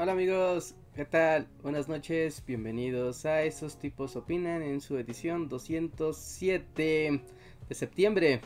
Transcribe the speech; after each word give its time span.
hola 0.00 0.12
amigos, 0.12 0.76
¿qué 0.94 1.04
tal? 1.04 1.48
Buenas 1.60 1.88
noches, 1.88 2.44
bienvenidos 2.46 3.26
a 3.26 3.42
Esos 3.42 3.80
tipos 3.80 4.14
opinan 4.14 4.62
en 4.62 4.80
su 4.80 4.96
edición 4.96 5.48
207 5.48 7.20
de 7.68 7.74
septiembre 7.74 8.40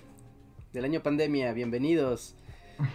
del 0.72 0.86
año 0.86 1.02
pandemia, 1.02 1.52
bienvenidos. 1.52 2.36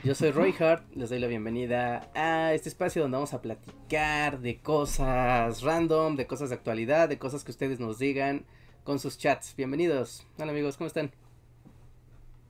Yo 0.03 0.16
soy 0.16 0.31
Roy 0.31 0.55
Hart, 0.59 0.91
les 0.95 1.11
doy 1.11 1.20
la 1.20 1.27
bienvenida 1.27 2.09
a 2.16 2.55
este 2.55 2.70
espacio 2.70 3.03
donde 3.03 3.17
vamos 3.17 3.35
a 3.35 3.43
platicar 3.43 4.39
de 4.39 4.59
cosas 4.59 5.61
random, 5.61 6.16
de 6.16 6.25
cosas 6.25 6.49
de 6.49 6.55
actualidad, 6.55 7.09
de 7.09 7.19
cosas 7.19 7.44
que 7.44 7.52
ustedes 7.52 7.80
nos 7.80 7.99
digan 7.99 8.47
con 8.83 8.97
sus 8.97 9.19
chats. 9.19 9.55
Bienvenidos. 9.55 10.25
Hola 10.39 10.52
amigos, 10.52 10.77
¿cómo 10.77 10.88
están? 10.88 11.11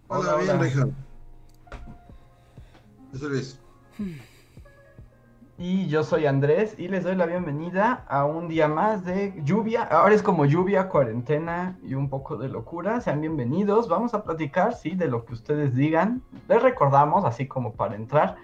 Hola, 0.08 0.38
bien, 0.38 0.58
Roy 0.58 0.70
Hart. 0.70 0.92
Yo 3.12 3.20
soy 3.20 3.30
Luis. 3.30 3.60
Y 5.60 5.88
yo 5.88 6.04
soy 6.04 6.28
Andrés 6.28 6.76
y 6.78 6.88
les 6.88 7.04
doy 7.04 7.16
la 7.16 7.26
bienvenida 7.26 8.06
a 8.08 8.26
un 8.26 8.48
día 8.48 8.68
más 8.68 9.04
de 9.04 9.34
lluvia. 9.44 9.86
Ahora 9.86 10.14
es 10.14 10.22
como 10.22 10.46
lluvia, 10.46 10.88
cuarentena 10.88 11.80
y 11.82 11.96
un 11.96 12.10
poco 12.12 12.38
de 12.38 12.48
locura. 12.48 13.02
Sean 13.02 13.22
bienvenidos. 13.22 13.88
Vamos 13.88 14.14
a 14.14 14.24
platicar, 14.24 14.76
sí, 14.76 14.92
de 14.92 15.08
lo 15.08 15.26
que 15.26 15.34
ustedes 15.34 15.74
digan. 15.74 16.22
Les 16.48 16.62
recordamos, 16.62 17.26
así 17.26 17.48
como 17.48 17.74
para 17.74 17.96
entrar, 17.96 18.36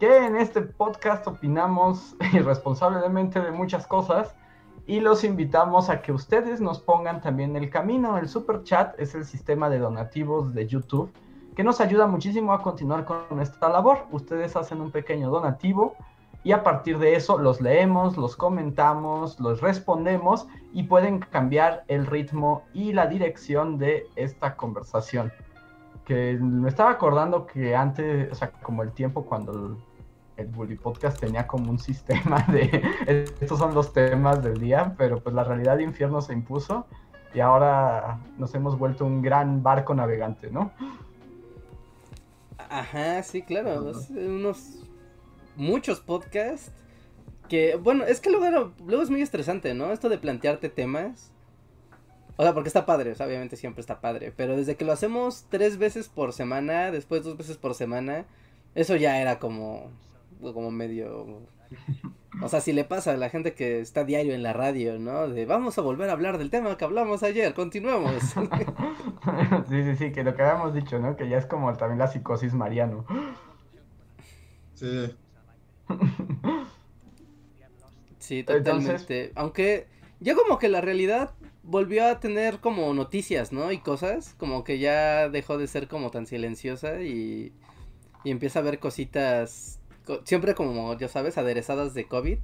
que 0.00 0.24
en 0.24 0.34
este 0.34 0.62
podcast 0.62 1.26
opinamos 1.26 2.16
irresponsablemente 2.32 3.38
de 3.38 3.50
muchas 3.50 3.86
cosas 3.86 4.34
y 4.86 5.00
los 5.00 5.24
invitamos 5.24 5.90
a 5.90 6.00
que 6.00 6.12
ustedes 6.12 6.62
nos 6.62 6.80
pongan 6.80 7.20
también 7.20 7.54
el 7.54 7.68
camino. 7.68 8.16
El 8.16 8.30
super 8.30 8.62
chat 8.62 8.98
es 8.98 9.14
el 9.14 9.26
sistema 9.26 9.68
de 9.68 9.78
donativos 9.78 10.54
de 10.54 10.66
YouTube 10.66 11.12
que 11.54 11.64
nos 11.64 11.82
ayuda 11.82 12.06
muchísimo 12.06 12.54
a 12.54 12.62
continuar 12.62 13.04
con 13.04 13.40
esta 13.42 13.68
labor. 13.68 14.06
Ustedes 14.10 14.56
hacen 14.56 14.80
un 14.80 14.90
pequeño 14.90 15.28
donativo 15.28 15.96
y 16.44 16.52
a 16.52 16.62
partir 16.62 16.98
de 16.98 17.14
eso 17.14 17.38
los 17.38 17.60
leemos, 17.60 18.16
los 18.16 18.36
comentamos, 18.36 19.38
los 19.38 19.60
respondemos 19.60 20.46
y 20.72 20.84
pueden 20.84 21.20
cambiar 21.20 21.84
el 21.88 22.06
ritmo 22.06 22.64
y 22.74 22.92
la 22.92 23.06
dirección 23.06 23.78
de 23.78 24.06
esta 24.16 24.56
conversación. 24.56 25.32
Que 26.04 26.36
me 26.40 26.68
estaba 26.68 26.90
acordando 26.90 27.46
que 27.46 27.76
antes, 27.76 28.30
o 28.32 28.34
sea, 28.34 28.50
como 28.50 28.82
el 28.82 28.90
tiempo 28.92 29.24
cuando 29.24 29.78
el, 30.36 30.46
Bully 30.48 30.74
Podcast 30.74 31.20
tenía 31.20 31.46
como 31.46 31.70
un 31.70 31.78
sistema 31.90 32.44
de 32.48 32.82
estos 33.06 33.60
son 33.60 33.74
los 33.74 33.92
temas 33.92 34.42
del 34.42 34.58
día, 34.58 34.94
pero 34.98 35.20
pues 35.20 35.32
la 35.36 35.44
realidad 35.44 35.76
de 35.76 35.84
infierno 35.84 36.20
se 36.20 36.32
impuso 36.32 36.86
y 37.32 37.38
ahora 37.38 38.18
nos 38.38 38.52
hemos 38.56 38.76
vuelto 38.76 39.04
un 39.04 39.22
gran 39.22 39.62
barco 39.62 39.94
navegante, 39.94 40.50
¿no? 40.50 40.72
Ajá, 42.68 43.22
sí, 43.22 43.42
claro, 43.42 43.92
unos 44.10 44.82
muchos 45.56 46.00
podcasts 46.00 46.72
que, 47.48 47.76
bueno, 47.76 48.04
es 48.04 48.20
que 48.20 48.30
luego, 48.30 48.72
luego 48.86 49.02
es 49.02 49.10
muy 49.10 49.20
estresante, 49.20 49.74
¿no? 49.74 49.92
Esto 49.92 50.08
de 50.08 50.18
plantearte 50.18 50.68
temas. 50.68 51.32
O 52.36 52.42
sea, 52.42 52.54
porque 52.54 52.68
está 52.68 52.86
padre, 52.86 53.12
obviamente 53.12 53.56
siempre 53.56 53.82
está 53.82 54.00
padre, 54.00 54.32
pero 54.34 54.56
desde 54.56 54.76
que 54.76 54.86
lo 54.86 54.92
hacemos 54.92 55.46
tres 55.50 55.76
veces 55.76 56.08
por 56.08 56.32
semana, 56.32 56.90
después 56.90 57.24
dos 57.24 57.36
veces 57.36 57.58
por 57.58 57.74
semana, 57.74 58.24
eso 58.74 58.96
ya 58.96 59.20
era 59.20 59.38
como, 59.38 59.90
como 60.40 60.70
medio... 60.70 61.42
O 62.42 62.48
sea, 62.48 62.62
si 62.62 62.72
le 62.72 62.84
pasa 62.84 63.12
a 63.12 63.16
la 63.18 63.28
gente 63.28 63.52
que 63.52 63.80
está 63.80 64.04
diario 64.04 64.34
en 64.34 64.42
la 64.42 64.54
radio, 64.54 64.98
¿no? 64.98 65.28
De 65.28 65.44
vamos 65.44 65.76
a 65.76 65.82
volver 65.82 66.08
a 66.08 66.12
hablar 66.12 66.38
del 66.38 66.48
tema 66.48 66.78
que 66.78 66.84
hablamos 66.84 67.22
ayer, 67.22 67.52
continuamos. 67.52 68.14
sí, 69.68 69.82
sí, 69.84 69.96
sí, 69.96 70.12
que 70.12 70.24
lo 70.24 70.34
que 70.34 70.42
habíamos 70.42 70.74
dicho, 70.74 70.98
¿no? 70.98 71.16
Que 71.16 71.28
ya 71.28 71.36
es 71.36 71.44
como 71.44 71.72
también 71.76 71.98
la 71.98 72.08
psicosis 72.08 72.54
mariano. 72.54 73.04
Sí. 74.74 75.14
Sí, 78.18 78.44
totalmente. 78.44 79.32
Aunque 79.34 79.88
ya 80.20 80.34
como 80.34 80.58
que 80.58 80.68
la 80.68 80.80
realidad 80.80 81.34
volvió 81.62 82.06
a 82.06 82.20
tener 82.20 82.60
como 82.60 82.92
noticias, 82.94 83.52
¿no? 83.52 83.72
Y 83.72 83.78
cosas, 83.78 84.34
como 84.38 84.64
que 84.64 84.78
ya 84.78 85.28
dejó 85.28 85.58
de 85.58 85.66
ser 85.66 85.88
como 85.88 86.10
tan 86.10 86.26
silenciosa 86.26 87.02
y, 87.02 87.52
y 88.24 88.30
empieza 88.30 88.60
a 88.60 88.62
ver 88.62 88.78
cositas, 88.78 89.80
siempre 90.24 90.54
como, 90.54 90.96
ya 90.96 91.08
sabes, 91.08 91.38
aderezadas 91.38 91.94
de 91.94 92.06
COVID. 92.06 92.38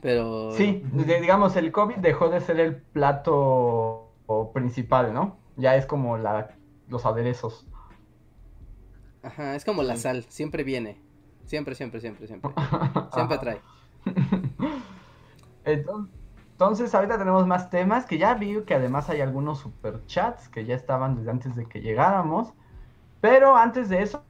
Pero... 0.00 0.52
Sí, 0.52 0.82
digamos, 0.92 1.56
el 1.56 1.72
COVID 1.72 1.96
dejó 1.96 2.28
de 2.28 2.40
ser 2.40 2.60
el 2.60 2.76
plato 2.76 4.12
principal, 4.52 5.14
¿no? 5.14 5.38
Ya 5.56 5.76
es 5.76 5.86
como 5.86 6.18
la, 6.18 6.56
los 6.88 7.06
aderezos. 7.06 7.66
Ajá, 9.22 9.54
es 9.54 9.64
como 9.64 9.82
la 9.82 9.96
sal, 9.96 10.24
siempre 10.28 10.64
viene. 10.64 11.00
Siempre, 11.52 11.74
siempre, 11.74 12.00
siempre, 12.00 12.26
siempre. 12.26 12.50
Siempre 13.12 13.36
trae. 13.36 13.60
Entonces, 15.66 16.94
ahorita 16.94 17.18
tenemos 17.18 17.46
más 17.46 17.68
temas 17.68 18.06
que 18.06 18.16
ya 18.16 18.32
vi 18.32 18.62
que 18.62 18.74
además 18.74 19.10
hay 19.10 19.20
algunos 19.20 19.58
superchats 19.58 20.48
que 20.48 20.64
ya 20.64 20.74
estaban 20.74 21.14
desde 21.14 21.30
antes 21.30 21.54
de 21.54 21.66
que 21.66 21.82
llegáramos. 21.82 22.54
Pero 23.20 23.54
antes 23.54 23.90
de 23.90 24.00
eso, 24.00 24.24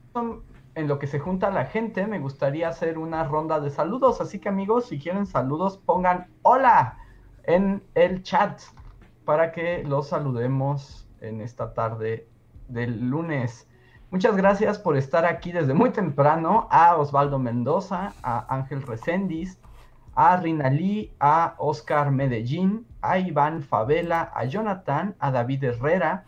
en 0.74 0.88
lo 0.88 0.98
que 0.98 1.06
se 1.06 1.20
junta 1.20 1.52
la 1.52 1.66
gente, 1.66 2.08
me 2.08 2.18
gustaría 2.18 2.68
hacer 2.68 2.98
una 2.98 3.22
ronda 3.22 3.60
de 3.60 3.70
saludos. 3.70 4.20
Así 4.20 4.40
que 4.40 4.48
amigos, 4.48 4.86
si 4.86 4.98
quieren 4.98 5.26
saludos, 5.26 5.78
pongan 5.78 6.26
hola 6.42 6.98
en 7.44 7.84
el 7.94 8.24
chat 8.24 8.60
para 9.24 9.52
que 9.52 9.84
los 9.84 10.08
saludemos 10.08 11.08
en 11.20 11.40
esta 11.40 11.72
tarde 11.72 12.26
del 12.66 12.98
lunes. 13.08 13.68
Muchas 14.12 14.36
gracias 14.36 14.78
por 14.78 14.98
estar 14.98 15.24
aquí 15.24 15.52
desde 15.52 15.72
muy 15.72 15.88
temprano 15.88 16.68
a 16.70 16.96
Osvaldo 16.98 17.38
Mendoza, 17.38 18.12
a 18.22 18.54
Ángel 18.54 18.82
Reséndiz, 18.82 19.58
a 20.14 20.36
Rinalí, 20.36 21.14
a 21.18 21.54
Oscar 21.56 22.10
Medellín, 22.10 22.86
a 23.00 23.18
Iván 23.18 23.62
Favela, 23.62 24.30
a 24.34 24.44
Jonathan, 24.44 25.16
a 25.18 25.30
David 25.30 25.64
Herrera, 25.64 26.24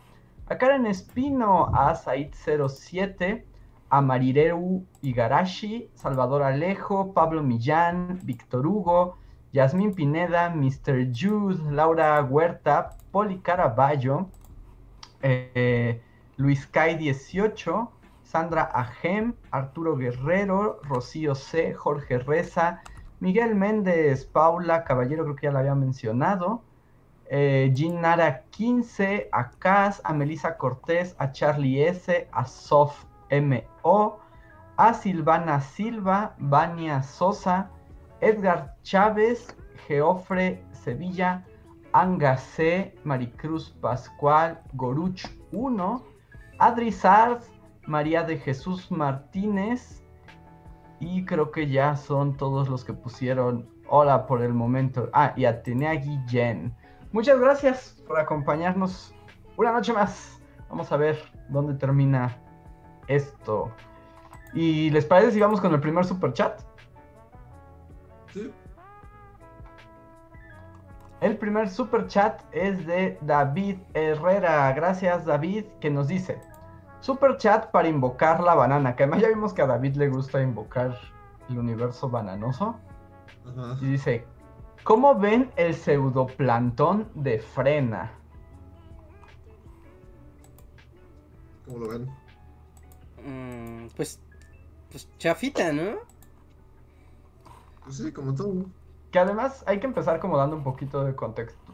a 0.49 0.57
Karen 0.57 0.87
Espino, 0.87 1.67
a 1.75 1.93
Said07, 1.93 3.45
a 3.91 4.01
Marireu 4.01 4.87
Igarashi, 5.03 5.91
Salvador 5.93 6.43
Alejo, 6.43 7.13
Pablo 7.13 7.43
Millán, 7.43 8.19
Víctor 8.25 8.67
Hugo, 8.67 9.19
Yasmín 9.53 9.93
Pineda, 9.93 10.49
Mr. 10.49 11.13
Jude, 11.15 11.71
Laura 11.71 12.23
Huerta, 12.23 12.97
Poli 13.13 13.41
Caraballo, 13.41 14.31
eh, 15.21 16.01
Luis 16.37 16.67
Kai 16.67 16.97
18, 16.97 17.91
Sandra 18.23 18.71
Ajem, 18.75 19.35
Arturo 19.51 19.97
Guerrero, 19.97 20.81
Rocío 20.83 21.35
C, 21.35 21.75
Jorge 21.75 22.19
Reza, 22.19 22.81
Miguel 23.21 23.55
Méndez, 23.55 24.25
Paula 24.25 24.85
Caballero, 24.85 25.25
creo 25.25 25.37
que 25.37 25.47
ya 25.47 25.53
la 25.53 25.61
había 25.61 25.75
mencionado, 25.75 26.63
eh, 27.27 27.73
Nara 27.93 28.43
15, 28.51 29.29
a 29.33 29.51
Cas, 29.51 30.01
a 30.05 30.13
Melissa 30.13 30.57
Cortés, 30.57 31.15
a 31.19 31.33
Charlie 31.33 31.85
S, 31.85 32.29
a 32.33 32.45
Sof 32.45 33.05
MO, 33.31 34.19
a 34.77 34.93
Silvana 34.93 35.61
Silva, 35.61 36.35
Vania 36.39 37.03
Sosa, 37.03 37.71
Edgar 38.21 38.77
Chávez, 38.83 39.55
Geofre 39.87 40.65
Sevilla, 40.73 41.45
Anga 41.93 42.37
C, 42.37 42.95
Maricruz 43.05 43.71
Pascual, 43.81 44.61
Goruch 44.75 45.25
1, 45.53 46.14
Adri 46.59 46.93
Sarz, 46.93 47.51
María 47.87 48.23
de 48.23 48.39
Jesús 48.39 48.91
Martínez. 48.91 50.03
Y 51.01 51.25
creo 51.25 51.51
que 51.51 51.69
ya 51.69 51.97
son 51.97 52.37
todos 52.37 52.69
los 52.69 52.85
que 52.85 52.93
pusieron 52.93 53.69
hola 53.89 54.27
por 54.27 54.43
el 54.43 54.55
momento. 54.55 55.11
Ah, 55.13 55.33
y 55.37 55.45
Atenea 55.45 55.93
Guillén. 55.95 56.75
Muchas 57.13 57.39
gracias 57.39 58.03
por 58.07 58.19
acompañarnos 58.19 59.15
una 59.57 59.73
noche 59.73 59.93
más. 59.93 60.41
Vamos 60.69 60.91
a 60.91 60.97
ver 60.97 61.19
dónde 61.49 61.75
termina 61.75 62.37
esto. 63.07 63.71
¿Y 64.55 64.91
les 64.91 65.05
parece 65.05 65.33
si 65.33 65.41
vamos 65.41 65.61
con 65.61 65.73
el 65.75 65.81
primer 65.81 66.05
super 66.05 66.33
chat? 66.33 66.61
Sí. 68.33 68.51
El 71.25 71.39
primer 71.39 71.71
super 71.71 72.07
chat 72.07 72.43
es 72.53 72.87
de 72.87 73.17
David 73.23 73.79
Herrera. 73.95 74.71
Gracias, 74.75 75.25
David, 75.25 75.65
que 75.81 75.89
nos 75.89 76.07
dice: 76.07 76.39
Super 77.01 77.39
chat 77.39 77.71
para 77.71 77.89
invocar 77.89 78.43
la 78.43 78.55
banana. 78.55 78.95
Que 78.95 79.05
además 79.05 79.23
ya 79.23 79.29
vimos 79.29 79.55
que 79.55 79.63
a 79.63 79.67
David 79.67 79.97
le 79.97 80.11
gusta 80.11 80.43
invocar 80.43 80.99
el 81.49 81.59
universo 81.59 82.11
bananoso. 82.11 82.79
Ajá. 83.47 83.79
Y 83.81 83.93
dice, 83.93 84.27
¿cómo 84.83 85.19
ven 85.19 85.51
el 85.57 85.73
pseudoplantón 85.73 87.09
de 87.15 87.39
frena? 87.39 88.13
¿Cómo 91.65 91.79
lo 91.79 91.89
ven? 91.89 92.11
Mm, 93.25 93.89
pues, 93.97 94.21
pues 94.91 95.09
chafita, 95.17 95.73
¿no? 95.73 96.01
Pues 97.83 97.97
sí, 97.97 98.13
como 98.13 98.35
todo. 98.35 98.67
Que 99.15 99.21
además 99.21 99.63
hay 99.69 99.79
que 99.79 99.87
empezar 99.87 100.19
como 100.19 100.37
dando 100.37 100.57
un 100.57 100.65
poquito 100.65 101.05
de 101.05 101.15
contexto 101.15 101.73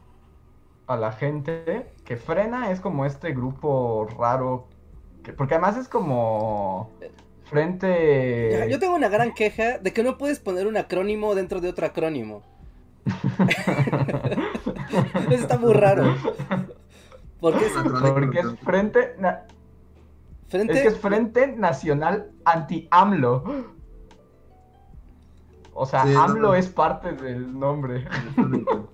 a 0.86 0.94
la 0.98 1.10
gente, 1.10 1.86
que 2.04 2.18
frena 2.18 2.70
es 2.70 2.80
como 2.80 3.06
este 3.06 3.32
grupo 3.32 4.06
raro, 4.18 4.68
que, 5.24 5.32
porque 5.32 5.54
además 5.54 5.78
es 5.78 5.88
como 5.88 6.90
frente... 7.44 8.50
Ya, 8.52 8.66
Yo 8.66 8.78
tengo 8.78 8.94
una 8.94 9.08
gran 9.08 9.32
queja 9.32 9.78
de 9.78 9.90
que 9.90 10.02
no 10.02 10.18
puedes 10.18 10.38
poner 10.38 10.66
un 10.66 10.76
acrónimo 10.76 11.34
dentro 11.34 11.62
de 11.62 11.70
otro 11.70 11.86
acrónimo. 11.86 12.42
Eso 15.30 15.30
está 15.30 15.56
muy 15.56 15.72
raro. 15.72 16.14
Porque 17.40 17.64
es 17.64 17.72
Porque 17.72 18.38
es 18.40 18.58
frente... 18.62 19.14
na- 19.18 19.46
frente. 20.46 20.74
Es 20.74 20.82
que 20.82 20.88
es 20.88 20.98
Frente 20.98 21.46
Nacional 21.46 22.32
Anti-AMLO. 22.44 23.79
O 25.72 25.86
sea, 25.86 26.04
Sí, 26.04 26.14
AMLO 26.16 26.48
no. 26.48 26.54
es 26.54 26.68
parte 26.68 27.12
del 27.12 27.58
nombre. 27.58 28.06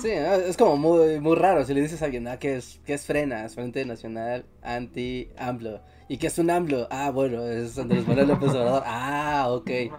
Sí, 0.00 0.08
¿no? 0.18 0.32
es 0.32 0.56
como 0.56 0.76
muy, 0.78 1.20
muy 1.20 1.36
raro 1.36 1.62
si 1.64 1.74
le 1.74 1.82
dices 1.82 2.00
a 2.00 2.06
alguien, 2.06 2.26
ah, 2.28 2.38
que 2.38 2.56
es, 2.56 2.80
que 2.86 2.94
es 2.94 3.04
Frenas, 3.04 3.54
Frente 3.54 3.84
Nacional 3.84 4.46
Anti-AMLO. 4.62 5.80
¿Y 6.08 6.16
que 6.16 6.28
es 6.28 6.38
un 6.38 6.48
AMLO? 6.50 6.88
Ah, 6.90 7.10
bueno, 7.10 7.42
es 7.42 7.78
Andrés 7.78 8.08
Manuel 8.08 8.28
López 8.28 8.50
Obrador. 8.50 8.82
Ah, 8.86 9.48
ok. 9.50 9.70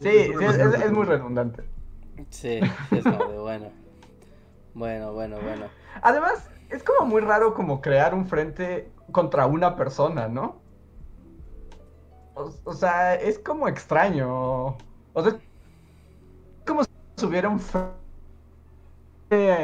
Sí, 0.00 0.10
sí, 0.10 0.32
es, 0.44 0.56
es- 0.58 0.82
es 0.82 0.92
muy 0.92 1.06
redundante. 1.06 1.62
Sí, 2.28 2.60
es 2.90 3.02
como 3.04 3.24
de 3.32 3.38
bueno. 3.38 3.66
Bueno, 4.74 5.12
bueno, 5.14 5.36
bueno. 5.40 5.66
Además, 6.02 6.46
es 6.68 6.82
como 6.82 7.08
muy 7.08 7.22
raro 7.22 7.54
como 7.54 7.80
crear 7.80 8.12
un 8.14 8.26
frente 8.26 8.90
contra 9.12 9.46
una 9.46 9.76
persona, 9.76 10.28
¿no? 10.28 10.60
O, 12.34 12.52
o 12.64 12.72
sea, 12.74 13.14
es 13.14 13.38
como 13.38 13.68
extraño. 13.68 14.28
O 15.12 15.22
sea, 15.22 15.30
es 15.32 15.36
como 16.66 16.82
si 16.84 17.26
hubiera 17.26 17.48
un 17.48 17.60
frente 17.60 17.94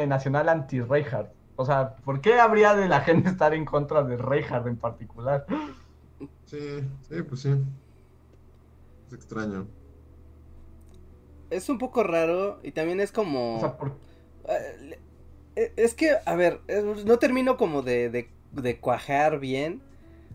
nacional 0.07 0.49
anti-Reinhardt. 0.49 1.31
O 1.55 1.65
sea, 1.65 1.95
¿por 1.97 2.21
qué 2.21 2.39
habría 2.39 2.73
de 2.73 2.87
la 2.87 3.01
gente 3.01 3.29
estar 3.29 3.53
en 3.53 3.65
contra 3.65 4.03
de 4.03 4.17
Reinhardt 4.17 4.67
en 4.67 4.77
particular? 4.77 5.45
Sí, 6.45 6.57
sí, 7.01 7.21
pues 7.23 7.41
sí. 7.41 7.49
Es 9.07 9.13
extraño. 9.13 9.67
Es 11.49 11.69
un 11.69 11.77
poco 11.77 12.03
raro 12.03 12.59
y 12.63 12.71
también 12.71 12.99
es 12.99 13.11
como... 13.11 13.57
O 13.57 13.59
sea, 13.59 13.77
por- 13.77 13.91
Eh, 14.47 14.99
eh, 15.55 15.73
Es 15.75 15.93
que, 15.93 16.17
a 16.25 16.35
ver, 16.35 16.61
no 17.05 17.19
termino 17.19 17.57
como 17.57 17.81
de, 17.81 18.09
de, 18.09 18.29
de 18.51 18.79
cuajar 18.79 19.39
bien 19.39 19.81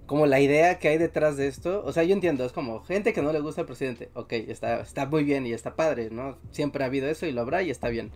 como 0.06 0.26
la 0.26 0.40
idea 0.40 0.78
que 0.78 0.88
hay 0.88 0.98
detrás 0.98 1.36
de 1.36 1.48
esto. 1.48 1.82
O 1.84 1.92
sea, 1.92 2.04
yo 2.04 2.12
entiendo, 2.14 2.44
es 2.44 2.52
como 2.52 2.82
gente 2.84 3.12
que 3.12 3.22
no 3.22 3.32
le 3.32 3.40
gusta 3.40 3.62
al 3.62 3.66
presidente. 3.66 4.10
Ok, 4.14 4.32
está, 4.32 4.80
está 4.80 5.06
muy 5.06 5.24
bien 5.24 5.46
y 5.46 5.52
está 5.52 5.74
padre, 5.74 6.10
¿no? 6.10 6.38
Siempre 6.50 6.84
ha 6.84 6.86
habido 6.86 7.08
eso 7.08 7.26
y 7.26 7.32
lo 7.32 7.40
habrá 7.40 7.62
y 7.62 7.70
está 7.70 7.88
bien. 7.88 8.10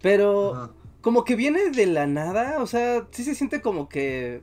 Pero 0.00 0.54
Ajá. 0.54 0.70
como 1.00 1.24
que 1.24 1.36
viene 1.36 1.70
de 1.70 1.86
la 1.86 2.06
nada, 2.06 2.62
o 2.62 2.66
sea, 2.66 3.06
sí 3.12 3.24
se 3.24 3.34
siente 3.34 3.60
como 3.60 3.88
que 3.88 4.42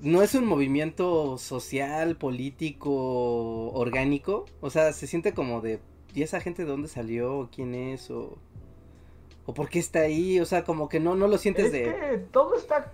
no 0.00 0.22
es 0.22 0.34
un 0.34 0.46
movimiento 0.46 1.38
social, 1.38 2.16
político, 2.16 3.70
orgánico. 3.72 4.46
O 4.60 4.70
sea, 4.70 4.92
se 4.92 5.06
siente 5.06 5.32
como 5.34 5.60
de, 5.60 5.80
¿y 6.14 6.22
esa 6.22 6.40
gente 6.40 6.64
de 6.64 6.70
dónde 6.70 6.88
salió? 6.88 7.48
¿Quién 7.54 7.74
es? 7.74 8.10
O, 8.10 8.38
o 9.46 9.54
por 9.54 9.68
qué 9.68 9.78
está 9.78 10.00
ahí? 10.00 10.38
O 10.40 10.44
sea, 10.44 10.64
como 10.64 10.88
que 10.88 11.00
no, 11.00 11.16
no 11.16 11.26
lo 11.26 11.38
sientes 11.38 11.66
Es 11.66 11.72
de... 11.72 11.82
que 11.82 12.18
todo 12.30 12.56
está. 12.56 12.92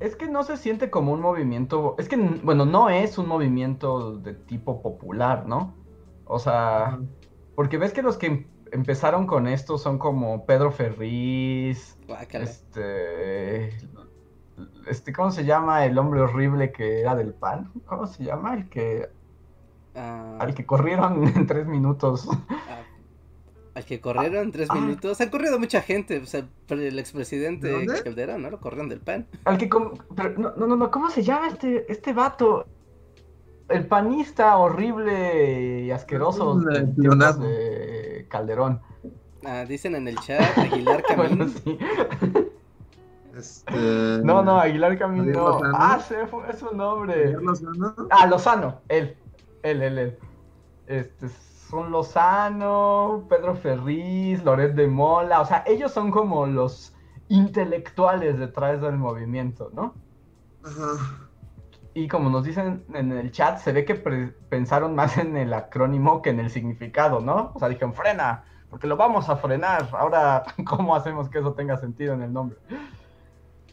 Es 0.00 0.16
que 0.16 0.28
no 0.28 0.42
se 0.42 0.56
siente 0.56 0.90
como 0.90 1.12
un 1.12 1.20
movimiento. 1.20 1.94
Es 1.98 2.08
que, 2.08 2.16
bueno, 2.16 2.64
no 2.64 2.88
es 2.88 3.18
un 3.18 3.28
movimiento 3.28 4.16
de 4.18 4.34
tipo 4.34 4.82
popular, 4.82 5.46
¿no? 5.46 5.74
O 6.24 6.38
sea, 6.38 6.98
porque 7.54 7.76
ves 7.78 7.92
que 7.92 8.02
los 8.02 8.16
que 8.16 8.26
em- 8.26 8.46
empezaron 8.72 9.26
con 9.26 9.46
esto 9.46 9.76
son 9.78 9.98
como 9.98 10.46
Pedro 10.46 10.72
Ferriz, 10.72 11.98
Guácala. 12.06 12.44
este. 12.44 13.76
Este, 14.86 15.12
¿cómo 15.12 15.30
se 15.30 15.44
llama 15.44 15.84
el 15.86 15.96
hombre 15.98 16.20
horrible 16.22 16.72
que 16.72 17.00
era 17.00 17.14
del 17.14 17.32
PAN? 17.34 17.70
¿Cómo 17.86 18.06
se 18.06 18.24
llama? 18.24 18.54
El 18.54 18.68
que. 18.68 19.08
Ah, 19.94 20.36
Al 20.40 20.54
que 20.54 20.64
corrieron 20.66 21.24
en 21.36 21.46
tres 21.46 21.66
minutos. 21.66 22.28
ah, 22.68 22.80
al 23.80 23.86
que 23.86 24.00
corrieron 24.00 24.52
tres 24.52 24.68
Ah. 24.70 24.74
minutos. 24.74 25.20
Han 25.20 25.30
corrido 25.30 25.58
mucha 25.58 25.80
gente. 25.82 26.18
O 26.18 26.26
sea, 26.26 26.46
el 26.68 26.78
¿De 26.94 27.00
expresidente? 27.00 27.86
Calderón, 28.04 28.42
¿no? 28.42 28.50
Lo 28.50 28.60
corrieron 28.60 28.88
del 28.88 29.00
PAN. 29.00 29.26
Al 29.44 29.58
que 29.58 29.68
pero 30.14 30.38
no, 30.38 30.54
no, 30.56 30.76
no, 30.76 30.90
¿cómo 30.90 31.10
se 31.10 31.22
llama 31.22 31.48
este, 31.48 31.90
este 31.90 32.12
vato? 32.12 32.66
El 33.68 33.86
panista 33.86 34.56
horrible 34.56 35.82
y 35.82 35.90
asqueroso 35.92 36.58
El 36.70 36.94
de, 36.94 37.08
de 37.38 38.26
Calderón. 38.28 38.80
Ah, 39.44 39.64
dicen 39.66 39.94
en 39.94 40.08
el 40.08 40.16
chat 40.18 40.58
Aguilar 40.58 41.02
Bueno, 41.16 41.38
Camín. 41.38 41.54
sí. 41.64 41.78
Este. 43.36 43.72
No, 44.24 44.42
no, 44.42 44.58
Aguilar 44.58 44.98
Lozano. 44.98 45.72
Ah, 45.78 46.00
se 46.00 46.26
fue 46.26 46.52
su 46.56 46.74
nombre. 46.74 47.32
Lozano. 47.40 47.94
Ah, 48.10 48.26
Lozano, 48.26 48.80
él. 48.88 49.16
Él, 49.62 49.82
él, 49.82 49.98
él. 49.98 50.18
Este, 50.86 51.26
son 51.70 51.92
Lozano, 51.92 53.24
Pedro 53.28 53.54
Ferriz, 53.54 54.42
Loret 54.42 54.74
de 54.74 54.88
Mola. 54.88 55.40
O 55.40 55.46
sea, 55.46 55.62
ellos 55.66 55.92
son 55.92 56.10
como 56.10 56.46
los 56.46 56.92
intelectuales 57.28 58.38
detrás 58.38 58.80
del 58.80 58.98
movimiento, 58.98 59.70
¿no? 59.72 59.94
Ajá. 60.64 61.28
Y 61.94 62.08
como 62.08 62.28
nos 62.28 62.44
dicen 62.44 62.84
en 62.92 63.12
el 63.12 63.30
chat, 63.30 63.58
se 63.58 63.72
ve 63.72 63.84
que 63.84 63.94
pensaron 63.94 64.94
más 64.94 65.16
en 65.16 65.36
el 65.36 65.52
acrónimo 65.52 66.22
que 66.22 66.30
en 66.30 66.40
el 66.40 66.50
significado, 66.50 67.20
¿no? 67.20 67.52
O 67.54 67.58
sea, 67.58 67.68
dijeron, 67.68 67.94
frena, 67.94 68.44
porque 68.68 68.86
lo 68.86 68.96
vamos 68.96 69.28
a 69.28 69.36
frenar. 69.36 69.88
Ahora, 69.92 70.44
¿cómo 70.66 70.94
hacemos 70.94 71.28
que 71.28 71.38
eso 71.38 71.52
tenga 71.52 71.76
sentido 71.76 72.14
en 72.14 72.22
el 72.22 72.32
nombre? 72.32 72.58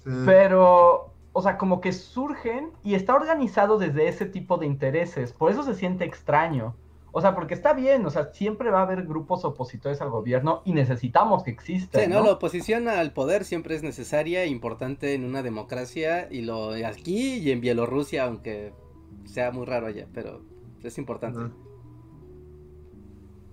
Sí. 0.04 0.24
Pero, 0.26 1.14
o 1.34 1.42
sea, 1.42 1.58
como 1.58 1.82
que 1.82 1.92
surgen 1.94 2.72
y 2.84 2.96
está 2.96 3.16
organizado 3.16 3.78
desde 3.78 4.08
ese 4.08 4.26
tipo 4.26 4.58
de 4.58 4.66
intereses. 4.68 5.34
Por 5.34 5.52
eso 5.52 5.64
se 5.64 5.74
siente 5.76 6.06
extraño. 6.06 6.76
O 7.12 7.22
sea, 7.22 7.34
porque 7.34 7.54
está 7.54 7.74
bien, 7.74 8.06
o 8.06 8.10
sea, 8.10 8.32
siempre 8.34 8.70
va 8.70 8.80
a 8.80 8.84
haber 8.84 9.04
grupos 9.04 9.46
opositores 9.46 10.02
al 10.02 10.10
gobierno 10.10 10.62
y 10.66 10.74
necesitamos 10.74 11.44
que 11.44 11.52
existan. 11.52 12.02
Sí, 12.02 12.08
¿no? 12.08 12.20
¿no? 12.20 12.26
La 12.26 12.32
oposición 12.34 12.88
al 12.88 13.14
poder 13.14 13.46
siempre 13.46 13.76
es 13.76 13.84
necesaria 13.84 14.44
e 14.44 14.48
importante 14.48 15.14
en 15.14 15.24
una 15.24 15.42
democracia. 15.42 16.28
Y 16.30 16.42
lo 16.42 16.72
aquí 16.86 17.36
y 17.36 17.52
en 17.52 17.62
Bielorrusia, 17.62 18.26
aunque 18.26 18.74
sea 19.26 19.52
muy 19.52 19.66
raro 19.66 19.88
allá, 19.88 20.08
pero 20.14 20.42
es 20.84 20.98
importante. 20.98 21.54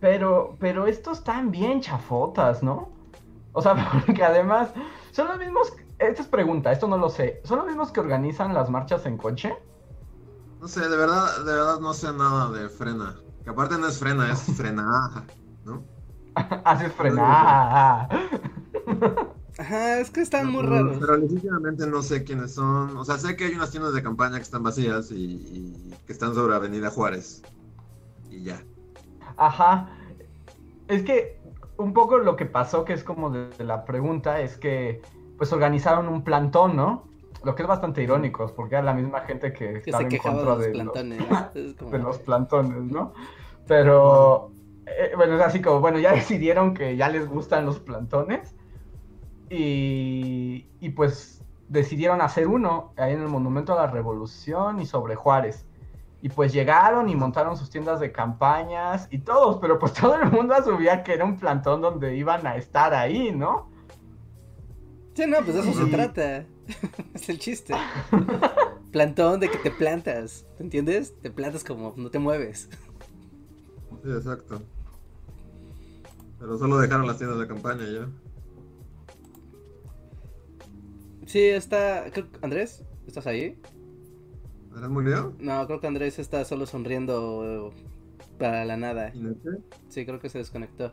Pero, 0.01 0.57
pero 0.59 0.87
estos 0.87 1.19
están 1.19 1.51
bien 1.51 1.81
chafotas, 1.81 2.63
¿no? 2.63 2.91
O 3.53 3.63
sea, 3.63 3.75
porque 4.07 4.23
además 4.23 4.71
son 5.13 5.29
los 5.29 5.39
mismos. 5.39 5.73
Esta 5.99 6.23
es 6.23 6.29
pregunta, 6.29 6.73
esto 6.73 6.89
no 6.89 6.99
lo 6.99 7.09
sé. 7.09 7.41
¿Son 7.45 7.59
los 7.59 7.67
mismos 7.67 7.93
que 7.93 8.01
organizan 8.01 8.53
las 8.53 8.69
marchas 8.69 9.07
en 9.07 9.17
coche? 9.17 9.57
No 10.61 10.69
sé, 10.69 10.89
de 10.89 10.97
verdad, 10.97 11.39
de 11.39 11.53
verdad 11.53 11.79
no 11.79 11.95
sé 11.95 12.13
nada 12.13 12.51
de 12.51 12.69
frena. 12.69 13.17
Que 13.45 13.51
aparte 13.51 13.79
no 13.79 13.87
es 13.89 13.99
frena, 13.99 14.33
es 14.33 14.41
frena, 14.43 15.27
¿no? 15.65 15.85
Haces 16.65 16.93
frenar. 16.93 18.09
Ajá, 19.57 20.01
es 20.01 20.11
que 20.11 20.21
están 20.21 20.51
muy 20.51 20.65
raros. 20.65 20.97
Pero 20.99 21.17
legítimamente 21.17 21.87
no 21.87 22.03
sé 22.03 22.25
quiénes 22.25 22.55
son. 22.55 22.97
O 22.97 23.05
sea, 23.05 23.19
sé 23.19 23.37
que 23.37 23.45
hay 23.45 23.55
unas 23.55 23.71
tiendas 23.71 23.95
de 23.95 24.03
campaña 24.03 24.37
que 24.37 24.43
están 24.43 24.65
vacías 24.65 25.13
y, 25.13 25.15
y 25.15 25.95
que 26.07 26.13
están 26.13 26.35
sobre 26.35 26.57
Avenida 26.57 26.91
Juárez. 26.91 27.43
Y 28.31 28.43
ya. 28.43 28.65
Ajá. 29.37 29.91
Es 30.89 31.05
que 31.05 31.41
un 31.77 31.93
poco 31.93 32.19
lo 32.19 32.35
que 32.37 32.47
pasó, 32.47 32.85
que 32.85 32.95
es 32.95 33.05
como 33.05 33.31
de, 33.31 33.49
de 33.51 33.65
la 33.65 33.85
pregunta, 33.85 34.41
es 34.41 34.57
que 34.59 35.03
pues 35.39 35.53
organizaron 35.53 36.09
un 36.09 36.25
plantón, 36.25 36.77
¿no? 36.77 37.14
Lo 37.45 37.55
que 37.55 37.63
es 37.63 37.69
bastante 37.69 38.03
irónico, 38.03 38.53
porque 38.57 38.75
era 38.77 38.85
la 38.85 38.95
misma 38.95 39.21
gente 39.21 39.53
que 39.53 39.81
Que 39.83 39.91
estaba 39.91 39.99
se 39.99 40.05
en 40.05 40.09
de 40.11 40.19
contra 40.19 40.45
los 40.45 40.59
de 40.61 40.71
plantones. 40.71 41.23
Es 41.55 41.75
como- 41.75 41.91
de 41.91 41.99
los 41.99 42.19
plantones, 42.19 42.83
¿no? 42.83 43.13
Pero, 43.67 44.51
eh, 44.87 45.13
bueno, 45.17 45.35
es 45.37 45.43
así 45.43 45.61
como, 45.63 45.81
bueno, 45.81 45.99
ya 45.99 46.13
decidieron 46.15 46.75
que 46.75 46.97
ya 46.97 47.09
les 47.09 47.29
gustan 47.29 47.67
los 47.67 47.79
plantones 47.81 48.55
y, 49.51 50.67
y 50.81 50.89
pues 50.91 51.43
decidieron 51.69 52.21
hacer 52.21 52.47
uno 52.47 52.93
ahí 52.97 53.13
en 53.13 53.21
el 53.23 53.29
Monumento 53.29 53.73
a 53.73 53.77
la 53.77 53.87
Revolución 53.87 54.81
y 54.81 54.87
sobre 54.87 55.15
Juárez. 55.15 55.67
Y 56.23 56.31
pues 56.31 56.53
llegaron 56.55 57.09
y 57.11 57.17
montaron 57.17 57.57
sus 57.57 57.69
tiendas 57.69 58.01
de 58.01 58.11
campañas 58.11 59.09
y 59.11 59.19
todos, 59.19 59.59
pero 59.61 59.79
pues 59.79 59.93
todo 60.01 60.15
el 60.17 60.31
mundo 60.31 60.55
asumía 60.55 61.03
que 61.03 61.15
era 61.15 61.25
un 61.25 61.37
plantón 61.37 61.83
donde 61.83 62.17
iban 62.17 62.47
a 62.47 62.57
estar 62.57 62.95
ahí, 62.95 63.31
¿no? 63.33 63.69
Sí, 65.15 65.27
no, 65.27 65.39
pues 65.43 65.55
de 65.55 65.61
eso 65.61 65.73
se 65.73 65.91
trata. 65.91 66.47
es 67.15 67.29
el 67.29 67.39
chiste. 67.39 67.75
plantón 68.91 69.41
de 69.41 69.51
que 69.51 69.59
te 69.59 69.71
plantas, 69.71 70.45
¿entiendes? 70.59 71.15
Te 71.21 71.31
plantas 71.31 71.65
como 71.65 71.95
no 71.97 72.11
te 72.11 72.19
mueves. 72.19 72.69
Sí, 74.03 74.11
exacto. 74.11 74.61
Pero 76.39 76.59
solo 76.59 76.79
dejaron 76.79 77.07
las 77.07 77.19
tiendas 77.19 77.39
de 77.39 77.47
campaña 77.47 77.85
ya. 77.87 78.09
Sí, 81.27 81.41
está. 81.41 82.05
Andrés, 82.43 82.85
¿estás 83.07 83.27
ahí? 83.27 83.59
¿Andrés 84.73 84.91
murió? 84.91 85.35
No, 85.39 85.67
creo 85.67 85.81
que 85.81 85.87
Andrés 85.87 86.19
está 86.19 86.45
solo 86.45 86.67
sonriendo 86.67 87.73
para 88.39 88.65
la 88.65 88.77
nada. 88.77 89.13
¿Y 89.15 89.21
no 89.21 89.35
sé? 89.35 89.59
Sí, 89.89 90.05
creo 90.05 90.21
que 90.21 90.29
se 90.29 90.39
desconectó. 90.39 90.93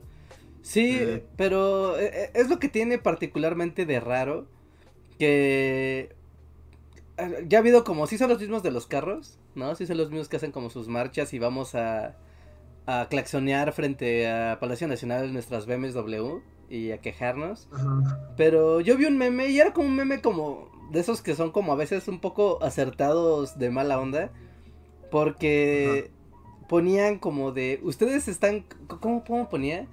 Sí, 0.61 0.97
Eh. 0.99 1.25
pero 1.37 1.97
eh, 1.99 2.11
eh, 2.13 2.31
es 2.33 2.49
lo 2.49 2.59
que 2.59 2.69
tiene 2.69 2.97
particularmente 2.97 3.85
de 3.85 3.99
raro 3.99 4.47
que 5.17 6.15
ya 7.47 7.59
ha 7.59 7.61
habido 7.61 7.83
como, 7.83 8.07
sí 8.07 8.17
son 8.17 8.29
los 8.29 8.39
mismos 8.39 8.63
de 8.63 8.71
los 8.71 8.87
carros, 8.87 9.37
¿no? 9.53 9.75
Sí 9.75 9.85
son 9.85 9.97
los 9.97 10.09
mismos 10.09 10.27
que 10.29 10.37
hacen 10.37 10.51
como 10.51 10.69
sus 10.69 10.87
marchas 10.87 11.33
y 11.33 11.39
vamos 11.39 11.75
a, 11.75 12.15
a 12.87 13.07
claxonear 13.09 13.71
frente 13.73 14.27
a 14.27 14.57
Palacio 14.59 14.87
Nacional 14.87 15.31
nuestras 15.33 15.67
BMW 15.67 16.39
y 16.69 16.91
a 16.91 16.97
quejarnos. 16.99 17.67
Pero 18.37 18.81
yo 18.81 18.97
vi 18.97 19.05
un 19.05 19.17
meme 19.17 19.47
y 19.49 19.59
era 19.59 19.73
como 19.73 19.87
un 19.87 19.95
meme 19.95 20.21
como 20.21 20.71
de 20.91 20.99
esos 21.01 21.21
que 21.21 21.35
son 21.35 21.51
como 21.51 21.73
a 21.73 21.75
veces 21.75 22.07
un 22.07 22.19
poco 22.19 22.63
acertados 22.63 23.59
de 23.59 23.69
mala 23.69 23.99
onda. 23.99 24.31
Porque 25.11 26.11
ponían 26.69 27.19
como 27.19 27.51
de. 27.51 27.79
Ustedes 27.83 28.27
están. 28.27 28.65
¿Cómo, 28.87 29.23
cómo 29.25 29.49
ponía? 29.49 29.87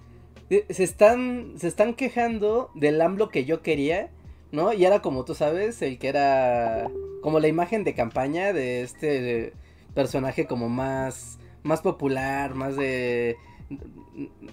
De- 0.50 0.66
Se 0.70 0.84
están. 0.84 1.54
Se 1.58 1.68
están 1.68 1.94
quejando 1.94 2.70
del 2.74 3.00
AMLO 3.00 3.28
que 3.30 3.44
yo 3.44 3.62
quería. 3.62 4.10
¿No? 4.50 4.72
Y 4.72 4.84
era 4.86 5.02
como 5.02 5.24
tú 5.24 5.34
sabes, 5.34 5.82
el 5.82 5.98
que 5.98 6.08
era. 6.08 6.88
Como 7.22 7.38
la 7.40 7.48
imagen 7.48 7.84
de 7.84 7.94
campaña 7.94 8.52
de 8.52 8.82
este 8.82 9.52
personaje 9.94 10.46
como 10.46 10.68
más. 10.68 11.38
Más 11.62 11.82
popular, 11.82 12.54
más 12.54 12.76
de. 12.76 13.36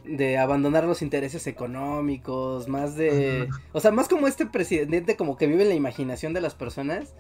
De 0.04 0.38
abandonar 0.38 0.84
los 0.84 1.02
intereses 1.02 1.48
económicos, 1.48 2.68
más 2.68 2.96
de. 2.98 3.48
O 3.72 3.80
sea, 3.80 3.92
más 3.92 4.08
como 4.10 4.28
este 4.28 4.46
presidente 4.46 5.16
como 5.16 5.38
que 5.38 5.48
vive 5.48 5.64
en 5.64 5.70
la 5.70 5.76
imaginación 5.76 6.34
de 6.34 6.42
las 6.42 6.54
personas, 6.56 7.14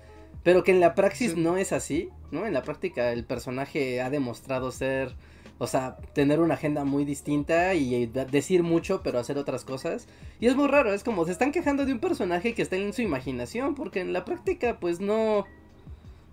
pero 0.43 0.63
que 0.63 0.71
en 0.71 0.81
la 0.81 0.93
praxis 0.95 1.31
Sí. 1.31 1.39
no 1.39 1.55
es 1.57 1.71
así, 1.71 2.09
¿no? 2.31 2.45
En 2.45 2.53
la 2.53 2.63
práctica 2.63 3.11
el 3.13 3.23
personaje 3.23 4.01
ha 4.01 4.09
demostrado 4.09 4.71
ser, 4.71 5.15
o 5.57 5.67
sea, 5.67 5.97
tener 6.13 6.39
una 6.39 6.55
agenda 6.55 6.85
muy 6.85 7.05
distinta 7.05 7.73
y 7.75 8.07
de- 8.07 8.25
decir 8.25 8.63
mucho, 8.63 9.01
pero 9.03 9.19
hacer 9.19 9.37
otras 9.37 9.63
cosas. 9.65 10.07
Y 10.39 10.47
es 10.47 10.55
muy 10.55 10.67
raro, 10.67 10.93
es 10.93 11.03
como 11.03 11.25
se 11.25 11.31
están 11.31 11.51
quejando 11.51 11.85
de 11.85 11.93
un 11.93 11.99
personaje 11.99 12.53
que 12.55 12.61
está 12.61 12.75
en 12.77 12.93
su 12.93 13.01
imaginación, 13.01 13.75
porque 13.75 14.01
en 14.01 14.13
la 14.13 14.25
práctica 14.25 14.79
pues 14.79 14.99
no... 14.99 15.45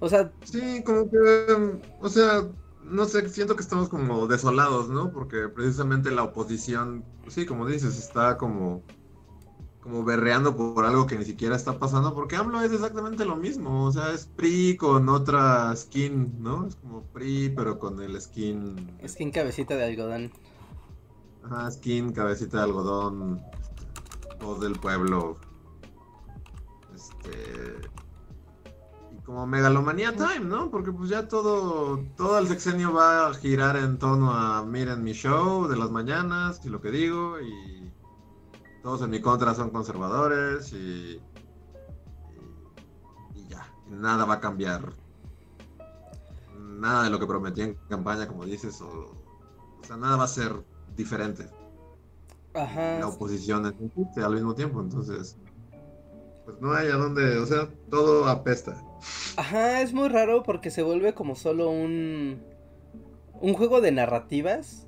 O 0.01 0.09
sea, 0.09 0.33
Sí, 0.45 0.83
como 0.85 1.09
que, 1.11 1.17
um, 1.57 1.81
o 2.01 2.09
sea, 2.09 2.43
no 2.83 3.05
sé, 3.07 3.29
siento 3.29 3.55
que 3.57 3.63
estamos 3.63 3.89
como 3.89 4.27
desolados, 4.27 4.89
¿no? 4.89 5.13
Porque 5.13 5.49
precisamente 5.49 6.11
la 6.11 6.25
oposición, 6.25 7.05
sí, 7.29 7.47
como 7.47 7.67
dices, 7.67 7.97
está 7.99 8.37
como, 8.37 8.85
como 9.83 10.05
berreando 10.05 10.57
por 10.57 10.85
algo 10.85 11.09
que 11.09 11.19
ni 11.19 11.25
siquiera 11.25 11.57
está 11.57 11.79
pasando, 11.79 12.15
porque 12.15 12.37
AMLO 12.37 12.63
es 12.63 12.73
exactamente 12.73 13.25
lo 13.25 13.35
mismo, 13.35 13.85
o 13.85 13.93
sea, 13.93 14.13
es 14.13 14.27
PRI 14.27 14.77
con 14.77 15.09
otra 15.09 15.75
skin, 15.75 16.41
¿no? 16.41 16.67
Es 16.69 16.77
como 16.77 17.03
PRI, 17.13 17.53
pero 17.55 17.79
con 17.81 18.01
el 18.01 18.19
skin, 18.21 18.97
en 19.01 19.31
cabecita 19.33 19.75
de 19.75 19.85
algodón. 19.85 20.33
ajá, 21.43 21.71
skin, 21.73 22.13
cabecita 22.13 22.59
de 22.59 22.63
algodón, 22.63 23.43
voz 24.41 24.61
del 24.61 24.75
pueblo, 24.75 25.37
este, 26.95 27.91
y 29.11 29.21
como 29.25 29.49
megalomanía 29.49 30.15
time, 30.15 30.45
¿no? 30.45 30.71
Porque 30.71 30.93
pues 30.93 31.11
ya 31.11 31.27
todo, 31.27 32.05
todo 32.17 32.39
el 32.39 32.47
sexenio 32.47 32.93
va 32.93 33.27
a 33.27 33.35
girar 33.35 33.77
en 33.77 33.99
torno 33.99 34.33
a 34.33 34.65
miren 34.65 35.03
mi 35.03 35.13
show 35.13 35.67
de 35.67 35.77
las 35.77 35.91
mañanas 35.91 36.61
y 36.65 36.69
lo 36.69 36.81
que 36.81 36.93
digo 36.93 37.41
y 37.41 37.82
todos 38.83 39.03
en 39.03 39.11
mi 39.11 39.21
contra 39.21 39.55
son 39.55 39.71
conservadores 39.71 40.73
y, 40.73 41.21
y, 43.35 43.39
y 43.39 43.49
ya, 43.49 43.73
nada 43.89 44.25
va 44.25 44.35
a 44.35 44.41
cambiar. 44.41 44.93
Nada 46.59 47.05
de 47.05 47.11
lo 47.11 47.19
que 47.19 47.27
prometí 47.27 47.63
en 47.63 47.75
campaña, 47.89 48.27
como 48.27 48.45
dices, 48.45 48.81
o, 48.81 48.89
o 49.81 49.85
sea, 49.85 49.97
nada 49.97 50.17
va 50.17 50.25
a 50.25 50.29
ser 50.29 50.53
diferente. 50.97 51.49
Ajá. 52.55 52.99
La 52.99 53.07
oposición 53.09 53.67
existe 53.67 54.23
al 54.23 54.35
mismo 54.35 54.55
tiempo, 54.55 54.81
entonces, 54.81 55.39
pues 56.45 56.61
no 56.61 56.73
hay 56.73 56.89
a 56.89 56.97
dónde, 56.97 57.39
o 57.39 57.47
sea, 57.47 57.69
todo 57.89 58.29
apesta. 58.29 58.83
Ajá, 59.37 59.81
es 59.81 59.93
muy 59.93 60.09
raro 60.09 60.43
porque 60.43 60.71
se 60.71 60.83
vuelve 60.83 61.15
como 61.15 61.37
solo 61.37 61.71
un 61.71 62.43
un 63.43 63.55
juego 63.55 63.81
de 63.81 63.91
narrativas, 63.91 64.87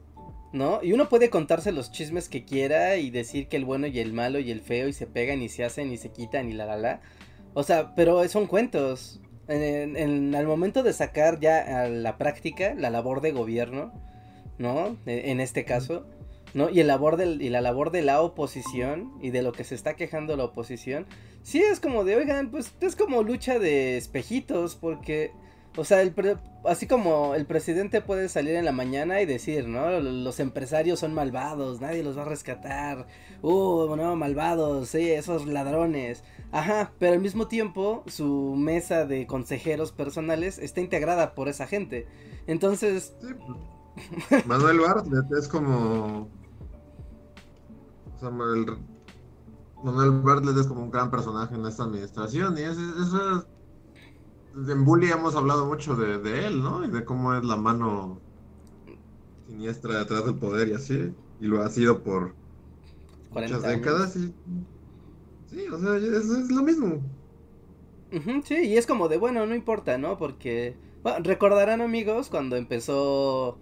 ¿no? 0.54 0.80
Y 0.82 0.94
uno 0.94 1.10
puede 1.10 1.28
contarse 1.28 1.70
los 1.72 1.92
chismes 1.92 2.30
que 2.30 2.44
quiera 2.46 2.96
y 2.96 3.10
decir 3.10 3.48
que 3.48 3.56
el 3.56 3.66
bueno 3.66 3.86
y 3.88 3.98
el 3.98 4.14
malo 4.14 4.38
y 4.38 4.50
el 4.50 4.62
feo 4.62 4.88
y 4.88 4.94
se 4.94 5.06
pegan 5.06 5.42
y 5.42 5.50
se 5.50 5.64
hacen 5.64 5.92
y 5.92 5.98
se 5.98 6.10
quitan 6.12 6.48
y 6.48 6.54
la 6.54 6.64
la 6.64 6.78
la. 6.78 7.00
O 7.52 7.62
sea, 7.64 7.94
pero 7.94 8.26
son 8.28 8.46
cuentos. 8.46 9.20
En, 9.48 9.96
en- 9.96 10.34
al 10.34 10.46
momento 10.46 10.82
de 10.82 10.94
sacar 10.94 11.38
ya 11.40 11.82
a 11.82 11.88
la 11.88 12.16
práctica 12.16 12.74
la 12.74 12.88
labor 12.88 13.20
de 13.20 13.32
gobierno, 13.32 13.92
¿no? 14.58 14.96
En, 15.04 15.28
en 15.28 15.40
este 15.40 15.64
caso, 15.66 16.06
¿no? 16.54 16.70
Y 16.70 16.80
el 16.80 16.86
labor 16.86 17.16
del, 17.18 17.42
y 17.42 17.50
la 17.50 17.60
labor 17.60 17.90
de 17.90 18.00
la 18.02 18.22
oposición 18.22 19.12
y 19.20 19.30
de 19.30 19.42
lo 19.42 19.52
que 19.52 19.64
se 19.64 19.74
está 19.74 19.96
quejando 19.96 20.36
la 20.36 20.44
oposición, 20.44 21.04
sí 21.42 21.58
es 21.60 21.78
como 21.80 22.04
de, 22.04 22.16
oigan, 22.16 22.50
pues 22.50 22.72
es 22.80 22.96
como 22.96 23.22
lucha 23.22 23.58
de 23.58 23.98
espejitos, 23.98 24.76
porque, 24.76 25.32
o 25.76 25.84
sea, 25.84 26.02
el 26.02 26.12
pre- 26.12 26.38
así 26.64 26.86
como 26.86 27.34
el 27.34 27.46
presidente 27.46 28.00
puede 28.00 28.28
salir 28.28 28.54
en 28.54 28.64
la 28.64 28.72
mañana 28.72 29.20
y 29.20 29.26
decir, 29.26 29.66
¿no? 29.68 30.00
Los 30.00 30.40
empresarios 30.40 31.00
son 31.00 31.14
malvados, 31.14 31.80
nadie 31.80 32.02
los 32.04 32.16
va 32.16 32.22
a 32.22 32.26
rescatar, 32.26 33.06
uh, 33.42 33.94
no, 33.96 34.16
malvados, 34.16 34.88
sí, 34.88 35.10
esos 35.10 35.46
ladrones. 35.46 36.22
Ajá, 36.52 36.92
pero 36.98 37.14
al 37.14 37.20
mismo 37.20 37.48
tiempo 37.48 38.04
su 38.06 38.54
mesa 38.56 39.06
de 39.06 39.26
consejeros 39.26 39.92
personales 39.92 40.58
está 40.58 40.80
integrada 40.80 41.34
por 41.34 41.48
esa 41.48 41.66
gente. 41.66 42.06
Entonces, 42.46 43.14
Sí, 43.20 43.28
pues, 43.34 44.46
Manuel 44.46 44.80
Bartlett 44.80 45.32
es 45.38 45.48
como. 45.48 46.28
O 48.16 48.18
sea, 48.18 48.28
el- 48.28 48.78
Manuel 49.82 50.10
Bartlett 50.22 50.56
es 50.56 50.66
como 50.66 50.82
un 50.84 50.90
gran 50.90 51.10
personaje 51.10 51.54
en 51.54 51.66
esta 51.66 51.84
administración. 51.84 52.56
Y 52.58 52.62
es, 52.62 52.76
es- 52.78 53.46
En 54.56 54.84
Bully 54.84 55.10
hemos 55.10 55.34
hablado 55.34 55.66
mucho 55.66 55.96
de, 55.96 56.18
de 56.18 56.46
él, 56.46 56.62
¿no? 56.62 56.84
Y 56.84 56.88
de 56.88 57.04
cómo 57.04 57.34
es 57.34 57.44
la 57.44 57.56
mano 57.56 58.20
siniestra 59.48 59.98
detrás 59.98 60.24
del 60.24 60.36
poder 60.36 60.68
y 60.68 60.74
así. 60.74 61.12
Y 61.40 61.46
lo 61.46 61.62
ha 61.62 61.70
sido 61.70 62.02
por 62.02 62.34
40 63.30 63.56
muchas 63.56 63.62
décadas. 63.62 64.16
Y... 64.16 64.34
Sí, 65.46 65.68
o 65.68 65.78
sea, 65.78 65.96
es, 65.96 66.04
es 66.04 66.50
lo 66.50 66.62
mismo. 66.62 67.02
Sí, 68.44 68.54
y 68.54 68.76
es 68.76 68.86
como 68.86 69.08
de, 69.08 69.16
bueno, 69.16 69.44
no 69.46 69.54
importa, 69.56 69.98
¿no? 69.98 70.18
Porque, 70.18 70.76
bueno, 71.02 71.18
recordarán 71.24 71.80
amigos 71.80 72.28
cuando 72.28 72.54
empezó, 72.54 73.58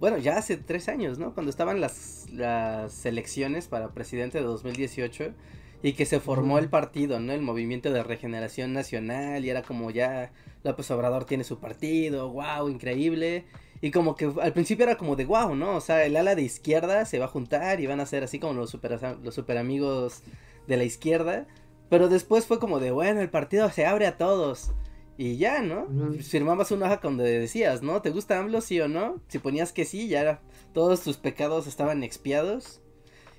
bueno, 0.00 0.18
ya 0.18 0.38
hace 0.38 0.56
tres 0.56 0.88
años, 0.88 1.20
¿no? 1.20 1.34
Cuando 1.34 1.50
estaban 1.50 1.80
las, 1.80 2.28
las 2.30 3.06
elecciones 3.06 3.68
para 3.68 3.94
presidente 3.94 4.38
de 4.38 4.44
2018 4.44 5.34
y 5.82 5.94
que 5.94 6.06
se 6.06 6.20
formó 6.20 6.58
el 6.58 6.68
partido, 6.68 7.18
¿no? 7.18 7.32
El 7.32 7.42
Movimiento 7.42 7.92
de 7.92 8.02
Regeneración 8.02 8.72
Nacional 8.72 9.44
y 9.44 9.50
era 9.50 9.62
como 9.62 9.90
ya 9.90 10.32
López 10.62 10.90
Obrador 10.90 11.24
tiene 11.24 11.44
su 11.44 11.58
partido, 11.58 12.30
wow, 12.30 12.68
increíble. 12.68 13.46
Y 13.80 13.90
como 13.90 14.14
que 14.14 14.32
al 14.40 14.52
principio 14.52 14.84
era 14.84 14.96
como 14.96 15.16
de 15.16 15.24
wow, 15.24 15.56
¿no? 15.56 15.76
O 15.76 15.80
sea, 15.80 16.04
el 16.04 16.16
ala 16.16 16.36
de 16.36 16.42
izquierda 16.42 17.04
se 17.04 17.18
va 17.18 17.24
a 17.24 17.28
juntar 17.28 17.80
y 17.80 17.88
van 17.88 17.98
a 17.98 18.06
ser 18.06 18.22
así 18.22 18.38
como 18.38 18.54
los 18.54 18.70
super, 18.70 19.00
los 19.24 19.34
super 19.34 19.58
amigos 19.58 20.22
de 20.68 20.76
la 20.76 20.84
izquierda. 20.84 21.48
Pero 21.90 22.08
después 22.08 22.46
fue 22.46 22.60
como 22.60 22.78
de, 22.78 22.92
bueno, 22.92 23.20
el 23.20 23.28
partido 23.28 23.68
se 23.70 23.84
abre 23.84 24.06
a 24.06 24.16
todos. 24.16 24.72
Y 25.18 25.36
ya, 25.36 25.62
¿no? 25.62 25.82
Ujú. 25.82 26.22
Firmabas 26.22 26.70
una 26.70 26.86
hoja 26.86 27.00
donde 27.02 27.24
decías, 27.40 27.82
¿no? 27.82 28.00
¿Te 28.02 28.10
gusta 28.10 28.38
AMLO, 28.38 28.60
sí 28.60 28.80
o 28.80 28.88
no? 28.88 29.20
Si 29.26 29.40
ponías 29.40 29.72
que 29.72 29.84
sí, 29.84 30.06
ya 30.06 30.40
todos 30.72 31.02
tus 31.02 31.16
pecados 31.16 31.66
estaban 31.66 32.04
expiados 32.04 32.81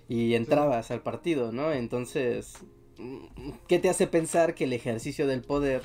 y 0.08 0.36
entrabas 0.36 0.92
al 0.92 1.02
partido, 1.02 1.52
¿no? 1.52 1.72
Entonces, 1.72 2.58
mm, 2.98 3.52
¿qué 3.68 3.80
te 3.80 3.90
hace 3.90 4.08
pensar 4.08 4.56
que 4.56 4.66
el 4.66 4.74
ejercicio 4.74 5.28
del 5.28 5.42
poder 5.42 5.82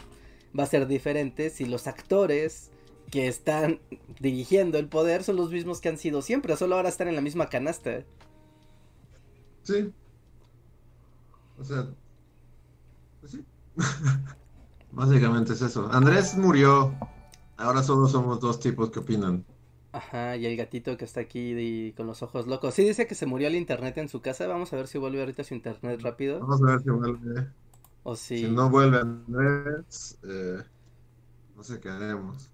va 0.58 0.64
a 0.64 0.66
ser 0.66 0.87
diferente 0.87 1.50
si 1.50 1.66
los 1.66 1.87
actores 1.87 2.70
que 3.10 3.28
están 3.28 3.80
dirigiendo 4.20 4.78
el 4.78 4.88
poder 4.88 5.25
son 5.25 5.37
los 5.37 5.50
mismos 5.50 5.80
que 5.80 5.88
han 5.88 5.98
sido 5.98 6.22
siempre, 6.22 6.56
solo 6.56 6.76
ahora 6.76 6.88
están 6.88 7.08
en 7.08 7.14
la 7.14 7.20
misma 7.20 7.48
canasta? 7.48 8.04
Sí. 9.62 9.92
O 11.58 11.64
sea, 11.64 11.88
pues 13.20 13.32
sí. 13.32 13.44
Básicamente 14.92 15.52
es 15.52 15.62
eso. 15.62 15.88
Andrés 15.92 16.37
murió. 16.37 16.94
Ahora 17.56 17.82
solo 17.82 18.06
somos 18.08 18.40
dos 18.40 18.60
tipos 18.60 18.90
que 18.90 19.00
opinan. 19.00 19.44
Ajá, 19.90 20.37
y 20.37 20.45
el 20.45 20.57
gatito 20.57 20.97
que 20.99 21.04
está 21.04 21.21
aquí 21.21 21.95
con 21.97 22.07
los 22.07 22.23
ojos 22.23 22.47
locos. 22.47 22.75
Sí, 22.75 22.85
dice 22.85 23.07
que 23.07 23.14
se 23.14 23.26
murió 23.26 23.49
el 23.49 23.54
internet 23.54 23.97
en 23.99 24.09
su 24.09 24.21
casa. 24.21 24.47
Vamos 24.47 24.73
a 24.73 24.76
ver 24.76 24.87
si 24.87 24.99
vuelve 24.99 25.21
ahorita 25.21 25.45
su 25.45 25.54
internet 25.54 26.00
rápido. 26.02 26.40
Vamos 26.40 26.62
a 26.62 26.66
ver 26.66 26.80
si 26.80 26.90
vuelve. 26.90 27.49
O 28.02 28.16
si. 28.16 28.38
Si 28.38 28.50
no 28.50 28.68
vuelve 28.71 28.99
Andrés, 28.99 30.18
eh, 30.23 30.62
no 31.57 31.62
sé 31.62 31.80
qué 31.80 31.88
haremos. 31.88 32.50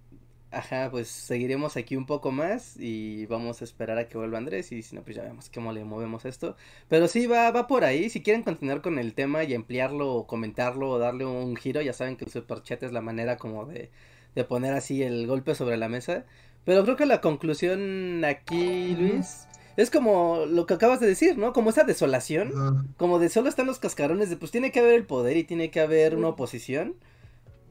Ajá, 0.51 0.89
pues 0.89 1.09
seguiremos 1.09 1.77
aquí 1.77 1.97
un 1.97 2.07
poco 2.07 2.31
más 2.31 2.77
y 2.79 3.27
vamos 3.27 3.61
a 3.61 3.65
esperar 3.65 3.99
a 3.99 4.09
que 4.09 4.17
vuelva 4.17 4.39
Andrés 4.39 4.71
y 4.71 4.83
si 4.83 4.95
no, 4.95 5.03
pues 5.03 5.17
ya 5.17 5.25
vemos 5.25 5.51
cómo 5.53 5.73
le 5.73 5.85
movemos 5.85 6.25
esto. 6.25 6.57
Pero 6.89 7.09
sí, 7.09 7.27
va, 7.27 7.51
va 7.51 7.67
por 7.67 7.83
ahí. 7.85 8.09
Si 8.09 8.23
quieren 8.23 8.45
continuar 8.45 8.81
con 8.81 9.01
el 9.01 9.15
tema 9.15 9.43
y 9.43 9.53
ampliarlo 9.55 10.13
o 10.15 10.27
comentarlo 10.29 10.91
o 10.91 10.99
darle 11.01 11.27
un 11.27 11.57
giro, 11.57 11.83
ya 11.83 11.93
saben 11.93 12.17
que 12.17 12.25
el 12.25 12.31
superchat 12.31 12.85
es 12.85 12.93
la 12.93 13.01
manera 13.01 13.37
como 13.37 13.67
de, 13.67 13.91
de 14.37 14.45
poner 14.45 14.75
así 14.75 15.03
el 15.03 15.27
golpe 15.27 15.57
sobre 15.57 15.77
la 15.77 15.89
mesa. 15.89 16.25
Pero 16.65 16.85
creo 16.85 16.97
que 16.97 17.07
la 17.07 17.21
conclusión 17.21 18.25
aquí, 18.25 18.97
Luis, 18.97 19.49
es 19.77 19.91
como 19.91 20.47
lo 20.47 20.67
que 20.67 20.75
acabas 20.75 21.01
de 21.01 21.07
decir, 21.07 21.37
¿no? 21.39 21.53
Como 21.53 21.71
esa 21.71 21.85
desolación, 21.85 22.59
como 22.97 23.19
de 23.19 23.29
solo 23.29 23.49
están 23.49 23.67
los 23.67 23.79
cascarones 23.79 24.31
de 24.31 24.37
pues 24.37 24.51
tiene 24.51 24.73
que 24.73 24.81
haber 24.81 24.95
el 24.95 25.07
poder 25.07 25.37
y 25.37 25.45
tiene 25.45 25.71
que 25.71 25.81
haber 25.81 26.17
una 26.17 26.29
oposición, 26.29 26.97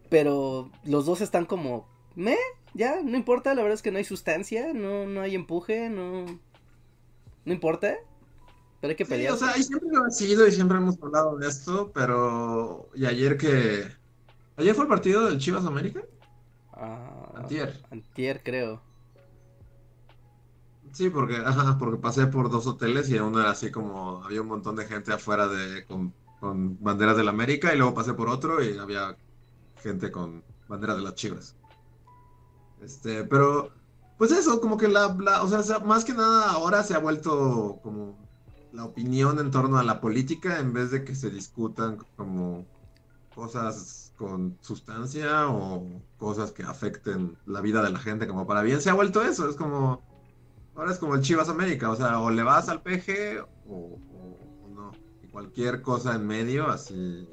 pero 0.10 0.72
los 0.84 1.06
dos 1.06 1.22
están 1.22 1.46
como, 1.46 1.88
me, 2.16 2.38
ya, 2.74 3.02
no 3.04 3.18
importa, 3.18 3.56
la 3.56 3.62
verdad 3.64 3.76
es 3.76 3.82
que 3.84 3.92
no 3.92 3.98
hay 4.00 4.06
sustancia, 4.06 4.74
no, 4.74 5.08
no 5.08 5.22
hay 5.22 5.36
empuje, 5.36 5.90
no, 5.90 6.26
no 7.46 7.54
importa, 7.54 7.96
pero 8.82 8.92
hay 8.92 8.98
que 8.98 9.06
Sí, 9.06 9.10
pelear. 9.10 9.34
o 9.34 9.38
sea, 9.38 9.58
y 9.58 9.64
siempre 9.64 9.90
lo 9.92 10.06
ha 10.06 10.10
sido 10.12 10.48
y 10.48 10.52
siempre 10.52 10.78
hemos 10.78 11.02
hablado 11.02 11.38
de 11.38 11.48
esto, 11.48 11.92
pero. 11.94 12.90
Y 12.96 13.06
ayer 13.06 13.38
que. 13.38 13.86
¿Ayer 14.58 14.76
fue 14.76 14.86
el 14.86 14.90
partido 14.90 15.26
del 15.28 15.40
Chivas 15.40 15.66
América? 15.66 16.04
Antier. 17.36 17.82
antier, 17.92 18.42
creo. 18.44 18.82
Sí, 20.92 21.10
porque, 21.10 21.38
ajá, 21.38 21.78
porque 21.80 21.98
pasé 21.98 22.28
por 22.28 22.50
dos 22.52 22.68
hoteles 22.68 23.10
y 23.10 23.18
uno 23.18 23.40
era 23.40 23.52
así 23.52 23.72
como. 23.72 24.24
Había 24.24 24.42
un 24.42 24.48
montón 24.48 24.76
de 24.76 24.86
gente 24.86 25.12
afuera 25.14 25.48
de, 25.48 25.86
con, 25.86 26.14
con 26.40 26.78
banderas 26.84 27.18
del 27.18 27.30
América 27.30 27.74
y 27.74 27.78
luego 27.78 27.94
pasé 27.94 28.14
por 28.14 28.30
otro 28.30 28.64
y 28.64 28.78
había 28.78 29.18
gente 29.82 30.12
con 30.12 30.44
banderas 30.68 30.98
de 30.98 31.02
las 31.04 31.16
Chivas. 31.16 31.56
Este, 32.82 33.24
pero. 33.24 33.72
Pues 34.18 34.32
eso, 34.32 34.62
como 34.62 34.78
que 34.78 34.88
la, 34.88 35.16
la- 35.20 35.42
o 35.44 35.48
sea, 35.48 35.64
se- 35.64 35.80
más 35.80 36.06
que 36.06 36.14
nada 36.14 36.52
ahora 36.52 36.84
se 36.84 36.94
ha 36.94 37.00
vuelto 37.00 37.80
como 37.82 38.16
la 38.72 38.86
opinión 38.86 39.40
en 39.40 39.50
torno 39.52 39.78
a 39.80 39.84
la 39.84 40.00
política 40.00 40.60
en 40.60 40.72
vez 40.72 40.92
de 40.92 41.04
que 41.04 41.16
se 41.16 41.30
discutan 41.32 41.98
como 42.16 42.66
cosas 43.36 44.03
con 44.24 44.58
sustancia 44.62 45.50
o 45.50 45.86
cosas 46.18 46.54
que 46.54 46.64
afecten 46.64 47.38
la 47.46 47.60
vida 47.60 47.84
de 47.84 47.90
la 47.90 48.00
gente 48.00 48.26
como 48.26 48.48
para 48.48 48.62
bien. 48.62 48.80
Se 48.80 48.90
ha 48.90 48.94
vuelto 48.94 49.22
eso, 49.22 49.50
es 49.50 49.58
como, 49.58 50.02
ahora 50.76 50.94
es 50.94 50.98
como 50.98 51.16
el 51.16 51.22
Chivas 51.22 51.50
América, 51.50 51.92
o 51.92 51.96
sea, 51.98 52.22
o 52.22 52.30
le 52.30 52.42
vas 52.42 52.70
al 52.70 52.82
PG 52.82 53.46
o, 53.68 54.00
no. 54.74 54.94
Y 55.22 55.28
cualquier 55.28 55.82
cosa 55.82 56.16
en 56.16 56.26
medio, 56.26 56.70
así. 56.70 57.28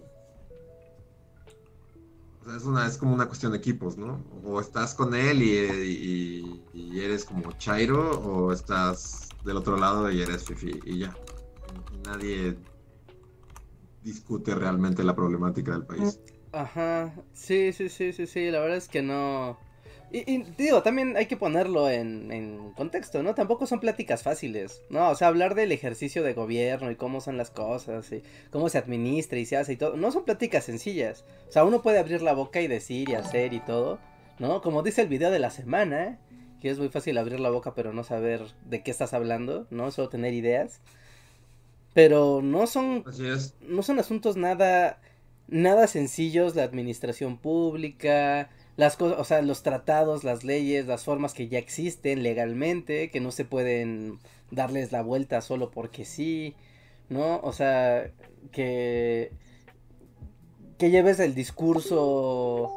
Es, 2.56 2.64
una, 2.64 2.88
es 2.88 2.98
como 2.98 3.14
una 3.14 3.26
cuestión 3.26 3.52
de 3.52 3.58
equipos, 3.58 3.96
¿no? 3.96 4.24
O 4.42 4.60
estás 4.60 4.92
con 4.92 5.14
él 5.14 5.42
y, 5.44 6.98
eres 6.98 7.24
como 7.24 7.52
Chairo, 7.52 8.20
o 8.20 8.52
estás 8.52 9.28
del 9.44 9.58
otro 9.58 9.76
lado 9.76 10.10
y 10.10 10.22
eres 10.22 10.42
Fifi, 10.42 10.80
y 10.86 10.98
ya. 10.98 11.16
Nadie 12.04 12.58
discute 14.02 14.56
realmente 14.56 15.04
la 15.04 15.14
problemática 15.14 15.70
del 15.70 15.86
país. 15.86 16.18
Ajá, 16.52 17.12
sí, 17.32 17.72
sí, 17.72 17.88
sí, 17.88 18.12
sí, 18.12 18.26
sí, 18.26 18.50
la 18.50 18.60
verdad 18.60 18.76
es 18.76 18.88
que 18.88 19.02
no. 19.02 19.58
Y, 20.12 20.28
y, 20.28 20.42
digo, 20.58 20.82
también 20.82 21.16
hay 21.16 21.26
que 21.26 21.36
ponerlo 21.36 21.88
en, 21.88 22.32
en 22.32 22.72
contexto, 22.72 23.22
¿no? 23.22 23.34
Tampoco 23.36 23.66
son 23.66 23.78
pláticas 23.78 24.24
fáciles, 24.24 24.82
¿no? 24.90 25.10
O 25.10 25.14
sea, 25.14 25.28
hablar 25.28 25.54
del 25.54 25.70
ejercicio 25.70 26.24
de 26.24 26.34
gobierno 26.34 26.90
y 26.90 26.96
cómo 26.96 27.20
son 27.20 27.36
las 27.36 27.50
cosas 27.52 28.10
y 28.10 28.24
cómo 28.50 28.68
se 28.68 28.78
administra 28.78 29.38
y 29.38 29.46
se 29.46 29.56
hace 29.56 29.74
y 29.74 29.76
todo, 29.76 29.96
no 29.96 30.10
son 30.10 30.24
pláticas 30.24 30.64
sencillas. 30.64 31.24
O 31.48 31.52
sea, 31.52 31.64
uno 31.64 31.82
puede 31.82 32.00
abrir 32.00 32.22
la 32.22 32.32
boca 32.34 32.60
y 32.60 32.66
decir 32.66 33.08
y 33.10 33.14
hacer 33.14 33.52
y 33.52 33.60
todo, 33.60 34.00
¿no? 34.40 34.60
Como 34.62 34.82
dice 34.82 35.02
el 35.02 35.08
video 35.08 35.30
de 35.30 35.38
la 35.38 35.50
semana, 35.50 36.18
que 36.60 36.70
es 36.70 36.80
muy 36.80 36.88
fácil 36.88 37.16
abrir 37.18 37.38
la 37.38 37.50
boca 37.50 37.74
pero 37.74 37.92
no 37.92 38.02
saber 38.02 38.42
de 38.64 38.82
qué 38.82 38.90
estás 38.90 39.14
hablando, 39.14 39.68
¿no? 39.70 39.92
Solo 39.92 40.08
tener 40.08 40.34
ideas. 40.34 40.80
Pero 41.94 42.40
no 42.42 42.66
son 42.66 43.04
Así 43.06 43.26
es. 43.26 43.54
no 43.60 43.82
son 43.82 43.98
asuntos 43.98 44.36
nada 44.36 45.00
nada 45.50 45.86
sencillos 45.86 46.54
la 46.54 46.62
administración 46.62 47.36
pública 47.36 48.48
las 48.76 48.96
cosas 48.96 49.18
o 49.18 49.24
sea 49.24 49.42
los 49.42 49.62
tratados 49.62 50.24
las 50.24 50.44
leyes 50.44 50.86
las 50.86 51.04
formas 51.04 51.34
que 51.34 51.48
ya 51.48 51.58
existen 51.58 52.22
legalmente 52.22 53.10
que 53.10 53.20
no 53.20 53.32
se 53.32 53.44
pueden 53.44 54.18
darles 54.50 54.92
la 54.92 55.02
vuelta 55.02 55.40
solo 55.40 55.70
porque 55.70 56.04
sí 56.04 56.54
no 57.08 57.40
o 57.42 57.52
sea 57.52 58.10
que 58.52 59.32
que 60.78 60.90
lleves 60.90 61.18
el 61.20 61.34
discurso 61.34 62.70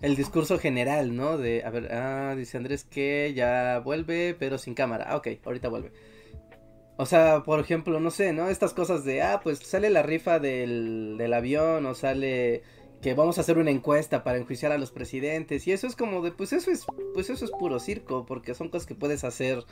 el 0.00 0.16
discurso 0.16 0.58
general 0.58 1.16
no 1.16 1.38
de 1.38 1.64
a 1.64 1.70
ver 1.70 1.92
ah 1.92 2.34
dice 2.36 2.56
Andrés 2.56 2.84
que 2.84 3.32
ya 3.34 3.80
vuelve 3.80 4.34
pero 4.38 4.58
sin 4.58 4.74
cámara. 4.74 5.06
Ah 5.08 5.16
ok 5.16 5.28
ahorita 5.44 5.68
vuelve 5.68 5.92
o 6.96 7.06
sea, 7.06 7.42
por 7.42 7.60
ejemplo, 7.60 8.00
no 8.00 8.10
sé, 8.10 8.32
¿no? 8.32 8.48
Estas 8.48 8.74
cosas 8.74 9.04
de, 9.04 9.22
ah, 9.22 9.40
pues 9.42 9.58
sale 9.60 9.90
la 9.90 10.02
rifa 10.02 10.38
del, 10.38 11.16
del 11.18 11.32
avión 11.32 11.86
o 11.86 11.94
sale 11.94 12.62
que 13.00 13.14
vamos 13.14 13.36
a 13.36 13.40
hacer 13.40 13.58
una 13.58 13.70
encuesta 13.70 14.22
para 14.22 14.38
enjuiciar 14.38 14.70
a 14.70 14.78
los 14.78 14.92
presidentes 14.92 15.66
y 15.66 15.72
eso 15.72 15.88
es 15.88 15.96
como 15.96 16.22
de, 16.22 16.30
pues 16.30 16.52
eso 16.52 16.70
es, 16.70 16.86
pues 17.14 17.30
eso 17.30 17.44
es 17.44 17.50
puro 17.50 17.80
circo, 17.80 18.24
porque 18.24 18.54
son 18.54 18.68
cosas 18.68 18.86
que 18.86 18.94
puedes 18.94 19.24
hacer, 19.24 19.64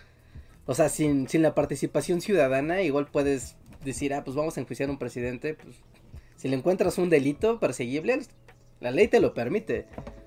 o 0.66 0.74
sea, 0.74 0.88
sin, 0.88 1.28
sin 1.28 1.42
la 1.42 1.54
participación 1.54 2.20
ciudadana, 2.20 2.82
igual 2.82 3.06
puedes 3.06 3.56
decir, 3.84 4.12
ah, 4.14 4.24
pues 4.24 4.36
vamos 4.36 4.56
a 4.56 4.60
enjuiciar 4.60 4.88
a 4.88 4.92
un 4.92 4.98
presidente, 4.98 5.54
pues 5.54 5.76
si 6.36 6.48
le 6.48 6.56
encuentras 6.56 6.98
un 6.98 7.08
delito 7.08 7.60
perseguible, 7.60 8.18
la 8.80 8.90
ley 8.90 9.08
te 9.08 9.20
lo 9.20 9.34
permite. 9.34 9.86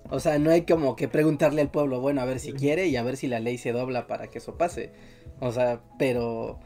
O 0.09 0.19
sea, 0.19 0.37
no 0.37 0.51
hay 0.51 0.61
como 0.61 0.95
que 0.95 1.07
preguntarle 1.07 1.61
al 1.61 1.71
pueblo, 1.71 1.99
bueno, 1.99 2.21
a 2.21 2.25
ver 2.25 2.39
si 2.39 2.53
quiere 2.53 2.87
y 2.87 2.95
a 2.97 3.03
ver 3.03 3.17
si 3.17 3.27
la 3.27 3.39
ley 3.39 3.57
se 3.57 3.71
dobla 3.71 4.05
para 4.05 4.27
que 4.27 4.37
eso 4.37 4.55
pase. 4.55 4.91
O 5.39 5.51
sea, 5.51 5.81
pero 5.97 6.59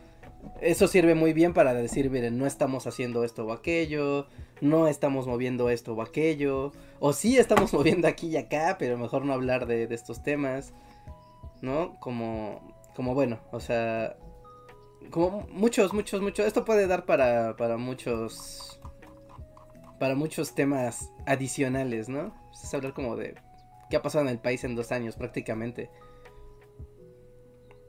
eso 0.62 0.88
sirve 0.88 1.16
muy 1.16 1.34
bien 1.34 1.54
para 1.54 1.74
decir, 1.74 2.10
miren, 2.10 2.38
no 2.38 2.46
estamos 2.46 2.88
haciendo 2.88 3.24
esto 3.24 3.46
o 3.46 3.52
aquello, 3.52 4.28
no 4.62 4.88
estamos 4.88 5.28
moviendo 5.28 5.70
esto 5.70 5.94
o 5.94 6.02
aquello, 6.02 6.72
o 7.00 7.14
sí 7.14 7.38
estamos 7.38 7.74
moviendo 7.74 8.08
aquí 8.08 8.28
y 8.28 8.38
acá, 8.38 8.78
pero 8.80 8.98
mejor 8.98 9.26
no 9.26 9.34
hablar 9.34 9.66
de, 9.66 9.84
estos 9.92 10.24
temas, 10.24 10.74
¿no? 11.62 12.00
Como, 12.00 12.76
como 12.96 13.14
bueno, 13.14 13.40
o 13.52 13.60
sea, 13.60 14.18
como 15.12 15.48
muchos, 15.52 15.94
muchos, 15.94 16.22
muchos, 16.22 16.46
esto 16.46 16.66
puede 16.66 16.88
dar 16.88 17.06
para, 17.06 17.56
para 17.56 17.78
muchos, 17.78 18.80
para 20.00 20.16
muchos 20.16 20.56
temas 20.56 21.12
adicionales, 21.26 22.10
¿no? 22.10 22.34
Es 22.52 22.74
hablar 22.74 22.94
como 22.94 23.16
de 23.16 23.36
qué 23.90 23.98
ha 23.98 24.02
pasado 24.02 24.26
en 24.26 24.32
el 24.32 24.40
país 24.40 24.64
en 24.64 24.76
dos 24.76 24.92
años 24.92 25.16
prácticamente. 25.16 25.90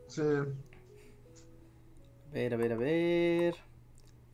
Sí. 0.06 0.22
A 2.38 2.40
ver, 2.40 2.54
a 2.54 2.56
ver, 2.56 2.72
a 2.72 2.76
ver. 2.76 3.56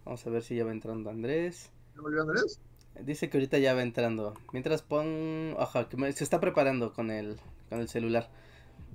Vamos 0.05 0.27
a 0.27 0.31
ver 0.31 0.43
si 0.43 0.55
ya 0.55 0.67
va 0.67 0.73
entrando 0.73 1.09
Andrés. 1.09 1.71
¿Ya 1.97 2.03
volvió 2.03 2.21
Andrés? 2.21 2.61
Dice 3.01 3.31
que 3.31 3.39
ahorita 3.39 3.57
ya 3.57 3.73
va 3.73 3.83
entrando. 3.83 4.35
Mientras 4.53 4.83
pon... 4.83 5.57
Ajá, 5.59 5.89
que 5.89 6.13
se 6.13 6.23
está 6.23 6.39
preparando 6.39 6.93
con 6.93 7.11
el, 7.11 7.41
con 7.71 7.81
el 7.81 7.89
celular. 7.89 8.29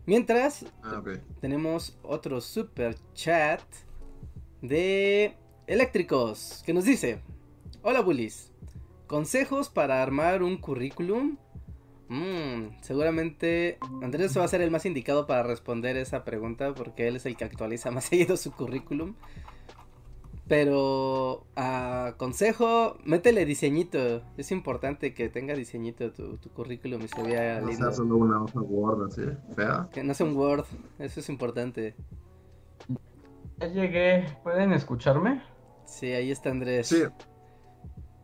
Mientras, 0.06 0.64
Ah, 0.84 1.02
tenemos 1.42 1.98
otro 2.04 2.40
super 2.40 2.96
chat 3.16 3.64
de 4.62 5.34
Eléctricos 5.66 6.62
que 6.64 6.74
nos 6.74 6.86
dice: 6.86 7.20
Hola 7.82 8.02
Bullies, 8.02 8.52
consejos 9.08 9.70
para 9.70 10.04
armar 10.04 10.44
un 10.44 10.58
currículum. 10.58 11.38
Mm, 12.10 12.82
seguramente 12.82 13.78
Andrés 14.02 14.36
va 14.38 14.44
a 14.44 14.48
ser 14.48 14.62
el 14.62 14.72
más 14.72 14.86
indicado 14.86 15.28
para 15.28 15.44
responder 15.44 15.96
esa 15.96 16.26
pregunta 16.26 16.74
porque 16.74 17.08
él 17.08 17.16
es 17.16 17.26
el 17.28 17.38
que 17.38 17.46
actualiza 17.46 17.92
más 17.92 18.06
seguido 18.06 18.36
su 18.38 18.52
currículum. 18.52 19.16
Pero, 20.48 21.46
a 21.56 22.16
consejo, 22.18 22.98
métele 23.06 23.46
diseñito. 23.46 24.24
Es 24.36 24.52
importante 24.52 25.14
que 25.14 25.30
tenga 25.30 25.54
diseñito 25.54 26.12
tu, 26.12 26.38
tu 26.38 26.50
currículum 26.50 27.04
y 27.04 27.08
se 27.08 27.22
vea 27.22 27.62
No 27.62 27.68
lindo. 27.68 27.86
sea 27.86 27.94
solo 27.98 28.16
una 28.18 28.42
hoja 28.42 28.60
Word 28.60 29.06
así, 29.12 29.22
fea. 29.56 29.88
Que 29.94 30.04
no 30.04 30.16
sea 30.16 30.26
un 30.26 30.36
Word, 30.36 30.66
eso 30.98 31.20
es 31.20 31.30
importante. 31.30 31.94
Ya 33.60 33.68
llegué. 33.68 34.26
¿Pueden 34.42 34.74
escucharme? 34.74 35.44
Sí, 35.86 36.08
ahí 36.14 36.32
está 36.32 36.50
Andrés. 36.50 36.88
Sí. 36.88 37.04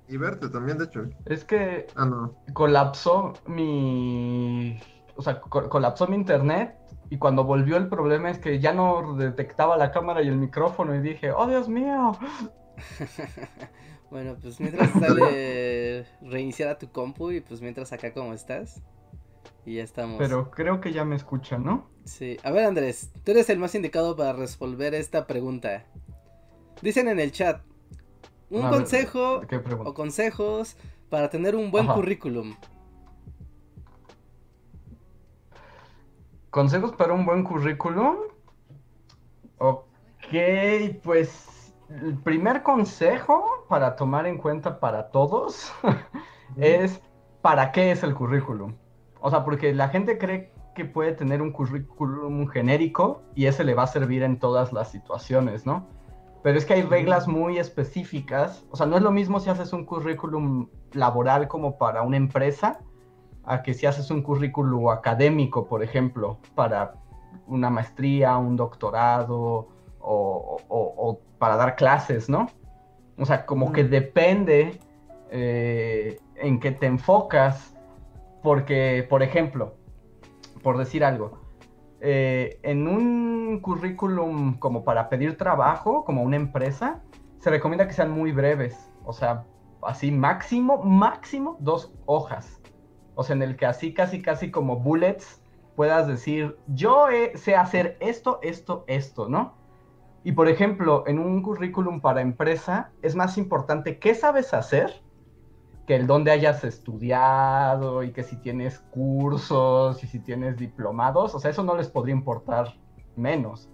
Y 0.08 0.18
verte 0.18 0.50
también, 0.50 0.78
de 0.78 0.86
hecho. 0.86 1.06
Es 1.26 1.44
que 1.44 1.88
Ah, 1.96 2.06
no. 2.06 2.36
colapsó 2.54 3.34
mi... 3.48 4.80
O 5.15 5.22
sea, 5.22 5.39
co- 5.41 5.70
colapsó 5.70 6.08
mi 6.08 6.15
internet 6.15 6.76
y 7.10 7.18
cuando 7.18 7.44
volvió 7.44 7.78
el 7.78 7.88
problema 7.88 8.30
es 8.30 8.38
que 8.39 8.60
ya 8.60 8.74
no 8.74 9.15
detectaba 9.15 9.78
la 9.78 9.91
cámara 9.91 10.22
y 10.22 10.28
el 10.28 10.36
micrófono 10.38 10.94
y 10.96 11.00
dije, 11.00 11.32
¡Oh, 11.32 11.48
Dios 11.48 11.70
mío! 11.70 12.18
bueno, 14.12 14.36
pues 14.41 14.60
mientras 14.60 14.91
sale 14.91 16.06
reiniciar 16.22 16.70
a 16.70 16.78
tu 16.78 16.89
compu 16.91 17.32
y 17.32 17.41
pues 17.41 17.62
mientras 17.62 17.91
acá 17.94 18.13
como 18.13 18.34
estás. 18.34 18.82
Y 19.65 19.76
ya 19.76 19.84
estamos. 19.84 20.18
Pero 20.18 20.52
creo 20.52 20.80
que 20.82 20.94
ya 20.94 21.06
me 21.06 21.15
escuchan, 21.15 21.63
¿no? 21.63 21.89
Sí. 22.04 22.38
A 22.44 22.52
ver, 22.52 22.65
Andrés, 22.65 23.12
tú 23.24 23.32
eres 23.32 23.50
el 23.50 23.58
más 23.58 23.74
indicado 23.74 24.15
para 24.15 24.34
resolver 24.34 24.94
esta 24.94 25.26
pregunta. 25.26 25.86
Dicen 26.82 27.08
en 27.08 27.20
el 27.20 27.32
chat, 27.32 27.62
un 28.49 28.62
ver, 28.63 28.71
consejo 28.71 29.41
o 29.84 29.93
consejos 29.93 30.77
para 31.10 31.29
tener 31.29 31.55
un 31.55 31.71
buen 31.71 31.86
Ajá. 31.86 31.95
currículum. 31.95 32.55
¿Consejos 36.49 36.93
para 36.93 37.13
un 37.13 37.25
buen 37.25 37.43
currículum? 37.43 38.15
Ok, 39.58 39.86
pues 41.03 41.73
el 41.89 42.17
primer 42.17 42.63
consejo 42.63 43.65
para 43.69 43.95
tomar 43.95 44.25
en 44.25 44.38
cuenta 44.38 44.79
para 44.79 45.10
todos 45.10 45.73
es 46.58 47.01
para 47.41 47.71
qué 47.71 47.91
es 47.91 48.03
el 48.03 48.15
currículum. 48.15 48.75
O 49.19 49.29
sea, 49.29 49.43
porque 49.43 49.73
la 49.73 49.89
gente 49.89 50.17
cree 50.17 50.51
que 50.75 50.86
puede 50.86 51.13
tener 51.13 51.41
un 51.41 51.51
currículum 51.51 52.47
genérico 52.47 53.21
y 53.34 53.45
ese 53.47 53.63
le 53.63 53.73
va 53.73 53.84
a 53.84 53.88
servir 53.88 54.23
en 54.23 54.39
todas 54.39 54.73
las 54.73 54.91
situaciones, 54.91 55.65
¿no? 55.65 55.88
Pero 56.45 56.60
es 56.60 56.65
que 56.65 56.75
hay 56.75 56.84
reglas 56.84 57.27
muy 57.27 57.58
específicas. 57.58 58.63
O 58.69 58.75
sea, 58.75 58.86
no 58.86 58.95
es 58.95 59.01
lo 59.01 59.12
mismo 59.12 59.39
si 59.39 59.49
haces 59.49 59.73
un 59.73 59.84
currículum 59.84 60.69
laboral 60.91 61.47
como 61.47 61.79
para 61.79 62.03
una 62.03 62.17
empresa, 62.17 62.81
a 63.45 63.63
que 63.63 63.73
si 63.73 63.88
haces 63.88 64.12
un 64.12 64.21
currículum 64.21 64.89
académico, 64.89 65.65
por 65.65 65.81
ejemplo, 65.81 66.38
para 66.53 66.93
una 67.47 67.71
maestría, 67.71 68.38
un 68.38 68.58
doctorado 68.58 69.69
o, 69.99 71.19
para 71.39 71.55
dar 71.55 71.75
clases, 71.75 72.29
¿no? 72.29 72.47
O 73.17 73.25
sea, 73.25 73.47
como 73.47 73.71
que 73.71 73.84
depende 73.84 74.79
eh, 75.31 76.19
en 76.36 76.60
qué 76.60 76.71
te 76.73 76.86
enfocas, 76.86 77.75
porque, 78.43 79.03
por 79.10 79.23
ejemplo, 79.23 79.73
por 80.62 80.77
decir 80.77 81.03
algo, 81.03 81.39
eh, 82.08 82.60
en 82.62 82.88
un 82.88 83.60
currículum 83.62 84.60
como 84.60 84.84
para 84.84 85.10
pedir 85.10 85.38
trabajo, 85.38 86.06
como 86.06 86.22
una 86.22 86.36
empresa, 86.36 87.02
se 87.39 87.50
recomienda 87.50 87.88
que 87.88 87.94
sean 87.94 88.12
muy 88.12 88.32
breves, 88.32 88.91
o 89.06 89.12
sea, 89.12 89.44
así 89.82 90.12
máximo, 90.12 90.84
máximo 90.84 91.58
dos 91.60 91.91
hojas. 92.06 92.62
O 93.15 93.24
sea, 93.24 93.36
en 93.36 93.41
el 93.41 93.56
que 93.56 93.65
así 93.65 93.91
casi, 93.91 94.22
casi 94.22 94.52
como 94.52 94.78
bullets 94.78 95.41
puedas 95.76 96.08
decir, 96.08 96.60
yo 96.68 97.08
sé 97.34 97.56
hacer 97.56 97.98
esto, 98.00 98.38
esto, 98.44 98.84
esto, 98.86 99.28
¿no? 99.28 99.56
Y 100.24 100.34
por 100.34 100.48
ejemplo, 100.48 101.06
en 101.08 101.18
un 101.18 101.41
currículum 101.41 102.02
para 102.02 102.22
empresa 102.22 102.91
es 103.02 103.15
más 103.15 103.36
importante 103.36 103.98
qué 103.98 104.13
sabes 104.13 104.54
hacer 104.54 105.02
que 105.86 105.95
el 105.95 106.08
dónde 106.08 106.32
hayas 106.32 106.63
estudiado 106.63 108.04
y 108.04 108.12
que 108.12 108.24
si 108.24 108.38
tienes 108.38 108.80
cursos 108.80 110.04
y 110.04 110.08
si 110.08 110.19
tienes 110.19 110.58
diplomados, 110.58 111.36
o 111.36 111.39
sea, 111.39 111.52
eso 111.52 111.63
no 111.63 111.76
les 111.76 111.89
podría 111.89 112.15
importar 112.15 112.76
menos. 113.15 113.69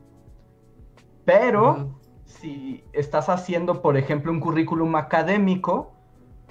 Pero 1.26 2.00
si 2.26 2.84
estás 2.94 3.30
haciendo, 3.30 3.82
por 3.82 3.98
ejemplo, 3.98 4.32
un 4.32 4.40
currículum 4.40 4.96
académico, 4.96 5.92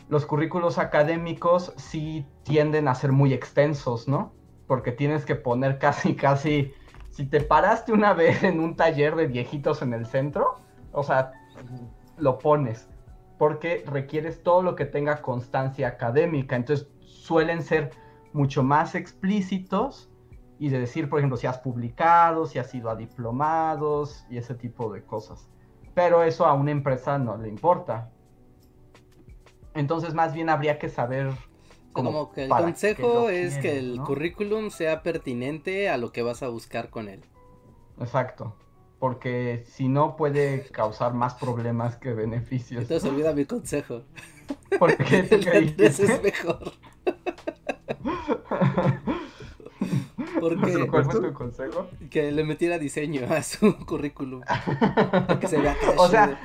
los 0.09 0.27
currículos 0.27 0.79
académicos 0.79 1.73
sí 1.77 2.27
tienden 2.42 2.88
a 2.88 2.94
ser 2.94 3.12
muy 3.12 3.33
extensos, 3.33 4.09
¿no? 4.09 4.33
Porque 4.66 4.92
tienes 4.92 5.25
que 5.25 5.37
poner 5.37 5.79
casi, 5.79 6.14
casi, 6.16 6.73
si 7.11 7.27
te 7.27 7.40
paraste 7.40 7.92
una 7.92 8.12
vez 8.12 8.42
en 8.42 8.61
un 8.61 8.77
taller 8.77 9.14
de 9.14 9.27
viejitos 9.27 9.83
en 9.83 9.94
el 9.94 10.07
centro, 10.07 10.59
o 10.92 11.03
sea, 11.03 11.33
lo 12.16 12.38
pones, 12.38 12.88
porque 13.40 13.83
requieres 13.87 14.42
todo 14.42 14.61
lo 14.61 14.76
que 14.76 14.85
tenga 14.85 15.22
constancia 15.22 15.88
académica, 15.88 16.57
entonces 16.57 16.88
suelen 17.00 17.62
ser 17.62 17.90
mucho 18.35 18.62
más 18.62 18.94
explícitos 18.94 20.11
y 20.59 20.68
de 20.68 20.79
decir, 20.79 21.09
por 21.09 21.20
ejemplo, 21.20 21.38
si 21.38 21.46
has 21.46 21.57
publicado, 21.57 22.44
si 22.44 22.59
has 22.59 22.74
ido 22.74 22.90
a 22.90 22.96
diplomados 22.96 24.26
y 24.29 24.37
ese 24.37 24.55
tipo 24.55 24.92
de 24.92 25.05
cosas. 25.05 25.48
Pero 25.94 26.22
eso 26.22 26.44
a 26.44 26.53
una 26.53 26.70
empresa 26.70 27.16
no 27.16 27.38
le 27.38 27.48
importa. 27.48 28.11
Entonces 29.72 30.12
más 30.12 30.35
bien 30.35 30.50
habría 30.50 30.79
que 30.79 30.90
saber... 30.90 31.33
Como, 31.92 32.33
que 32.33 32.44
el 32.44 32.50
consejo 32.50 33.31
es 33.31 33.57
que 33.57 33.79
el 33.79 34.03
currículum 34.03 34.68
sea 34.68 35.03
pertinente 35.03 35.88
a 35.88 35.96
lo 35.96 36.12
que 36.12 36.20
vas 36.20 36.42
a 36.42 36.48
buscar 36.48 36.90
con 36.90 37.09
él. 37.09 37.24
Exacto. 37.98 38.55
Porque 39.01 39.65
si 39.67 39.89
no 39.89 40.17
puede 40.17 40.69
causar 40.69 41.15
más 41.15 41.35
problemas 41.35 41.97
que 41.97 42.13
beneficios. 42.13 42.83
Entonces 42.83 43.11
olvida 43.11 43.33
mi 43.33 43.47
consejo. 43.47 44.03
¿Por 44.79 44.97
qué 44.97 45.19
el 45.31 45.75
es 45.81 46.23
mejor. 46.23 46.73
Porque, 50.39 50.87
¿Cuál 50.89 51.05
fue 51.05 51.21
tu 51.21 51.35
consejo? 51.35 51.89
Que 52.11 52.31
le 52.31 52.45
metiera 52.45 52.79
diseño 52.79 53.27
a 53.29 53.43
su 53.43 53.77
currículum. 53.85 54.43
Para 54.43 55.41
que 55.41 55.49
se 55.49 55.59
vea 55.59 55.77
O 55.97 56.09
sea, 56.09 56.39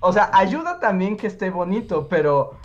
o 0.00 0.12
sea, 0.12 0.30
ayuda 0.34 0.80
también 0.80 1.16
que 1.16 1.26
esté 1.26 1.50
bonito, 1.50 2.08
pero 2.08 2.58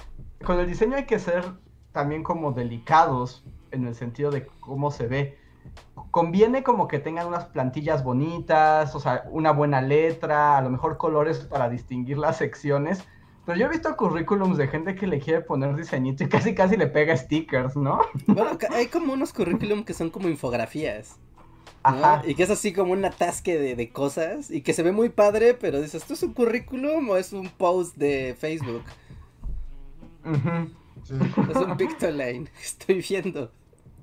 con 0.44 0.60
el 0.60 0.68
diseño 0.68 0.98
hay 0.98 1.06
que 1.06 1.20
ser 1.20 1.46
también 1.92 2.24
como 2.24 2.52
delicados 2.52 3.44
en 3.72 3.88
el 3.88 3.96
sentido 3.96 4.32
de 4.32 4.48
cómo 4.60 4.92
se 4.92 5.08
ve. 5.08 5.39
Conviene 6.12 6.64
como 6.64 6.88
que 6.88 7.00
tengan 7.00 7.28
unas 7.28 7.46
plantillas 7.46 8.04
bonitas, 8.04 8.96
o 8.96 9.00
sea, 9.00 9.26
una 9.32 9.52
buena 9.52 9.82
letra, 9.82 10.58
a 10.58 10.62
lo 10.62 10.70
mejor 10.70 10.98
colores 10.98 11.40
para 11.40 11.70
distinguir 11.70 12.18
las 12.18 12.38
secciones. 12.38 13.04
Pero 13.46 13.60
yo 13.60 13.66
he 13.68 13.70
visto 13.70 13.96
currículums 13.96 14.58
de 14.58 14.68
gente 14.68 14.96
que 14.96 15.08
le 15.08 15.20
quiere 15.20 15.42
poner 15.42 15.76
diseñito 15.76 16.24
y 16.24 16.30
casi 16.30 16.54
casi 16.54 16.78
le 16.78 16.88
pega 16.88 17.16
stickers, 17.16 17.76
¿no? 17.76 18.02
Bueno, 18.28 18.58
hay 18.72 18.88
como 18.88 19.14
unos 19.14 19.34
currículums 19.34 19.86
que 19.86 19.94
son 19.94 20.10
como 20.10 20.30
infografías. 20.30 21.18
Y 22.26 22.36
que 22.36 22.44
es 22.44 22.50
así 22.50 22.74
como 22.74 22.94
un 22.94 23.04
atasque 23.06 23.58
de, 23.58 23.90
cosas 23.90 24.52
y 24.52 24.62
que 24.62 24.74
se 24.74 24.84
ve 24.84 24.92
muy 24.92 25.10
padre, 25.10 25.54
pero 25.54 25.82
dices, 25.82 26.02
¿esto 26.02 26.14
es 26.14 26.24
un 26.24 26.34
currículum 26.34 27.10
o 27.10 27.18
es 27.18 27.34
un 27.34 27.50
post 27.50 27.96
de 27.96 28.36
Facebook? 28.38 28.84
Es 31.04 31.56
un 31.56 31.78
Pictoline, 31.78 32.50
estoy 32.62 33.04
viendo. 33.08 33.52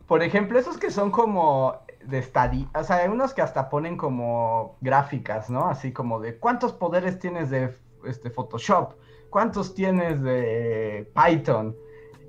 Por 0.07 0.23
ejemplo, 0.23 0.59
esos 0.59 0.79
que 0.79 0.91
son 0.91 1.11
como 1.11 1.75
de 2.05 2.19
estadía, 2.19 2.69
o 2.75 2.85
sea, 2.85 2.97
hay 2.97 3.09
unos 3.09 3.35
que 3.35 3.43
hasta 3.43 3.69
ponen 3.69 3.97
como 3.97 4.77
gráficas, 4.81 5.51
¿no? 5.51 5.67
Así 5.67 5.93
como 5.93 6.21
de 6.21 6.39
cuántos 6.39 6.73
poderes 6.73 7.19
tienes 7.19 7.51
de 7.51 7.75
este 8.05 8.31
Photoshop, 8.31 8.95
cuántos 9.31 9.75
tienes 9.75 10.23
de 10.23 11.11
Python. 11.15 11.77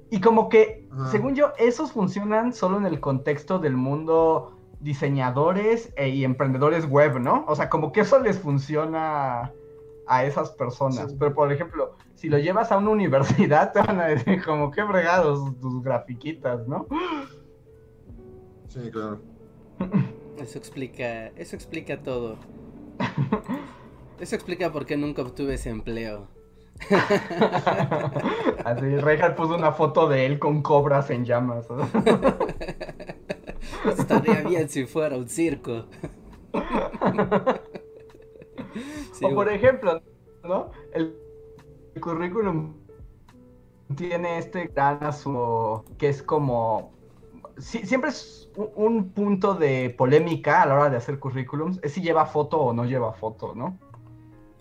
Y 0.09 0.21
como 0.21 0.49
que, 0.49 0.87
según 1.11 1.35
yo, 1.35 1.51
esos 1.57 1.91
funcionan 1.91 2.53
solo 2.53 2.77
en 2.77 2.85
el 2.85 2.99
contexto 2.99 3.59
del 3.59 3.75
mundo 3.75 4.57
diseñadores 4.79 5.91
e, 5.97 6.09
y 6.09 6.23
emprendedores 6.23 6.87
web, 6.87 7.19
¿no? 7.19 7.45
O 7.47 7.55
sea, 7.55 7.69
como 7.69 7.91
que 7.91 8.01
eso 8.01 8.19
les 8.19 8.39
funciona 8.39 9.51
a 10.07 10.23
esas 10.23 10.51
personas. 10.51 11.13
Pero, 11.19 11.33
por 11.33 11.51
ejemplo, 11.51 11.95
si 12.15 12.29
lo 12.29 12.37
llevas 12.37 12.71
a 12.71 12.77
una 12.77 12.89
universidad, 12.91 13.73
te 13.73 13.81
van 13.81 13.99
a 13.99 14.05
decir 14.05 14.43
como, 14.43 14.71
qué 14.71 14.85
fregados 14.85 15.59
tus 15.59 15.83
grafiquitas, 15.83 16.67
¿no? 16.67 16.87
Sí, 18.81 18.91
claro. 18.91 19.21
Eso 20.37 20.57
explica, 20.57 21.27
eso 21.29 21.55
explica 21.55 22.01
todo. 22.01 22.37
Eso 24.19 24.35
explica 24.35 24.71
por 24.71 24.85
qué 24.85 24.97
nunca 24.97 25.21
obtuve 25.21 25.53
ese 25.55 25.69
empleo. 25.69 26.27
Así, 28.65 28.97
Reinhardt 28.97 29.35
puso 29.35 29.55
una 29.55 29.71
foto 29.71 30.07
de 30.07 30.25
él 30.25 30.39
con 30.39 30.61
cobras 30.61 31.09
en 31.09 31.25
llamas. 31.25 31.67
Estaría 33.97 34.41
bien 34.41 34.69
si 34.69 34.85
fuera 34.85 35.17
un 35.17 35.27
circo. 35.27 35.85
o 39.21 39.33
por 39.33 39.49
ejemplo, 39.49 40.01
¿no? 40.43 40.71
El, 40.93 41.15
currículum 41.99 42.75
tiene 43.95 44.37
este 44.37 44.67
gran 44.67 45.03
asunto 45.03 45.83
que 45.97 46.09
es 46.09 46.21
como 46.21 46.96
siempre 47.59 48.09
es 48.09 48.49
un 48.75 49.09
punto 49.09 49.55
de 49.55 49.89
polémica 49.89 50.61
a 50.61 50.65
la 50.65 50.75
hora 50.75 50.89
de 50.89 50.97
hacer 50.97 51.19
currículums, 51.19 51.79
es 51.83 51.93
si 51.93 52.01
lleva 52.01 52.25
foto 52.25 52.59
o 52.59 52.73
no 52.73 52.85
lleva 52.85 53.13
foto, 53.13 53.53
¿no? 53.55 53.77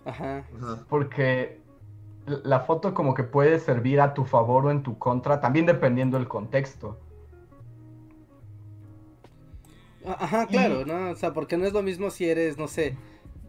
Ajá. 0.05 0.45
Porque 0.89 1.61
la 2.25 2.61
foto 2.61 2.93
como 2.93 3.13
que 3.13 3.23
puede 3.23 3.59
servir 3.59 4.01
a 4.01 4.13
tu 4.13 4.25
favor 4.25 4.65
o 4.65 4.71
en 4.71 4.83
tu 4.83 4.97
contra, 4.97 5.39
también 5.39 5.65
dependiendo 5.65 6.17
del 6.17 6.27
contexto. 6.27 6.99
Ajá, 10.05 10.45
claro, 10.47 10.85
¿no? 10.85 11.11
O 11.11 11.15
sea, 11.15 11.33
porque 11.33 11.57
no 11.57 11.65
es 11.65 11.73
lo 11.73 11.83
mismo 11.83 12.09
si 12.09 12.29
eres, 12.29 12.57
no 12.57 12.67
sé, 12.67 12.97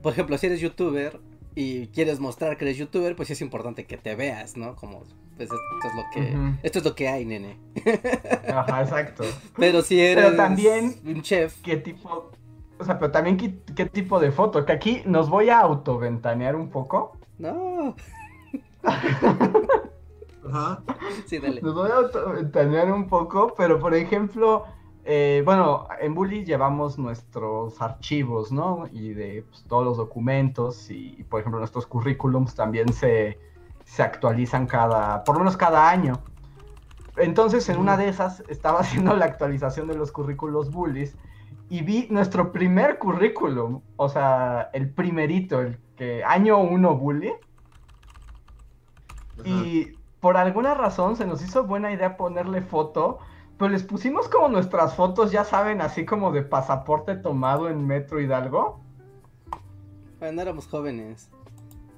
por 0.03 0.13
ejemplo, 0.13 0.37
si 0.39 0.47
eres 0.47 0.61
youtuber 0.61 1.21
y 1.55 1.89
quieres 1.89 2.21
mostrar 2.21 2.57
que 2.57 2.65
eres 2.65 2.77
youtuber, 2.77 3.17
pues 3.17 3.31
es 3.31 3.41
importante 3.41 3.87
que 3.87 3.97
te 3.97 4.15
veas, 4.15 4.57
¿no? 4.57 4.77
Como, 4.77 5.05
pues 5.37 5.51
esto 5.51 5.57
es 5.85 5.95
lo 5.95 6.05
que, 6.13 6.59
esto 6.63 6.79
es 6.79 6.85
lo 6.85 6.95
que 6.95 7.09
hay, 7.09 7.25
nene. 7.25 7.59
Ajá, 8.49 8.83
exacto. 8.83 9.25
Pero 9.57 9.83
si 9.83 10.01
eres 10.01 10.37
también, 10.37 10.97
un 11.05 11.23
chef. 11.23 11.61
¿Qué 11.63 11.77
tipo? 11.77 12.31
O 12.79 12.85
sea, 12.85 12.99
pero 12.99 13.11
también 13.11 13.37
qué, 13.37 13.87
tipo 13.87 14.21
de 14.21 14.31
foto, 14.31 14.65
que 14.65 14.73
aquí 14.73 15.03
nos 15.05 15.29
voy 15.29 15.51
a 15.51 15.61
autoventanear 15.61 16.55
un 16.55 16.71
poco. 16.71 17.17
No. 17.39 17.97
Ajá. 20.49 20.83
Sí, 21.27 21.39
dale. 21.39 21.61
Nos 21.61 21.75
voy 21.75 21.91
a 21.91 21.97
autoventanear 21.97 22.93
un 22.93 23.09
poco, 23.09 23.53
pero 23.57 23.81
por 23.81 23.95
ejemplo, 23.95 24.65
eh, 25.11 25.41
bueno, 25.43 25.89
en 26.03 26.15
Bully 26.15 26.45
llevamos 26.45 26.99
nuestros 26.99 27.81
archivos, 27.81 28.53
¿no? 28.53 28.85
Y 28.93 29.15
de 29.15 29.43
pues, 29.49 29.65
todos 29.67 29.83
los 29.83 29.97
documentos 29.97 30.91
y, 30.91 31.25
por 31.31 31.41
ejemplo, 31.41 31.59
nuestros 31.59 31.87
currículums 31.87 32.55
también 32.55 32.93
se, 32.93 33.39
actualizan 33.97 34.67
cada, 34.67 35.25
por 35.25 35.37
lo 35.37 35.39
menos 35.39 35.57
cada 35.57 35.89
año. 35.89 36.21
Entonces, 37.17 37.67
en 37.71 37.79
una 37.79 37.97
de 37.97 38.11
esas 38.11 38.45
estaba 38.51 38.81
haciendo 38.81 39.17
la 39.17 39.25
actualización 39.25 39.89
de 39.89 39.95
los 39.95 40.13
currículos 40.13 40.71
Bullies 40.71 41.17
y 41.71 41.81
vi 41.81 42.09
nuestro 42.11 42.53
primer 42.53 42.99
currículum, 42.99 43.81
o 43.97 44.11
sea, 44.11 44.69
el 44.75 44.91
primerito, 44.91 45.63
el 45.63 45.79
que 45.97 46.23
año 46.23 46.59
uno 46.59 46.95
bully. 46.97 47.33
Ajá. 49.41 49.49
Y 49.49 49.97
por 50.21 50.37
alguna 50.37 50.75
razón 50.75 51.17
se 51.17 51.25
nos 51.25 51.43
hizo 51.43 51.65
buena 51.65 51.93
idea 51.93 52.19
ponerle 52.19 52.61
foto, 52.61 53.21
pero 53.59 53.71
les 53.71 53.83
pusimos 53.83 54.29
como 54.29 54.49
nuestras 54.49 54.95
fotos, 54.95 55.33
ya 55.33 55.45
saben, 55.45 55.81
así 55.81 56.07
como 56.07 56.31
de 56.33 56.43
pasaporte 56.43 57.17
tomado 57.17 57.69
en 57.69 57.87
Metro 57.87 58.21
Hidalgo. 58.21 58.81
Bueno, 60.21 60.43
éramos 60.43 60.67
jóvenes. 60.67 61.29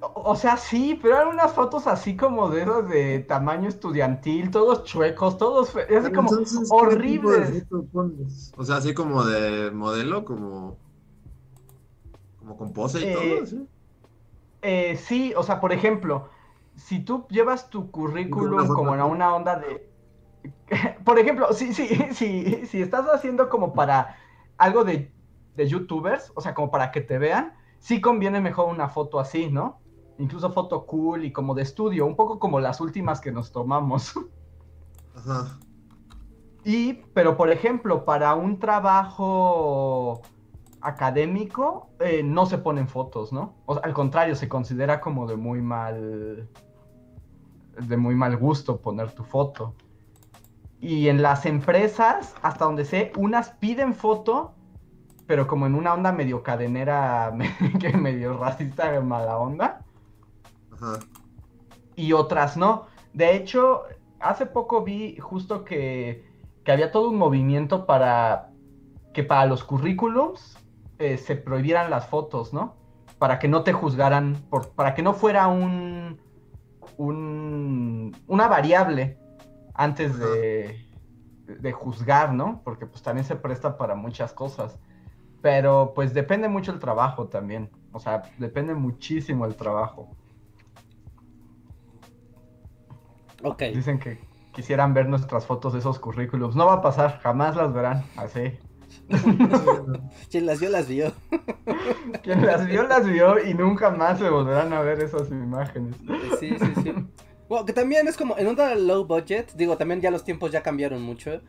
O, 0.00 0.30
o 0.30 0.36
sea, 0.36 0.56
sí, 0.56 0.98
pero 1.00 1.16
eran 1.16 1.28
unas 1.28 1.52
fotos 1.52 1.86
así 1.86 2.16
como 2.16 2.48
de 2.48 2.62
esos 2.62 2.88
de 2.88 3.18
tamaño 3.20 3.68
estudiantil, 3.68 4.50
todos 4.50 4.84
chuecos, 4.84 5.36
todos 5.36 5.70
fe- 5.70 5.94
así 5.94 6.10
como 6.10 6.30
Entonces, 6.30 6.58
¿qué 6.58 6.64
tipo 6.64 6.80
de 6.80 6.86
horribles. 6.96 8.52
O 8.56 8.64
sea, 8.64 8.76
así 8.76 8.94
como 8.94 9.24
de 9.24 9.70
modelo, 9.70 10.24
como. 10.24 10.78
Como 12.38 12.56
con 12.56 12.72
pose 12.72 13.02
y 13.02 13.04
Eh, 13.04 13.12
todo, 13.12 13.46
¿sí? 13.46 13.66
Eh, 14.62 14.96
sí, 14.96 15.34
o 15.36 15.42
sea, 15.42 15.60
por 15.60 15.72
ejemplo, 15.72 16.28
si 16.76 17.00
tú 17.00 17.26
llevas 17.28 17.68
tu 17.68 17.90
currículum 17.90 18.68
como 18.68 18.94
en 18.94 19.02
una 19.02 19.34
onda 19.34 19.56
de... 19.56 19.89
Por 21.04 21.18
ejemplo, 21.18 21.52
si, 21.52 21.72
si, 21.74 21.86
si, 22.14 22.66
si 22.66 22.82
estás 22.82 23.06
haciendo 23.06 23.48
como 23.48 23.72
para 23.72 24.16
algo 24.58 24.84
de, 24.84 25.12
de 25.56 25.68
youtubers, 25.68 26.32
o 26.34 26.40
sea, 26.40 26.54
como 26.54 26.70
para 26.70 26.90
que 26.90 27.00
te 27.00 27.18
vean, 27.18 27.54
sí 27.78 28.00
conviene 28.00 28.40
mejor 28.40 28.68
una 28.68 28.88
foto 28.88 29.18
así, 29.18 29.50
¿no? 29.50 29.80
Incluso 30.18 30.52
foto 30.52 30.86
cool 30.86 31.24
y 31.24 31.32
como 31.32 31.54
de 31.54 31.62
estudio, 31.62 32.06
un 32.06 32.16
poco 32.16 32.38
como 32.38 32.60
las 32.60 32.80
últimas 32.80 33.20
que 33.20 33.32
nos 33.32 33.52
tomamos. 33.52 34.14
Ajá. 35.14 35.58
Y, 36.64 36.94
pero 37.14 37.36
por 37.36 37.50
ejemplo, 37.50 38.04
para 38.04 38.34
un 38.34 38.58
trabajo 38.58 40.20
académico, 40.82 41.90
eh, 42.00 42.22
no 42.22 42.46
se 42.46 42.58
ponen 42.58 42.86
fotos, 42.86 43.32
¿no? 43.32 43.54
O 43.66 43.74
sea, 43.74 43.82
al 43.82 43.94
contrario, 43.94 44.34
se 44.34 44.48
considera 44.48 45.00
como 45.00 45.26
de 45.26 45.36
muy 45.36 45.62
mal, 45.62 46.48
de 47.78 47.96
muy 47.96 48.14
mal 48.14 48.36
gusto 48.36 48.80
poner 48.80 49.12
tu 49.12 49.24
foto. 49.24 49.74
Y 50.80 51.08
en 51.08 51.20
las 51.20 51.44
empresas, 51.44 52.34
hasta 52.42 52.64
donde 52.64 52.84
sé, 52.84 53.12
unas 53.16 53.50
piden 53.50 53.94
foto, 53.94 54.54
pero 55.26 55.46
como 55.46 55.66
en 55.66 55.74
una 55.74 55.94
onda 55.94 56.10
medio 56.10 56.42
cadenera, 56.42 57.32
que 57.80 57.96
medio 57.96 58.36
racista, 58.38 59.00
mala 59.00 59.38
onda 59.38 59.84
Ajá. 60.72 60.98
y 61.96 62.12
otras 62.14 62.56
no. 62.56 62.86
De 63.12 63.36
hecho, 63.36 63.82
hace 64.20 64.46
poco 64.46 64.82
vi 64.82 65.16
justo 65.18 65.64
que, 65.64 66.24
que 66.64 66.72
había 66.72 66.90
todo 66.90 67.10
un 67.10 67.18
movimiento 67.18 67.86
para 67.86 68.50
que 69.12 69.22
para 69.22 69.46
los 69.46 69.64
currículums 69.64 70.56
eh, 70.98 71.18
se 71.18 71.36
prohibieran 71.36 71.90
las 71.90 72.06
fotos, 72.06 72.52
¿no? 72.52 72.76
Para 73.18 73.38
que 73.38 73.48
no 73.48 73.64
te 73.64 73.72
juzgaran, 73.72 74.36
por, 74.48 74.70
para 74.70 74.94
que 74.94 75.02
no 75.02 75.12
fuera 75.14 75.48
un, 75.48 76.20
un 76.96 78.16
una 78.26 78.48
variable 78.48 79.18
antes 79.80 80.18
de, 80.18 80.86
de 81.46 81.72
juzgar, 81.72 82.34
¿no? 82.34 82.60
Porque 82.62 82.84
pues 82.84 83.02
también 83.02 83.24
se 83.24 83.34
presta 83.34 83.78
para 83.78 83.94
muchas 83.94 84.34
cosas. 84.34 84.78
Pero 85.40 85.92
pues 85.94 86.12
depende 86.12 86.48
mucho 86.48 86.70
el 86.70 86.78
trabajo 86.78 87.28
también. 87.28 87.70
O 87.92 87.98
sea, 87.98 88.22
depende 88.36 88.74
muchísimo 88.74 89.46
el 89.46 89.56
trabajo. 89.56 90.14
Ok. 93.42 93.62
Dicen 93.74 93.98
que 93.98 94.20
quisieran 94.52 94.92
ver 94.92 95.08
nuestras 95.08 95.46
fotos 95.46 95.72
de 95.72 95.78
esos 95.78 95.98
currículums. 95.98 96.54
No 96.54 96.66
va 96.66 96.74
a 96.74 96.82
pasar, 96.82 97.18
jamás 97.20 97.56
las 97.56 97.72
verán. 97.72 98.04
Así. 98.16 98.58
Quien 100.30 100.44
las 100.44 100.60
vio, 100.60 100.68
las 100.68 100.88
vio. 100.88 101.10
Quien 102.22 102.44
las 102.44 102.66
vio, 102.66 102.82
las 102.82 103.06
vio 103.06 103.42
y 103.42 103.54
nunca 103.54 103.90
más 103.90 104.18
se 104.18 104.28
volverán 104.28 104.74
a 104.74 104.82
ver 104.82 105.00
esas 105.00 105.30
imágenes. 105.30 105.96
Sí, 106.38 106.54
sí, 106.58 106.72
sí. 106.82 106.94
Bueno, 107.50 107.66
que 107.66 107.72
también 107.72 108.06
es 108.06 108.16
como 108.16 108.38
en 108.38 108.46
onda 108.46 108.76
low 108.76 109.04
budget. 109.04 109.54
Digo, 109.56 109.76
también 109.76 110.00
ya 110.00 110.12
los 110.12 110.22
tiempos 110.22 110.52
ya 110.52 110.62
cambiaron 110.62 111.02
mucho. 111.02 111.40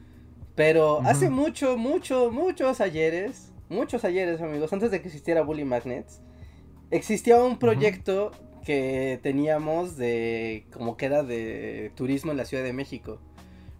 Pero 0.55 0.99
hace 1.01 1.29
mucho, 1.29 1.77
mucho, 1.77 2.31
muchos 2.31 2.81
ayeres. 2.81 3.51
Muchos 3.69 4.03
ayeres, 4.03 4.41
amigos. 4.41 4.73
Antes 4.73 4.89
de 4.89 4.99
que 4.99 5.09
existiera 5.09 5.43
Bully 5.43 5.63
Magnets. 5.63 6.19
Existía 6.89 7.43
un 7.43 7.59
proyecto 7.59 8.31
que 8.65 9.19
teníamos 9.21 9.95
de. 9.95 10.65
como 10.73 10.97
que 10.97 11.05
era 11.05 11.21
de 11.21 11.91
turismo 11.93 12.31
en 12.31 12.37
la 12.37 12.45
Ciudad 12.45 12.63
de 12.63 12.73
México. 12.73 13.19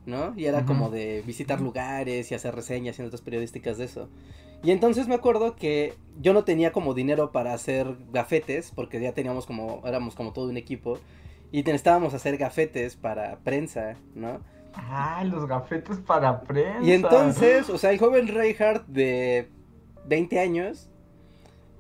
¿No? 0.06 0.36
Y 0.38 0.46
era 0.46 0.64
como 0.64 0.92
de 0.92 1.24
visitar 1.26 1.60
lugares 1.60 2.32
y 2.32 2.36
hacer 2.36 2.54
reseñas 2.54 3.00
y 3.00 3.02
notas 3.02 3.22
periodísticas 3.22 3.80
de 3.80 3.86
eso. 3.86 4.10
Y 4.64 4.70
entonces 4.70 5.08
me 5.08 5.16
acuerdo 5.16 5.56
que 5.56 5.96
yo 6.20 6.34
no 6.34 6.44
tenía 6.44 6.72
como 6.72 6.94
dinero 6.94 7.32
para 7.32 7.56
hacer 7.56 7.98
gafetes, 8.12 8.72
porque 8.76 9.02
ya 9.02 9.14
teníamos 9.14 9.48
como, 9.48 9.82
éramos 9.86 10.14
como 10.14 10.34
todo 10.34 10.50
un 10.50 10.58
equipo, 10.58 11.00
y 11.52 11.64
necesitábamos 11.64 12.14
hacer 12.14 12.38
gafetes 12.38 12.96
para 12.96 13.38
prensa, 13.40 13.96
¿no? 14.16 14.40
Ah, 14.74 15.24
los 15.26 15.48
gafetes 15.48 16.00
para 16.00 16.42
prensa. 16.42 16.82
Y 16.82 16.94
entonces, 16.94 17.70
o 17.70 17.78
sea, 17.78 17.92
el 17.92 18.00
joven 18.00 18.28
Reinhardt 18.28 18.86
de 18.88 19.50
20 20.06 20.40
años 20.40 20.90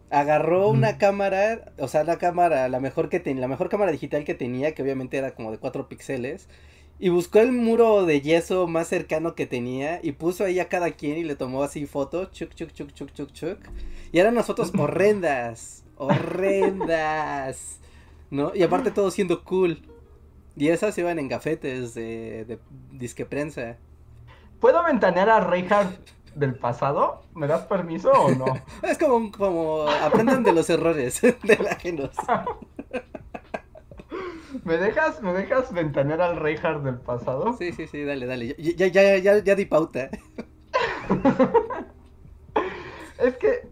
agarró 0.09 0.67
una 0.67 0.97
cámara, 0.97 1.71
o 1.77 1.87
sea, 1.87 2.03
la 2.03 2.17
cámara, 2.17 2.67
la 2.67 2.81
mejor 2.81 3.07
que 3.07 3.21
tenía, 3.21 3.41
la 3.41 3.47
mejor 3.47 3.69
cámara 3.69 3.91
digital 3.91 4.25
que 4.25 4.33
tenía, 4.33 4.75
que 4.75 4.83
obviamente 4.83 5.17
era 5.17 5.31
como 5.31 5.51
de 5.51 5.57
4 5.57 5.87
píxeles, 5.87 6.49
y 6.99 7.09
buscó 7.09 7.39
el 7.39 7.51
muro 7.51 8.05
de 8.05 8.21
yeso 8.21 8.67
más 8.67 8.87
cercano 8.87 9.33
que 9.33 9.47
tenía 9.47 9.99
y 10.03 10.11
puso 10.11 10.43
ahí 10.43 10.59
a 10.59 10.69
cada 10.69 10.91
quien 10.91 11.17
y 11.17 11.23
le 11.23 11.35
tomó 11.35 11.63
así 11.63 11.87
foto, 11.87 12.25
chuc, 12.25 12.53
chuc, 12.53 12.71
chuc, 12.73 12.93
chuc, 12.93 13.11
chuc, 13.13 13.31
chuc. 13.31 13.57
Y 14.11 14.19
eran 14.19 14.33
unas 14.33 14.45
fotos 14.45 14.71
horrendas, 14.77 15.83
horrendas, 15.97 17.79
¿no? 18.31 18.51
Y 18.55 18.63
aparte 18.63 18.89
todo 18.89 19.11
siendo 19.11 19.43
cool. 19.43 19.83
Y 20.55 20.69
esas 20.69 20.97
iban 20.97 21.19
en 21.19 21.27
gafetes 21.27 21.93
de, 21.93 22.45
de 22.45 22.59
disque 22.91 23.25
prensa. 23.25 23.77
¿Puedo 24.59 24.83
ventanear 24.83 25.29
a 25.29 25.39
Reinhardt 25.39 25.95
del 26.35 26.55
pasado? 26.55 27.21
¿Me 27.35 27.47
das 27.47 27.63
permiso 27.63 28.11
o 28.11 28.31
no? 28.31 28.45
Es 28.83 28.97
como, 28.97 29.31
como 29.31 29.85
aprendan 29.87 30.43
de 30.43 30.53
los 30.53 30.69
errores 30.69 31.21
de 31.21 31.69
ajenos. 31.69 32.11
¿Me 34.65 34.77
dejas, 34.77 35.21
¿Me 35.21 35.33
dejas 35.33 35.73
ventanear 35.73 36.21
al 36.21 36.37
Reinhardt 36.37 36.83
del 36.83 36.99
pasado? 36.99 37.53
Sí, 37.57 37.71
sí, 37.71 37.87
sí, 37.87 38.03
dale, 38.03 38.25
dale. 38.25 38.55
Ya, 38.57 38.87
ya, 38.87 38.87
ya, 38.87 39.17
ya, 39.17 39.37
ya 39.39 39.55
di 39.55 39.65
pauta. 39.65 40.09
Es 43.17 43.37
que 43.37 43.67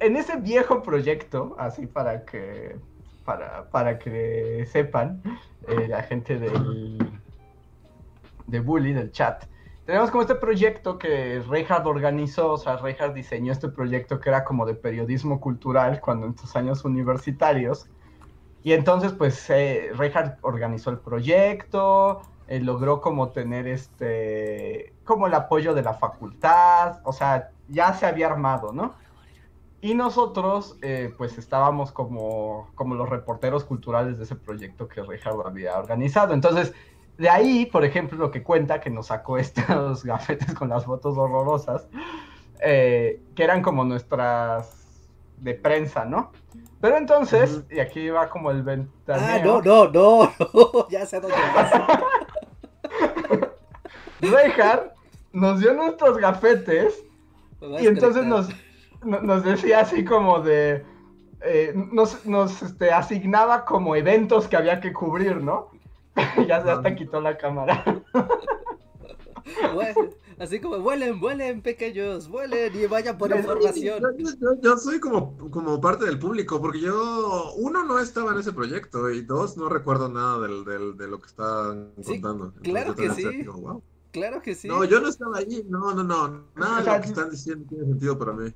en 0.00 0.16
ese 0.16 0.36
viejo 0.36 0.82
proyecto, 0.82 1.54
así 1.58 1.86
para 1.86 2.24
que 2.24 2.76
para, 3.26 3.68
para 3.70 3.98
que 3.98 4.66
sepan, 4.72 5.20
eh, 5.68 5.88
la 5.88 6.02
gente 6.02 6.38
del 6.38 7.20
de 8.46 8.60
Bully, 8.60 8.92
del 8.92 9.10
chat, 9.10 9.44
tenemos 9.86 10.10
como 10.10 10.22
este 10.22 10.34
proyecto 10.34 10.98
que 10.98 11.40
Reinhardt 11.48 11.86
organizó, 11.86 12.52
o 12.52 12.58
sea, 12.58 12.76
Reinhardt 12.76 13.14
diseñó 13.14 13.52
este 13.52 13.68
proyecto 13.68 14.18
que 14.18 14.30
era 14.30 14.44
como 14.44 14.66
de 14.66 14.74
periodismo 14.74 15.40
cultural 15.40 16.00
cuando 16.00 16.26
en 16.26 16.36
sus 16.36 16.56
años 16.56 16.84
universitarios. 16.84 17.88
Y 18.64 18.72
entonces, 18.72 19.12
pues, 19.12 19.48
eh, 19.48 19.90
Reinhardt 19.96 20.38
organizó 20.42 20.90
el 20.90 20.98
proyecto, 20.98 22.22
eh, 22.48 22.58
logró 22.58 23.00
como 23.00 23.28
tener 23.28 23.68
este, 23.68 24.92
como 25.04 25.28
el 25.28 25.34
apoyo 25.34 25.72
de 25.72 25.82
la 25.82 25.94
facultad, 25.94 26.98
o 27.04 27.12
sea, 27.12 27.50
ya 27.68 27.94
se 27.94 28.06
había 28.06 28.26
armado, 28.26 28.72
¿no? 28.72 28.94
Y 29.80 29.94
nosotros, 29.94 30.76
eh, 30.82 31.12
pues, 31.16 31.38
estábamos 31.38 31.92
como, 31.92 32.70
como 32.74 32.94
los 32.94 33.08
reporteros 33.08 33.64
culturales 33.64 34.18
de 34.18 34.24
ese 34.24 34.34
proyecto 34.34 34.88
que 34.88 35.02
Reinhardt 35.02 35.46
había 35.46 35.78
organizado. 35.78 36.34
Entonces, 36.34 36.72
de 37.18 37.28
ahí, 37.28 37.66
por 37.66 37.84
ejemplo, 37.84 38.18
lo 38.18 38.30
que 38.30 38.42
cuenta 38.42 38.80
que 38.80 38.90
nos 38.90 39.06
sacó 39.08 39.38
estos 39.38 40.04
gafetes 40.04 40.54
con 40.54 40.68
las 40.70 40.84
fotos 40.84 41.16
horrorosas, 41.18 41.86
eh, 42.60 43.20
que 43.34 43.44
eran 43.44 43.62
como 43.62 43.84
nuestras 43.84 45.08
de 45.36 45.54
prensa, 45.54 46.04
¿no? 46.04 46.32
Pero 46.80 46.96
entonces, 46.96 47.64
y 47.70 47.80
aquí 47.80 48.08
va 48.10 48.28
como 48.28 48.50
el 48.50 48.60
Ah, 48.60 48.62
ventaneo. 48.64 49.62
no, 49.62 49.62
no, 49.62 49.90
no, 49.90 50.32
no. 50.38 50.86
Ya 50.90 51.04
sé 51.06 51.20
dónde 51.20 51.36
vas. 51.54 51.70
Reinhardt 54.20 54.92
nos 55.32 55.60
dio 55.60 55.74
nuestros 55.74 56.16
gafetes 56.18 57.04
y 57.80 57.86
entonces 57.86 58.24
nos, 58.24 58.48
no- 58.48 58.54
nos 59.06 59.44
decía 59.44 59.80
así 59.80 60.04
como 60.04 60.40
de... 60.40 60.84
eh, 61.42 61.72
nos 61.92 62.24
nos 62.26 62.62
este, 62.62 62.90
asignaba 62.92 63.64
como 63.64 63.94
eventos 63.96 64.48
que 64.48 64.56
había 64.56 64.80
que 64.80 64.92
cubrir, 64.92 65.36
¿no? 65.42 65.70
ya 66.48 66.62
se 66.62 66.70
hasta 66.70 66.94
quitó 66.94 67.20
la 67.20 67.36
cámara. 67.36 67.84
Así 70.38 70.60
como 70.60 70.78
vuelen, 70.80 71.18
vuelen, 71.18 71.62
pequeños, 71.62 72.28
vuelen 72.28 72.70
y 72.78 72.86
vayan 72.86 73.16
por 73.16 73.34
información. 73.34 74.02
Yo, 74.18 74.28
yo- 74.38 74.60
yo 74.60 74.76
soy 74.76 75.00
como, 75.00 75.34
como 75.50 75.80
parte 75.80 76.04
del 76.04 76.18
público, 76.18 76.60
porque 76.60 76.80
yo, 76.80 77.52
uno, 77.56 77.84
no 77.84 77.98
estaba 77.98 78.32
en 78.32 78.40
ese 78.40 78.52
proyecto, 78.52 79.08
y 79.10 79.22
dos, 79.22 79.56
no 79.56 79.70
recuerdo 79.70 80.10
nada 80.10 80.40
del, 80.40 80.64
del- 80.64 80.96
de 80.98 81.08
lo 81.08 81.20
que 81.20 81.26
estaban 81.28 81.92
Sí, 82.02 82.20
contando. 82.20 82.52
claro 82.62 82.94
que 82.94 83.10
sí. 83.10 83.26
digo, 83.28 83.54
"Wow". 83.54 83.82
claro 84.10 84.42
que 84.42 84.54
sí. 84.54 84.68
No, 84.68 84.84
yo 84.84 85.00
no 85.00 85.08
estaba 85.08 85.38
ahí. 85.38 85.64
No, 85.70 85.94
no, 85.94 86.02
no. 86.02 86.44
Nada 86.54 86.82
de 86.82 86.84
lo 86.96 87.00
que 87.00 87.08
están 87.08 87.30
diciendo 87.30 87.64
tiene 87.68 87.84
sentido 87.86 88.18
para 88.18 88.32
mí. 88.34 88.52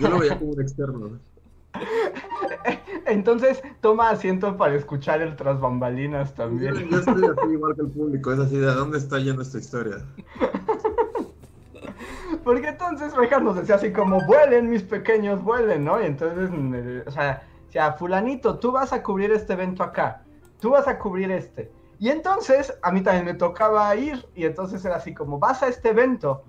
Yo 0.00 0.08
lo 0.08 0.18
veía 0.18 0.38
como 0.38 0.52
un 0.52 0.60
externo. 0.60 1.18
Entonces, 3.06 3.62
toma 3.80 4.10
asiento 4.10 4.56
para 4.56 4.74
escuchar 4.74 5.22
el 5.22 5.36
tras 5.36 5.60
bambalinas 5.60 6.34
también. 6.34 6.74
Yo, 6.74 6.88
yo 6.88 6.98
estoy 6.98 7.24
así 7.24 7.52
igual 7.52 7.74
que 7.74 7.82
el 7.82 7.88
público. 7.88 8.32
Es 8.32 8.38
así, 8.38 8.56
¿de 8.56 8.66
dónde 8.66 8.98
está 8.98 9.18
yendo 9.18 9.42
esta 9.42 9.58
historia? 9.58 10.04
Porque 12.44 12.68
entonces 12.68 13.14
Rejas 13.14 13.42
nos 13.42 13.56
decía 13.56 13.74
así 13.74 13.92
como, 13.92 14.24
vuelen 14.26 14.70
mis 14.70 14.82
pequeños, 14.82 15.42
vuelen, 15.42 15.84
¿no? 15.84 16.00
Y 16.00 16.06
entonces, 16.06 16.50
eh, 16.52 17.04
o 17.06 17.10
sea, 17.10 17.42
o 17.68 17.70
sea, 17.70 17.92
fulanito, 17.92 18.58
tú 18.58 18.72
vas 18.72 18.92
a 18.92 19.02
cubrir 19.02 19.30
este 19.32 19.52
evento 19.52 19.82
acá, 19.82 20.22
tú 20.58 20.70
vas 20.70 20.88
a 20.88 20.98
cubrir 20.98 21.30
este. 21.30 21.70
Y 21.98 22.08
entonces 22.08 22.72
a 22.82 22.92
mí 22.92 23.02
también 23.02 23.26
me 23.26 23.34
tocaba 23.34 23.94
ir 23.96 24.24
y 24.34 24.46
entonces 24.46 24.84
era 24.84 24.96
así 24.96 25.12
como, 25.12 25.38
vas 25.38 25.62
a 25.62 25.68
este 25.68 25.90
evento. 25.90 26.44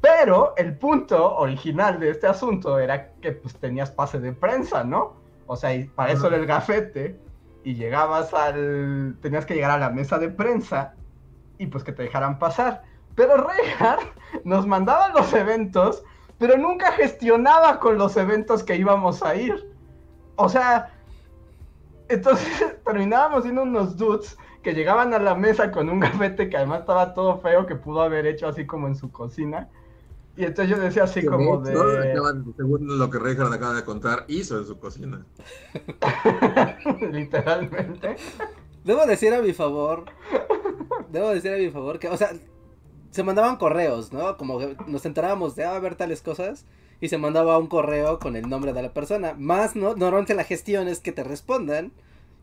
Pero 0.00 0.54
el 0.56 0.76
punto 0.76 1.36
original 1.36 1.98
de 1.98 2.10
este 2.10 2.26
asunto 2.26 2.78
era 2.78 3.12
que 3.14 3.32
pues 3.32 3.56
tenías 3.56 3.90
pase 3.90 4.20
de 4.20 4.32
prensa, 4.32 4.84
¿no? 4.84 5.14
O 5.46 5.56
sea, 5.56 5.74
y 5.74 5.84
para 5.84 6.12
eso 6.12 6.28
era 6.28 6.36
el 6.36 6.46
gafete 6.46 7.18
y 7.64 7.74
llegabas 7.74 8.32
al... 8.32 9.16
tenías 9.20 9.44
que 9.44 9.54
llegar 9.54 9.72
a 9.72 9.78
la 9.78 9.90
mesa 9.90 10.18
de 10.18 10.28
prensa 10.28 10.94
y 11.58 11.66
pues 11.66 11.82
que 11.82 11.92
te 11.92 12.04
dejaran 12.04 12.38
pasar. 12.38 12.82
Pero 13.14 13.36
Reinhardt 13.36 14.14
nos 14.44 14.66
mandaba 14.66 15.08
los 15.08 15.32
eventos, 15.34 16.04
pero 16.38 16.56
nunca 16.56 16.92
gestionaba 16.92 17.80
con 17.80 17.98
los 17.98 18.16
eventos 18.16 18.62
que 18.62 18.76
íbamos 18.76 19.22
a 19.22 19.34
ir. 19.34 19.74
O 20.36 20.48
sea, 20.48 20.92
entonces 22.08 22.76
terminábamos 22.84 23.42
siendo 23.42 23.62
unos 23.62 23.96
dudes 23.96 24.38
que 24.62 24.74
llegaban 24.74 25.14
a 25.14 25.18
la 25.18 25.34
mesa 25.34 25.70
con 25.70 25.88
un 25.88 26.00
gafete 26.00 26.48
que 26.48 26.56
además 26.56 26.80
estaba 26.80 27.14
todo 27.14 27.38
feo 27.38 27.66
que 27.66 27.74
pudo 27.74 28.02
haber 28.02 28.26
hecho 28.26 28.48
así 28.48 28.66
como 28.66 28.86
en 28.86 28.94
su 28.94 29.10
cocina. 29.10 29.68
Y 30.38 30.44
entonces 30.44 30.76
yo 30.76 30.80
decía 30.80 31.02
así 31.02 31.26
como 31.26 31.58
de... 31.58 31.72
según 32.56 32.96
lo 32.96 33.10
que 33.10 33.18
Reinhardt 33.18 33.52
acaba 33.52 33.74
de 33.74 33.84
contar, 33.84 34.24
hizo 34.28 34.56
en 34.56 34.66
su 34.66 34.78
cocina. 34.78 35.26
Literalmente. 37.12 38.14
Debo 38.84 39.04
decir 39.04 39.34
a 39.34 39.42
mi 39.42 39.52
favor, 39.52 40.04
debo 41.10 41.30
decir 41.30 41.52
a 41.52 41.56
mi 41.56 41.70
favor 41.70 41.98
que, 41.98 42.08
o 42.08 42.16
sea, 42.16 42.30
se 43.10 43.24
mandaban 43.24 43.56
correos, 43.56 44.12
¿no? 44.12 44.36
Como 44.36 44.60
que 44.60 44.76
nos 44.86 45.04
enterábamos 45.06 45.56
de, 45.56 45.64
ah, 45.64 45.76
ver 45.80 45.96
tales 45.96 46.22
cosas 46.22 46.66
y 47.00 47.08
se 47.08 47.18
mandaba 47.18 47.58
un 47.58 47.66
correo 47.66 48.20
con 48.20 48.36
el 48.36 48.48
nombre 48.48 48.72
de 48.72 48.82
la 48.82 48.94
persona. 48.94 49.34
Más, 49.36 49.74
¿no? 49.74 49.96
Normalmente 49.96 50.34
la 50.34 50.44
gestión 50.44 50.86
es 50.86 51.00
que 51.00 51.10
te 51.10 51.24
respondan 51.24 51.90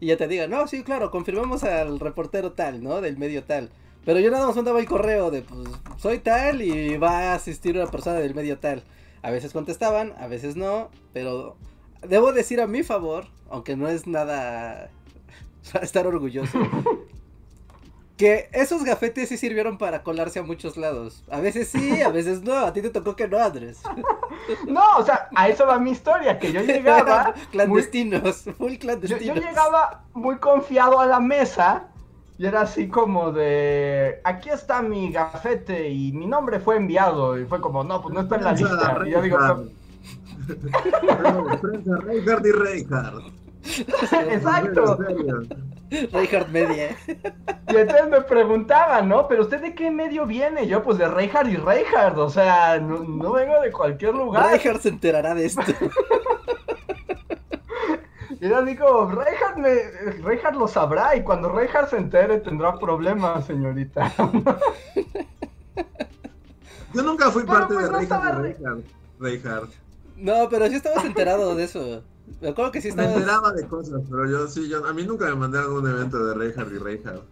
y 0.02 0.08
ya 0.08 0.18
te 0.18 0.28
digan, 0.28 0.50
no, 0.50 0.68
sí, 0.68 0.84
claro, 0.84 1.12
confirmamos 1.12 1.64
al 1.64 2.02
reportero 2.02 2.52
tal, 2.52 2.84
¿no? 2.84 3.00
Del 3.00 3.18
medio 3.18 3.46
tal. 3.46 3.70
Pero 4.06 4.20
yo 4.20 4.30
nada 4.30 4.46
más 4.46 4.56
mandaba 4.56 4.80
el 4.80 4.86
correo 4.86 5.32
de, 5.32 5.42
pues, 5.42 5.68
soy 5.98 6.20
tal 6.20 6.62
y 6.62 6.98
va 6.98 7.32
a 7.32 7.36
asistir 7.36 7.76
una 7.76 7.88
persona 7.88 8.20
del 8.20 8.36
medio 8.36 8.60
tal. 8.60 8.84
A 9.24 9.32
veces 9.32 9.52
contestaban, 9.52 10.14
a 10.20 10.28
veces 10.28 10.56
no, 10.56 10.92
pero 11.12 11.58
debo 12.08 12.32
decir 12.32 12.62
a 12.62 12.68
mi 12.68 12.84
favor, 12.84 13.26
aunque 13.50 13.76
no 13.76 13.88
es 13.88 14.06
nada 14.06 14.92
para 15.74 15.84
estar 15.84 16.06
orgulloso, 16.06 16.60
que 18.18 18.50
esos 18.54 18.84
gafetes 18.84 19.30
sí 19.30 19.38
sirvieron 19.38 19.80
para 19.80 20.04
colarse 20.04 20.40
a 20.40 20.44
muchos 20.44 20.78
lados. 20.78 21.24
A 21.30 21.40
veces 21.40 21.68
sí, 21.68 22.02
a 22.02 22.10
veces 22.10 22.44
no. 22.44 22.54
A 22.54 22.72
ti 22.72 22.82
te 22.82 22.92
tocó 22.92 23.16
que 23.16 23.28
no, 23.28 23.40
Andrés. 23.40 23.82
No, 24.68 24.84
o 24.98 25.04
sea, 25.04 25.28
a 25.34 25.50
eso 25.50 25.66
va 25.66 25.80
mi 25.80 25.90
historia, 25.90 26.38
que 26.38 26.52
yo 26.52 26.62
llegaba... 26.62 27.34
clandestinos, 27.52 28.46
muy, 28.60 28.78
clandestinos. 28.78 29.26
Yo, 29.26 29.34
yo, 29.34 29.42
llegaba 29.42 30.04
muy 30.14 30.38
confiado 30.38 31.00
a 31.00 31.08
la 31.08 31.20
mesa 31.20 31.88
y 32.38 32.46
era 32.46 32.62
así 32.62 32.90
como 32.90 33.32
de, 33.32 34.20
aquí 34.26 34.50
está 34.50 34.82
mi 34.82 35.12
gafete 35.12 35.90
y 35.90 36.12
mi 36.12 36.26
nombre 36.26 36.60
fue 36.60 36.76
enviado. 36.76 37.40
Y 37.40 37.46
fue 37.46 37.62
como, 37.62 37.84
no, 37.84 38.02
pues 38.02 38.14
no 38.14 38.22
está 38.22 38.36
en 38.36 38.44
la 38.44 38.52
lista. 38.52 39.02
Y 39.06 39.12
yo 39.12 39.22
digo. 39.22 39.38
Reinhardt 42.06 42.46
y 42.46 42.52
Reinhardt. 42.52 43.26
Exacto. 44.30 44.98
Reinhardt 46.12 46.50
Media. 46.50 46.98
Y 47.70 47.76
entonces 47.76 48.10
me 48.10 48.22
preguntaban, 48.22 49.08
¿no? 49.08 49.30
¿Pero 49.30 49.44
usted 49.44 49.62
de 49.62 49.74
qué 49.74 49.90
medio 49.90 50.26
viene? 50.26 50.68
Yo, 50.68 50.84
pues 50.84 50.98
de 50.98 51.08
Reinhardt 51.08 51.50
y 51.50 51.56
Reinhardt. 51.56 52.18
O 52.18 52.30
sea, 52.30 52.80
no, 52.80 53.00
no 53.00 53.32
vengo 53.32 53.62
de 53.62 53.72
cualquier 53.72 54.14
lugar. 54.14 54.52
Reinhardt 54.52 54.82
se 54.82 54.90
enterará 54.90 55.34
de 55.34 55.46
esto. 55.46 55.62
Y 58.46 58.48
era 58.48 58.62
digo, 58.62 59.10
Reinhardt, 59.10 59.58
me, 59.58 60.52
lo 60.56 60.68
sabrá 60.68 61.16
y 61.16 61.24
cuando 61.24 61.50
Reinhardt 61.50 61.90
se 61.90 61.98
entere 61.98 62.42
tendrá 62.42 62.78
problemas, 62.78 63.44
señorita. 63.48 64.14
Yo 66.94 67.02
nunca 67.02 67.32
fui 67.32 67.44
parte 67.44 67.74
pues, 67.74 67.88
de 67.88 67.92
no 67.92 67.98
Reinhardt, 67.98 68.86
Reinhardt. 69.20 69.72
No, 70.18 70.48
pero 70.48 70.68
sí 70.68 70.76
estabas 70.76 71.04
enterado 71.06 71.56
de 71.56 71.64
eso. 71.64 72.04
Me 72.40 72.50
acuerdo 72.50 72.72
que 72.72 72.82
sí 72.82 72.90
estabas... 72.90 73.16
Me 73.16 73.18
enteraba 73.18 73.52
de 73.52 73.68
cosas, 73.68 74.04
pero 74.08 74.30
yo 74.30 74.48
sí, 74.48 74.70
yo, 74.70 74.86
a 74.86 74.94
mí 74.94 75.04
nunca 75.04 75.26
me 75.26 75.36
mandaron 75.36 75.78
un 75.78 75.90
evento 75.90 76.24
de 76.24 76.36
Reinhardt 76.36 76.72
y 76.72 76.78
Reinhardt. 76.78 77.24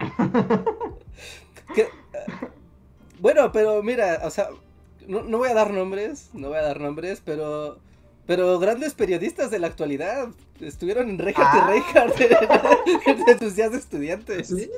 Bueno, 3.20 3.52
pero 3.52 3.82
mira, 3.84 4.22
o 4.24 4.30
sea, 4.30 4.48
no, 5.06 5.22
no 5.22 5.38
voy 5.38 5.50
a 5.50 5.54
dar 5.54 5.72
nombres, 5.72 6.30
no 6.32 6.48
voy 6.48 6.56
a 6.56 6.62
dar 6.62 6.80
nombres, 6.80 7.22
pero 7.24 7.78
pero 8.26 8.58
grandes 8.58 8.94
periodistas 8.94 9.50
de 9.50 9.58
la 9.58 9.66
actualidad 9.66 10.28
estuvieron 10.60 11.10
en 11.10 11.18
Reinhardt 11.18 11.54
y. 11.54 11.70
Reinhardt 11.70 12.20
en, 13.06 13.28
entusiastas 13.28 13.80
estudiantes. 13.80 14.48
¿Sí? 14.48 14.70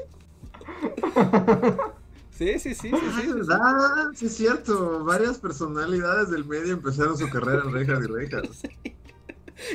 Sí, 2.37 2.59
sí, 2.59 2.75
sí, 2.75 2.91
sí, 2.91 2.91
sí. 2.91 3.31
Ah, 3.51 4.11
sí, 4.15 4.27
es 4.27 4.37
cierto. 4.37 5.05
Varias 5.05 5.39
personalidades 5.39 6.31
del 6.31 6.45
medio 6.45 6.73
empezaron 6.73 7.17
su 7.17 7.29
carrera 7.31 7.63
en 7.65 7.73
Reinhardt 7.73 8.05
y 8.05 8.07
Reinhardt. 8.13 8.51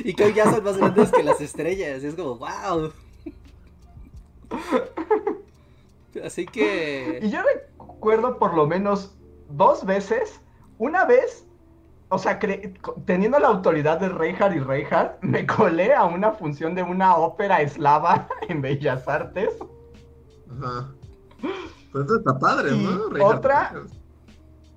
Y 0.04 0.12
que 0.12 0.24
hoy 0.24 0.34
ya 0.34 0.44
son 0.44 0.62
más 0.62 0.76
grandes 0.76 1.10
que 1.10 1.22
las 1.22 1.40
estrellas. 1.40 2.02
Y 2.02 2.06
es 2.06 2.14
como, 2.14 2.36
wow. 2.36 2.92
Así 6.22 6.44
que. 6.44 7.20
Y 7.22 7.30
yo 7.30 7.40
recuerdo 7.42 8.38
por 8.38 8.54
lo 8.54 8.66
menos 8.66 9.14
dos 9.48 9.86
veces. 9.86 10.40
Una 10.76 11.06
vez 11.06 11.46
o 12.10 12.18
sea, 12.18 12.38
teniendo 13.06 13.38
la 13.38 13.48
autoridad 13.48 14.00
de 14.00 14.08
Reinhardt 14.08 14.56
y 14.56 14.58
Reinhardt, 14.58 15.22
me 15.22 15.46
colé 15.46 15.94
a 15.94 16.04
una 16.04 16.32
función 16.32 16.74
de 16.74 16.82
una 16.82 17.16
ópera 17.16 17.62
eslava 17.62 18.28
en 18.48 18.60
Bellas 18.60 19.06
Artes. 19.06 19.54
Ajá. 20.50 20.88
Pues 21.92 22.02
esto 22.02 22.18
está 22.18 22.38
padre, 22.38 22.72
¿no? 22.72 23.24
otra. 23.24 23.72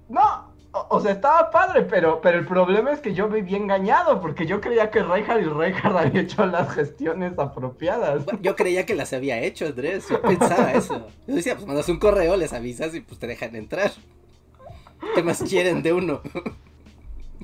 No, 0.10 0.54
o, 0.72 1.00
sea, 1.00 1.12
estaba 1.12 1.50
padre, 1.50 1.82
pero, 1.82 2.22
pero 2.22 2.38
el 2.38 2.46
problema 2.46 2.91
es 2.91 3.00
que 3.00 3.15
yo 3.15 3.28
me 3.28 3.41
vi 3.41 3.56
engañado, 3.56 4.22
porque 4.22 4.46
yo 4.46 4.62
creía 4.62 4.91
que 4.91 5.02
Reinhardt 5.02 5.41
y 5.41 5.46
Reinhardt 5.46 5.98
habían 5.98 6.17
hecho 6.17 6.46
las 6.46 6.72
gestiones 6.72 7.38
apropiadas. 7.39 8.26
Yo 8.41 8.56
creía 8.56 8.86
que 8.86 8.93
las 8.93 9.12
había 9.12 9.39
hecho, 9.41 9.65
Andrés. 9.65 10.08
Yo 10.08 10.22
pensaba 10.22 10.72
eso. 10.74 11.08
Yo 11.26 11.34
decía, 11.34 11.56
pues 11.56 11.65
mandas 11.65 11.89
un 11.89 11.98
correo, 11.98 12.36
les 12.38 12.54
avisas 12.54 12.93
y 12.93 13.02
pues 13.02 13.19
te 13.19 13.26
dejan 13.26 13.56
entrar. 13.56 13.91
¿Qué 15.15 15.24
más 15.24 15.41
quieren 15.41 15.82
de 15.82 15.93
uno? 15.93 16.22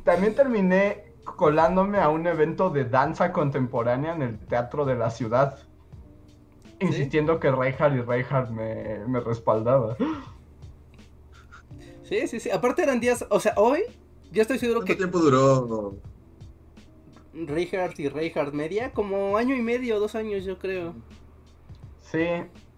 También 0.10 0.34
terminé 0.34 1.04
colándome 1.24 2.00
a 2.00 2.10
un 2.10 2.26
evento 2.26 2.72
de 2.72 2.84
danza 2.84 3.32
contemporánea 3.32 4.16
en 4.16 4.24
el 4.24 4.40
Teatro 4.40 4.84
de 4.84 4.96
la 4.96 5.12
Ciudad. 5.12 5.60
Insistiendo 6.80 7.40
que 7.40 7.52
Reinhardt 7.52 7.96
y 7.96 8.02
Reinhardt 8.02 8.50
me, 8.50 9.06
me 9.08 9.20
respaldaba. 9.20 9.96
Sí, 12.02 12.28
sí, 12.28 12.40
sí. 12.40 12.50
Aparte 12.50 12.82
eran 12.82 13.00
días, 13.00 13.24
o 13.30 13.40
sea, 13.40 13.54
hoy 13.56 13.84
yo 14.32 14.42
estoy 14.42 14.58
seguro 14.58 14.80
¿Cuánto 14.80 14.94
que... 14.94 14.98
tiempo 14.98 15.20
duró? 15.20 16.00
Reinhardt 17.36 18.00
y 18.00 18.10
Reinhardt 18.10 18.56
Media, 18.56 18.92
como 18.92 19.38
año 19.38 19.56
y 19.56 19.62
medio, 19.62 20.00
dos 20.00 20.16
años 20.16 20.44
yo 20.44 20.58
creo. 20.58 20.96
Sí, 22.02 22.26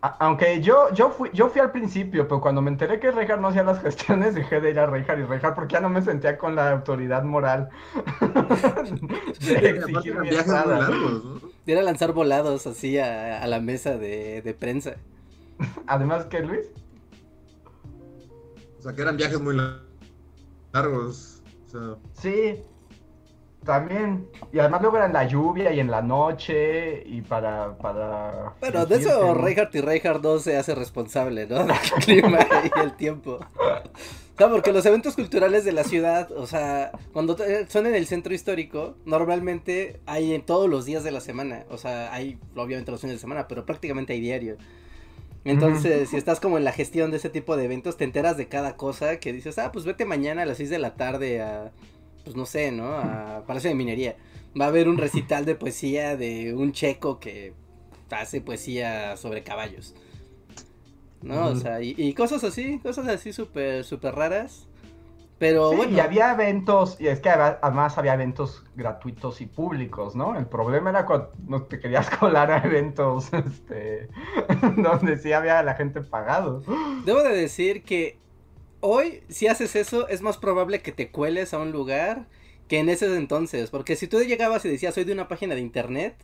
aunque 0.02 0.62
yo, 0.62 0.91
yo, 0.93 1.12
fui, 1.12 1.30
yo 1.32 1.49
fui 1.49 1.62
al 1.62 1.72
principio, 1.72 2.28
pero 2.28 2.41
cuando 2.41 2.62
me 2.62 2.72
enteré 2.72 2.99
que 2.99 3.12
Reinhardt 3.12 3.41
no 3.41 3.49
hacía 3.49 3.64
las 3.64 3.80
gestiones, 3.84 4.34
dejé 4.34 4.60
de 4.60 4.72
ir 4.72 4.80
a 4.80 4.88
Reinhardt 4.88 5.20
y 5.20 5.24
Reinhardt 5.24 5.56
porque 5.56 5.74
ya 5.74 5.80
no 5.80 5.89
me 5.89 6.02
sentía 6.02 6.38
con 6.38 6.56
la 6.56 6.72
autoridad 6.72 7.24
moral 7.24 7.70
de 9.39 9.70
exigir 9.70 10.20
mi 10.20 10.30
Era 11.68 11.82
lanzar 11.84 12.14
volados 12.14 12.66
así 12.66 12.97
a, 12.97 13.45
la 13.45 13.60
mesa 13.60 13.97
de, 13.97 14.41
de, 14.41 14.54
prensa. 14.54 14.95
Además, 15.88 16.26
¿qué, 16.26 16.39
Luis? 16.41 16.68
O 18.80 18.82
sea, 18.82 18.93
que 18.93 19.04
eran 19.04 19.18
viajes 19.18 19.39
muy 19.39 19.56
largos. 20.74 21.43
O 21.68 21.70
sea... 21.70 21.95
Sí, 22.14 22.64
también. 23.64 24.28
Y 24.51 24.59
además 24.59 24.82
luego 24.82 24.97
era 24.97 25.05
en 25.05 25.14
la 25.14 25.28
lluvia 25.28 25.72
y 25.74 25.80
en 25.80 25.91
la 25.91 26.01
noche 26.01 27.03
y 27.05 27.22
para... 27.22 27.78
para 27.78 28.53
bueno, 28.59 28.86
de 28.86 28.95
eso 28.95 29.34
Reinhardt 29.34 29.76
y 29.76 29.82
Reinhardt 29.82 30.22
2 30.22 30.43
se 30.43 30.57
hace 30.57 30.76
responsable, 30.76 31.47
¿no? 31.47 31.64
Del 31.66 31.78
clima 32.03 32.39
y 32.64 32.80
el 32.80 32.93
tiempo. 32.93 33.39
No, 34.39 34.49
porque 34.49 34.74
los 34.74 34.86
eventos 34.86 35.16
culturales 35.16 35.66
de 35.66 35.72
la 35.72 35.84
ciudad, 35.84 36.32
o 36.32 36.47
sea, 36.47 36.91
cuando 37.14 37.38
son 37.68 37.86
en 37.86 37.93
el 37.93 38.07
centro 38.07 38.34
histórico, 38.34 38.95
normalmente 39.05 39.99
hay 40.07 40.34
en 40.34 40.41
todos 40.41 40.68
los 40.68 40.86
días 40.86 41.03
de 41.03 41.12
la 41.12 41.22
semana. 41.22 41.66
O 41.70 41.78
sea, 41.78 42.12
hay 42.12 42.39
obviamente 42.55 42.89
los 42.91 43.01
fines 43.01 43.18
de 43.18 43.20
semana, 43.20 43.47
pero 43.47 43.66
prácticamente 43.66 44.14
hay 44.14 44.22
diario. 44.22 44.57
Entonces, 45.43 46.09
si 46.09 46.18
estás 46.18 46.39
como 46.39 46.57
en 46.57 46.64
la 46.64 46.72
gestión 46.72 47.12
de 47.12 47.18
ese 47.18 47.30
tipo 47.30 47.57
de 47.57 47.66
eventos, 47.66 47.97
te 47.97 48.03
enteras 48.03 48.38
de 48.38 48.47
cada 48.47 48.76
cosa 48.78 49.20
que 49.20 49.34
dices, 49.34 49.57
ah, 49.57 49.72
pues 49.72 49.86
vete 49.86 50.05
mañana 50.05 50.43
a 50.43 50.45
las 50.45 50.57
6 50.57 50.70
de 50.70 50.80
la 50.80 50.95
tarde 50.95 51.41
a, 51.41 51.72
pues 52.24 52.36
no 52.36 52.45
sé, 52.45 52.72
¿no? 52.72 52.95
A 52.95 53.43
Palacio 53.47 53.69
de 53.69 53.76
Minería. 53.76 54.15
Va 54.59 54.65
a 54.65 54.67
haber 54.69 54.88
un 54.89 54.97
recital 54.97 55.45
de 55.45 55.55
poesía 55.55 56.15
de 56.17 56.53
un 56.53 56.72
checo 56.74 57.19
que 57.19 57.53
hace 58.11 58.41
poesía 58.41 59.15
sobre 59.17 59.43
caballos. 59.43 59.95
¿No? 61.22 61.47
O 61.47 61.55
sea, 61.55 61.82
y, 61.82 61.93
y 61.97 62.13
cosas 62.13 62.43
así, 62.43 62.80
cosas 62.80 63.07
así 63.07 63.32
súper, 63.32 63.84
súper 63.84 64.15
raras. 64.15 64.67
Pero 65.38 65.72
Sí, 65.72 65.76
bueno. 65.78 65.97
y 65.97 65.99
había 65.99 66.34
eventos, 66.34 66.97
y 66.99 67.07
es 67.07 67.19
que 67.19 67.30
además- 67.30 67.97
había 67.97 68.13
eventos 68.13 68.63
gratuitos 68.76 69.41
y 69.41 69.47
públicos, 69.47 70.15
¿no? 70.15 70.38
El 70.38 70.45
problema 70.45 70.91
era 70.91 71.05
cuando 71.07 71.32
no 71.47 71.63
te 71.63 71.80
querías 71.80 72.09
colar 72.19 72.51
a 72.51 72.59
eventos 72.63 73.32
este, 73.34 74.07
donde 74.78 75.17
sí 75.17 75.34
había 75.34 75.63
la 75.63 75.74
gente 75.76 76.01
pagado. 76.01 76.61
Debo 77.05 77.24
de 77.24 77.36
decir 77.36 77.84
que 77.84 78.19
hoy, 78.82 79.23
si 79.29 79.47
haces 79.47 79.75
eso, 79.75 80.07
es 80.07 80.21
más 80.21 80.38
probable 80.38 80.82
que 80.82 80.91
te 80.91 81.09
cueles 81.11 81.53
a 81.53 81.59
un 81.59 81.71
lugar 81.71 82.27
que 82.67 82.79
en 82.79 82.89
ese 82.89 83.05
entonces. 83.15 83.69
Porque 83.69 83.95
si 83.95 84.07
tú 84.07 84.19
llegabas 84.21 84.65
y 84.65 84.69
decías, 84.69 84.93
soy 84.93 85.03
de 85.03 85.13
una 85.13 85.27
página 85.27 85.55
de 85.55 85.61
internet, 85.61 86.15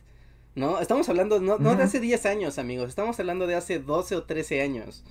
¿no? 0.54 0.80
Estamos 0.80 1.08
hablando 1.08 1.40
no, 1.40 1.58
no 1.58 1.74
de 1.76 1.82
hace 1.84 2.00
10 2.00 2.26
años, 2.26 2.58
amigos. 2.58 2.88
Estamos 2.88 3.18
hablando 3.20 3.46
de 3.46 3.54
hace 3.54 3.78
12 3.78 4.16
o 4.16 4.24
13 4.24 4.62
años. 4.62 5.04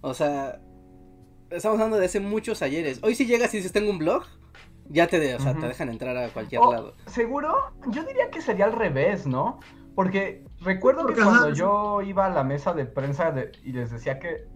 O 0.00 0.14
sea, 0.14 0.60
estamos 1.50 1.76
hablando 1.78 1.98
de 1.98 2.06
hace 2.06 2.20
muchos 2.20 2.62
ayeres. 2.62 3.00
Hoy 3.02 3.14
si 3.14 3.26
llegas 3.26 3.52
y 3.54 3.58
dices, 3.58 3.72
tengo 3.72 3.90
un 3.90 3.98
blog, 3.98 4.24
ya 4.88 5.06
te, 5.06 5.20
de- 5.20 5.34
o 5.34 5.40
sea, 5.40 5.54
te 5.54 5.66
dejan 5.68 5.88
entrar 5.90 6.16
a 6.16 6.28
cualquier 6.30 6.60
Oh, 6.62 6.72
lado. 6.72 6.94
Seguro, 7.06 7.54
yo 7.88 8.02
diría 8.04 8.30
que 8.30 8.40
sería 8.40 8.64
al 8.64 8.72
revés, 8.72 9.26
¿no? 9.26 9.60
Porque 9.94 10.44
recuerdo 10.60 11.02
Porque, 11.02 11.16
que 11.16 11.22
cuando 11.22 11.50
yo 11.52 12.00
iba 12.02 12.26
a 12.26 12.30
la 12.30 12.42
mesa 12.44 12.72
de 12.72 12.86
prensa 12.86 13.30
de- 13.32 13.52
y 13.62 13.72
les 13.72 13.90
decía 13.90 14.18
que 14.18 14.46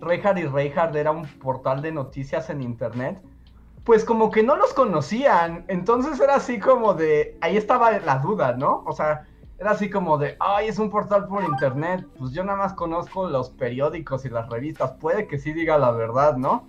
Reinhard 0.00 0.38
y 0.38 0.46
Reinhard 0.46 0.96
era 0.96 1.10
un 1.10 1.26
portal 1.38 1.82
de 1.82 1.92
noticias 1.92 2.50
en 2.50 2.62
internet, 2.62 3.22
pues 3.84 4.04
como 4.04 4.30
que 4.30 4.42
no 4.42 4.56
los 4.56 4.72
conocían, 4.72 5.64
entonces 5.68 6.18
era 6.20 6.36
así 6.36 6.58
como 6.58 6.94
de, 6.94 7.38
ahí 7.40 7.56
estaba 7.56 7.92
la 7.98 8.18
duda, 8.18 8.56
¿no? 8.56 8.82
O 8.86 8.92
sea, 8.92 9.26
era 9.58 9.70
así 9.70 9.88
como 9.88 10.18
de, 10.18 10.36
ay, 10.40 10.68
es 10.68 10.78
un 10.78 10.90
portal 10.90 11.26
por 11.28 11.42
internet, 11.44 12.06
pues 12.18 12.32
yo 12.32 12.44
nada 12.44 12.58
más 12.58 12.74
conozco 12.74 13.28
los 13.28 13.50
periódicos 13.50 14.24
y 14.24 14.28
las 14.28 14.48
revistas, 14.50 14.92
puede 14.92 15.26
que 15.26 15.38
sí 15.38 15.52
diga 15.52 15.78
la 15.78 15.92
verdad, 15.92 16.36
¿no? 16.36 16.66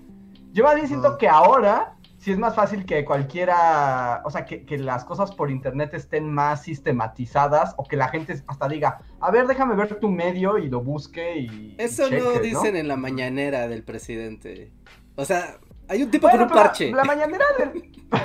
Yo 0.54 0.64
más 0.64 0.76
bien 0.76 0.88
siento 0.88 1.18
que 1.18 1.28
ahora 1.28 1.97
sí 2.28 2.34
es 2.34 2.38
más 2.38 2.56
fácil 2.56 2.86
que 2.86 3.06
cualquiera, 3.06 4.22
o 4.26 4.30
sea, 4.30 4.44
que, 4.44 4.66
que 4.66 4.78
las 4.78 5.06
cosas 5.06 5.34
por 5.34 5.50
internet 5.50 5.94
estén 5.94 6.30
más 6.30 6.62
sistematizadas 6.64 7.74
o 7.78 7.86
que 7.86 7.96
la 7.96 8.10
gente 8.10 8.44
hasta 8.48 8.68
diga, 8.68 9.00
a 9.22 9.32
ver, 9.32 9.48
déjame 9.48 9.76
ver 9.76 9.98
tu 10.02 10.10
medio 10.10 10.58
y 10.58 10.68
lo 10.68 10.82
busque 10.82 11.38
y... 11.38 11.46
y 11.46 11.76
Eso 11.78 12.10
no 12.12 12.40
dicen 12.42 12.76
en 12.76 12.90
la 12.90 12.98
mañanera 12.98 13.70
del 13.70 13.84
presidente. 13.84 14.74
O 15.16 15.24
sea, 15.24 15.56
hay 15.88 16.04
un 16.04 16.12
tipo 16.12 16.28
Bueno, 16.28 16.50
con 16.50 16.58
un 16.58 16.64
parche. 16.64 16.92
La 16.92 17.06
mañanera 17.06 17.46
del... 17.58 17.92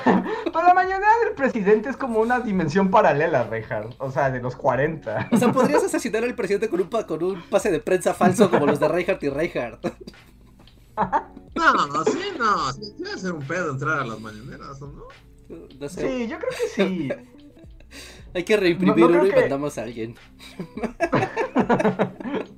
pero 0.52 0.66
la 0.66 0.74
mañanera 0.74 1.12
del 1.24 1.34
presidente 1.36 1.88
es 1.88 1.96
como 1.96 2.18
una 2.18 2.40
dimensión 2.40 2.90
paralela, 2.90 3.44
Reinhardt. 3.44 3.94
O 4.00 4.10
sea, 4.10 4.30
de 4.32 4.40
los 4.40 4.56
40. 4.56 5.28
O 5.30 5.36
sea, 5.36 5.52
podrías 5.52 5.84
asesinar 5.84 6.24
al 6.24 6.34
presidente 6.34 6.68
con 6.68 6.80
un, 6.80 6.90
pa- 6.90 7.06
con 7.06 7.22
un 7.22 7.40
pase 7.48 7.70
de 7.70 7.78
prensa 7.78 8.14
falso 8.14 8.50
como 8.50 8.66
los 8.66 8.80
de 8.80 8.88
Reinhardt 8.88 9.22
y 9.22 9.28
Reinhardt. 9.28 9.86
No, 11.54 12.04
sí, 12.04 12.18
no. 12.38 12.72
Sí, 12.72 12.92
debe 12.98 13.18
ser 13.18 13.32
un 13.32 13.42
pedo 13.46 13.70
entrar 13.72 14.00
a 14.00 14.04
las 14.06 14.20
mañaneras, 14.20 14.80
¿o 14.82 14.86
¿no? 14.88 15.02
No 15.78 15.88
sé, 15.88 16.00
Sí, 16.08 16.28
yo 16.28 16.38
creo 16.38 16.50
que 16.50 16.68
sí. 16.74 17.08
hay 18.34 18.42
que 18.44 18.56
reimprimir 18.56 18.98
No- 19.10 19.18
uno 19.18 19.26
y 19.26 19.30
que- 19.30 19.40
mandamos 19.40 19.76
a 19.78 19.82
alguien. 19.82 20.14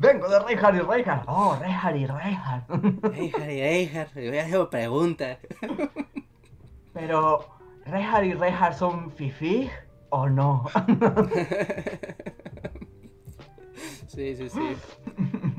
Vengo 0.00 0.28
de 0.28 0.38
Reinhardt 0.40 0.76
y 0.76 0.80
Reinhardt. 0.80 1.24
Oh, 1.26 1.56
Reinhardt 1.60 1.96
y 1.96 2.06
Reinhardt. 2.06 2.68
Reinhardt 3.02 3.50
y 3.50 3.60
Reinhardt, 3.60 4.14
le 4.14 4.28
voy 4.28 4.38
a 4.38 4.42
hacer 4.44 4.58
una 4.60 4.70
pregunta. 4.70 5.38
Pero, 6.94 7.48
¿Reinhardt 7.86 8.24
y 8.26 8.34
Reinhardt 8.34 8.76
son 8.78 9.10
fifi 9.10 9.68
o 10.10 10.28
no? 10.28 10.64
Sí, 14.06 14.36
sí, 14.36 14.48
sí. 14.48 14.76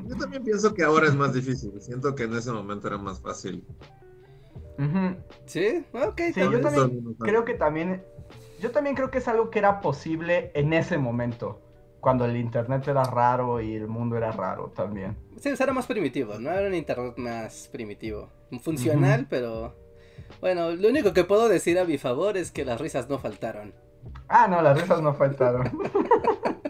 Yo 0.06 0.16
también 0.16 0.42
pienso 0.42 0.74
que 0.74 0.82
ahora 0.82 1.06
es 1.06 1.14
más 1.14 1.32
difícil. 1.32 1.72
Siento 1.80 2.14
que 2.14 2.24
en 2.24 2.34
ese 2.34 2.50
momento 2.52 2.88
era 2.88 2.98
más 2.98 3.20
fácil. 3.20 3.64
¿Sí? 5.46 5.84
Ok, 5.92 6.20
Sí, 6.34 6.40
yo 6.40 6.60
también 6.60 7.14
creo 7.18 7.44
que 7.44 7.54
también... 7.54 8.02
Yo 8.60 8.70
también 8.70 8.94
creo 8.94 9.10
que 9.10 9.18
es 9.18 9.28
algo 9.28 9.50
que 9.50 9.58
era 9.58 9.80
posible 9.80 10.50
en 10.54 10.72
ese 10.72 10.98
momento. 10.98 11.60
Cuando 12.00 12.24
el 12.24 12.36
internet 12.36 12.86
era 12.88 13.04
raro 13.04 13.60
y 13.60 13.74
el 13.74 13.88
mundo 13.88 14.16
era 14.16 14.32
raro 14.32 14.72
también. 14.74 15.16
Sí, 15.38 15.50
era 15.58 15.72
más 15.72 15.86
primitivo, 15.86 16.38
¿no? 16.38 16.50
Era 16.50 16.68
un 16.68 16.74
internet 16.74 17.14
más 17.16 17.68
primitivo. 17.72 18.30
Funcional, 18.62 19.26
pero... 19.28 19.76
Bueno, 20.40 20.70
lo 20.70 20.88
único 20.88 21.12
que 21.12 21.24
puedo 21.24 21.48
decir 21.48 21.78
a 21.78 21.84
mi 21.84 21.98
favor 21.98 22.36
es 22.36 22.50
que 22.52 22.64
las 22.64 22.80
risas 22.80 23.08
no 23.08 23.18
faltaron. 23.18 23.74
Ah, 24.28 24.46
no, 24.48 24.62
las 24.62 24.80
risas 24.80 25.02
no 25.02 25.14
faltaron. 25.14 25.70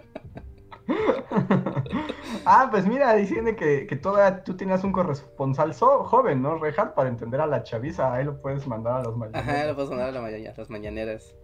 ah, 2.45 2.69
pues 2.71 2.87
mira, 2.87 3.15
diciendo 3.15 3.55
que, 3.57 3.87
que 3.87 3.97
toda, 3.97 4.43
tú 4.45 4.57
tenías 4.57 4.83
un 4.85 4.93
corresponsal 4.93 5.75
so- 5.75 6.05
joven, 6.05 6.43
¿no, 6.43 6.59
Reinhardt? 6.59 6.95
Para 6.95 7.09
entender 7.09 7.41
a 7.41 7.47
la 7.47 7.63
chaviza, 7.63 8.13
ahí 8.13 8.25
lo 8.25 8.41
puedes 8.41 8.67
mandar 8.67 9.01
a 9.01 9.03
los 9.05 9.17
mayores. 9.17 9.41
Ajá, 9.41 9.65
lo 9.67 9.75
puedo 9.75 9.89
mandar 9.91 10.09
a 10.09 10.13
la 10.13 10.21
mañana, 10.21 10.55
las 10.57 10.71
mañaneras. 10.71 11.35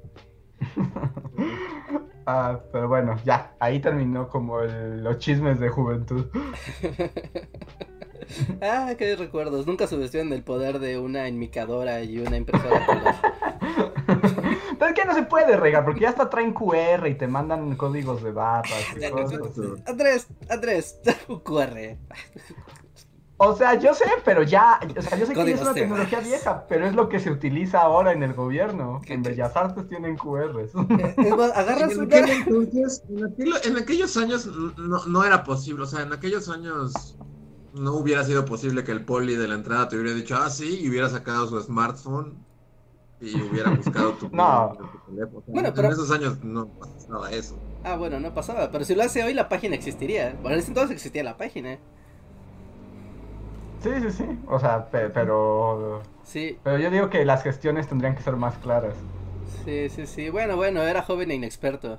Ah, 2.28 2.58
pero 2.72 2.88
bueno, 2.88 3.14
ya, 3.24 3.54
ahí 3.60 3.78
terminó 3.78 4.26
como 4.28 4.58
el- 4.60 5.04
los 5.04 5.18
chismes 5.18 5.60
de 5.60 5.68
juventud. 5.68 6.26
Ah, 8.60 8.92
qué 8.98 9.14
recuerdos. 9.14 9.68
Nunca 9.68 9.86
subestimaron 9.86 10.32
el 10.32 10.42
poder 10.42 10.80
de 10.80 10.98
una 10.98 11.28
enmicadora 11.28 12.02
y 12.02 12.18
una 12.18 12.36
impresora. 12.36 12.84
Pero 14.78 14.90
es 14.90 14.94
que 14.94 15.04
no 15.04 15.14
se 15.14 15.22
puede, 15.22 15.56
Reinhardt, 15.56 15.84
porque 15.86 16.00
ya 16.00 16.10
hasta 16.10 16.28
traen 16.30 16.52
QR 16.52 17.06
y 17.08 17.14
te 17.14 17.26
mandan 17.28 17.76
códigos 17.76 18.22
de 18.22 18.32
barras 18.32 18.72
y 18.96 19.10
cosas. 19.10 19.40
Andrés, 19.86 20.26
Andrés, 20.48 20.98
un 21.28 21.40
QR. 21.40 21.96
O 23.38 23.54
sea, 23.54 23.74
yo 23.78 23.92
sé, 23.92 24.06
pero 24.24 24.42
ya, 24.42 24.80
o 24.96 25.02
sea, 25.02 25.18
yo 25.18 25.26
sé 25.26 25.34
que 25.34 25.52
es 25.52 25.60
una 25.60 25.74
tecnología 25.74 26.20
vieja, 26.20 26.66
pero 26.68 26.86
es 26.86 26.94
lo 26.94 27.10
que 27.10 27.20
se 27.20 27.30
utiliza 27.30 27.82
ahora 27.82 28.12
en 28.12 28.22
el 28.22 28.32
gobierno. 28.32 29.02
¿Qué 29.04 29.12
En? 29.12 29.22
Bellas 29.22 29.54
Artes 29.54 29.86
tienen 29.88 30.16
QRs. 30.16 30.70
Eh, 30.74 31.14
Es 31.18 31.36
más, 31.36 31.50
agarras 31.54 31.92
En 31.92 31.98
una... 32.00 32.16
aquel 32.16 32.30
entonces, 32.30 33.02
en, 33.10 33.24
aquel- 33.24 33.66
en 33.66 33.76
aquellos 33.76 34.16
años 34.16 34.46
no, 34.46 35.04
no 35.04 35.22
era 35.24 35.44
posible, 35.44 35.82
o 35.82 35.86
sea, 35.86 36.00
en 36.02 36.14
aquellos 36.14 36.48
años 36.48 37.18
no 37.74 37.92
hubiera 37.92 38.24
sido 38.24 38.46
posible 38.46 38.84
que 38.84 38.92
el 38.92 39.04
poli 39.04 39.36
de 39.36 39.48
la 39.48 39.56
entrada 39.56 39.88
te 39.88 39.96
hubiera 39.96 40.16
dicho, 40.16 40.34
ah, 40.34 40.48
sí, 40.48 40.80
y 40.80 40.88
hubiera 40.88 41.10
sacado 41.10 41.46
su 41.46 41.60
smartphone 41.60 42.38
y 43.20 43.34
hubiera 43.40 43.70
buscado 43.70 44.12
tu, 44.14 44.28
No. 44.32 44.72
tu 44.78 45.12
teléfono. 45.12 45.38
O 45.38 45.42
sea, 45.44 45.52
Bueno, 45.54 45.68
en 45.68 45.74
pero- 45.74 45.88
esos 45.90 46.10
años 46.10 46.42
no 46.44 46.66
pasaba 46.68 47.30
eso. 47.30 47.58
Ah, 47.84 47.96
bueno, 47.96 48.18
no 48.20 48.34
pasaba. 48.34 48.70
Pero 48.70 48.84
si 48.84 48.94
lo 48.94 49.02
hace 49.02 49.22
hoy, 49.22 49.32
la 49.34 49.48
página 49.48 49.74
existiría. 49.76 50.32
Bueno, 50.42 50.54
en 50.54 50.58
ese 50.60 50.68
entonces 50.68 50.92
existía 50.96 51.22
la 51.24 51.36
página. 51.36 51.78
Sí, 53.82 53.90
sí, 54.02 54.10
sí. 54.10 54.24
O 54.48 54.58
sea, 54.58 54.86
pe- 54.90 55.10
pero. 55.10 56.02
Sí, 56.24 56.58
Pero 56.64 56.78
yo 56.78 56.90
digo 56.90 57.08
que 57.10 57.24
las 57.24 57.42
gestiones 57.42 57.86
tendrían 57.88 58.16
que 58.16 58.22
ser 58.22 58.34
más 58.36 58.56
claras. 58.56 58.94
sí, 59.64 59.88
sí, 59.90 60.06
sí. 60.06 60.28
Bueno, 60.30 60.56
bueno, 60.56 60.82
era 60.82 61.02
joven 61.02 61.30
e 61.30 61.34
inexperto. 61.34 61.98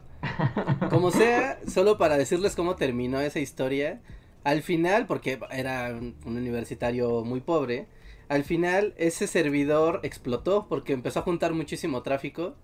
Como 0.89 1.11
sea, 1.11 1.59
solo 1.68 1.97
para 1.97 2.18
decirles 2.18 2.55
cómo 2.55 2.76
terminó 2.76 3.22
esa 3.22 3.39
historia. 3.39 4.01
Al 4.43 4.61
final, 4.63 5.05
porque 5.07 5.39
era 5.51 5.89
un, 5.93 6.15
un 6.26 6.38
universitario 6.38 7.24
muy 7.24 7.39
pobre, 7.41 7.88
al 8.30 8.43
final 8.43 8.93
ese 8.97 9.28
servidor 9.28 9.99
explotó 10.03 10.67
porque 10.67 10.93
empezó 10.93 11.19
a 11.19 11.23
juntar 11.23 11.53
muchísimo 11.53 12.01
tráfico. 12.01 12.55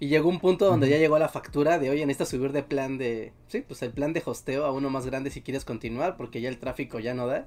Y 0.00 0.08
llegó 0.08 0.28
un 0.28 0.40
punto 0.40 0.66
donde 0.66 0.88
ya 0.88 0.96
llegó 0.98 1.16
la 1.20 1.28
factura 1.28 1.78
de, 1.78 1.88
oye, 1.90 2.04
necesitas 2.06 2.30
subir 2.30 2.50
de 2.50 2.64
plan 2.64 2.98
de... 2.98 3.32
Sí, 3.46 3.60
pues 3.60 3.82
el 3.82 3.92
plan 3.92 4.12
de 4.12 4.20
hosteo 4.24 4.64
a 4.64 4.72
uno 4.72 4.90
más 4.90 5.06
grande 5.06 5.30
si 5.30 5.42
quieres 5.42 5.64
continuar 5.64 6.16
porque 6.16 6.40
ya 6.40 6.48
el 6.48 6.58
tráfico 6.58 6.98
ya 6.98 7.14
no 7.14 7.28
da. 7.28 7.46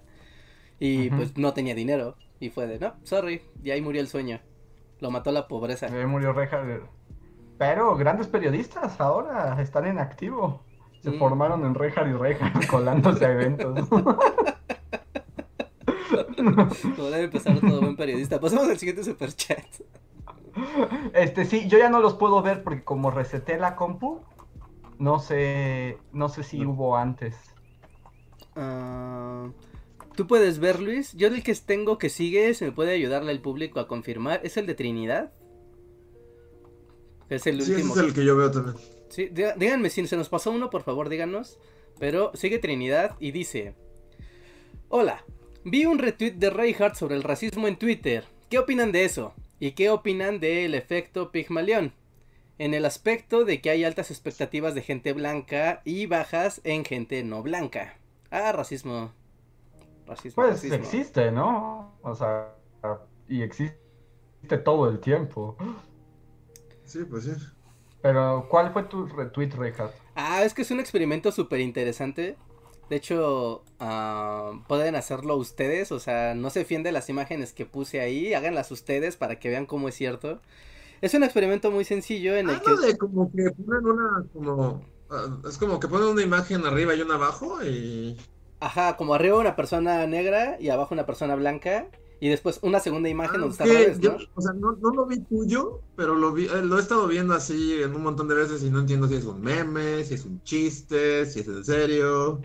Y 0.80 1.10
pues 1.10 1.36
no 1.38 1.54
tenía 1.54 1.76
dinero. 1.76 2.16
Y 2.40 2.50
fue 2.52 2.66
de, 2.68 2.80
no, 2.80 2.94
sorry, 3.04 3.42
y 3.62 3.72
ahí 3.72 3.82
murió 3.82 4.00
el 4.00 4.08
sueño. 4.08 4.40
Lo 5.02 5.12
mató 5.12 5.34
la 5.34 5.50
pobreza. 5.50 5.88
Eh, 5.88 6.06
murió 6.06 6.32
Reinhardt. 6.32 6.84
Pero 7.58 7.96
grandes 7.98 8.28
periodistas 8.28 9.02
ahora 9.02 9.62
están 9.62 9.86
en 9.86 10.00
activo. 10.00 10.64
Se 11.02 11.12
Mm. 11.12 11.20
formaron 11.20 11.66
en 11.66 11.76
Reinhardt 11.76 12.10
y 12.10 12.14
Reinhardt 12.14 12.68
colándose 12.68 13.26
a 13.26 13.32
eventos. 13.34 13.88
Como 16.96 17.10
debe 17.10 17.24
empezar 17.26 17.60
todo 17.60 17.82
buen 17.82 17.96
periodista. 17.96 18.40
Pasamos 18.40 18.68
al 18.70 18.78
siguiente 18.78 19.04
superchat. 19.04 19.64
Este, 21.14 21.46
sí, 21.46 21.68
yo 21.68 21.78
ya 21.78 21.90
no 21.90 22.00
los 22.00 22.14
puedo 22.16 22.42
ver 22.42 22.64
porque 22.64 22.84
como 22.84 23.12
reseté 23.12 23.58
la 23.58 23.76
compu, 23.76 24.22
no 25.00 25.20
sé, 25.20 25.98
no 26.14 26.30
sé 26.30 26.44
si 26.44 26.66
hubo 26.66 26.96
antes. 26.98 27.36
Ah, 28.56 29.50
Tú 30.16 30.28
puedes 30.28 30.60
ver, 30.60 30.80
Luis. 30.80 31.12
Yo 31.14 31.28
el 31.28 31.44
que 31.44 31.54
tengo 31.56 31.98
que 31.98 32.10
sigue, 32.10 32.54
se 32.54 32.66
me 32.66 32.72
puede 32.72 32.94
ayudarle 32.94 33.32
al 33.32 33.42
público 33.42 33.82
a 33.82 33.88
confirmar. 33.88 34.40
¿Es 34.44 34.56
el 34.56 34.66
de 34.66 34.74
Trinidad? 34.76 35.34
Es 37.30 37.48
el 37.48 37.62
Sí, 37.62 37.74
ese 37.74 37.82
último. 37.82 37.96
es 37.96 38.00
el 38.08 38.14
que 38.14 38.24
yo 38.26 38.38
veo 38.38 38.52
también. 38.52 38.76
Sí, 39.10 39.28
dí- 39.30 39.44
díganme 39.58 39.90
si 39.90 40.06
se 40.08 40.16
nos 40.16 40.30
pasó 40.30 40.52
uno, 40.52 40.70
por 40.70 40.84
favor, 40.84 41.10
díganos. 41.10 41.60
Pero 42.00 42.32
sigue 42.34 42.60
Trinidad 42.60 43.16
y 43.20 43.32
dice: 43.32 43.76
Hola, 44.90 45.26
vi 45.66 45.86
un 45.86 45.98
retweet 45.98 46.34
de 46.34 46.52
Reinhardt 46.52 46.96
sobre 46.96 47.16
el 47.16 47.24
racismo 47.24 47.68
en 47.68 47.78
Twitter. 47.78 48.24
¿Qué 48.50 48.60
opinan 48.60 48.92
de 48.92 49.04
eso? 49.04 49.34
¿Y 49.60 49.72
qué 49.72 49.90
opinan 49.90 50.40
del 50.40 50.76
efecto 50.76 51.32
Pigmalión? 51.32 51.92
En 52.60 52.74
el 52.74 52.86
aspecto 52.86 53.44
de 53.44 53.60
que 53.60 53.72
hay 53.72 53.84
altas 53.84 54.12
expectativas 54.12 54.76
de 54.76 54.84
gente 54.84 55.12
blanca 55.12 55.82
y 55.84 56.06
bajas 56.06 56.62
en 56.64 56.86
gente 56.86 57.24
no 57.24 57.42
blanca. 57.42 57.98
Ah, 58.30 58.52
racismo. 58.52 59.12
Racismo. 60.06 60.44
Pues 60.44 60.56
racismo. 60.56 60.76
existe, 60.76 61.32
¿no? 61.32 61.98
O 62.04 62.14
sea, 62.14 62.54
y 63.28 63.42
existe 63.42 63.78
todo 64.64 64.88
el 64.88 65.00
tiempo. 65.00 65.58
Sí, 66.86 67.04
pues 67.10 67.24
sí. 67.24 67.32
Pero, 68.04 68.46
¿cuál 68.50 68.72
fue 68.72 68.84
tu 68.84 69.08
retweet, 69.08 69.50
Reinhardt? 69.50 69.96
Ah, 70.14 70.44
es 70.44 70.54
que 70.54 70.62
es 70.62 70.70
un 70.70 70.80
experimento 70.80 71.32
súper 71.32 71.60
interesante. 71.60 72.38
De 72.90 72.98
hecho, 72.98 73.64
ah, 73.80 74.54
pueden 74.68 74.96
hacerlo 74.96 75.38
ustedes. 75.38 75.92
O 75.92 76.00
sea, 76.00 76.36
no 76.36 76.50
se 76.50 76.66
fíen 76.66 76.84
de 76.84 76.92
las 76.92 77.10
imágenes 77.10 77.54
que 77.54 77.66
puse 77.66 78.00
ahí. 78.00 78.34
Háganlas 78.34 78.72
ustedes 78.72 79.16
para 79.18 79.40
que 79.40 79.50
vean 79.50 79.66
cómo 79.66 79.90
es 79.90 79.96
cierto. 79.96 80.40
Es 81.02 81.14
un 81.14 81.24
experimento 81.24 81.72
muy 81.72 81.84
sencillo 81.86 82.36
en 82.36 82.50
el 82.50 82.62
que... 82.62 82.72
de 82.88 82.98
como 82.98 83.32
que 83.32 83.52
ponen 83.52 83.86
una, 83.86 84.26
como, 84.34 84.82
ah, 85.10 85.38
es 85.48 85.58
como 85.58 85.80
que 85.80 85.88
ponen 85.88 86.08
una 86.10 86.22
imagen 86.22 86.66
arriba 86.66 86.96
y 86.96 87.02
una 87.02 87.16
abajo 87.16 87.64
y... 87.64 88.18
Ajá, 88.60 88.96
como 88.98 89.14
arriba 89.14 89.38
una 89.38 89.56
persona 89.56 90.08
negra 90.08 90.58
y 90.60 90.70
abajo 90.70 90.94
una 90.94 91.06
persona 91.06 91.36
blanca. 91.36 91.88
Y 92.22 92.30
después 92.30 92.60
una 92.64 92.80
segunda 92.80 93.10
imagen 93.10 93.36
Ah, 93.36 93.40
donde 93.40 93.52
está 93.52 93.66
revés, 93.66 94.00
yo- 94.00 94.14
¿no? 94.14 94.18
o 94.36 94.42
sea, 94.42 94.54
no, 94.54 94.72
no 94.72 94.90
lo 94.92 95.06
vi 95.06 95.20
tuyo, 95.20 95.82
pero 95.98 96.16
lo 96.16 96.32
vi, 96.32 96.46
eh, 96.46 96.62
lo 96.64 96.78
he 96.78 96.82
estado 96.82 97.08
viendo 97.08 97.34
así 97.34 97.82
en 97.84 97.94
un 97.94 98.04
montón 98.04 98.30
de 98.30 98.36
veces 98.36 98.64
y 98.64 98.70
no 98.70 98.80
entiendo 98.80 99.08
si 99.10 99.16
es 99.16 99.26
un 99.26 99.42
meme, 99.42 100.04
si 100.06 100.14
es 100.14 100.24
un 100.26 100.42
chiste, 100.44 101.26
si 101.26 101.42
es 101.42 101.48
en 101.50 101.66
serio. 101.66 102.40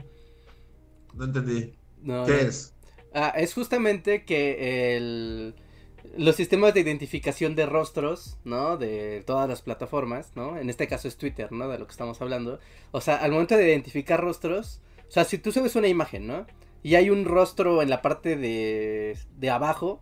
No 1.12 1.24
entendí. 1.24 1.74
No, 2.02 2.24
¿Qué 2.24 2.32
no. 2.32 2.48
es? 2.48 2.76
Ah, 3.12 3.32
es 3.36 3.54
justamente 3.54 4.24
que 4.24 4.96
el, 4.96 5.56
los 6.16 6.36
sistemas 6.36 6.74
de 6.74 6.80
identificación 6.80 7.56
de 7.56 7.66
rostros, 7.66 8.38
¿no? 8.44 8.76
De 8.76 9.22
todas 9.26 9.48
las 9.48 9.62
plataformas, 9.62 10.32
¿no? 10.36 10.56
En 10.58 10.70
este 10.70 10.88
caso 10.88 11.08
es 11.08 11.16
Twitter, 11.16 11.50
¿no? 11.52 11.68
De 11.68 11.78
lo 11.78 11.86
que 11.86 11.92
estamos 11.92 12.20
hablando. 12.22 12.61
O 12.92 13.00
sea, 13.00 13.16
al 13.16 13.32
momento 13.32 13.56
de 13.56 13.68
identificar 13.68 14.20
rostros, 14.20 14.82
o 15.08 15.11
sea, 15.11 15.24
si 15.24 15.38
tú 15.38 15.52
subes 15.52 15.76
una 15.76 15.88
imagen, 15.88 16.26
¿no? 16.26 16.46
Y 16.82 16.94
hay 16.94 17.11
un 17.11 17.24
rostro 17.24 17.82
en 17.82 17.90
la 17.90 18.00
parte 18.02 18.36
de, 18.36 19.18
de 19.36 19.50
abajo, 19.50 20.00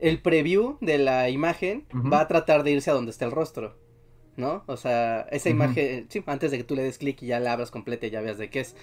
el 0.00 0.20
preview 0.20 0.78
de 0.80 0.98
la 0.98 1.30
imagen 1.30 1.86
va 1.92 2.20
a 2.20 2.28
tratar 2.28 2.62
de 2.64 2.72
irse 2.72 2.90
a 2.90 2.94
donde 2.94 3.10
está 3.10 3.24
el 3.24 3.30
rostro, 3.32 3.78
¿no? 4.36 4.64
O 4.66 4.76
sea, 4.76 5.22
esa 5.30 5.50
imagen, 5.50 6.06
sí, 6.10 6.22
antes 6.26 6.50
de 6.50 6.58
que 6.58 6.64
tú 6.64 6.74
le 6.74 6.82
des 6.82 6.98
clic 6.98 7.22
y 7.22 7.26
ya 7.26 7.40
la 7.40 7.52
abras 7.52 7.70
completa 7.70 8.06
y 8.06 8.10
ya 8.10 8.20
veas 8.20 8.38
de 8.38 8.50
qué 8.50 8.60
es. 8.60 8.76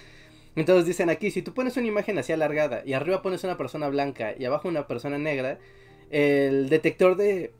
Entonces 0.56 0.84
dicen 0.86 1.10
aquí, 1.10 1.30
si 1.30 1.42
tú 1.42 1.54
pones 1.54 1.76
una 1.76 1.86
imagen 1.86 2.18
así 2.18 2.32
alargada 2.32 2.82
y 2.84 2.92
arriba 2.92 3.22
pones 3.22 3.44
una 3.44 3.56
persona 3.56 3.88
blanca 3.88 4.34
y 4.38 4.44
abajo 4.44 4.68
una 4.68 4.86
persona 4.86 5.16
negra, 5.18 5.58
el 6.10 6.68
detector 6.68 7.16
de, 7.16 7.52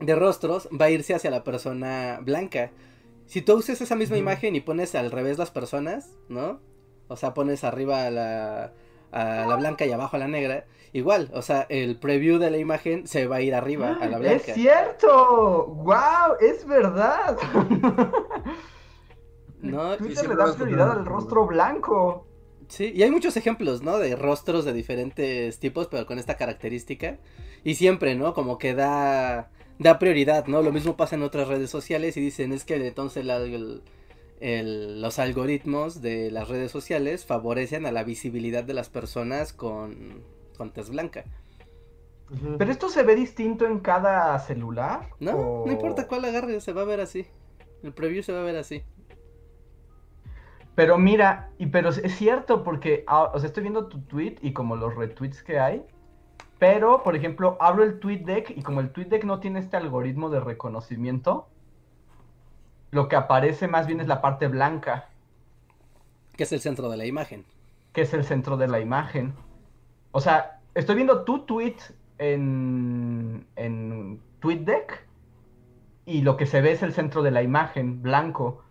de 0.00 0.14
rostros 0.16 0.68
va 0.78 0.86
a 0.86 0.90
irse 0.90 1.14
hacia 1.14 1.30
la 1.30 1.44
persona 1.44 2.18
blanca. 2.22 2.70
Si 3.26 3.40
tú 3.40 3.54
usas 3.54 3.80
esa 3.80 3.94
misma 3.94 4.16
imagen 4.18 4.56
y 4.56 4.60
pones 4.60 4.94
al 4.94 5.10
revés 5.12 5.38
las 5.38 5.50
personas, 5.52 6.10
¿no? 6.28 6.60
O 7.08 7.16
sea, 7.16 7.34
pones 7.34 7.62
arriba 7.62 8.06
a 8.06 8.10
la, 8.10 8.72
a 9.12 9.46
la 9.46 9.56
blanca 9.56 9.86
y 9.86 9.92
abajo 9.92 10.16
a 10.16 10.18
la 10.18 10.28
negra, 10.28 10.64
igual, 10.92 11.30
o 11.32 11.40
sea, 11.40 11.66
el 11.68 11.98
preview 11.98 12.38
de 12.38 12.50
la 12.50 12.58
imagen 12.58 13.06
se 13.06 13.26
va 13.26 13.36
a 13.36 13.40
ir 13.42 13.54
arriba 13.54 13.96
a 14.00 14.06
la 14.06 14.16
¡Es 14.16 14.22
blanca. 14.22 14.54
cierto! 14.54 15.66
¡Wow! 15.66 16.36
¡Es 16.40 16.66
verdad! 16.66 17.38
No, 19.62 19.96
Twitter 19.96 20.28
le 20.28 20.34
da 20.36 20.54
prioridad 20.54 20.90
al 20.92 21.06
rostro 21.06 21.46
blanco. 21.46 22.26
Sí, 22.68 22.92
y 22.94 23.02
hay 23.02 23.10
muchos 23.10 23.36
ejemplos, 23.36 23.82
¿no? 23.82 23.98
De 23.98 24.16
rostros 24.16 24.64
de 24.64 24.72
diferentes 24.72 25.58
tipos, 25.58 25.88
pero 25.88 26.06
con 26.06 26.18
esta 26.18 26.36
característica. 26.36 27.18
Y 27.64 27.74
siempre, 27.74 28.14
¿no? 28.14 28.34
Como 28.34 28.58
que 28.58 28.74
da, 28.74 29.50
da 29.78 29.98
prioridad, 29.98 30.46
¿no? 30.46 30.62
Lo 30.62 30.72
mismo 30.72 30.96
pasa 30.96 31.16
en 31.16 31.22
otras 31.22 31.48
redes 31.48 31.70
sociales 31.70 32.16
y 32.16 32.20
dicen, 32.20 32.52
es 32.52 32.64
que 32.64 32.74
entonces 32.86 33.24
la- 33.24 33.36
el- 33.38 33.82
el- 34.40 35.00
los 35.02 35.18
algoritmos 35.18 36.02
de 36.02 36.30
las 36.30 36.48
redes 36.48 36.72
sociales 36.72 37.24
favorecen 37.26 37.86
a 37.86 37.92
la 37.92 38.04
visibilidad 38.04 38.64
de 38.64 38.74
las 38.74 38.88
personas 38.88 39.52
con, 39.52 40.22
con 40.56 40.72
tez 40.72 40.90
blanca. 40.90 41.24
¿Pero 42.56 42.70
esto 42.70 42.88
se 42.88 43.02
ve 43.02 43.14
distinto 43.14 43.66
en 43.66 43.80
cada 43.80 44.38
celular? 44.38 45.10
No, 45.20 45.32
¿O- 45.32 45.66
no 45.66 45.72
importa 45.72 46.06
cuál 46.08 46.24
agarre, 46.24 46.60
se 46.60 46.72
va 46.72 46.82
a 46.82 46.86
ver 46.86 47.00
así. 47.00 47.26
El 47.82 47.92
preview 47.92 48.22
se 48.22 48.32
va 48.32 48.40
a 48.40 48.44
ver 48.44 48.56
así. 48.56 48.82
Pero 50.74 50.98
mira, 50.98 51.50
y 51.58 51.66
pero 51.66 51.90
es 51.90 52.16
cierto 52.16 52.62
porque, 52.64 53.04
ah, 53.06 53.30
o 53.34 53.38
sea, 53.38 53.48
estoy 53.48 53.62
viendo 53.62 53.88
tu 53.88 54.00
tweet 54.02 54.36
y 54.42 54.52
como 54.52 54.76
los 54.76 54.94
retweets 54.94 55.42
que 55.42 55.58
hay, 55.60 55.84
pero, 56.58 57.02
por 57.02 57.16
ejemplo, 57.16 57.56
abro 57.60 57.82
el 57.84 57.98
tweet 58.00 58.20
deck 58.24 58.50
y 58.56 58.62
como 58.62 58.80
el 58.80 58.92
tweet 58.92 59.06
deck 59.06 59.24
no 59.24 59.40
tiene 59.40 59.58
este 59.60 59.76
algoritmo 59.76 60.30
de 60.30 60.40
reconocimiento, 60.40 61.48
lo 62.90 63.08
que 63.08 63.16
aparece 63.16 63.68
más 63.68 63.86
bien 63.86 64.00
es 64.00 64.06
la 64.06 64.20
parte 64.20 64.48
blanca, 64.48 65.08
Que 66.36 66.44
es 66.44 66.52
el 66.52 66.60
centro 66.60 66.88
de 66.88 66.96
la 66.96 67.06
imagen. 67.06 67.44
que 67.92 68.02
es 68.02 68.14
el 68.14 68.24
centro 68.24 68.56
de 68.56 68.68
la 68.68 68.80
imagen. 68.80 69.34
O 70.12 70.20
sea, 70.20 70.60
estoy 70.74 70.96
viendo 70.96 71.24
tu 71.24 71.44
tweet 71.46 71.76
en, 72.18 73.46
en 73.56 74.22
TweetDeck 74.40 75.06
y 76.06 76.22
lo 76.22 76.36
que 76.36 76.46
se 76.46 76.60
ve 76.60 76.72
es 76.72 76.82
el 76.82 76.92
centro 76.92 77.22
de 77.22 77.30
la 77.30 77.42
imagen, 77.42 78.02
blanco. 78.02 78.64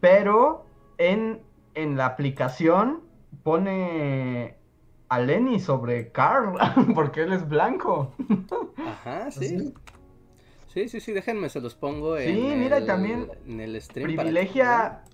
Pero 0.00 0.67
en, 0.98 1.40
en 1.74 1.96
la 1.96 2.06
aplicación 2.06 3.02
pone 3.42 4.58
a 5.08 5.20
Lenny 5.20 5.58
sobre 5.60 6.12
Carl, 6.12 6.54
porque 6.94 7.22
él 7.22 7.32
es 7.32 7.48
blanco. 7.48 8.12
Ajá, 8.76 9.30
sí. 9.30 9.72
Sí, 10.66 10.88
sí, 10.88 11.00
sí, 11.00 11.12
déjenme, 11.12 11.48
se 11.48 11.60
los 11.60 11.74
pongo 11.74 12.16
en, 12.18 12.34
Sí, 12.34 12.42
mira, 12.56 12.78
y 12.78 12.82
el, 12.82 12.86
también 12.86 13.30
en 13.46 13.60
el 13.60 13.80
stream. 13.80 14.14
para 14.16 14.28
que 14.28 14.30
Privilegia, 14.32 15.04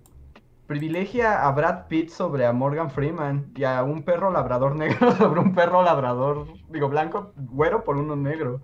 privilegia 0.66 1.46
a 1.46 1.52
Brad 1.52 1.86
Pitt 1.86 2.10
sobre 2.10 2.44
a 2.44 2.52
Morgan 2.52 2.90
Freeman 2.90 3.52
y 3.54 3.64
a 3.64 3.82
un 3.84 4.02
perro 4.02 4.32
labrador 4.32 4.74
negro 4.76 5.12
sobre 5.16 5.40
un 5.40 5.54
perro 5.54 5.82
labrador, 5.82 6.48
digo, 6.70 6.88
blanco, 6.88 7.32
güero 7.36 7.84
por 7.84 7.96
uno 7.96 8.16
negro. 8.16 8.60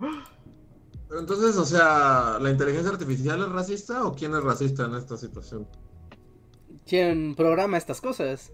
Pero 1.09 1.21
entonces, 1.21 1.57
o 1.57 1.65
sea, 1.65 2.39
¿la 2.41 2.51
inteligencia 2.51 2.91
artificial 2.93 3.41
es 3.41 3.49
racista 3.51 4.05
o 4.05 4.15
quién 4.15 4.33
es 4.35 4.43
racista 4.43 4.85
en 4.85 4.95
esta 4.95 5.17
situación? 5.17 5.67
¿Quién 6.91 7.37
programa 7.37 7.77
estas 7.77 8.01
cosas? 8.01 8.53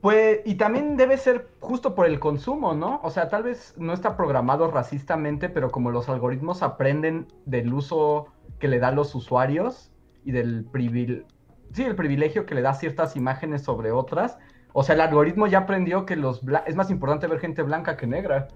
Pues, 0.00 0.42
y 0.44 0.54
también 0.54 0.96
debe 0.96 1.18
ser 1.18 1.48
justo 1.58 1.96
por 1.96 2.06
el 2.06 2.20
consumo, 2.20 2.72
¿no? 2.74 3.00
O 3.02 3.10
sea, 3.10 3.28
tal 3.28 3.42
vez 3.42 3.74
no 3.76 3.92
está 3.94 4.16
programado 4.16 4.70
racistamente, 4.70 5.48
pero 5.48 5.72
como 5.72 5.90
los 5.90 6.08
algoritmos 6.08 6.62
aprenden 6.62 7.26
del 7.44 7.74
uso 7.74 8.28
que 8.60 8.68
le 8.68 8.78
dan 8.78 8.94
los 8.94 9.12
usuarios 9.16 9.90
y 10.24 10.30
del 10.30 10.66
privil... 10.66 11.26
sí, 11.72 11.82
el 11.82 11.96
privilegio 11.96 12.46
que 12.46 12.54
le 12.54 12.62
da 12.62 12.74
ciertas 12.74 13.16
imágenes 13.16 13.62
sobre 13.62 13.90
otras. 13.90 14.38
O 14.72 14.84
sea, 14.84 14.94
el 14.94 15.00
algoritmo 15.00 15.48
ya 15.48 15.58
aprendió 15.58 16.06
que 16.06 16.14
los 16.14 16.44
bla- 16.44 16.62
es 16.64 16.76
más 16.76 16.90
importante 16.90 17.26
ver 17.26 17.40
gente 17.40 17.62
blanca 17.62 17.96
que 17.96 18.06
negra. 18.06 18.46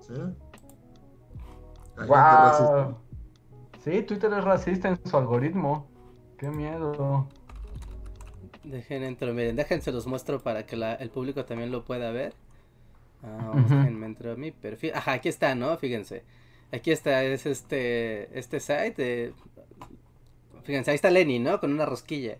¿Sí? 0.00 0.12
¡Wow! 1.96 2.98
Sí, 3.78 4.02
Twitter 4.02 4.30
es 4.34 4.44
racista 4.44 4.88
en 4.90 5.00
su 5.06 5.16
algoritmo. 5.16 5.91
Qué 6.42 6.50
miedo. 6.50 7.28
Dejen 8.64 9.04
entro, 9.04 9.32
miren, 9.32 9.54
déjense 9.54 9.92
los 9.92 10.08
muestro 10.08 10.42
para 10.42 10.66
que 10.66 10.74
la- 10.76 10.94
el 10.94 11.08
público 11.08 11.44
también 11.44 11.70
lo 11.70 11.84
pueda 11.84 12.10
ver. 12.10 12.34
Ah, 13.22 13.44
vamos, 13.46 13.66
Ujú. 13.66 13.76
déjenme 13.76 14.06
entro 14.06 14.32
a 14.32 14.34
mi 14.34 14.50
perfil. 14.50 14.90
Ajá, 14.92 15.12
aquí 15.12 15.28
está, 15.28 15.54
¿no? 15.54 15.76
Fíjense. 15.78 16.24
Aquí 16.72 16.90
está, 16.90 17.22
es 17.22 17.46
este, 17.46 18.36
este 18.36 18.58
site. 18.58 18.94
de- 18.96 19.32
Fíjense, 20.64 20.90
ahí 20.90 20.96
está 20.96 21.12
Lenny, 21.12 21.38
¿no? 21.38 21.60
Con 21.60 21.72
una 21.72 21.86
rosquilla. 21.86 22.38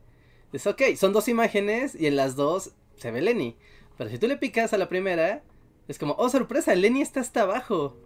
Es 0.53 0.67
ok, 0.67 0.83
son 0.97 1.13
dos 1.13 1.29
imágenes 1.29 1.95
y 1.95 2.09
en 2.09 2.17
las 2.17 2.35
dos 2.35 2.73
se 2.97 3.13
ve 3.13 3.23
Lenny. 3.23 3.57
Pero 3.97 4.11
si 4.11 4.19
tú 4.19 4.27
le 4.27 4.37
picas 4.37 4.73
a 4.73 4.79
la 4.79 4.89
primera, 4.89 5.45
es 5.87 5.97
como, 6.01 6.17
oh 6.19 6.29
sorpresa, 6.29 6.75
Lenny 6.75 7.03
está 7.03 7.21
hasta 7.21 7.43
abajo. 7.43 7.97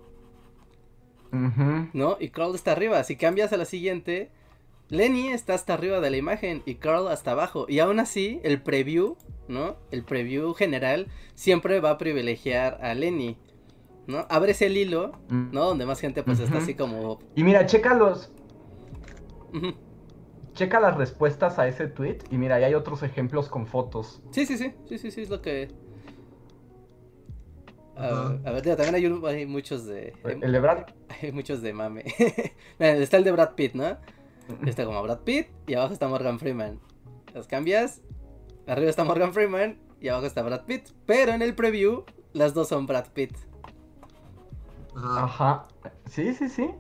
¿no? 1.95 2.19
Y 2.21 2.29
Carl 2.29 2.55
está 2.55 2.73
arriba. 2.73 3.03
Si 3.03 3.17
cambias 3.17 3.55
a 3.55 3.57
la 3.57 3.65
siguiente, 3.65 4.31
Lenny 4.89 5.29
está 5.29 5.55
hasta 5.55 5.75
arriba 5.75 6.01
de 6.01 6.11
la 6.11 6.17
imagen 6.17 6.63
y 6.65 6.77
Carl 6.77 7.09
hasta 7.09 7.33
abajo. 7.33 7.67
Y 7.69 7.81
aún 7.81 7.99
así, 7.99 8.41
el 8.45 8.63
preview, 8.63 9.17
¿no? 9.49 9.77
El 9.91 10.05
preview 10.05 10.55
general 10.55 11.09
siempre 11.35 11.81
va 11.81 11.91
a 11.91 11.99
privilegiar 11.99 12.79
a 12.83 12.95
Lenny, 12.95 13.37
¿no? 14.07 14.27
Abres 14.29 14.63
el 14.63 14.77
hilo, 14.77 15.13
¿no? 15.29 15.65
Donde 15.65 15.87
más 15.87 16.01
gente 16.01 16.23
pues 16.23 16.39
está 16.39 16.59
así 16.59 16.75
como... 16.75 17.19
Y 17.35 17.43
mira, 17.43 17.67
checa 17.67 17.95
los, 17.95 18.31
checa 20.55 20.79
las 20.81 20.97
respuestas 20.97 21.59
a 21.59 21.67
ese 21.67 21.89
tweet 21.89 22.19
y 22.31 22.39
mira, 22.39 22.57
ahí 22.57 22.65
hay 22.65 22.75
otros 22.75 23.03
ejemplos 23.03 23.49
con 23.49 23.67
fotos. 23.67 24.23
Sí, 24.31 24.47
sí, 24.47 24.57
sí, 24.57 24.73
sí, 24.89 24.99
sí, 24.99 25.11
sí, 25.11 25.23
es 25.23 25.31
lo 25.31 25.43
que... 25.43 25.69
A, 27.97 28.35
ver, 28.53 28.63
también 28.63 28.95
hay, 28.95 29.07
un- 29.07 29.27
hay 29.27 29.47
muchos 29.47 29.87
de... 29.87 30.13
El 30.43 30.53
de 30.53 30.61
Brad, 30.61 30.85
Hay 31.23 31.33
muchos 31.33 31.63
de 31.63 31.73
mame. 31.73 32.05
Está 32.79 33.17
el 33.17 33.25
de 33.25 33.33
Brad 33.33 33.55
Pitt, 33.55 33.73
¿no? 33.75 33.97
Está 34.67 34.85
como 34.85 35.03
Brad 35.03 35.21
Pitt 35.21 35.49
y 35.67 35.75
abajo 35.75 35.93
está 35.93 36.09
Morgan 36.09 36.39
Freeman. 36.39 36.79
Las 37.35 37.47
cambias, 37.47 38.01
arriba 38.67 38.89
está 38.91 39.05
Morgan 39.05 39.33
Freeman 39.33 39.79
y 40.01 40.09
abajo 40.09 40.27
está 40.27 40.43
Brad 40.43 40.65
Pitt. 40.65 40.89
Pero 41.07 41.33
en 41.33 41.43
el 41.43 41.55
preview, 41.55 42.05
las 42.33 42.55
dos 42.55 42.69
son 42.69 42.87
Brad 42.87 43.07
Pitt. 43.13 43.37
Ajá. 44.95 45.67
Sí, 46.09 46.35
sí, 46.35 46.49
sí. 46.49 46.71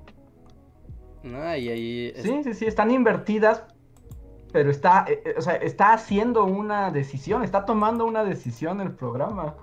¿No? 1.22 1.38
Y 1.56 1.68
ahí. 1.68 2.12
es- 2.14 2.22
Sí, 2.22 2.42
sí, 2.44 2.54
sí, 2.54 2.66
están 2.66 2.90
invertidas, 2.90 3.64
pero 4.52 4.70
está, 4.70 5.04
eh, 5.08 5.22
eh, 5.24 5.34
o 5.36 5.42
sea, 5.42 5.56
está 5.56 5.92
haciendo 5.92 6.44
una 6.44 6.90
decisión, 6.90 7.42
está 7.42 7.64
tomando 7.66 8.04
una 8.06 8.24
decisión 8.24 8.80
el 8.80 8.92
programa. 8.92 9.56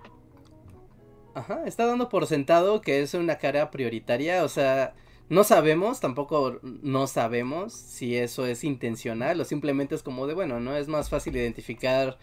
Ajá, 1.36 1.64
está 1.66 1.88
dando 1.88 2.10
por 2.10 2.28
sentado 2.28 2.82
que 2.82 3.02
es 3.02 3.14
una 3.16 3.38
cara 3.38 3.72
prioritaria, 3.72 4.44
o 4.44 4.50
sea, 4.50 4.94
no 5.30 5.44
sabemos, 5.44 6.00
tampoco 6.00 6.60
no 6.62 7.08
sabemos 7.08 7.74
si 7.74 8.16
eso 8.16 8.46
es 8.46 8.64
intencional 8.64 9.40
o 9.40 9.46
simplemente 9.46 9.96
es 9.96 10.04
como 10.04 10.28
de, 10.28 10.34
bueno, 10.34 10.60
no 10.60 10.76
es 10.76 10.88
más 10.88 11.10
fácil 11.10 11.36
identificar 11.36 12.18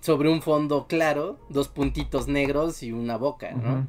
sobre 0.00 0.30
un 0.30 0.42
fondo 0.42 0.86
claro, 0.86 1.38
dos 1.48 1.68
puntitos 1.68 2.28
negros 2.28 2.82
y 2.82 2.92
una 2.92 3.16
boca, 3.16 3.52
¿no? 3.52 3.86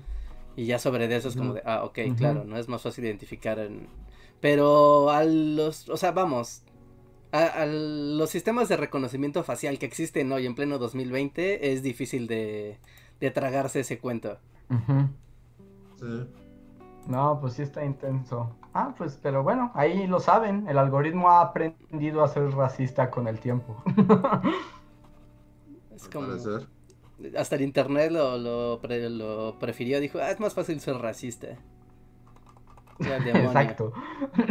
Y 0.56 0.66
ya 0.66 0.80
sobre 0.80 1.08
de 1.08 1.16
eso 1.16 1.30
es 1.30 1.36
como 1.36 1.54
de, 1.54 1.62
ah, 1.66 1.84
ok, 1.84 2.00
claro, 2.18 2.44
no 2.44 2.58
es 2.58 2.68
más 2.68 2.82
fácil 2.82 3.06
identificar 3.06 3.60
en... 3.60 3.88
Pero 4.42 5.10
a 5.12 5.24
los, 5.24 5.90
o 5.90 5.98
sea, 5.98 6.12
vamos, 6.12 6.64
a, 7.32 7.46
a 7.46 7.66
los 7.66 8.30
sistemas 8.30 8.70
de 8.70 8.78
reconocimiento 8.78 9.44
facial 9.44 9.80
que 9.80 9.86
existen 9.86 10.32
hoy 10.32 10.46
en 10.46 10.56
pleno 10.56 10.78
2020 10.78 11.72
es 11.72 11.84
difícil 11.84 12.28
de, 12.28 12.78
de 13.20 13.32
tragarse 13.32 13.82
ese 13.82 14.00
cuento. 14.00 14.40
Sí. 16.00 16.28
No, 17.08 17.40
pues 17.40 17.54
sí 17.54 17.62
está 17.64 17.84
intenso. 17.86 18.56
Ah, 18.74 18.94
pues, 18.98 19.18
pero 19.22 19.42
bueno, 19.44 19.72
ahí 19.74 20.06
lo 20.08 20.20
saben, 20.20 20.68
el 20.68 20.78
algoritmo 20.78 21.30
ha 21.32 21.42
aprendido 21.42 22.24
a 22.24 22.28
ser 22.28 22.52
racista 22.52 23.10
con 23.10 23.28
el 23.28 23.40
tiempo. 23.40 23.82
Es 25.96 26.08
como... 26.10 26.28
Hasta 27.38 27.56
el 27.56 27.62
internet 27.64 28.12
lo, 28.12 28.38
lo, 28.38 28.80
pre- 28.82 29.10
lo 29.10 29.58
prefirió, 29.60 30.00
dijo, 30.00 30.20
ah, 30.20 30.30
es 30.32 30.40
más 30.40 30.54
fácil 30.54 30.80
ser 30.80 30.98
racista. 30.98 31.48
Exacto. 33.34 33.94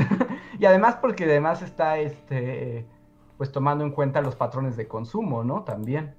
y 0.58 0.64
además 0.64 0.96
porque 1.00 1.24
además 1.24 1.62
está 1.62 1.98
este 1.98 2.86
pues 3.36 3.52
tomando 3.52 3.84
en 3.84 3.90
cuenta 3.90 4.22
los 4.22 4.34
patrones 4.36 4.76
de 4.76 4.88
consumo, 4.88 5.44
¿no? 5.44 5.64
También. 5.64 6.14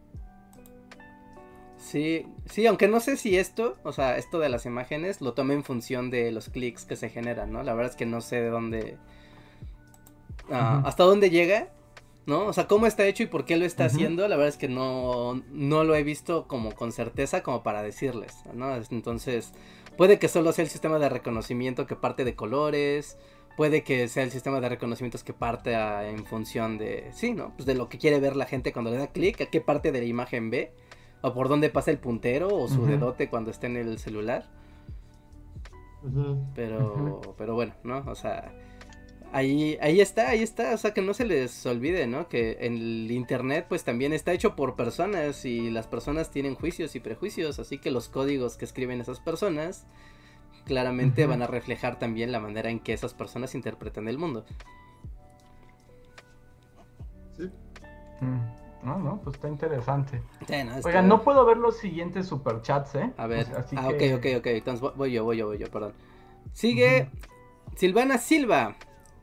Sí, 1.78 2.26
sí, 2.46 2.66
aunque 2.66 2.88
no 2.88 3.00
sé 3.00 3.18
si 3.18 3.38
esto, 3.38 3.78
o 3.84 3.94
sea, 3.94 4.18
esto 4.18 4.40
de 4.40 4.50
las 4.50 4.66
imágenes 4.66 5.22
lo 5.22 5.34
tome 5.34 5.54
en 5.54 5.64
función 5.64 6.10
de 6.10 6.32
los 6.32 6.50
clics 6.50 6.86
que 6.86 6.96
se 6.96 7.10
generan, 7.10 7.52
¿no? 7.54 7.64
La 7.64 7.74
verdad 7.76 7.92
es 7.92 7.98
que 7.98 8.06
no 8.06 8.20
sé 8.22 8.42
de 8.42 8.50
dónde... 8.50 8.98
ah, 10.52 10.82
hasta 10.86 11.04
dónde 11.04 11.30
llega, 11.30 11.70
¿no? 12.26 12.46
O 12.46 12.54
sea, 12.54 12.68
cómo 12.68 12.88
está 12.88 13.06
hecho 13.08 13.24
y 13.24 13.28
por 13.28 13.46
qué 13.46 13.58
lo 13.58 13.66
está 13.66 13.86
haciendo, 13.86 14.28
la 14.28 14.36
verdad 14.36 14.50
es 14.50 14.58
que 14.58 14.68
no, 14.70 15.44
no 15.52 15.84
lo 15.84 15.96
he 15.96 16.04
visto 16.04 16.48
como 16.48 16.74
con 16.74 16.92
certeza 16.92 17.44
como 17.44 17.64
para 17.64 17.84
decirles, 17.84 18.34
¿no? 18.54 18.76
Entonces, 18.76 19.54
puede 19.98 20.20
que 20.20 20.28
solo 20.28 20.52
sea 20.54 20.64
el 20.64 20.70
sistema 20.72 21.00
de 21.00 21.10
reconocimiento 21.10 21.88
que 21.88 21.96
parte 21.96 22.24
de 22.26 22.36
colores, 22.36 23.18
puede 23.56 23.84
que 23.84 24.08
sea 24.08 24.24
el 24.24 24.32
sistema 24.32 24.60
de 24.62 24.70
reconocimientos 24.70 25.24
que 25.24 25.34
parte 25.34 25.76
a- 25.76 26.08
en 26.10 26.26
función 26.26 26.78
de, 26.78 27.10
sí, 27.14 27.34
¿no? 27.34 27.54
Pues 27.56 27.66
de 27.66 27.76
lo 27.76 27.90
que 27.90 27.98
quiere 27.98 28.20
ver 28.20 28.36
la 28.36 28.46
gente 28.46 28.72
cuando 28.74 28.92
le 28.92 28.98
da 28.98 29.08
clic, 29.08 29.42
a 29.42 29.46
qué 29.48 29.62
parte 29.62 29.92
de 29.92 30.00
la 30.00 30.06
imagen 30.06 30.50
ve, 30.50 30.72
o 31.22 31.34
por 31.34 31.50
dónde 31.50 31.70
pasa 31.70 31.92
el 31.92 31.98
puntero 31.98 32.48
o 32.48 32.68
su 32.68 32.82
Ujú. 32.82 32.92
dedote 32.92 33.30
cuando 33.30 33.52
está 33.52 33.68
en 33.68 33.78
el 33.78 34.00
celular. 34.00 34.46
Pero, 36.56 37.36
pero 37.38 37.56
bueno, 37.56 37.74
¿no? 37.84 38.04
O 38.08 38.16
sea, 38.16 38.54
ahí, 39.34 39.78
ahí 39.82 40.00
está, 40.00 40.30
ahí 40.30 40.42
está, 40.42 40.74
o 40.74 40.78
sea, 40.78 40.94
que 40.94 41.02
no 41.02 41.14
se 41.14 41.26
les 41.26 41.66
olvide, 41.66 42.08
¿no? 42.08 42.30
Que 42.30 42.58
en 42.62 42.76
el 42.76 43.12
internet 43.12 43.66
pues 43.68 43.84
también 43.84 44.14
está 44.14 44.32
hecho 44.32 44.56
por 44.56 44.76
personas 44.76 45.44
y 45.44 45.70
las 45.70 45.88
personas 45.88 46.32
tienen 46.32 46.56
juicios 46.56 46.96
y 46.96 47.00
prejuicios, 47.00 47.60
así 47.60 47.78
que 47.78 47.92
los 47.92 48.08
códigos 48.10 48.58
que 48.58 48.66
escriben 48.66 49.02
esas 49.02 49.20
personas 49.20 49.86
claramente 50.66 51.26
van 51.26 51.42
a 51.42 51.48
reflejar 51.48 51.98
también 52.00 52.32
la 52.32 52.40
manera 52.40 52.70
en 52.70 52.80
que 52.80 52.94
esas 52.94 53.14
personas 53.14 53.56
interpretan 53.56 54.08
el 54.08 54.18
mundo. 54.18 54.46
Sí. 57.36 57.50
Mm, 58.22 58.67
No, 58.88 58.98
no, 58.98 59.20
pues 59.22 59.36
está 59.36 59.50
interesante. 59.50 60.22
Sí, 60.48 60.56
no, 60.64 60.76
está- 60.78 60.88
Oigan, 60.88 61.10
no 61.10 61.22
puedo 61.22 61.46
ver 61.46 61.58
los 61.58 61.78
siguientes 61.78 62.26
superchats, 62.28 62.96
¿eh? 62.96 63.12
A 63.18 63.28
ver, 63.28 63.46
sea, 63.48 63.58
así 63.58 63.76
ah, 63.78 63.90
que- 63.98 64.14
ok, 64.16 64.20
ok, 64.20 64.40
ok, 64.40 64.46
entonces 64.48 64.82
vo- 64.82 64.94
voy 64.96 65.12
yo, 65.12 65.26
voy 65.26 65.36
yo, 65.36 65.48
voy 65.48 65.58
yo, 65.58 65.68
perdón. 65.70 65.92
Sigue 66.54 67.10
Silvana 67.76 68.18
Silva, 68.18 68.76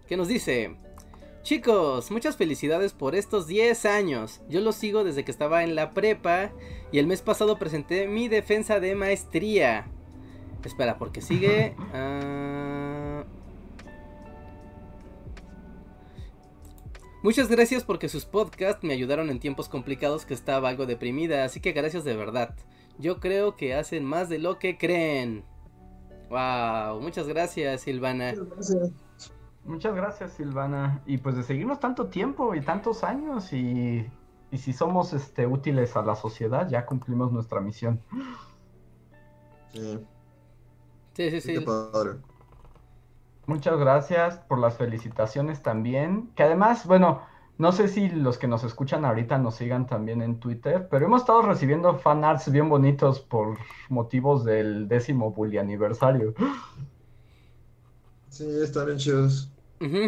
que 0.07 0.19
nos 0.19 0.29
dice, 0.29 0.77
chicos, 1.43 2.11
muchas 2.11 2.37
felicidades 2.37 2.93
por 2.93 3.15
estos 3.15 3.47
10 3.47 3.87
años. 3.87 4.43
Yo 4.51 4.61
los 4.61 4.77
sigo 4.77 5.03
desde 5.03 5.25
que 5.25 5.31
estaba 5.31 5.65
en 5.65 5.75
la 5.75 5.93
prepa 5.93 6.51
y 6.93 6.99
el 6.99 7.07
mes 7.07 7.23
pasado 7.23 7.59
presenté 7.59 8.07
mi 8.07 8.29
defensa 8.29 8.81
de 8.81 8.95
maestría. 8.95 9.87
Espera, 10.62 10.99
porque 10.99 11.23
sigue... 11.23 11.75
ah, 11.95 12.54
Muchas 17.25 17.49
gracias 17.49 17.85
porque 17.85 18.11
sus 18.11 18.27
podcasts 18.27 18.85
me 18.85 18.93
ayudaron 18.93 19.31
en 19.31 19.41
tiempos 19.41 19.70
complicados 19.70 20.27
que 20.27 20.35
estaba 20.35 20.68
algo 20.68 20.85
deprimida, 20.85 21.45
así 21.45 21.59
que 21.59 21.72
gracias 21.72 22.05
de 22.05 22.14
verdad. 22.14 22.55
Yo 22.99 23.18
creo 23.18 23.57
que 23.57 23.75
hacen 23.75 24.05
más 24.05 24.29
de 24.29 24.39
lo 24.39 24.59
que 24.59 24.77
creen. 24.77 25.43
Wow, 26.29 27.01
muchas 27.01 27.27
gracias, 27.27 27.81
Silvana. 27.81 28.35
Muchas 29.64 29.95
gracias, 29.95 30.35
Silvana. 30.35 31.03
Y 31.07 31.16
pues 31.16 31.35
de 31.37 31.45
seguirnos 31.45 31.81
tanto 31.81 32.09
tiempo 32.09 32.55
y 32.55 32.61
tantos 32.61 33.03
años 33.03 33.55
y, 33.55 34.07
y 34.51 34.59
si 34.59 34.75
somos 34.75 35.14
este, 35.14 35.47
útiles 35.47 35.97
a 35.97 36.03
la 36.03 36.16
sociedad, 36.16 36.68
ya 36.68 36.85
cumplimos 36.85 37.33
nuestra 37.33 37.62
misión. 37.62 38.03
Sí. 39.72 39.99
Sí, 41.14 41.31
sí, 41.31 41.41
Sí, 41.41 41.53
sí. 41.55 41.55
qué 41.55 41.62
padre. 41.62 42.18
Muchas 43.47 43.78
gracias 43.78 44.38
por 44.38 44.59
las 44.59 44.76
felicitaciones 44.76 45.62
también. 45.62 46.30
Que 46.34 46.45
además, 46.45 46.86
bueno, 46.86 47.22
no 47.59 47.72
sé 47.72 47.88
si 47.88 48.09
los 48.09 48.38
que 48.38 48.49
nos 48.49 48.64
escuchan 48.64 49.05
ahorita 49.05 49.38
nos 49.38 49.57
sigan 49.57 49.86
también 49.86 50.22
en 50.22 50.40
Twitter, 50.40 50.88
pero 50.90 51.07
hemos 51.07 51.22
estado 51.22 51.42
recibiendo 51.42 51.95
fanarts 51.99 52.51
bien 52.51 52.68
bonitos 52.68 53.20
por 53.20 53.59
motivos 53.88 54.45
del 54.45 54.88
décimo 54.88 55.30
bully 55.30 55.59
aniversario. 55.59 56.34
Sí, 58.28 58.45
están 58.62 58.86
bien 58.86 58.99
chidos. 58.99 59.51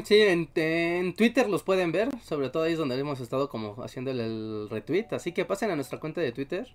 Sí, 0.05 0.21
en, 0.21 0.49
en 0.55 1.15
Twitter 1.15 1.49
los 1.49 1.63
pueden 1.63 1.93
ver, 1.93 2.09
sobre 2.23 2.51
todo 2.51 2.63
ahí 2.63 2.73
es 2.73 2.79
donde 2.79 2.99
hemos 2.99 3.21
estado 3.21 3.49
como 3.49 3.77
haciéndole 3.83 4.25
el 4.25 4.69
retweet, 4.71 5.09
así 5.13 5.33
que 5.33 5.45
pasen 5.45 5.71
a 5.71 5.77
nuestra 5.77 6.01
cuenta 6.01 6.21
de 6.21 6.33
Twitter. 6.33 6.75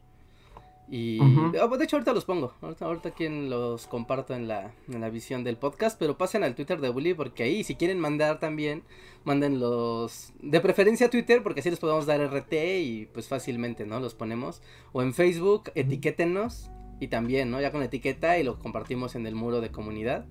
Y 0.93 1.19
ah, 1.57 1.67
de 1.77 1.83
hecho 1.85 1.95
ahorita 1.95 2.11
los 2.11 2.25
pongo, 2.25 2.53
ahorita, 2.61 2.83
ahorita 2.85 3.11
quien 3.11 3.49
los 3.49 3.87
comparto 3.87 4.33
en 4.35 4.49
la, 4.49 4.73
en 4.89 4.99
la 4.99 5.09
visión 5.09 5.45
del 5.45 5.55
podcast, 5.55 5.97
pero 5.97 6.17
pasen 6.17 6.43
al 6.43 6.53
Twitter 6.53 6.81
de 6.81 6.89
Bully 6.89 7.13
porque 7.13 7.43
ahí 7.43 7.63
si 7.63 7.75
quieren 7.75 7.97
mandar 7.97 8.41
también, 8.41 8.83
manden 9.23 9.57
los, 9.61 10.33
de 10.41 10.59
preferencia 10.59 11.07
a 11.07 11.09
Twitter 11.09 11.43
porque 11.43 11.61
así 11.61 11.69
les 11.69 11.79
podemos 11.79 12.05
dar 12.07 12.19
RT 12.19 12.51
y 12.81 13.05
pues 13.13 13.29
fácilmente, 13.29 13.85
¿no? 13.85 14.01
Los 14.01 14.15
ponemos. 14.15 14.61
O 14.91 15.01
en 15.01 15.13
Facebook, 15.13 15.71
etiquétenos 15.75 16.69
y 16.99 17.07
también, 17.07 17.51
¿no? 17.51 17.61
Ya 17.61 17.71
con 17.71 17.83
etiqueta 17.83 18.37
y 18.37 18.43
lo 18.43 18.59
compartimos 18.59 19.15
en 19.15 19.25
el 19.25 19.33
muro 19.33 19.61
de 19.61 19.69
comunidad. 19.71 20.25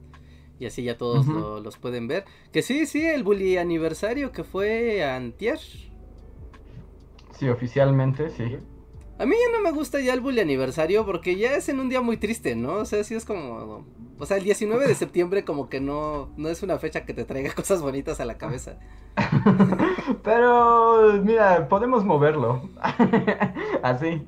Y 0.59 0.67
así 0.67 0.83
ya 0.83 0.99
todos 0.99 1.27
lo- 1.27 1.61
los 1.61 1.79
pueden 1.79 2.07
ver. 2.07 2.27
Que 2.53 2.61
sí, 2.61 2.85
sí, 2.85 3.03
el 3.07 3.23
bully 3.23 3.57
aniversario 3.57 4.31
que 4.31 4.45
fue 4.45 5.03
antier. 5.05 5.59
Sí, 7.39 7.49
oficialmente, 7.49 8.29
sí. 8.29 8.59
A 9.21 9.27
mí 9.27 9.37
ya 9.39 9.53
no 9.53 9.63
me 9.63 9.71
gusta 9.71 10.01
ya 10.01 10.15
el 10.15 10.23
bully 10.23 10.41
aniversario 10.41 11.05
porque 11.05 11.37
ya 11.37 11.55
es 11.55 11.69
en 11.69 11.79
un 11.79 11.91
día 11.91 12.01
muy 12.01 12.17
triste, 12.17 12.57
¿no? 12.57 12.77
O 12.77 12.85
sea, 12.87 13.05
sí 13.05 13.15
es 13.15 13.27
como... 13.27 13.85
O 14.19 14.25
sea, 14.25 14.39
el 14.39 14.45
19 14.45 14.89
de 14.89 14.95
septiembre 14.95 15.45
como 15.45 15.69
que 15.69 15.79
no, 15.79 16.31
no 16.39 16.49
es 16.49 16.63
una 16.63 16.79
fecha 16.79 17.05
que 17.05 17.13
te 17.13 17.27
traiga 17.27 17.53
cosas 17.55 17.83
bonitas 17.83 18.19
a 18.21 18.25
la 18.25 18.39
cabeza. 18.39 18.79
Pero, 20.25 21.23
mira, 21.23 21.69
podemos 21.69 22.03
moverlo. 22.03 22.71
Así, 23.83 24.23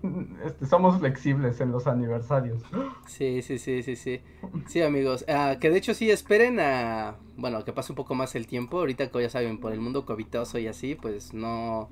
este, 0.45 0.67
somos 0.67 0.99
flexibles 0.99 1.59
en 1.63 1.73
los 1.73 1.87
aniversarios. 1.87 2.63
Sí, 3.07 3.41
sí, 3.41 3.59
sí, 3.59 3.83
sí, 3.83 3.97
sí. 3.97 4.21
Sí, 4.67 4.83
amigos. 4.83 5.25
Ah, 5.27 5.57
que 5.59 5.71
de 5.71 5.79
hecho 5.79 5.95
sí 5.95 6.11
esperen 6.11 6.61
a... 6.61 7.17
Bueno, 7.39 7.65
que 7.65 7.73
pase 7.73 7.93
un 7.93 7.97
poco 7.97 8.15
más 8.15 8.35
el 8.35 8.47
tiempo. 8.47 8.81
Ahorita 8.81 9.11
que 9.11 9.23
ya 9.23 9.31
saben, 9.31 9.59
por 9.59 9.73
el 9.73 9.81
mundo 9.81 10.05
covitoso 10.05 10.59
y 10.59 10.67
así, 10.67 10.97
pues 10.97 11.33
no... 11.33 11.89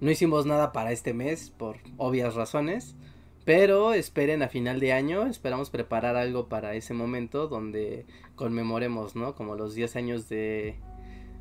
No 0.00 0.10
hicimos 0.10 0.46
nada 0.46 0.72
para 0.72 0.92
este 0.92 1.14
mes 1.14 1.50
por 1.50 1.78
obvias 1.96 2.34
razones. 2.34 2.96
Pero 3.44 3.94
esperen 3.94 4.42
a 4.42 4.48
final 4.48 4.80
de 4.80 4.92
año, 4.92 5.26
esperamos 5.26 5.70
preparar 5.70 6.16
algo 6.16 6.48
para 6.48 6.74
ese 6.74 6.92
momento 6.92 7.48
donde 7.48 8.04
conmemoremos, 8.34 9.16
¿no? 9.16 9.34
Como 9.34 9.56
los 9.56 9.74
10 9.74 9.96
años 9.96 10.28
de, 10.28 10.76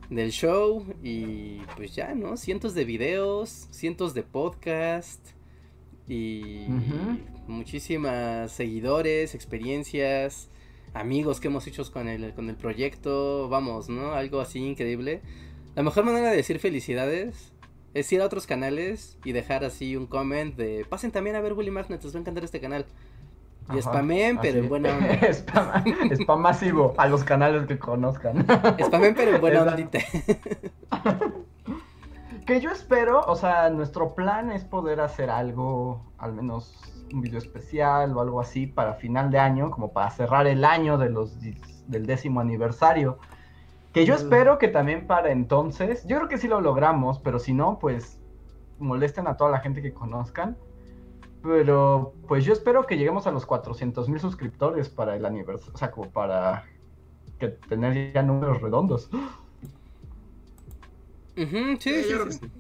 del 0.10 0.32
show 0.32 0.86
y 1.04 1.60
pues 1.76 1.94
ya, 1.96 2.16
¿no? 2.16 2.38
Cientos 2.38 2.74
de 2.74 2.86
videos, 2.86 3.68
cientos 3.72 4.14
de 4.14 4.24
podcasts 4.24 5.36
y 6.08 6.66
muchísimas 7.48 8.54
seguidores, 8.54 9.36
experiencias, 9.36 10.50
amigos 10.94 11.40
que 11.40 11.50
hemos 11.50 11.68
hecho 11.68 11.84
con 11.92 12.08
el, 12.08 12.34
con 12.34 12.50
el 12.50 12.56
proyecto, 12.56 13.50
vamos, 13.50 13.90
¿no? 13.90 14.14
Algo 14.14 14.40
así 14.40 14.60
increíble. 14.60 15.22
La 15.76 15.84
mejor 15.84 16.06
manera 16.06 16.32
de 16.32 16.38
decir 16.38 16.60
felicidades 16.60 17.52
es 17.94 18.12
ir 18.12 18.22
a 18.22 18.26
otros 18.26 18.48
canales 18.48 19.18
y 19.24 19.32
dejar 19.32 19.64
así 19.64 19.96
un 19.96 20.08
comment 20.08 20.56
de 20.56 20.86
pasen 20.90 21.12
también 21.12 21.36
a 21.36 21.42
ver 21.42 21.54
Willy 21.54 21.72
Magnet, 21.72 22.04
les 22.04 22.14
va 22.14 22.20
a 22.20 22.22
encantar 22.22 22.44
este 22.44 22.60
canal. 22.60 22.86
Y 23.70 23.80
Ajá, 23.80 23.82
spamen, 23.82 24.40
pero 24.42 24.54
así. 24.54 24.60
en 24.60 24.70
buena 24.70 24.98
onda. 24.98 25.14
spam, 25.34 25.84
spam 26.12 26.42
masivo 26.42 26.94
a 26.98 27.08
los 27.08 27.24
canales 27.24 27.68
que 27.68 27.78
conozcan. 27.78 28.46
Spamen, 28.86 29.14
pero 29.16 29.36
en 29.36 29.42
buena 29.42 29.62
ondita. 29.64 30.00
Que 32.46 32.62
yo 32.62 32.72
espero, 32.72 33.22
o 33.28 33.36
sea, 33.36 33.70
nuestro 33.70 34.16
plan 34.16 34.52
es 34.52 34.64
poder 34.64 35.02
hacer 35.02 35.30
algo, 35.30 36.02
al 36.18 36.34
menos 36.34 36.82
un 37.14 37.22
video 37.22 37.38
especial 37.38 38.18
o 38.18 38.22
algo 38.22 38.42
así 38.42 38.66
para 38.66 38.96
final 38.96 39.30
de 39.30 39.38
año, 39.38 39.70
como 39.70 39.94
para 39.94 40.10
cerrar 40.10 40.48
el 40.48 40.66
año 40.66 40.98
de 40.98 41.12
los 41.12 41.38
del 41.40 42.08
décimo 42.08 42.40
aniversario. 42.40 43.20
Que 43.94 44.06
yo 44.06 44.14
espero 44.16 44.58
que 44.60 44.68
también 44.68 45.08
para 45.08 45.32
entonces, 45.32 46.06
yo 46.08 46.18
creo 46.18 46.30
que 46.30 46.38
sí 46.38 46.48
lo 46.48 46.62
logramos, 46.62 47.20
pero 47.20 47.40
si 47.40 47.54
no, 47.54 47.80
pues 47.80 48.22
molesten 48.80 49.28
a 49.28 49.38
toda 49.38 49.52
la 49.52 49.60
gente 49.60 49.82
que 49.82 49.94
conozcan. 49.94 50.58
Pero 51.42 52.16
pues 52.28 52.46
yo 52.46 52.54
espero 52.54 52.86
que 52.88 52.98
lleguemos 52.98 53.28
a 53.28 53.32
los 53.32 53.46
400 53.46 54.10
mil 54.10 54.20
suscriptores 54.20 54.90
para 54.90 55.16
el 55.16 55.26
aniversario, 55.26 55.74
o 55.76 55.78
sea, 55.78 55.92
como 55.92 56.12
para 56.12 56.66
que 57.40 57.50
tener 57.50 58.14
ya 58.14 58.24
números 58.24 58.62
redondos. 58.62 59.10
Sí, 61.36 61.46
Sí, 61.80 62.04
sí, 62.04 62.10
yo 62.10 62.16
creo 62.16 62.26
que 62.28 62.34
sí. 62.34 62.40
sí. 62.40 62.52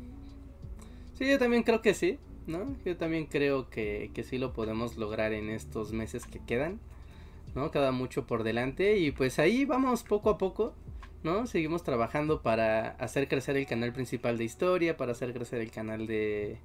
Sí, 1.13 1.29
yo 1.29 1.37
también 1.39 1.63
creo 1.63 1.81
que 1.81 1.93
sí, 1.93 2.19
¿no? 2.45 2.77
Yo 2.85 2.97
también 2.97 3.25
creo 3.27 3.69
que, 3.69 4.11
que 4.13 4.23
sí 4.23 4.37
lo 4.37 4.53
podemos 4.53 4.97
lograr 4.97 5.33
en 5.33 5.49
estos 5.49 5.91
meses 5.93 6.25
que 6.27 6.43
quedan, 6.43 6.81
¿no? 7.55 7.71
Queda 7.71 7.91
mucho 7.91 8.27
por 8.27 8.43
delante 8.43 8.97
y 8.97 9.11
pues 9.11 9.39
ahí 9.39 9.65
vamos 9.65 10.03
poco 10.03 10.29
a 10.29 10.37
poco, 10.37 10.77
¿no? 11.23 11.47
Seguimos 11.47 11.83
trabajando 11.83 12.41
para 12.41 12.91
hacer 12.91 13.27
crecer 13.27 13.57
el 13.57 13.65
canal 13.65 13.93
principal 13.93 14.37
de 14.37 14.45
historia, 14.45 14.97
para 14.97 15.11
hacer 15.11 15.33
crecer 15.33 15.61
el 15.61 15.71
canal 15.71 16.07
de, 16.07 16.59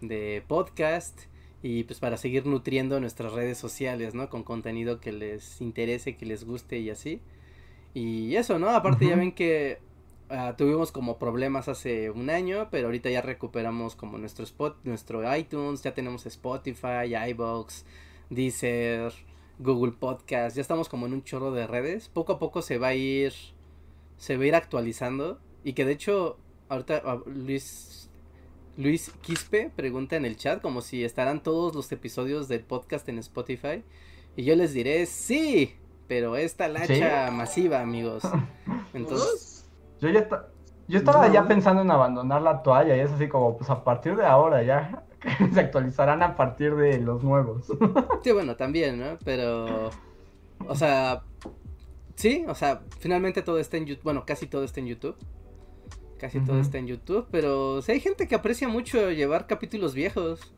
de 0.00 0.42
podcast 0.46 1.22
y 1.62 1.84
pues 1.84 1.98
para 1.98 2.16
seguir 2.16 2.46
nutriendo 2.46 3.00
nuestras 3.00 3.32
redes 3.32 3.56
sociales, 3.58 4.14
¿no? 4.14 4.28
Con 4.28 4.42
contenido 4.42 5.00
que 5.00 5.12
les 5.12 5.60
interese, 5.60 6.16
que 6.16 6.26
les 6.26 6.44
guste 6.44 6.78
y 6.78 6.90
así. 6.90 7.20
Y 7.94 8.36
eso, 8.36 8.58
¿no? 8.58 8.70
Aparte 8.70 9.06
ya 9.06 9.16
ven 9.16 9.32
que 9.32 9.78
ah, 10.28 10.54
tuvimos 10.58 10.92
como 10.92 11.18
problemas 11.18 11.68
hace 11.68 12.10
un 12.10 12.28
año, 12.28 12.68
pero 12.70 12.88
ahorita 12.88 13.08
ya 13.08 13.22
recuperamos 13.22 13.96
como 13.96 14.18
nuestro 14.18 14.44
spot, 14.44 14.76
nuestro 14.84 15.36
iTunes, 15.36 15.82
ya 15.82 15.94
tenemos 15.94 16.26
Spotify, 16.26 17.14
iBox, 17.30 17.86
Deezer, 18.30 19.12
Google 19.58 19.92
Podcast, 19.92 20.56
ya 20.56 20.62
estamos 20.62 20.88
como 20.88 21.06
en 21.06 21.14
un 21.14 21.24
chorro 21.24 21.52
de 21.52 21.66
redes. 21.66 22.08
Poco 22.08 22.34
a 22.34 22.38
poco 22.38 22.60
se 22.60 22.78
va 22.78 22.88
a 22.88 22.94
ir, 22.94 23.32
se 24.16 24.36
va 24.36 24.44
a 24.44 24.46
ir 24.46 24.54
actualizando 24.54 25.38
y 25.64 25.72
que 25.74 25.84
de 25.84 25.92
hecho 25.92 26.38
ahorita 26.68 27.02
ah, 27.04 27.18
Luis 27.26 28.10
Luis 28.76 29.10
Quispe 29.20 29.70
pregunta 29.74 30.16
en 30.16 30.24
el 30.24 30.36
chat 30.36 30.60
como 30.60 30.80
si 30.80 31.04
estarán 31.04 31.42
todos 31.42 31.74
los 31.74 31.90
episodios 31.92 32.48
del 32.48 32.60
podcast 32.60 33.08
en 33.08 33.18
Spotify 33.18 33.84
y 34.36 34.44
yo 34.44 34.56
les 34.56 34.72
diré 34.72 35.06
sí, 35.06 35.74
pero 36.08 36.36
esta 36.36 36.68
lacha 36.68 37.30
masiva, 37.30 37.80
amigos. 37.80 38.24
Entonces. 38.94 39.64
Yo 40.00 40.08
ya 40.08 40.28
yo 40.86 40.98
estaba 40.98 41.28
No. 41.28 41.32
ya 41.32 41.46
pensando 41.46 41.82
en 41.82 41.90
abandonar 41.90 42.42
la 42.42 42.62
toalla 42.62 42.96
y 42.96 43.00
es 43.00 43.10
así 43.10 43.28
como, 43.28 43.56
pues 43.56 43.70
a 43.70 43.84
partir 43.84 44.16
de 44.16 44.26
ahora 44.26 44.62
ya 44.62 45.04
se 45.54 45.60
actualizarán 45.60 46.22
a 46.22 46.36
partir 46.36 46.74
de 46.74 46.98
los 47.00 47.22
nuevos. 47.22 47.66
Sí, 48.22 48.32
bueno, 48.32 48.56
también, 48.56 48.98
¿no? 48.98 49.18
Pero, 49.24 49.90
o 50.66 50.74
sea, 50.74 51.22
sí, 52.14 52.44
o 52.48 52.54
sea, 52.54 52.82
finalmente 52.98 53.42
todo 53.42 53.58
está 53.58 53.76
en 53.76 53.86
YouTube, 53.86 54.04
bueno, 54.04 54.24
casi 54.26 54.46
todo 54.46 54.64
está 54.64 54.80
en 54.80 54.86
YouTube. 54.86 55.16
Casi 56.18 56.40
todo 56.40 56.58
está 56.60 56.78
en 56.78 56.86
YouTube, 56.86 57.26
pero 57.30 57.82
sí 57.82 57.92
hay 57.92 58.00
gente 58.00 58.26
que 58.28 58.34
aprecia 58.34 58.66
mucho 58.68 59.10
llevar 59.10 59.46
capítulos 59.46 59.92
viejos. 59.94 60.54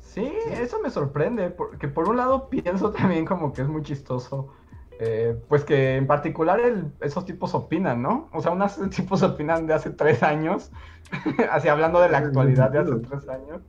Sí, 0.00 0.26
eso 0.50 0.80
me 0.80 0.88
sorprende, 0.90 1.50
porque 1.50 1.88
por 1.88 2.08
un 2.08 2.16
lado 2.16 2.48
pienso 2.50 2.90
también 2.92 3.26
como 3.26 3.52
que 3.52 3.62
es 3.62 3.68
muy 3.68 3.82
chistoso, 3.82 4.54
eh, 4.98 5.36
pues 5.48 5.64
que 5.64 5.96
en 5.96 6.06
particular 6.06 6.60
el- 6.60 6.92
esos 7.00 7.24
tipos 7.26 7.54
opinan, 7.54 8.00
¿no? 8.00 8.28
O 8.32 8.40
sea, 8.40 8.52
unos 8.52 8.78
tipos 8.90 9.22
opinan 9.22 9.66
de 9.66 9.74
hace 9.74 9.90
tres 9.90 10.22
años, 10.22 10.70
así 11.50 11.68
hablando 11.68 12.00
de 12.00 12.08
la 12.08 12.18
actualidad 12.18 12.70
de 12.70 12.78
hace 12.78 12.94
tres 12.96 13.28
años. 13.28 13.60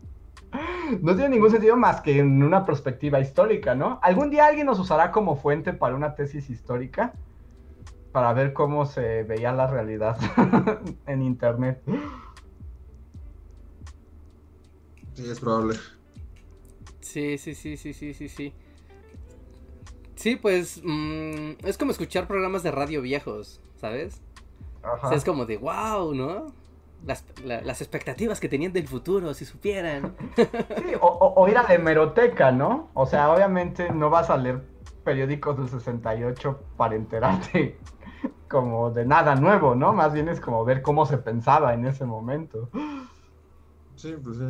No 1.02 1.16
tiene 1.16 1.30
ningún 1.30 1.52
sentido 1.52 1.78
más 1.78 2.02
que 2.02 2.18
en 2.20 2.42
una 2.42 2.66
perspectiva 2.66 3.20
histórica, 3.20 3.76
¿no? 3.76 4.00
Algún 4.02 4.30
día 4.32 4.48
alguien 4.48 4.66
nos 4.66 4.80
usará 4.80 5.12
como 5.12 5.36
fuente 5.36 5.74
para 5.74 5.96
una 5.96 6.16
tesis 6.16 6.50
histórica, 6.50 7.14
para 8.12 8.34
ver 8.34 8.54
cómo 8.54 8.86
se 8.86 9.24
veía 9.24 9.52
la 9.52 9.68
realidad 9.68 10.18
en 11.06 11.22
internet. 11.22 11.82
Sí, 15.14 15.30
es 15.30 15.40
probable. 15.40 15.76
Sí, 17.02 17.38
sí, 17.38 17.54
sí, 17.54 17.78
sí, 17.78 17.94
sí, 17.94 18.14
sí, 18.14 18.30
sí. 18.30 18.54
Sí, 20.16 20.36
pues 20.36 20.82
mm, 20.84 21.66
es 21.66 21.78
como 21.78 21.92
escuchar 21.92 22.28
programas 22.28 22.64
de 22.64 22.72
radio 22.72 23.02
viejos, 23.02 23.62
¿sabes? 23.78 24.22
O 24.84 24.88
Ajá. 24.88 25.10
sea, 25.10 25.18
es 25.18 25.24
como 25.24 25.46
de 25.46 25.58
wow, 25.58 26.14
¿no? 26.14 26.48
Las, 27.06 27.24
la- 27.44 27.62
las 27.62 27.82
expectativas 27.82 28.40
que 28.40 28.50
tenían 28.50 28.74
del 28.74 28.88
futuro, 28.88 29.34
si 29.34 29.46
supieran. 29.46 30.16
Sí, 30.36 30.94
o, 31.02 31.08
o- 31.08 31.42
o 31.42 31.48
ir 31.48 31.58
a 31.58 31.64
la 31.64 31.74
hemeroteca, 31.74 32.52
¿no? 32.52 32.90
O 32.94 33.06
sea, 33.06 33.32
obviamente 33.32 33.90
no 33.92 34.10
vas 34.10 34.30
a 34.30 34.38
leer 34.38 34.62
periódicos 35.04 35.58
del 35.58 35.70
68 35.70 36.60
para 36.78 36.96
enterarte 36.96 37.78
como 38.50 38.92
de 38.92 39.06
nada 39.06 39.36
nuevo, 39.36 39.76
¿no? 39.76 39.94
Más 39.94 40.14
bien 40.14 40.28
es 40.30 40.40
como 40.42 40.66
ver 40.66 40.82
cómo 40.82 41.06
se 41.06 41.18
pensaba 41.18 41.74
en 41.74 41.86
ese 41.86 42.06
momento. 42.06 42.70
Sí, 43.96 44.16
pues 44.24 44.38
sí. 44.38 44.46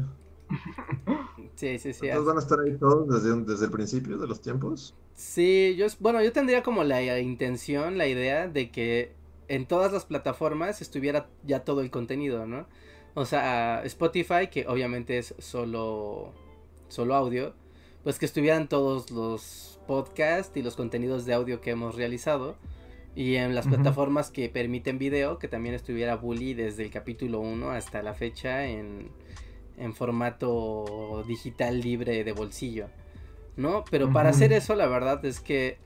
Sí, 1.55 1.77
sí, 1.79 1.93
sí. 1.93 2.07
Entonces 2.07 2.25
van 2.25 2.37
a 2.37 2.39
estar 2.39 2.59
ahí 2.59 2.77
todos 2.77 3.07
desde, 3.07 3.33
un- 3.33 3.45
desde 3.45 3.65
el 3.65 3.71
principio 3.71 4.17
de 4.17 4.27
los 4.27 4.41
tiempos. 4.41 4.95
Sí, 5.13 5.75
yo, 5.77 5.87
bueno, 5.99 6.23
yo 6.23 6.31
tendría 6.31 6.63
como 6.63 6.83
la 6.83 7.19
intención, 7.19 7.97
la 7.97 8.07
idea 8.07 8.47
de 8.47 8.71
que 8.71 9.18
en 9.49 9.65
todas 9.65 9.91
las 9.91 10.05
plataformas 10.05 10.81
estuviera 10.81 11.27
ya 11.43 11.65
todo 11.65 11.81
el 11.81 11.89
contenido, 11.91 12.45
¿no? 12.45 12.67
O 13.15 13.25
sea, 13.25 13.81
Spotify, 13.83 14.47
que 14.49 14.65
obviamente 14.67 15.17
es 15.17 15.33
solo, 15.39 16.31
solo 16.87 17.15
audio, 17.15 17.53
pues 18.03 18.19
que 18.19 18.25
estuvieran 18.25 18.69
todos 18.69 19.11
los 19.11 19.79
podcasts 19.87 20.55
y 20.55 20.61
los 20.61 20.75
contenidos 20.75 21.25
de 21.25 21.33
audio 21.33 21.59
que 21.59 21.71
hemos 21.71 21.95
realizado. 21.95 22.55
Y 23.15 23.35
en 23.35 23.55
las 23.55 23.67
plataformas 23.67 24.29
que 24.29 24.47
permiten 24.49 24.99
video, 24.99 25.39
que 25.39 25.47
también 25.47 25.73
estuviera 25.75 26.15
Bully 26.15 26.53
desde 26.53 26.83
el 26.83 26.91
capítulo 26.91 27.39
1 27.39 27.71
hasta 27.71 28.03
la 28.03 28.13
fecha 28.13 28.67
en, 28.67 29.09
en 29.77 29.93
formato 29.93 31.23
digital 31.27 31.81
libre 31.81 32.23
de 32.23 32.31
bolsillo. 32.31 32.87
¿No? 33.57 33.83
Pero 33.89 34.13
para 34.13 34.29
hacer 34.29 34.53
eso, 34.53 34.75
la 34.75 34.85
verdad 34.85 35.25
es 35.25 35.41
que 35.41 35.79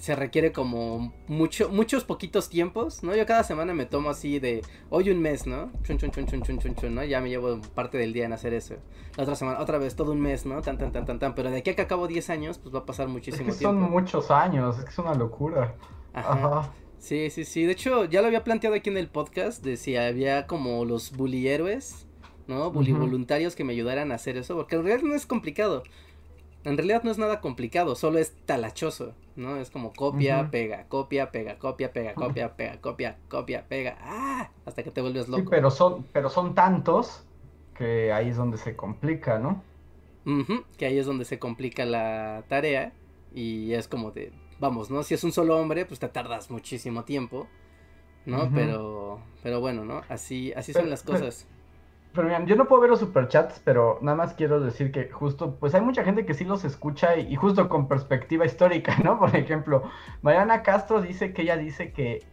se 0.00 0.16
requiere 0.16 0.52
como 0.52 1.12
mucho, 1.28 1.68
muchos 1.70 2.04
poquitos 2.04 2.48
tiempos, 2.48 3.02
¿no? 3.02 3.14
Yo 3.14 3.24
cada 3.26 3.44
semana 3.44 3.72
me 3.74 3.86
tomo 3.86 4.10
así 4.10 4.38
de 4.38 4.62
hoy 4.90 5.10
un 5.10 5.20
mes, 5.20 5.46
¿no? 5.46 5.70
Chun, 5.84 5.98
chun, 5.98 6.10
chun, 6.10 6.26
chun, 6.26 6.42
chun, 6.42 6.58
chun, 6.58 6.74
chun, 6.74 6.94
¿no? 6.94 7.04
Ya 7.04 7.20
me 7.20 7.28
llevo 7.28 7.60
parte 7.74 7.96
del 7.98 8.12
día 8.12 8.24
en 8.26 8.32
hacer 8.32 8.52
eso. 8.54 8.76
La 9.16 9.22
otra 9.22 9.36
semana, 9.36 9.60
otra 9.60 9.78
vez, 9.78 9.94
todo 9.96 10.12
un 10.12 10.20
mes, 10.20 10.44
¿no? 10.46 10.60
Tan, 10.62 10.78
tan, 10.78 10.92
tan, 10.92 11.06
tan, 11.06 11.18
tan. 11.18 11.34
Pero 11.34 11.50
de 11.50 11.58
aquí 11.58 11.70
a 11.70 11.76
que 11.76 11.82
acabo 11.82 12.06
10 12.08 12.30
años, 12.30 12.58
pues 12.58 12.74
va 12.74 12.80
a 12.80 12.86
pasar 12.86 13.06
Es 13.06 13.12
muchísimo 13.12 13.46
que 13.46 13.52
son 13.52 13.76
tiempo. 13.78 13.90
muchos 13.90 14.30
años, 14.30 14.78
es 14.78 14.84
que 14.84 14.90
es 14.90 14.98
una 14.98 15.14
locura. 15.14 15.74
Ajá. 16.12 16.32
Ajá. 16.32 16.72
Sí, 16.98 17.30
sí, 17.30 17.44
sí. 17.44 17.64
De 17.64 17.72
hecho, 17.72 18.04
ya 18.06 18.20
lo 18.22 18.26
había 18.26 18.42
planteado 18.42 18.74
aquí 18.74 18.90
en 18.90 18.96
el 18.96 19.08
podcast 19.08 19.62
de 19.62 19.76
si 19.76 19.96
había 19.96 20.46
como 20.46 20.84
los 20.84 21.12
bully 21.16 21.46
héroes, 21.48 22.06
¿no? 22.48 22.70
Bully 22.70 22.92
voluntarios 22.92 23.54
que 23.54 23.64
me 23.64 23.72
ayudaran 23.74 24.12
a 24.12 24.16
hacer 24.16 24.36
eso, 24.36 24.56
porque 24.56 24.76
en 24.76 24.84
realidad 24.84 25.06
no 25.06 25.14
es 25.14 25.26
complicado. 25.26 25.82
En 26.66 26.76
realidad 26.76 27.02
no 27.04 27.10
es 27.10 27.18
nada 27.18 27.40
complicado, 27.40 27.94
solo 27.94 28.18
es 28.18 28.34
talachoso, 28.44 29.14
¿no? 29.36 29.56
Es 29.56 29.70
como 29.70 29.92
copia, 29.92 30.50
pega, 30.50 30.84
copia, 30.88 31.30
pega, 31.30 31.58
copia, 31.58 31.92
pega, 31.92 32.14
copia, 32.14 32.56
pega, 32.56 32.80
copia, 32.80 33.16
copia, 33.28 33.64
pega. 33.68 33.96
¡Ah! 34.00 34.50
Hasta 34.64 34.82
que 34.82 34.90
te 34.90 35.00
vuelves 35.00 35.26
Sí, 35.26 35.30
loco. 35.30 35.48
pero 35.50 35.70
son, 35.70 36.04
pero 36.12 36.28
son 36.28 36.54
tantos 36.54 37.22
que 37.74 38.12
ahí 38.12 38.28
es 38.30 38.36
donde 38.36 38.56
se 38.58 38.74
complica, 38.74 39.38
¿no? 39.38 39.62
Ujú, 40.26 40.64
que 40.76 40.86
ahí 40.86 40.98
es 40.98 41.06
donde 41.06 41.24
se 41.24 41.38
complica 41.38 41.84
la 41.84 42.42
tarea 42.48 42.92
y 43.32 43.72
es 43.74 43.86
como 43.86 44.10
de, 44.10 44.32
vamos, 44.58 44.90
¿no? 44.90 45.04
Si 45.04 45.14
es 45.14 45.22
un 45.22 45.30
solo 45.32 45.56
hombre, 45.58 45.86
pues 45.86 46.00
te 46.00 46.08
tardas 46.08 46.50
muchísimo 46.50 47.04
tiempo, 47.04 47.46
¿no? 48.24 48.50
Pero, 48.52 49.20
pero 49.42 49.60
bueno, 49.60 49.84
¿no? 49.84 50.02
Así, 50.08 50.52
así 50.54 50.72
Pero- 50.72 50.82
son 50.82 50.90
las 50.90 51.02
cosas. 51.04 51.46
Pero 51.46 51.55
miren, 52.24 52.46
yo 52.46 52.56
no 52.56 52.66
puedo 52.66 52.82
ver 52.82 52.90
los 52.90 53.00
superchats, 53.00 53.60
pero 53.64 53.98
nada 54.02 54.16
más 54.16 54.34
quiero 54.34 54.60
decir 54.60 54.92
que 54.92 55.10
justo, 55.10 55.56
pues 55.58 55.74
hay 55.74 55.80
mucha 55.80 56.04
gente 56.04 56.24
que 56.24 56.34
sí 56.34 56.44
los 56.44 56.64
escucha 56.64 57.16
y, 57.16 57.32
y 57.32 57.36
justo 57.36 57.68
con 57.68 57.88
perspectiva 57.88 58.46
histórica, 58.46 58.96
¿no? 59.04 59.18
Por 59.18 59.34
ejemplo, 59.34 59.82
Mariana 60.22 60.62
Castro 60.62 61.00
dice 61.00 61.32
que 61.32 61.42
ella 61.42 61.56
dice 61.56 61.92
que 61.92 62.24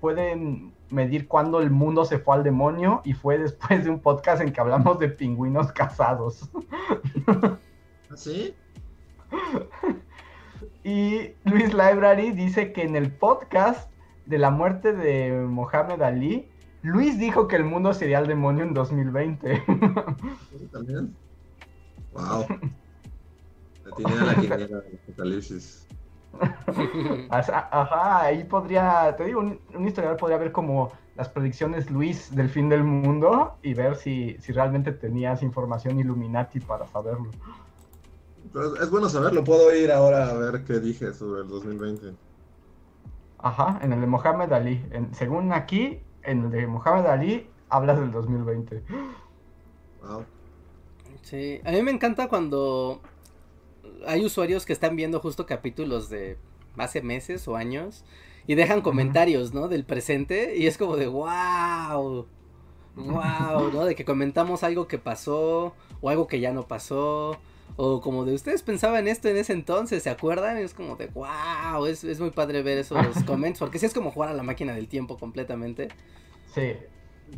pueden 0.00 0.72
medir 0.90 1.26
cuándo 1.26 1.60
el 1.60 1.70
mundo 1.70 2.04
se 2.04 2.18
fue 2.18 2.36
al 2.36 2.42
demonio 2.42 3.00
y 3.04 3.14
fue 3.14 3.38
después 3.38 3.84
de 3.84 3.90
un 3.90 4.00
podcast 4.00 4.42
en 4.42 4.52
que 4.52 4.60
hablamos 4.60 4.98
de 4.98 5.08
pingüinos 5.08 5.72
casados. 5.72 6.48
¿Ah, 7.26 8.16
sí? 8.16 8.54
Y 10.84 11.34
Luis 11.44 11.72
Library 11.72 12.32
dice 12.32 12.72
que 12.72 12.82
en 12.82 12.96
el 12.96 13.12
podcast 13.12 13.88
de 14.26 14.36
la 14.38 14.50
muerte 14.50 14.92
de 14.92 15.30
Mohamed 15.30 16.02
Ali 16.02 16.48
Luis 16.82 17.18
dijo 17.18 17.46
que 17.48 17.56
el 17.56 17.64
mundo 17.64 17.92
sería 17.94 18.18
el 18.18 18.26
demonio 18.26 18.64
en 18.64 18.74
2020. 18.74 19.64
Sí, 20.50 20.68
también. 20.68 21.16
Wow. 22.10 22.46
La 23.84 23.96
tiene 23.96 24.12
a 24.12 24.24
la 24.24 24.34
quiniela 24.36 24.80
del 24.80 25.00
apocalipsis. 25.02 25.86
Ajá, 27.30 27.68
ajá, 27.70 28.22
ahí 28.22 28.44
podría, 28.44 29.14
te 29.16 29.24
digo, 29.24 29.40
un, 29.40 29.60
un 29.74 29.86
historiador 29.86 30.16
podría 30.18 30.38
ver 30.38 30.50
como 30.52 30.92
las 31.14 31.28
predicciones 31.28 31.90
Luis 31.90 32.34
del 32.34 32.48
fin 32.48 32.68
del 32.68 32.84
mundo 32.84 33.58
y 33.62 33.74
ver 33.74 33.96
si, 33.96 34.36
si 34.40 34.52
realmente 34.52 34.92
tenías 34.92 35.42
información 35.42 35.98
Illuminati 35.98 36.60
para 36.60 36.86
saberlo. 36.86 37.30
Pero 38.52 38.76
es 38.76 38.90
bueno 38.90 39.08
saberlo, 39.08 39.44
puedo 39.44 39.74
ir 39.74 39.92
ahora 39.92 40.30
a 40.30 40.34
ver 40.34 40.64
qué 40.64 40.80
dije 40.80 41.12
sobre 41.12 41.42
el 41.42 41.48
2020. 41.48 42.14
Ajá, 43.38 43.78
en 43.82 43.92
el 43.92 44.00
de 44.00 44.06
Mohamed 44.06 44.52
Ali. 44.52 44.86
En- 44.90 45.14
según 45.14 45.52
aquí, 45.52 46.00
en 46.24 46.44
el 46.44 46.50
de 46.50 46.66
Mohamed 46.66 47.06
Ali 47.06 47.46
hablas 47.68 47.98
del 47.98 48.10
2020. 48.10 48.82
Wow. 50.02 50.24
Sí, 51.22 51.60
a 51.64 51.70
mí 51.70 51.82
me 51.82 51.90
encanta 51.90 52.28
cuando 52.28 53.00
hay 54.06 54.24
usuarios 54.24 54.66
que 54.66 54.72
están 54.72 54.96
viendo 54.96 55.20
justo 55.20 55.46
capítulos 55.46 56.08
de 56.08 56.36
hace 56.76 57.02
meses 57.02 57.46
o 57.48 57.56
años 57.56 58.04
y 58.46 58.54
dejan 58.54 58.80
comentarios, 58.80 59.54
¿no? 59.54 59.68
Del 59.68 59.84
presente 59.84 60.56
y 60.56 60.66
es 60.66 60.78
como 60.78 60.96
de 60.96 61.06
wow, 61.06 62.26
wow, 62.96 63.70
¿no? 63.72 63.84
De 63.84 63.94
que 63.94 64.04
comentamos 64.04 64.64
algo 64.64 64.88
que 64.88 64.98
pasó 64.98 65.74
o 66.00 66.08
algo 66.08 66.26
que 66.26 66.40
ya 66.40 66.52
no 66.52 66.66
pasó 66.66 67.38
o 67.76 68.00
como 68.00 68.24
de 68.24 68.34
ustedes 68.34 68.62
pensaban 68.62 69.08
esto 69.08 69.28
en 69.28 69.36
ese 69.36 69.52
entonces, 69.52 70.02
¿se 70.02 70.10
acuerdan? 70.10 70.56
Es 70.58 70.74
como 70.74 70.96
de 70.96 71.08
wow, 71.08 71.86
es, 71.86 72.04
es 72.04 72.20
muy 72.20 72.30
padre 72.30 72.62
ver 72.62 72.78
esos 72.78 73.22
comments 73.24 73.58
porque 73.58 73.78
sí 73.78 73.86
es 73.86 73.94
como 73.94 74.10
jugar 74.12 74.30
a 74.30 74.34
la 74.34 74.42
máquina 74.42 74.74
del 74.74 74.88
tiempo 74.88 75.18
completamente. 75.18 75.88
Sí, 76.46 76.76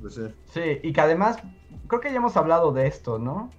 Pues 0.00 0.14
sí. 0.14 0.22
sí, 0.46 0.80
y 0.82 0.92
que 0.92 1.00
además, 1.00 1.38
creo 1.86 2.00
que 2.00 2.10
ya 2.10 2.16
hemos 2.18 2.36
hablado 2.36 2.72
de 2.72 2.86
esto, 2.86 3.18
¿no? 3.18 3.50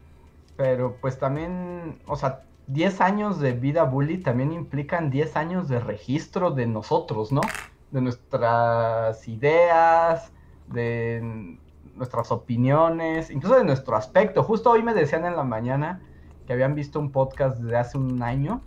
Pero 0.57 0.99
pues 1.01 1.19
también, 1.19 2.01
o 2.07 2.15
sea, 2.17 2.45
10 2.67 3.01
años 3.01 3.39
de 3.39 3.53
vida 3.53 3.83
bully 3.85 4.19
también 4.23 4.53
implican 4.53 5.09
10 5.11 5.35
años 5.37 5.67
de 5.69 5.79
registro 5.79 6.51
de 6.51 6.67
nosotros, 6.67 7.31
¿no? 7.31 7.59
De 7.91 8.01
nuestras 8.01 9.27
ideas, 9.27 10.33
de 10.67 11.59
nuestras 11.95 12.31
opiniones, 12.31 13.29
incluso 13.31 13.57
de 13.57 13.65
nuestro 13.65 13.95
aspecto. 13.97 14.43
Justo 14.43 14.71
hoy 14.71 14.83
me 14.83 14.93
decían 14.93 15.25
en 15.25 15.35
la 15.35 15.43
mañana 15.43 16.03
que 16.45 16.53
habían 16.53 16.75
visto 16.75 16.99
un 16.99 17.11
podcast 17.11 17.57
de 17.59 17.77
hace 17.77 17.97
un 17.97 18.21
año 18.21 18.61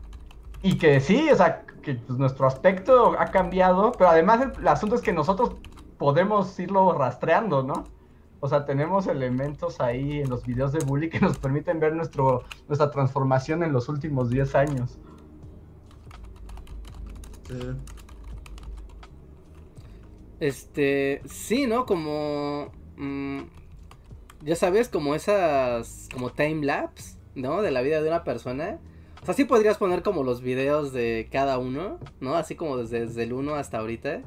y 0.63 0.77
que 0.79 1.01
sí, 1.01 1.31
o 1.31 1.37
sea, 1.37 1.65
que 1.83 1.95
pues, 1.95 2.19
nuestro 2.19 2.47
aspecto 2.47 3.15
ha 3.19 3.27
cambiado, 3.27 3.93
pero 3.93 4.11
además 4.11 4.49
el, 4.59 4.69
asunto 4.69 4.97
es 4.97 5.03
que 5.03 5.13
nosotros 5.13 5.53
podemos 5.99 6.59
irlo 6.59 6.93
rastreando, 6.93 7.63
¿no? 7.63 7.85
O 8.41 8.49
sea, 8.49 8.65
tenemos 8.65 9.07
elementos 9.07 9.81
ahí 9.81 10.21
en 10.21 10.31
los 10.31 10.45
videos 10.45 10.73
de 10.73 10.85
Bully 10.85 11.11
que 11.11 11.21
nos 11.21 11.39
permiten 11.39 11.81
ver 11.81 11.95
nuestro, 11.95 12.45
nuestra 12.69 12.91
transformación 12.91 13.63
en 13.63 13.73
los 13.73 13.89
últimos 13.89 14.31
10 14.31 14.55
años. 14.55 14.99
Este, 20.41 21.23
sí, 21.25 21.67
¿no? 21.67 21.85
Como, 21.87 22.71
mm, 22.97 23.41
ya 24.43 24.55
sabes, 24.55 24.89
como 24.89 25.15
esas, 25.15 26.09
como 26.13 26.31
time 26.31 26.65
lapse, 26.65 27.18
¿no? 27.39 27.63
De 27.63 27.71
la 27.71 27.81
vida 27.81 28.03
de 28.03 28.09
una 28.09 28.25
persona. 28.25 28.79
O 29.23 29.25
sea, 29.25 29.35
sí 29.35 29.45
podrías 29.45 29.79
poner 29.79 30.03
como 30.03 30.23
los 30.23 30.43
videos 30.43 30.93
de 30.93 31.29
cada 31.33 31.59
uno, 31.59 31.99
¿no? 32.21 32.35
Así 32.35 32.55
como 32.55 32.77
desde, 32.77 33.07
desde 33.07 33.23
el 33.25 33.33
1 33.33 33.55
hasta 33.55 33.79
ahorita, 33.79 34.21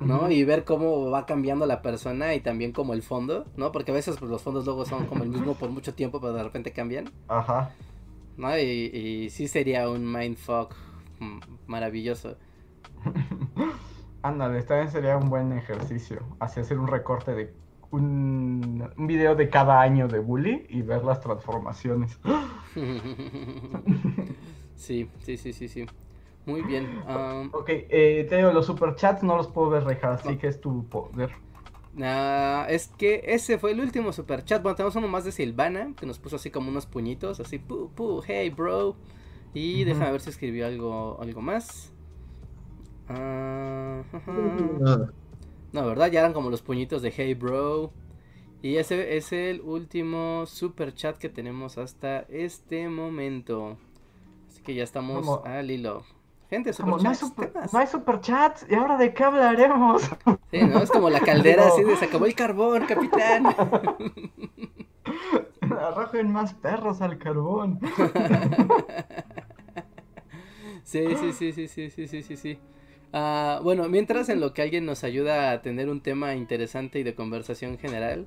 ¿no? 0.00 0.30
Y 0.30 0.44
ver 0.44 0.64
cómo 0.64 1.10
va 1.10 1.26
cambiando 1.26 1.66
la 1.66 1.82
persona 1.82 2.34
y 2.34 2.40
también 2.40 2.72
como 2.72 2.94
el 2.94 3.02
fondo, 3.02 3.46
¿no? 3.56 3.72
Porque 3.72 3.90
a 3.90 3.94
veces 3.94 4.16
pues, 4.18 4.30
los 4.30 4.42
fondos 4.42 4.64
luego 4.64 4.84
son 4.84 5.06
como 5.06 5.24
el 5.24 5.30
mismo 5.30 5.54
por 5.54 5.70
mucho 5.70 5.94
tiempo, 5.94 6.20
pero 6.20 6.32
de 6.32 6.42
repente 6.42 6.72
cambian, 6.72 7.10
Ajá. 7.28 7.70
¿no? 8.36 8.56
Y, 8.58 8.62
y 8.62 9.30
sí 9.30 9.48
sería 9.48 9.88
un 9.90 10.10
mindfuck 10.10 10.74
maravilloso. 11.66 12.36
Ándale, 14.22 14.62
también 14.62 14.90
sería 14.90 15.16
un 15.16 15.28
buen 15.28 15.52
ejercicio. 15.52 16.22
Así 16.40 16.60
hacer 16.60 16.78
un 16.78 16.88
recorte 16.88 17.34
de 17.34 17.52
un, 17.90 18.88
un 18.96 19.06
video 19.06 19.34
de 19.34 19.50
cada 19.50 19.80
año 19.80 20.08
de 20.08 20.18
Bully 20.20 20.66
y 20.68 20.82
ver 20.82 21.04
las 21.04 21.20
transformaciones. 21.20 22.18
sí, 24.74 25.10
sí, 25.18 25.36
sí, 25.36 25.52
sí, 25.52 25.68
sí. 25.68 25.86
Muy 26.44 26.62
bien. 26.62 27.02
am, 27.06 27.52
Ok, 27.52 27.68
eh, 27.70 28.26
te 28.28 28.36
digo, 28.36 28.52
los 28.52 28.66
superchats 28.66 29.22
no 29.22 29.36
los 29.36 29.48
puedo 29.48 29.70
ver, 29.70 29.84
Reja, 29.84 30.12
así 30.14 30.38
que 30.38 30.48
es 30.48 30.60
tu 30.60 30.88
poder. 30.88 31.30
ah, 32.02 32.66
es 32.68 32.88
que 32.88 33.22
ese 33.26 33.58
fue 33.58 33.72
el 33.72 33.80
último 33.80 34.12
super 34.12 34.44
chat. 34.44 34.62
Bueno, 34.62 34.76
tenemos 34.76 34.96
uno 34.96 35.08
más 35.08 35.24
de 35.24 35.32
Silvana, 35.32 35.94
que 35.98 36.06
nos 36.06 36.18
puso 36.18 36.36
así 36.36 36.50
como 36.50 36.70
unos 36.70 36.86
puñitos, 36.86 37.40
así, 37.40 37.58
pu, 37.58 37.90
pu, 37.94 38.22
hey, 38.26 38.50
bro. 38.50 38.96
Y 39.54 39.84
déjame 39.84 40.12
ver 40.12 40.20
si 40.20 40.30
escribió 40.30 40.66
algo, 40.66 41.18
algo 41.20 41.40
más. 41.42 41.92
Ah. 43.08 44.02
Nada. 44.78 45.12
No, 45.72 45.86
¿verdad? 45.86 46.10
Ya 46.10 46.20
eran 46.20 46.32
como 46.32 46.50
los 46.50 46.62
puñitos 46.62 47.02
de 47.02 47.12
Hey 47.14 47.34
Bro. 47.34 47.92
Y 48.60 48.76
ese 48.76 49.16
es 49.16 49.32
el 49.32 49.60
último 49.60 50.44
super 50.46 50.94
chat 50.94 51.16
que 51.16 51.28
tenemos 51.28 51.78
hasta 51.78 52.20
este 52.28 52.88
momento. 52.88 53.76
Así 54.48 54.62
que 54.62 54.74
ya 54.74 54.82
estamos 54.82 55.40
al 55.44 55.70
hilo. 55.70 56.02
Gente, 56.50 56.72
super 56.72 56.92
como, 56.92 57.02
chats, 57.02 57.32
no, 57.72 57.78
hay 57.78 57.86
super, 57.86 58.20
chats. 58.20 58.66
¿Y 58.68 58.74
ahora 58.74 58.96
de 58.96 59.12
qué 59.12 59.22
hablaremos? 59.22 60.02
Sí, 60.50 60.62
¿no? 60.62 60.80
Es 60.80 60.90
como 60.90 61.10
la 61.10 61.20
caldera 61.20 61.68
así 61.68 61.84
de 61.84 61.94
se 61.96 62.06
acabó 62.06 62.24
el 62.24 62.34
carbón, 62.34 62.86
capitán. 62.86 63.44
Arrojen 65.78 66.32
más 66.32 66.54
perros 66.54 67.02
al 67.02 67.18
carbón. 67.18 67.78
sí, 70.84 71.04
sí, 71.20 71.32
sí, 71.32 71.52
sí, 71.52 71.68
sí, 71.68 71.90
sí, 71.90 72.08
sí, 72.08 72.22
sí. 72.22 72.36
sí. 72.36 72.58
Ah, 73.12 73.60
bueno, 73.62 73.88
mientras 73.88 74.28
en 74.28 74.40
lo 74.40 74.52
que 74.52 74.62
alguien 74.62 74.84
nos 74.84 75.04
ayuda 75.04 75.52
a 75.52 75.62
tener 75.62 75.88
un 75.88 76.02
tema 76.02 76.34
interesante 76.34 76.98
y 76.98 77.02
de 77.02 77.14
conversación 77.14 77.78
general, 77.78 78.26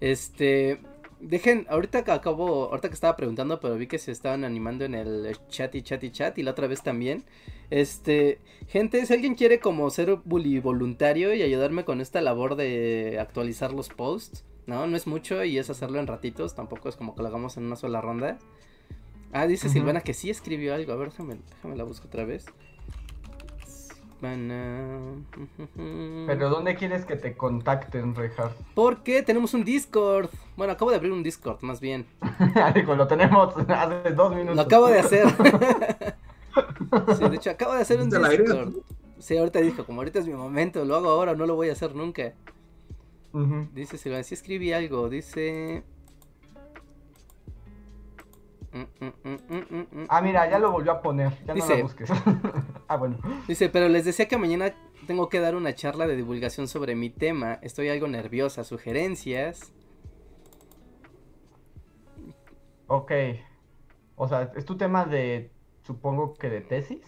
este, 0.00 0.80
dejen, 1.20 1.66
ahorita 1.68 2.04
que 2.04 2.12
acabo, 2.12 2.68
ahorita 2.70 2.88
que 2.88 2.94
estaba 2.94 3.16
preguntando, 3.16 3.60
pero 3.60 3.76
vi 3.76 3.86
que 3.86 3.98
se 3.98 4.12
estaban 4.12 4.44
animando 4.44 4.84
en 4.84 4.94
el 4.94 5.36
chat 5.48 5.74
y 5.74 5.82
chat 5.82 6.02
y 6.04 6.10
chat 6.10 6.38
y 6.38 6.42
la 6.42 6.52
otra 6.52 6.68
vez 6.68 6.82
también, 6.82 7.24
este, 7.70 8.38
gente, 8.68 9.04
si 9.04 9.12
alguien 9.12 9.34
quiere 9.34 9.58
como 9.58 9.90
ser 9.90 10.16
bully 10.24 10.60
voluntario 10.60 11.34
y 11.34 11.42
ayudarme 11.42 11.84
con 11.84 12.00
esta 12.00 12.20
labor 12.20 12.56
de 12.56 13.18
actualizar 13.20 13.72
los 13.72 13.88
posts, 13.88 14.44
no, 14.66 14.86
no 14.86 14.96
es 14.96 15.06
mucho 15.06 15.42
y 15.44 15.58
es 15.58 15.70
hacerlo 15.70 15.98
en 15.98 16.06
ratitos, 16.06 16.54
tampoco 16.54 16.88
es 16.88 16.96
como 16.96 17.16
que 17.16 17.22
lo 17.22 17.28
hagamos 17.28 17.56
en 17.56 17.64
una 17.64 17.76
sola 17.76 18.00
ronda. 18.00 18.38
Ah, 19.32 19.46
dice. 19.46 19.68
Silvana 19.68 20.00
que 20.00 20.14
sí 20.14 20.30
escribió 20.30 20.74
algo. 20.74 20.92
A 20.92 20.96
ver, 20.96 21.10
déjame, 21.10 21.38
déjame 21.48 21.76
la 21.76 21.84
busco 21.84 22.08
otra 22.08 22.24
vez. 22.24 22.46
Silvana. 24.20 25.24
Pero 26.26 26.50
¿dónde 26.50 26.74
quieres 26.76 27.04
que 27.04 27.16
te 27.16 27.36
contacten, 27.36 28.14
Rejar? 28.14 28.52
Porque 28.74 29.22
tenemos 29.22 29.54
un 29.54 29.64
Discord. 29.64 30.30
Bueno, 30.56 30.74
acabo 30.74 30.90
de 30.90 30.98
abrir 30.98 31.12
un 31.12 31.22
Discord, 31.22 31.62
más 31.62 31.80
bien. 31.80 32.06
Digo, 32.74 32.94
lo 32.94 33.06
tenemos 33.06 33.54
hace 33.68 34.10
dos 34.10 34.34
minutos. 34.34 34.56
Lo 34.56 34.62
acabo 34.62 34.88
de 34.88 34.98
hacer. 34.98 35.26
sí, 37.18 37.28
de 37.28 37.36
hecho, 37.36 37.50
acabo 37.50 37.74
de 37.74 37.82
hacer 37.82 38.00
un. 38.00 38.10
Discord. 38.10 38.74
Sí, 39.18 39.36
ahorita 39.36 39.60
dijo, 39.60 39.84
como 39.84 40.00
ahorita 40.00 40.18
es 40.18 40.26
mi 40.26 40.32
momento, 40.32 40.84
lo 40.84 40.96
hago 40.96 41.10
ahora, 41.10 41.34
no 41.34 41.46
lo 41.46 41.54
voy 41.54 41.68
a 41.68 41.72
hacer 41.72 41.94
nunca. 41.94 42.32
Dice 43.74 43.98
Silvana, 43.98 44.24
sí 44.24 44.34
escribí 44.34 44.72
algo, 44.72 45.08
dice... 45.08 45.84
Ah, 50.08 50.20
mira, 50.20 50.48
ya 50.50 50.58
lo 50.58 50.70
volvió 50.70 50.92
a 50.92 51.02
poner. 51.02 51.32
Ya 51.46 51.54
no 51.54 51.66
la 51.66 51.82
busques. 51.82 52.10
ah, 52.88 52.96
bueno. 52.96 53.18
Dice, 53.48 53.68
pero 53.68 53.88
les 53.88 54.04
decía 54.04 54.28
que 54.28 54.36
mañana 54.36 54.74
tengo 55.06 55.28
que 55.28 55.40
dar 55.40 55.56
una 55.56 55.74
charla 55.74 56.06
de 56.06 56.16
divulgación 56.16 56.68
sobre 56.68 56.94
mi 56.94 57.10
tema. 57.10 57.58
Estoy 57.62 57.88
algo 57.88 58.08
nerviosa. 58.08 58.64
¿Sugerencias? 58.64 59.72
Ok. 62.86 63.12
O 64.16 64.28
sea, 64.28 64.52
es 64.54 64.64
tu 64.64 64.76
tema 64.76 65.06
de, 65.06 65.50
supongo 65.82 66.34
que 66.34 66.50
de 66.50 66.60
tesis. 66.60 67.06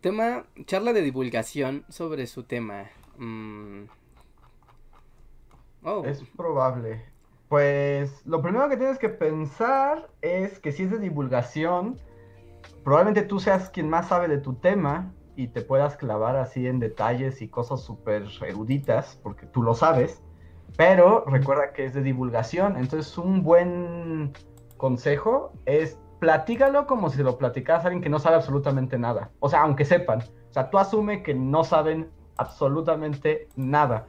Tema, 0.00 0.46
charla 0.64 0.92
de 0.92 1.02
divulgación 1.02 1.84
sobre 1.88 2.26
su 2.26 2.44
tema. 2.44 2.90
Mm. 3.18 3.84
Oh, 5.84 6.04
Es 6.04 6.22
probable. 6.36 7.11
Pues 7.52 8.24
lo 8.24 8.40
primero 8.40 8.66
que 8.70 8.78
tienes 8.78 8.98
que 8.98 9.10
pensar 9.10 10.08
es 10.22 10.58
que 10.58 10.72
si 10.72 10.84
es 10.84 10.90
de 10.90 10.98
divulgación, 10.98 11.98
probablemente 12.82 13.28
tú 13.28 13.40
seas 13.40 13.68
quien 13.68 13.90
más 13.90 14.08
sabe 14.08 14.26
de 14.26 14.38
tu 14.38 14.54
tema 14.54 15.12
y 15.36 15.48
te 15.48 15.60
puedas 15.60 15.98
clavar 15.98 16.36
así 16.36 16.66
en 16.66 16.78
detalles 16.78 17.42
y 17.42 17.48
cosas 17.48 17.82
súper 17.82 18.24
eruditas, 18.40 19.20
porque 19.22 19.44
tú 19.44 19.62
lo 19.62 19.74
sabes. 19.74 20.22
Pero 20.78 21.26
recuerda 21.26 21.74
que 21.74 21.84
es 21.84 21.92
de 21.92 22.02
divulgación, 22.02 22.78
entonces 22.78 23.18
un 23.18 23.42
buen 23.42 24.32
consejo 24.78 25.52
es 25.66 26.00
platícalo 26.20 26.86
como 26.86 27.10
si 27.10 27.22
lo 27.22 27.36
platicaras 27.36 27.84
a 27.84 27.88
alguien 27.88 28.02
que 28.02 28.08
no 28.08 28.18
sabe 28.18 28.36
absolutamente 28.36 28.98
nada. 28.98 29.30
O 29.40 29.50
sea, 29.50 29.60
aunque 29.60 29.84
sepan. 29.84 30.20
O 30.20 30.52
sea, 30.54 30.70
tú 30.70 30.78
asume 30.78 31.22
que 31.22 31.34
no 31.34 31.64
saben 31.64 32.08
absolutamente 32.38 33.48
nada. 33.56 34.06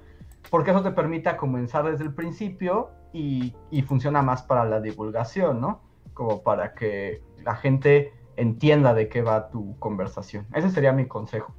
porque 0.49 0.71
eso 0.71 0.81
te 0.81 0.91
permita 0.91 1.35
comenzar 1.35 1.83
desde 1.91 2.05
el 2.05 2.13
principio 2.13 2.91
y, 3.13 3.53
funciona 3.83 4.21
más 4.21 4.43
para 4.43 4.65
la 4.65 4.81
divulgación, 4.81 5.61
¿no? 5.61 5.81
Como 6.13 6.41
para 6.43 6.73
que 6.73 7.21
la 7.43 7.55
gente 7.55 8.11
entienda 8.35 8.93
de 8.93 9.07
qué 9.07 9.21
va 9.21 9.49
tu 9.49 9.77
conversación. 9.79 10.47
Ese 10.53 10.69
sería 10.69 10.91
mi 10.91 11.07
consejo. 11.07 11.53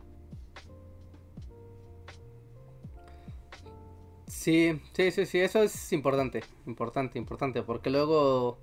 Sí, 4.26 4.82
sí, 4.92 5.10
sí, 5.10 5.24
sí, 5.24 5.38
eso 5.38 5.62
es 5.62 5.92
importante, 5.92 6.42
importante, 6.66 7.18
importante, 7.18 7.62
porque 7.62 7.88
luego 7.88 8.58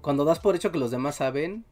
cuando 0.00 0.24
das 0.24 0.40
por 0.40 0.56
hecho 0.56 0.72
que 0.72 0.78
los 0.78 0.90
demás 0.90 1.16
saben, 1.16 1.64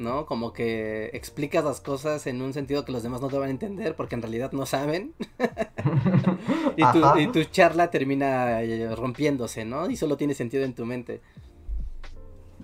¿no? 0.00 0.26
Como 0.26 0.52
que 0.52 1.10
explicas 1.12 1.62
las 1.62 1.80
cosas 1.80 2.26
en 2.26 2.42
un 2.42 2.52
sentido 2.52 2.84
que 2.84 2.92
los 2.92 3.02
demás 3.02 3.20
no 3.20 3.28
te 3.28 3.38
van 3.38 3.48
a 3.48 3.52
entender 3.52 3.94
porque 3.94 4.14
en 4.14 4.22
realidad 4.22 4.50
no 4.52 4.66
saben. 4.66 5.14
y, 6.76 6.82
tu, 6.92 7.18
y, 7.18 7.26
tu, 7.28 7.44
charla 7.44 7.90
termina 7.90 8.62
eh, 8.62 8.94
rompiéndose, 8.96 9.64
¿no? 9.64 9.88
Y 9.90 9.96
solo 9.96 10.16
tiene 10.16 10.34
sentido 10.34 10.64
en 10.64 10.74
tu 10.74 10.86
mente. 10.86 11.20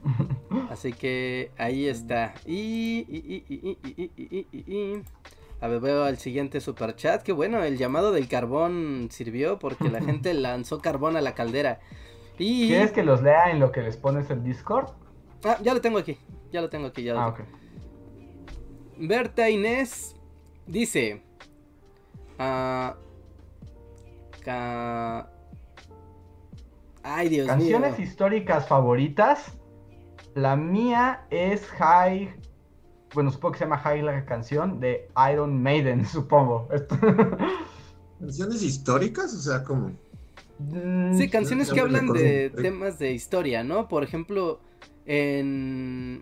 Así 0.70 0.92
que 0.92 1.50
ahí 1.58 1.86
está. 1.86 2.34
Y, 2.46 3.04
y, 3.08 3.44
y, 4.52 5.02
A 5.60 5.68
ver, 5.68 5.80
veo 5.80 6.04
al 6.04 6.18
siguiente 6.18 6.60
super 6.60 6.96
chat. 6.96 7.22
Que 7.22 7.32
bueno, 7.32 7.62
el 7.62 7.76
llamado 7.76 8.12
del 8.12 8.28
carbón 8.28 9.08
sirvió 9.10 9.58
porque 9.58 9.90
la 9.90 10.00
gente 10.00 10.32
lanzó 10.34 10.80
carbón 10.80 11.16
a 11.16 11.20
la 11.20 11.34
caldera. 11.34 11.80
Y... 12.38 12.68
¿Quieres 12.68 12.92
que 12.92 13.02
los 13.02 13.22
lea 13.22 13.50
en 13.50 13.60
lo 13.60 13.72
que 13.72 13.82
les 13.82 13.96
pones 13.96 14.30
el 14.30 14.42
Discord? 14.42 14.90
Ah, 15.44 15.58
ya 15.62 15.74
lo 15.74 15.80
tengo 15.80 15.98
aquí. 15.98 16.18
Ya 16.52 16.60
lo 16.60 16.70
tengo 16.70 16.86
aquí. 16.86 17.02
Ya 17.02 17.14
lo 17.14 17.20
ah, 17.20 17.34
tengo. 17.34 17.48
Berta 18.98 19.48
Inés 19.50 20.16
dice. 20.66 21.22
Uh, 22.38 22.94
ca... 24.44 25.30
Ay, 27.02 27.28
Dios 27.28 27.46
Canciones 27.46 27.98
históricas 27.98 28.66
favoritas. 28.66 29.56
La 30.34 30.56
mía 30.56 31.26
es 31.30 31.64
High. 31.66 32.34
Bueno, 33.14 33.30
supongo 33.30 33.52
que 33.52 33.58
se 33.58 33.64
llama 33.64 33.78
High 33.78 34.02
la 34.02 34.24
canción 34.26 34.80
de 34.80 35.08
Iron 35.32 35.62
Maiden, 35.62 36.04
supongo. 36.06 36.68
¿Canciones 38.20 38.62
históricas? 38.62 39.32
O 39.34 39.38
sea, 39.38 39.64
¿cómo? 39.64 39.92
Mm, 40.58 41.14
sí, 41.16 41.28
canciones 41.28 41.70
que 41.70 41.80
hablan 41.80 42.12
de 42.12 42.50
temas 42.50 42.98
de 42.98 43.12
historia, 43.12 43.62
¿no? 43.62 43.88
Por 43.88 44.02
ejemplo, 44.02 44.60
en. 45.06 46.20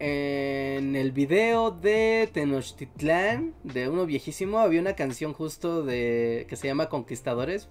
En 0.00 0.94
el 0.94 1.10
video 1.10 1.72
de 1.72 2.30
Tenochtitlán, 2.32 3.54
de 3.64 3.88
uno 3.88 4.06
viejísimo, 4.06 4.60
había 4.60 4.80
una 4.80 4.94
canción 4.94 5.32
justo 5.32 5.82
de. 5.82 6.46
que 6.48 6.56
se 6.56 6.68
llama 6.68 6.88
Conquistadores. 6.88 7.68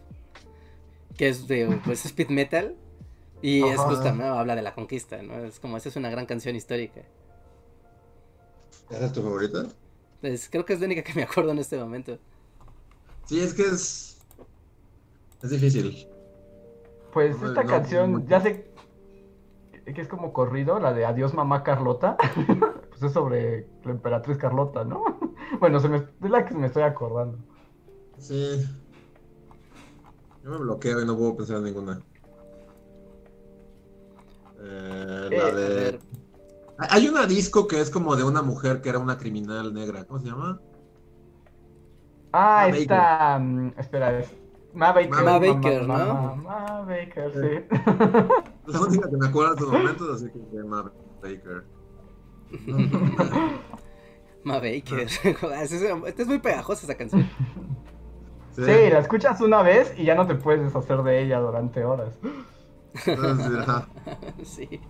Que 1.15 1.29
es 1.29 1.47
de. 1.47 1.79
pues 1.85 2.05
speed 2.05 2.29
metal. 2.29 2.75
Y 3.41 3.63
es 3.63 3.79
justo, 3.79 4.13
¿no? 4.13 4.37
Habla 4.39 4.55
de 4.55 4.61
la 4.61 4.73
conquista, 4.73 5.21
¿no? 5.21 5.45
Es 5.45 5.59
como, 5.59 5.77
esa 5.77 5.89
es 5.89 5.95
una 5.95 6.09
gran 6.09 6.25
canción 6.25 6.55
histórica. 6.55 7.01
¿Esa 8.89 9.05
es 9.05 9.13
tu 9.13 9.21
favorita? 9.21 9.67
Pues, 10.19 10.49
creo 10.49 10.65
que 10.65 10.73
es 10.73 10.79
la 10.79 10.87
única 10.87 11.03
que 11.03 11.13
me 11.13 11.23
acuerdo 11.23 11.51
en 11.51 11.59
este 11.59 11.77
momento. 11.77 12.17
Sí, 13.25 13.39
es 13.39 13.53
que 13.53 13.61
es. 13.61 14.17
Es 15.43 15.49
difícil. 15.49 16.07
Pues 17.13 17.41
esta 17.41 17.63
canción, 17.63 18.27
ya 18.27 18.41
sé 18.41 18.65
que 19.93 20.01
es 20.01 20.07
como 20.07 20.33
corrido, 20.33 20.79
la 20.79 20.93
de 20.93 21.05
Adiós 21.05 21.33
Mamá 21.33 21.63
Carlota. 21.63 22.17
pues 22.89 23.03
es 23.03 23.13
sobre 23.13 23.67
la 23.83 23.91
emperatriz 23.91 24.37
Carlota, 24.37 24.83
¿no? 24.83 25.03
bueno, 25.59 25.79
se 25.79 25.89
me, 25.89 25.97
es 25.97 26.29
la 26.29 26.45
que 26.45 26.53
me 26.55 26.67
estoy 26.67 26.83
acordando. 26.83 27.37
Sí. 28.17 28.65
Yo 30.43 30.51
me 30.51 30.57
bloqueo 30.57 31.01
y 31.01 31.05
no 31.05 31.17
puedo 31.17 31.37
pensar 31.37 31.57
en 31.57 31.63
ninguna. 31.65 32.01
Eh, 34.59 35.27
la 35.31 35.49
eh, 35.49 35.53
de... 35.53 35.99
Hay 36.89 37.07
una 37.07 37.25
disco 37.25 37.67
que 37.67 37.81
es 37.81 37.89
como 37.89 38.15
de 38.15 38.23
una 38.23 38.41
mujer 38.41 38.81
que 38.81 38.89
era 38.89 38.99
una 38.99 39.17
criminal 39.17 39.73
negra. 39.73 40.05
¿Cómo 40.05 40.19
se 40.19 40.27
llama? 40.27 40.59
Ah, 42.33 42.67
esta. 42.69 43.39
Mm, 43.39 43.73
espera, 43.77 44.19
es. 44.19 44.31
Ma 44.73 44.91
Baker. 44.91 45.23
Ma 45.23 45.39
Baker, 45.39 45.87
¿no? 45.87 46.35
Ma 46.35 46.81
Baker, 46.81 47.31
sí. 47.33 47.65
La 48.71 48.81
única 48.81 49.09
que 49.09 49.17
me 49.17 49.27
acuerdo 49.27 49.53
estos 49.53 49.71
momentos, 49.71 50.15
así 50.15 50.31
que 50.31 50.39
es 50.57 50.65
Ma 50.65 50.91
Baker. 51.21 51.63
Ma 54.43 54.59
Baker. 54.59 54.99
Esta 54.99 56.21
es 56.21 56.27
muy 56.27 56.39
pegajosa 56.39 56.85
esa 56.85 56.95
canción. 56.95 57.29
Sí. 58.51 58.63
sí, 58.63 58.89
la 58.91 58.99
escuchas 58.99 59.39
una 59.41 59.61
vez 59.61 59.93
y 59.97 60.05
ya 60.05 60.15
no 60.15 60.25
te 60.25 60.35
puedes 60.35 60.63
deshacer 60.63 61.03
de 61.03 61.21
ella 61.21 61.39
durante 61.39 61.85
horas. 61.85 62.17
sí. 64.43 64.81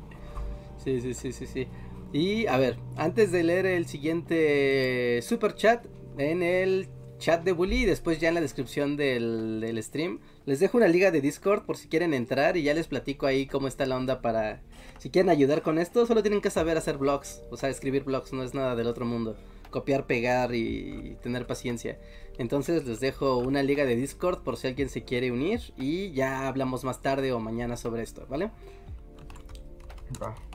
Sí, 0.77 1.01
sí, 1.01 1.13
sí, 1.13 1.33
sí, 1.33 1.45
sí. 1.45 1.67
Y 2.13 2.47
a 2.47 2.57
ver, 2.57 2.77
antes 2.95 3.31
de 3.31 3.43
leer 3.43 3.65
el 3.65 3.87
siguiente 3.87 5.19
super 5.21 5.55
chat, 5.55 5.85
en 6.17 6.41
el 6.41 6.87
chat 7.17 7.43
de 7.43 7.51
Bully 7.51 7.83
y 7.83 7.85
después 7.85 8.19
ya 8.19 8.29
en 8.29 8.35
la 8.35 8.41
descripción 8.41 8.95
del, 8.97 9.77
stream, 9.81 10.19
les 10.45 10.59
dejo 10.59 10.77
una 10.77 10.87
liga 10.87 11.11
de 11.11 11.21
Discord 11.21 11.65
por 11.65 11.77
si 11.77 11.87
quieren 11.87 12.13
entrar 12.13 12.57
y 12.57 12.63
ya 12.63 12.73
les 12.73 12.87
platico 12.87 13.25
ahí 13.25 13.47
cómo 13.47 13.67
está 13.67 13.85
la 13.85 13.97
onda 13.97 14.21
para... 14.21 14.61
Si 14.99 15.11
quieren 15.11 15.29
ayudar 15.29 15.61
con 15.61 15.77
esto, 15.77 16.05
solo 16.05 16.23
tienen 16.23 16.41
que 16.41 16.49
saber 16.49 16.77
hacer 16.77 16.97
blogs, 16.97 17.43
o 17.51 17.57
sea, 17.57 17.69
escribir 17.69 18.03
blogs, 18.03 18.33
no 18.33 18.43
es 18.43 18.53
nada 18.53 18.75
del 18.75 18.87
otro 18.87 19.05
mundo. 19.05 19.35
Copiar, 19.69 20.07
pegar 20.07 20.55
y 20.55 21.17
tener 21.21 21.45
paciencia. 21.45 21.99
Entonces 22.37 22.85
les 22.85 22.99
dejo 22.99 23.37
una 23.37 23.61
liga 23.61 23.85
de 23.85 23.95
Discord 23.95 24.43
por 24.43 24.57
si 24.57 24.67
alguien 24.67 24.89
se 24.89 25.03
quiere 25.03 25.31
unir 25.31 25.73
y 25.75 26.11
ya 26.13 26.47
hablamos 26.47 26.83
más 26.83 27.01
tarde 27.01 27.31
o 27.31 27.39
mañana 27.39 27.77
sobre 27.77 28.03
esto, 28.03 28.25
¿vale? 28.29 28.51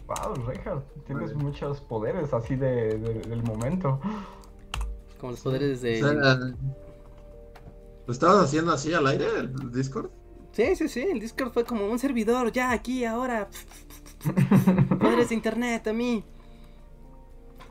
Wow, 0.07 0.35
Richard, 0.47 0.83
tienes 1.07 1.35
muchos 1.35 1.81
poderes 1.81 2.33
así 2.33 2.57
de, 2.57 2.99
del 2.99 3.43
momento. 3.43 4.01
Como 5.23 5.31
los 5.31 5.41
poderes 5.41 5.81
de... 5.83 6.01
¿Lo 6.01 8.13
estabas 8.13 8.43
haciendo 8.43 8.73
así 8.73 8.93
al 8.93 9.07
aire, 9.07 9.27
el 9.39 9.71
Discord? 9.71 10.11
Sí, 10.51 10.75
sí, 10.75 10.89
sí, 10.89 11.03
el 11.03 11.21
Discord 11.21 11.53
fue 11.53 11.65
como 11.65 11.87
un 11.87 12.01
servidor, 12.01 12.51
ya 12.51 12.73
aquí, 12.73 13.05
ahora. 13.05 13.49
poderes 15.01 15.29
de 15.29 15.37
internet, 15.37 15.87
a 15.87 15.93
mí. 15.93 16.25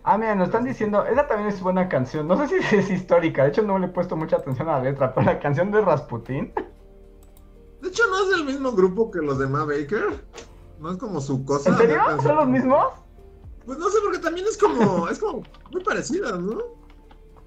Ah, 0.02 0.18
mira, 0.18 0.34
nos 0.34 0.48
están 0.48 0.64
diciendo, 0.64 1.06
esa 1.06 1.28
también 1.28 1.50
es 1.50 1.62
buena 1.62 1.90
canción. 1.90 2.26
No 2.26 2.38
sé 2.38 2.62
si 2.62 2.78
es 2.78 2.90
histórica, 2.90 3.44
de 3.44 3.50
hecho 3.50 3.64
no 3.64 3.78
le 3.78 3.88
he 3.88 3.90
puesto 3.90 4.16
mucha 4.16 4.38
atención 4.38 4.70
a 4.70 4.78
la 4.78 4.84
letra, 4.84 5.14
pero 5.14 5.26
la 5.26 5.38
canción 5.38 5.72
de 5.72 5.82
Rasputin. 5.82 6.54
De 7.82 7.90
hecho, 7.90 8.04
no 8.10 8.24
es 8.24 8.30
del 8.30 8.46
mismo 8.46 8.72
grupo 8.72 9.12
que 9.12 9.20
los 9.20 9.40
de 9.40 9.48
Ma 9.48 9.66
Baker. 9.66 10.24
No 10.80 10.92
es 10.92 10.98
como 10.98 11.20
su 11.20 11.44
cosa. 11.44 11.72
¿En 11.72 11.76
serio? 11.76 12.00
¿Son 12.24 12.38
los 12.38 12.48
mismos? 12.48 12.94
Pues 13.66 13.78
no 13.78 13.90
sé, 13.90 13.98
porque 14.02 14.20
también 14.20 14.48
es 14.48 14.58
como, 14.58 15.10
es 15.10 15.20
como 15.20 15.44
muy 15.70 15.84
parecida, 15.84 16.38
¿no? 16.38 16.80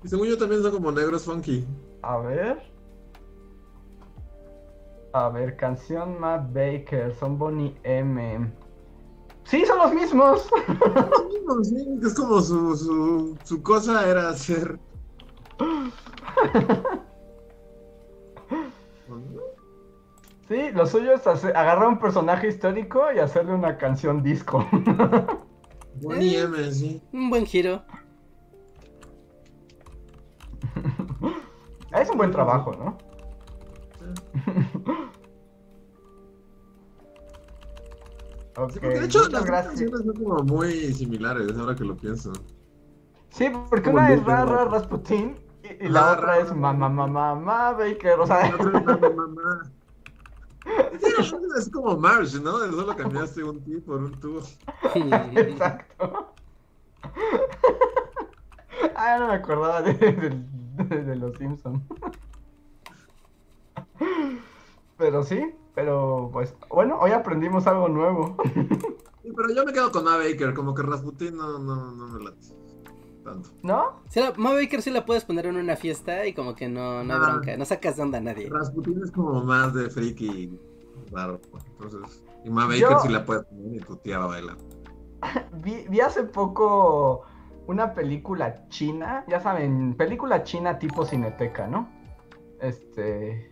Y 0.05 0.09
según 0.09 0.29
yo 0.29 0.37
también 0.37 0.63
son 0.63 0.73
como 0.73 0.93
negros 0.93 1.25
funky. 1.25 1.65
A 2.03 2.19
ver. 2.19 2.63
A 5.15 5.29
ver, 5.31 5.57
canción 5.57 6.21
Ma 6.21 6.37
Baker, 6.37 7.15
son 7.19 7.39
Bonnie 7.39 7.75
M. 7.85 8.53
Sí, 9.45 9.65
son 9.65 9.79
los 9.79 9.95
mismos. 9.95 10.51
Los 10.69 11.27
mismos, 11.33 11.69
sí. 11.69 11.99
Es 12.05 12.15
como 12.15 12.41
su, 12.43 12.77
su, 12.77 13.39
su 13.45 13.63
cosa 13.63 14.07
era 14.09 14.29
hacer. 14.29 14.79
Sí, 20.49 20.71
lo 20.75 20.87
suyo 20.87 21.15
es 21.15 21.27
agarrar 21.27 21.89
un 21.89 21.99
personaje 21.99 22.49
histórico 22.49 23.11
y 23.11 23.19
hacerle 23.19 23.55
una 23.55 23.79
canción 23.79 24.23
disco. 24.23 24.67
Buen 26.03 26.21
M, 26.21 26.71
sí. 26.71 27.03
Un 27.13 27.31
buen 27.31 27.47
giro. 27.47 27.83
Es 31.93 32.11
un 32.11 32.19
buen 32.19 32.31
trabajo, 32.31 32.73
¿no? 32.73 32.99
de 38.81 39.05
hecho, 39.05 39.29
las 39.29 39.45
canciones 39.45 40.03
son 40.05 40.15
como 40.15 40.43
muy 40.45 40.93
similares, 40.93 41.57
ahora 41.59 41.75
que 41.75 41.85
lo 41.85 41.97
pienso. 41.97 42.33
Sí, 43.31 43.51
porque 43.69 43.91
una 43.91 44.13
es 44.13 44.25
Ra 44.25 44.45
Ra 44.45 44.65
Rasputin 44.67 45.37
y, 45.81 45.89
la 45.89 46.13
otra 46.13 46.39
es 46.39 46.55
Mamá 46.55 46.89
Mamá 46.89 47.35
Mamá 47.35 47.73
Baker, 47.73 48.21
o 48.21 48.27
sea. 48.27 48.57
Mamá 48.57 49.71
Es 51.57 51.69
como 51.71 51.97
Marsh, 51.97 52.41
¿no? 52.41 52.59
Solo 52.59 52.95
cambiaste 52.95 53.43
un 53.43 53.61
ti 53.65 53.81
por 53.81 54.05
un 54.05 54.13
tú. 54.21 54.41
Exacto. 55.35 56.33
Ah, 58.97 59.19
no 59.19 59.29
me 59.29 59.35
acordaba 59.35 59.83
de, 59.83 59.95
de 59.95 60.41
los 61.17 61.37
Simpsons. 61.37 61.83
Pero 64.97 65.23
sí, 65.25 65.41
pero 65.75 66.31
pues, 66.33 66.55
bueno, 66.71 66.97
hoy 67.01 67.11
aprendimos 67.11 67.67
algo 67.67 67.89
nuevo. 67.89 68.37
Sí, 69.25 69.33
pero 69.35 69.55
yo 69.55 69.65
me 69.65 69.73
quedo 69.73 69.91
con 69.91 70.07
A. 70.07 70.19
Baker, 70.19 70.53
como 70.53 70.75
que 70.75 70.83
Rasputin 70.83 71.35
no, 71.35 71.59
no, 71.59 71.93
no 71.93 72.09
me 72.09 72.23
late. 72.25 72.37
tanto. 73.25 73.49
¿No? 73.63 74.03
Sí, 74.11 74.21
la, 74.21 74.33
Baker 74.33 74.83
sí 74.83 74.91
la 74.91 75.07
puedes 75.07 75.25
poner 75.25 75.47
en 75.47 75.57
una 75.57 75.77
fiesta 75.77 76.27
y 76.27 76.35
como 76.35 76.55
que 76.55 76.69
no, 76.69 77.03
no 77.03 77.15
Ah. 77.15 77.19
bronca, 77.31 77.57
no 77.57 77.65
sacas 77.65 77.97
de 77.97 78.03
onda 78.03 78.19
a 78.19 78.21
nadie. 78.21 78.51
Rasputin 78.51 79.01
es 79.03 79.11
como 79.11 79.43
más 79.43 79.73
de 79.73 79.89
friki 79.89 80.61
raro. 81.11 81.41
pues, 81.51 81.65
Entonces, 81.81 82.23
y 82.45 82.51
Ma 82.51 82.67
Baker 82.67 82.81
Yo- 82.83 82.99
sí 83.01 83.09
la 83.09 83.25
puedes 83.25 83.45
poner 83.47 83.77
y 83.77 83.81
tu 83.81 83.97
tía 83.97 84.19
va 84.19 84.25
a 84.27 84.29
bailar. 84.29 84.57
Vi, 85.63 85.87
vi 85.89 86.01
hace 86.01 86.25
poco 86.25 87.23
una 87.67 87.95
película 87.95 88.69
china, 88.69 89.25
ya 89.29 89.41
saben, 89.41 89.95
película 89.95 90.43
china 90.43 90.79
tipo 90.79 91.05
cineteca, 91.05 91.67
¿no? 91.67 91.89
Este. 92.61 93.51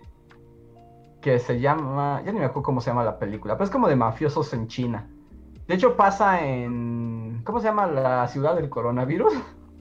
Que 1.21 1.39
se 1.39 1.61
llama. 1.61 2.23
Ya 2.25 2.33
ni 2.33 2.39
me 2.41 2.47
acuerdo 2.47 2.65
cómo 2.65 2.81
se 2.81 2.91
llama 2.91 3.05
la 3.05 3.19
película, 3.19 3.55
pero 3.55 3.65
es 3.65 3.71
como 3.71 3.89
de 3.89 3.97
mafiosos 3.97 4.53
en 4.55 4.67
China. 4.67 5.09
De 5.67 5.75
hecho, 5.75 5.97
pasa 5.97 6.45
en. 6.45 7.43
¿Cómo 7.45 7.61
se 7.61 7.67
llama 7.67 7.87
la 7.87 8.27
ciudad 8.29 8.57
del 8.57 8.69
coronavirus? 8.69 9.33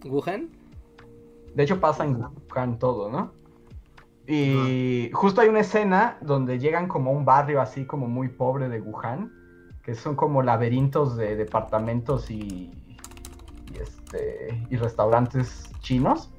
¿Wuhan? 0.05 0.49
De 1.55 1.63
hecho, 1.63 1.79
pasa 1.79 2.05
en 2.05 2.23
Wuhan 2.49 2.79
todo, 2.79 3.09
¿no? 3.09 3.31
Y 4.27 5.09
justo 5.13 5.41
hay 5.41 5.49
una 5.49 5.61
escena 5.61 6.17
donde 6.21 6.59
llegan 6.59 6.87
como 6.87 7.11
a 7.11 7.13
un 7.13 7.25
barrio 7.25 7.59
así 7.59 7.85
como 7.85 8.07
muy 8.07 8.29
pobre 8.29 8.69
de 8.69 8.79
Wuhan, 8.79 9.31
que 9.83 9.95
son 9.95 10.15
como 10.15 10.43
laberintos 10.43 11.17
de 11.17 11.35
departamentos 11.35 12.29
y, 12.29 12.37
y, 12.37 12.80
este, 14.11 14.67
y 14.69 14.77
restaurantes 14.77 15.71
chinos. 15.79 16.29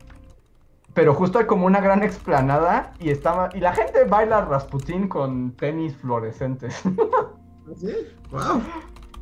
Pero 0.94 1.14
justo 1.14 1.38
hay 1.38 1.46
como 1.46 1.66
una 1.66 1.80
gran 1.80 2.02
explanada 2.02 2.92
y 3.00 3.10
estaba 3.10 3.48
y 3.54 3.60
la 3.60 3.72
gente 3.72 4.04
baila 4.04 4.42
Rasputín 4.42 5.08
con 5.08 5.52
tenis 5.52 5.96
fluorescentes. 5.96 6.82
¿Ah, 6.86 7.30
sí? 7.76 7.92
¡Wow! 8.30 8.62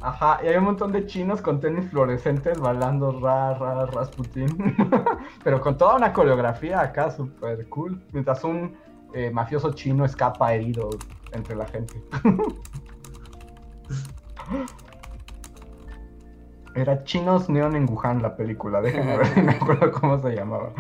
Ajá, 0.03 0.41
y 0.43 0.49
hay 0.49 0.57
un 0.57 0.65
montón 0.65 0.93
de 0.93 1.07
chinos 1.07 1.43
con 1.43 1.61
tenis 1.61 1.89
fluorescentes 1.91 2.59
bailando 2.59 3.21
ra, 3.21 3.55
ra, 3.55 3.87
Rasputin. 3.87 4.49
Pero 5.45 5.61
con 5.61 5.77
toda 5.77 5.97
una 5.97 6.13
coreografía 6.13 6.81
acá 6.81 7.11
súper 7.11 7.69
cool. 7.69 8.03
Mientras 8.13 8.43
un 8.43 8.77
eh, 9.13 9.31
mafioso 9.31 9.73
chino 9.73 10.05
escapa 10.05 10.55
herido 10.55 10.89
entre 11.33 11.55
la 11.55 11.67
gente. 11.67 12.03
Era 16.75 17.03
Chinos 17.05 17.49
Neon 17.49 17.75
en 17.75 17.91
Wuhan 17.91 18.23
la 18.23 18.37
película, 18.37 18.81
déjenme 18.81 19.17
ver 19.17 19.27
si 19.35 19.43
me 19.43 19.53
acuerdo 19.53 19.91
cómo 19.93 20.21
se 20.21 20.35
llamaba. 20.35 20.73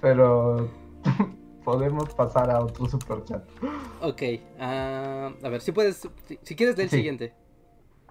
Pero 0.00 0.68
podemos 1.64 2.12
pasar 2.14 2.50
a 2.50 2.60
otro 2.60 2.86
super 2.86 3.22
chat. 3.24 3.44
Ok, 4.00 4.22
ah, 4.58 5.30
a 5.42 5.48
ver, 5.48 5.60
si 5.60 5.72
puedes, 5.72 6.08
si, 6.26 6.38
si 6.42 6.56
quieres 6.56 6.76
leer 6.76 6.86
el 6.86 6.90
siguiente. 6.90 7.34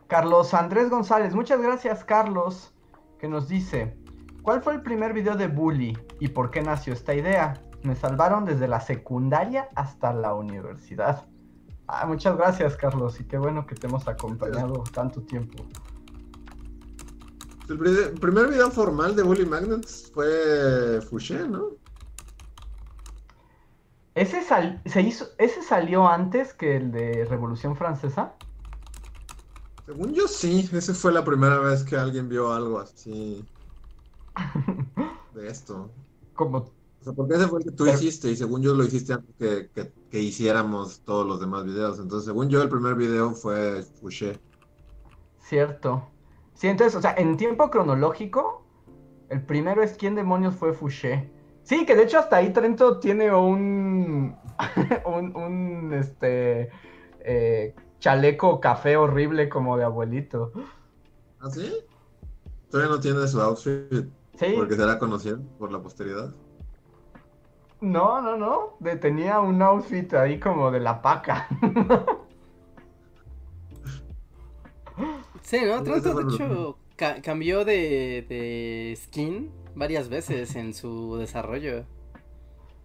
Carlos 0.07 0.53
Andrés 0.53 0.89
González, 0.89 1.35
muchas 1.35 1.61
gracias 1.61 2.05
Carlos, 2.05 2.73
que 3.19 3.27
nos 3.27 3.49
dice, 3.49 3.97
¿cuál 4.41 4.61
fue 4.61 4.73
el 4.73 4.81
primer 4.81 5.11
video 5.11 5.35
de 5.35 5.47
Bully 5.47 5.97
y 6.19 6.29
por 6.29 6.49
qué 6.49 6.61
nació 6.61 6.93
esta 6.93 7.13
idea? 7.13 7.61
Me 7.83 7.95
salvaron 7.95 8.45
desde 8.45 8.69
la 8.69 8.79
secundaria 8.79 9.67
hasta 9.75 10.13
la 10.13 10.33
universidad. 10.33 11.25
Ah, 11.87 12.05
muchas 12.05 12.37
gracias 12.37 12.77
Carlos 12.77 13.19
y 13.19 13.25
qué 13.25 13.37
bueno 13.37 13.67
que 13.67 13.75
te 13.75 13.87
hemos 13.87 14.07
acompañado 14.07 14.83
tanto 14.93 15.21
tiempo. 15.23 15.65
El 17.69 17.77
pri- 17.77 17.89
el 18.13 18.19
primer 18.19 18.47
video 18.49 18.71
formal 18.71 19.15
de 19.15 19.23
Bully 19.23 19.45
Magnets 19.45 20.09
fue 20.13 21.01
Fouché, 21.09 21.47
¿no? 21.47 21.71
¿Ese, 24.15 24.41
sal- 24.43 24.81
se 24.85 25.01
hizo, 25.01 25.27
¿Ese 25.37 25.61
salió 25.61 26.07
antes 26.07 26.53
que 26.53 26.77
el 26.77 26.91
de 26.91 27.25
Revolución 27.25 27.75
Francesa? 27.75 28.33
Según 29.85 30.13
yo 30.13 30.27
sí, 30.27 30.67
esa 30.73 30.93
fue 30.93 31.11
la 31.13 31.23
primera 31.23 31.59
vez 31.59 31.83
que 31.83 31.95
alguien 31.95 32.27
vio 32.27 32.51
algo 32.51 32.79
así 32.79 33.45
de 35.35 35.47
esto. 35.47 35.91
Como 36.33 36.57
O 36.57 36.71
sea, 37.03 37.13
porque 37.13 37.35
ese 37.35 37.47
fue 37.47 37.59
el 37.59 37.65
que 37.65 37.71
tú 37.71 37.85
Pero- 37.85 37.95
hiciste 37.97 38.31
y 38.31 38.35
según 38.35 38.61
yo 38.61 38.73
lo 38.73 38.83
hiciste 38.85 39.13
antes 39.13 39.35
que, 39.37 39.69
que- 39.73 39.91
que 40.09 40.19
hiciéramos 40.19 41.01
todos 41.01 41.27
los 41.27 41.39
demás 41.39 41.63
videos. 41.65 41.99
Entonces, 41.99 42.25
según 42.25 42.49
yo, 42.49 42.61
el 42.61 42.69
primer 42.69 42.95
video 42.95 43.31
fue 43.33 43.83
Fouché. 43.99 44.39
Cierto. 45.41 46.07
Sí, 46.57 46.67
entonces, 46.67 46.95
o 46.95 47.01
sea, 47.01 47.13
en 47.17 47.37
tiempo 47.37 47.69
cronológico, 47.69 48.63
el 49.29 49.41
primero 49.45 49.83
es 49.83 49.93
quién 49.97 50.15
demonios 50.15 50.55
fue 50.55 50.73
Fouché. 50.73 51.29
Sí, 51.63 51.85
que 51.85 51.95
de 51.95 52.03
hecho 52.03 52.19
hasta 52.19 52.37
ahí 52.37 52.51
Trento 52.51 52.99
tiene 52.99 53.33
un. 53.33 54.35
un, 55.05 55.35
un, 55.35 55.93
este. 55.93 56.69
eh, 57.19 57.75
chaleco 57.99 58.59
café 58.59 58.97
horrible 58.97 59.49
como 59.49 59.77
de 59.77 59.83
abuelito. 59.83 60.51
¿Ah, 61.39 61.49
sí? 61.49 61.71
Todavía 62.69 62.95
no 62.95 63.01
tiene 63.01 63.27
su 63.27 63.41
outfit 63.41 64.13
Sí, 64.39 64.55
porque 64.55 64.75
será 64.75 64.99
conocido 64.99 65.39
por 65.57 65.71
la 65.71 65.81
posteridad. 65.81 66.33
no, 67.81 68.21
no, 68.21 68.37
no. 68.37 68.77
de- 68.79 68.97
tenía 68.97 69.39
un 69.39 69.61
outfit 69.61 70.13
ahí 70.13 70.39
como 70.39 70.71
de 70.71 70.79
la 70.79 71.01
paca. 71.01 71.47
Sí, 75.47 75.59
¿no? 75.65 75.81
De 75.81 75.91
hecho, 75.97 76.77
ca- 76.97 77.21
cambió 77.21 77.63
de, 77.65 78.25
de 78.27 78.93
skin 78.97 79.51
varias 79.75 80.09
veces 80.09 80.55
en 80.55 80.73
su 80.73 81.15
desarrollo. 81.17 81.85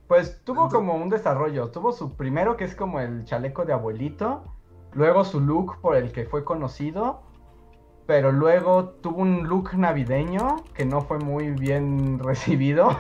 Pues 0.07 0.41
tuvo 0.45 0.71
como 0.71 0.95
un 0.95 1.09
desarrollo. 1.09 1.71
Tuvo 1.71 1.93
su 1.93 2.17
primero, 2.17 2.57
que 2.57 2.65
es 2.65 2.75
como 2.77 3.01
el 3.01 3.25
chaleco 3.25 3.65
de 3.65 3.73
abuelito. 3.73 4.45
Luego 4.93 5.25
su 5.25 5.41
look 5.41 5.81
por 5.81 5.97
el 5.97 6.13
que 6.13 6.25
fue 6.27 6.45
conocido. 6.45 7.23
Pero 8.07 8.33
luego 8.33 8.91
tuvo 9.03 9.23
un 9.23 9.49
look 9.49 9.75
navideño 9.77 10.71
que 10.75 10.85
no 10.87 11.03
fue 11.03 11.19
muy 11.21 11.51
bien 11.53 12.19
recibido. 12.25 12.91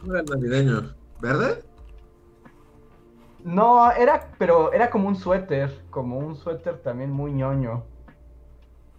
¿Cómo 0.00 0.12
era 0.14 0.20
el 0.22 0.28
navideño? 0.28 0.96
¿Verde? 1.20 1.64
No, 3.44 3.90
era, 3.92 4.34
pero 4.38 4.72
era 4.72 4.90
como 4.90 5.08
un 5.08 5.16
suéter. 5.16 5.84
Como 5.90 6.18
un 6.18 6.36
suéter 6.36 6.82
también 6.82 7.10
muy 7.12 7.32
ñoño. 7.32 7.89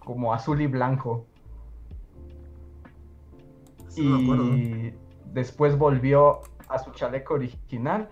Como 0.04 0.32
azul 0.32 0.60
y 0.60 0.66
blanco. 0.66 1.26
Sí, 3.88 4.02
y 4.02 4.94
después 5.32 5.76
volvió 5.76 6.40
a 6.68 6.78
su 6.78 6.90
chaleco 6.92 7.34
original. 7.34 8.08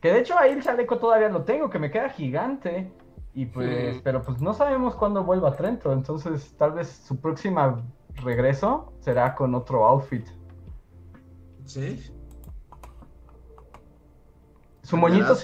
Que 0.00 0.12
de 0.12 0.20
hecho 0.20 0.38
ahí 0.38 0.52
el 0.52 0.62
chaleco 0.62 0.98
todavía 0.98 1.28
lo 1.28 1.44
tengo, 1.44 1.70
que 1.70 1.78
me 1.78 1.90
queda 1.90 2.08
gigante. 2.08 2.92
Y 3.34 3.46
pues, 3.46 4.00
pero 4.04 4.22
pues 4.22 4.40
no 4.40 4.54
sabemos 4.54 4.94
cuándo 4.94 5.24
vuelva 5.24 5.48
a 5.48 5.56
Trento. 5.56 5.92
Entonces 5.92 6.54
tal 6.56 6.72
vez 6.72 6.88
su 6.88 7.20
próxima 7.20 7.82
regreso 8.22 8.92
será 9.00 9.34
con 9.34 9.54
otro 9.54 9.84
outfit. 9.84 10.26
Sí. 11.64 12.12
Su 14.82 14.96
moñito 14.96 15.34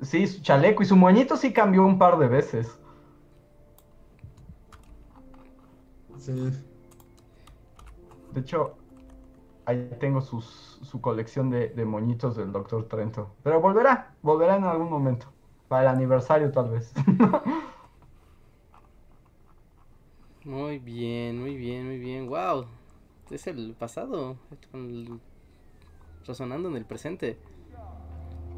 sí, 0.00 0.26
su 0.26 0.42
chaleco. 0.42 0.82
Y 0.82 0.86
su 0.86 0.96
moñito 0.96 1.36
sí 1.36 1.52
cambió 1.52 1.84
un 1.84 1.98
par 1.98 2.18
de 2.18 2.26
veces. 2.26 2.79
Sí. 6.20 6.32
De 8.30 8.40
hecho, 8.40 8.78
ahí 9.66 9.90
tengo 10.00 10.20
sus- 10.22 10.80
su 10.82 11.00
colección 11.00 11.50
de, 11.50 11.68
de 11.70 11.84
moñitos 11.86 12.36
del 12.36 12.52
Dr. 12.52 12.88
Trento. 12.88 13.36
Pero 13.42 13.60
volverá, 13.60 14.16
volverá 14.22 14.56
en 14.56 14.64
algún 14.64 14.90
momento. 14.90 15.34
Para 15.68 15.82
el 15.84 15.88
aniversario 15.88 16.52
tal 16.52 16.70
vez. 16.70 16.92
Muy 20.44 20.78
bien, 20.78 21.38
muy 21.40 21.56
bien, 21.56 21.86
muy 21.86 21.98
bien. 21.98 22.26
Wow, 22.28 22.66
es 23.30 23.46
el 23.46 23.74
pasado, 23.78 24.38
el- 24.72 25.20
resonando 26.26 26.68
en 26.68 26.76
el 26.76 26.86
presente. 26.86 27.38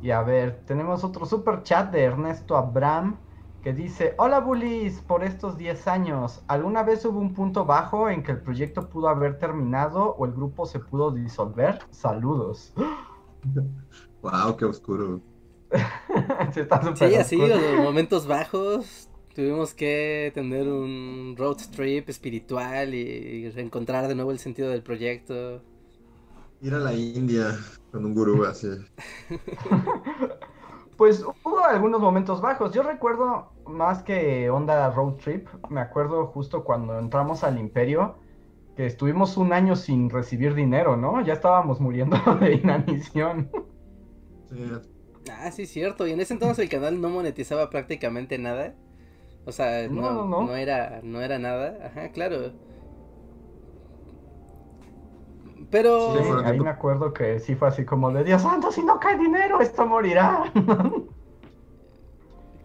Y 0.00 0.10
a 0.10 0.22
ver, 0.22 0.64
tenemos 0.66 1.04
otro 1.04 1.24
super 1.26 1.62
chat 1.62 1.90
de 1.92 2.02
Ernesto 2.04 2.56
Abram 2.56 3.18
que 3.62 3.72
dice, 3.72 4.14
hola 4.18 4.40
bullies, 4.40 5.00
por 5.02 5.22
estos 5.24 5.56
10 5.56 5.86
años, 5.88 6.42
¿alguna 6.48 6.82
vez 6.82 7.04
hubo 7.04 7.18
un 7.20 7.32
punto 7.32 7.64
bajo 7.64 8.08
en 8.10 8.22
que 8.22 8.32
el 8.32 8.40
proyecto 8.40 8.88
pudo 8.88 9.08
haber 9.08 9.38
terminado 9.38 10.14
o 10.16 10.26
el 10.26 10.32
grupo 10.32 10.66
se 10.66 10.80
pudo 10.80 11.10
disolver? 11.12 11.78
Saludos. 11.90 12.72
Wow, 14.22 14.56
qué 14.56 14.64
oscuro. 14.66 15.20
Sí, 16.52 16.60
Sí, 16.94 17.14
así, 17.16 17.40
oscuro. 17.40 17.58
los 17.72 17.84
momentos 17.84 18.26
bajos. 18.28 19.08
Tuvimos 19.34 19.74
que 19.74 20.30
tener 20.32 20.68
un 20.68 21.34
road 21.36 21.56
trip 21.74 22.08
espiritual 22.08 22.94
y 22.94 23.50
reencontrar 23.50 24.06
de 24.06 24.14
nuevo 24.14 24.30
el 24.30 24.38
sentido 24.38 24.68
del 24.70 24.82
proyecto. 24.84 25.60
Ir 26.60 26.74
a 26.74 26.78
la 26.78 26.94
India 26.94 27.58
con 27.90 28.04
un 28.04 28.14
gurú 28.14 28.44
así. 28.44 28.68
Pues 30.96 31.22
hubo 31.44 31.64
algunos 31.64 32.00
momentos 32.00 32.40
bajos. 32.40 32.72
Yo 32.72 32.82
recuerdo 32.82 33.52
más 33.66 34.02
que 34.02 34.50
onda 34.50 34.90
road 34.90 35.14
trip, 35.16 35.48
me 35.68 35.80
acuerdo 35.80 36.26
justo 36.28 36.64
cuando 36.64 36.98
entramos 36.98 37.44
al 37.44 37.58
imperio, 37.58 38.16
que 38.76 38.86
estuvimos 38.86 39.36
un 39.36 39.52
año 39.52 39.76
sin 39.76 40.10
recibir 40.10 40.54
dinero, 40.54 40.96
¿no? 40.96 41.22
Ya 41.24 41.34
estábamos 41.34 41.80
muriendo 41.80 42.16
de 42.40 42.54
inanición. 42.54 43.50
Sí. 44.50 44.56
Ah, 45.30 45.50
sí, 45.52 45.66
cierto. 45.66 46.06
Y 46.06 46.12
en 46.12 46.20
ese 46.20 46.34
entonces 46.34 46.58
el 46.64 46.68
canal 46.68 47.00
no 47.00 47.08
monetizaba 47.08 47.70
prácticamente 47.70 48.38
nada. 48.38 48.74
O 49.44 49.52
sea, 49.52 49.88
No, 49.88 50.10
no, 50.12 50.12
no, 50.12 50.26
no. 50.28 50.42
no 50.46 50.56
era, 50.56 51.00
no 51.02 51.22
era 51.22 51.38
nada. 51.38 51.86
Ajá, 51.86 52.10
claro. 52.12 52.52
Pero... 55.72 56.14
Sí, 56.14 56.22
ahí 56.44 56.60
me 56.60 56.68
acuerdo 56.68 57.12
que 57.14 57.40
sí 57.40 57.56
fue 57.56 57.66
así 57.68 57.84
como 57.86 58.12
de 58.12 58.22
Dios 58.22 58.42
santo, 58.42 58.70
si 58.70 58.84
no 58.84 59.00
cae 59.00 59.18
dinero, 59.18 59.58
esto 59.60 59.86
morirá. 59.86 60.44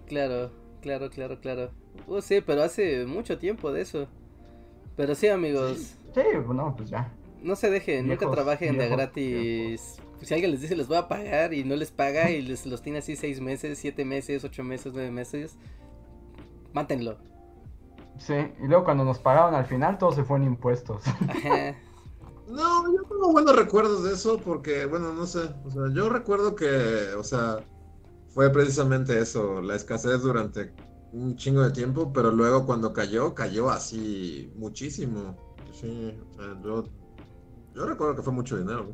Claro, 0.08 0.52
claro, 0.82 1.10
claro, 1.10 1.40
claro. 1.40 1.72
Uh, 2.06 2.22
sí, 2.22 2.42
pero 2.46 2.64
hace 2.64 3.06
mucho 3.06 3.38
tiempo 3.38 3.72
de 3.72 3.82
eso. 3.82 4.08
Pero 4.96 5.16
sí, 5.16 5.28
amigos, 5.28 5.96
sí, 6.14 6.22
no, 6.54 6.76
pues 6.76 6.90
ya. 6.90 7.12
no 7.42 7.56
se 7.56 7.70
dejen, 7.70 8.08
nunca 8.08 8.26
Viejos- 8.26 8.36
trabajen 8.36 8.78
de 8.78 8.90
gratis. 8.90 10.02
Si 10.22 10.34
alguien 10.34 10.52
les 10.52 10.62
dice 10.62 10.76
les 10.76 10.88
voy 10.88 10.98
a 10.98 11.08
pagar 11.08 11.54
y 11.54 11.64
no 11.64 11.76
les 11.76 11.92
paga 11.92 12.30
y 12.32 12.42
les 12.42 12.66
los 12.66 12.82
tiene 12.82 13.00
así 13.00 13.16
seis 13.16 13.40
meses, 13.40 13.78
siete 13.78 14.04
meses, 14.04 14.44
ocho 14.44 14.64
meses, 14.64 14.92
nueve 14.94 15.12
meses, 15.12 15.58
mátenlo. 16.74 17.18
Sí, 18.18 18.34
y 18.34 18.68
luego 18.68 18.84
cuando 18.84 19.06
nos 19.06 19.20
pagaron 19.20 19.54
al 19.54 19.66
final 19.66 19.98
todo 19.98 20.12
se 20.12 20.24
fue 20.24 20.38
en 20.40 20.44
impuestos. 20.46 21.04
Ajá. 21.08 21.76
No, 22.48 22.84
yo 22.96 23.04
tengo 23.10 23.32
buenos 23.32 23.56
recuerdos 23.56 24.04
de 24.04 24.14
eso 24.14 24.40
porque, 24.40 24.86
bueno, 24.86 25.14
no 25.14 25.26
sé, 25.26 25.50
o 25.66 25.70
sea, 25.70 25.84
yo 25.94 26.08
recuerdo 26.10 26.56
que, 26.56 27.14
o 27.18 27.24
sea, 27.24 27.58
fue 28.30 28.50
precisamente 28.52 29.20
eso, 29.20 29.62
la 29.62 29.76
escasez 29.76 30.22
durante 30.22 30.74
un 31.12 31.36
chingo 31.36 31.62
de 31.64 31.72
tiempo, 31.72 32.12
pero 32.14 32.32
luego 32.32 32.66
cuando 32.66 32.94
cayó, 32.94 33.34
cayó 33.36 33.70
así 33.70 34.52
muchísimo. 34.56 35.36
Sí, 35.74 36.18
o 36.30 36.34
sea, 36.34 36.62
yo, 36.64 36.84
yo 37.76 37.86
recuerdo 37.86 38.16
que 38.16 38.22
fue 38.24 38.34
mucho 38.34 38.58
dinero. 38.58 38.88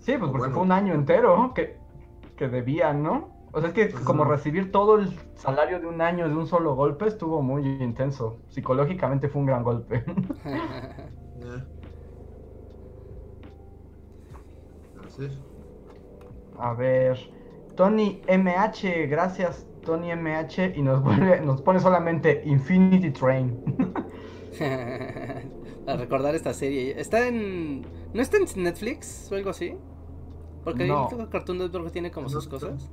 Sí, 0.00 0.12
pues 0.18 0.30
porque 0.30 0.38
Bueno. 0.38 0.54
fue 0.54 0.62
un 0.62 0.72
año 0.72 0.94
entero 0.94 1.52
que, 1.54 1.78
que 2.36 2.48
debían, 2.48 3.02
¿no? 3.02 3.30
O 3.52 3.60
sea, 3.60 3.68
es 3.68 3.74
que 3.74 3.94
Ajá. 3.94 4.04
como 4.04 4.24
recibir 4.24 4.72
todo 4.72 4.98
el 4.98 5.12
salario 5.36 5.78
de 5.78 5.86
un 5.86 6.00
año 6.00 6.26
de 6.28 6.34
un 6.34 6.46
solo 6.46 6.74
golpe 6.74 7.06
estuvo 7.06 7.42
muy 7.42 7.66
intenso. 7.82 8.38
Psicológicamente 8.48 9.28
fue 9.28 9.40
un 9.42 9.46
gran 9.46 9.62
golpe. 9.62 10.04
Eh. 11.44 11.71
A 16.58 16.74
ver, 16.74 17.18
Tony 17.76 18.20
MH, 18.28 19.06
gracias 19.08 19.66
Tony 19.82 20.14
MH 20.14 20.74
y 20.76 20.82
nos 20.82 21.02
vuelve, 21.02 21.40
nos 21.40 21.60
pone 21.60 21.80
solamente 21.80 22.42
Infinity 22.44 23.10
Train. 23.10 23.58
a 25.86 25.96
recordar 25.96 26.34
esta 26.34 26.54
serie. 26.54 26.98
Está 27.00 27.26
en. 27.26 27.82
¿No 28.14 28.22
está 28.22 28.36
en 28.36 28.62
Netflix 28.62 29.30
o 29.30 29.34
algo 29.34 29.50
así? 29.50 29.76
Porque 30.64 30.86
No. 30.86 31.08
ahí 31.10 31.26
Cartoon 31.30 31.58
Network 31.58 31.90
tiene 31.90 32.10
como 32.10 32.24
No 32.24 32.30
sus 32.30 32.46
cosas. 32.46 32.90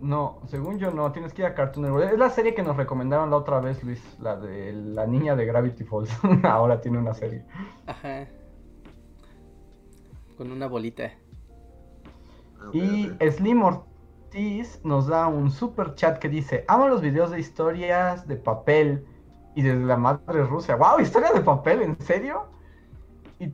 No, 0.00 0.40
según 0.48 0.78
yo 0.78 0.90
no, 0.90 1.10
tienes 1.12 1.32
que 1.32 1.42
ir 1.42 1.46
a 1.46 1.54
Cartoon 1.54 1.86
Network. 1.86 2.12
Es 2.12 2.18
la 2.18 2.28
serie 2.28 2.54
que 2.54 2.62
nos 2.62 2.76
recomendaron 2.76 3.30
la 3.30 3.36
otra 3.38 3.60
vez, 3.60 3.82
Luis, 3.82 4.02
la 4.20 4.36
de 4.36 4.72
la 4.72 5.06
niña 5.06 5.34
de 5.34 5.46
Gravity 5.46 5.84
Falls. 5.84 6.10
Ahora 6.44 6.80
tiene 6.80 6.98
una 6.98 7.14
serie. 7.14 7.42
Ajá. 7.86 8.26
Con 10.36 10.50
una 10.50 10.66
bolita. 10.66 11.12
Ah, 12.60 12.70
Y. 12.72 13.10
Slim 13.30 13.62
Ortiz 13.62 14.80
nos 14.84 15.06
da 15.06 15.26
un 15.28 15.50
super 15.50 15.94
chat 15.94 16.18
que 16.18 16.28
dice: 16.28 16.64
Amo 16.68 16.88
los 16.88 17.00
videos 17.00 17.30
de 17.30 17.40
historias 17.40 18.26
de 18.26 18.36
papel 18.36 19.06
y 19.54 19.62
desde 19.62 19.84
la 19.84 19.96
madre 19.96 20.42
Rusia. 20.44 20.76
¡Wow! 20.76 21.00
¿Historia 21.00 21.32
de 21.32 21.40
papel? 21.40 21.82
¿En 21.82 22.00
serio? 22.00 22.46
Y 23.38 23.52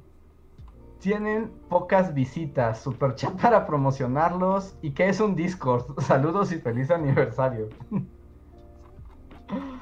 tienen 0.98 1.50
pocas 1.68 2.14
visitas. 2.14 2.80
Super 2.80 3.14
chat 3.14 3.38
para 3.40 3.66
promocionarlos. 3.66 4.76
¿Y 4.80 4.92
qué 4.92 5.08
es 5.08 5.20
un 5.20 5.36
Discord? 5.36 6.00
Saludos 6.00 6.52
y 6.52 6.58
feliz 6.58 6.90
aniversario. 6.90 7.68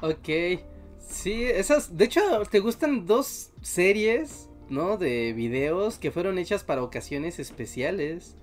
Ok. 0.01 0.59
Sí, 0.97 1.43
esas. 1.43 1.95
De 1.95 2.05
hecho, 2.05 2.21
te 2.51 2.59
gustan 2.59 3.05
dos 3.05 3.51
series, 3.61 4.48
¿no? 4.69 4.97
De 4.97 5.33
videos 5.33 5.97
que 5.97 6.11
fueron 6.11 6.37
hechas 6.37 6.63
para 6.63 6.83
ocasiones 6.83 7.39
especiales. 7.39 8.35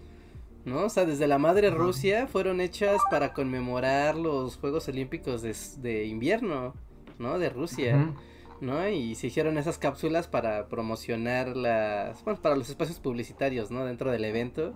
¿No? 0.65 0.87
O 0.87 0.89
sea, 0.89 1.05
desde 1.05 1.29
la 1.29 1.39
madre. 1.39 1.71
Rusia 1.71 2.27
fueron 2.27 2.61
hechas 2.61 3.01
para 3.09 3.33
conmemorar 3.33 4.17
los 4.17 4.57
Juegos 4.57 4.89
Olímpicos 4.89 5.41
de, 5.41 5.55
de 5.79 6.07
invierno, 6.07 6.75
¿no? 7.19 7.39
De 7.39 7.51
Rusia. 7.51 8.13
¿no? 8.61 8.89
Y 8.89 9.15
se 9.15 9.29
hicieron 9.29 9.59
esas 9.59 9.79
cápsulas 9.79 10.29
para 10.29 10.69
promocionar 10.69 11.57
las, 11.57 12.25
bueno, 12.25 12.41
para 12.41 12.57
los 12.57 12.69
espacios 12.69 12.99
publicitarios, 12.99 13.71
¿no? 13.71 13.85
Dentro 13.85 14.11
del 14.11 14.25
evento 14.25 14.75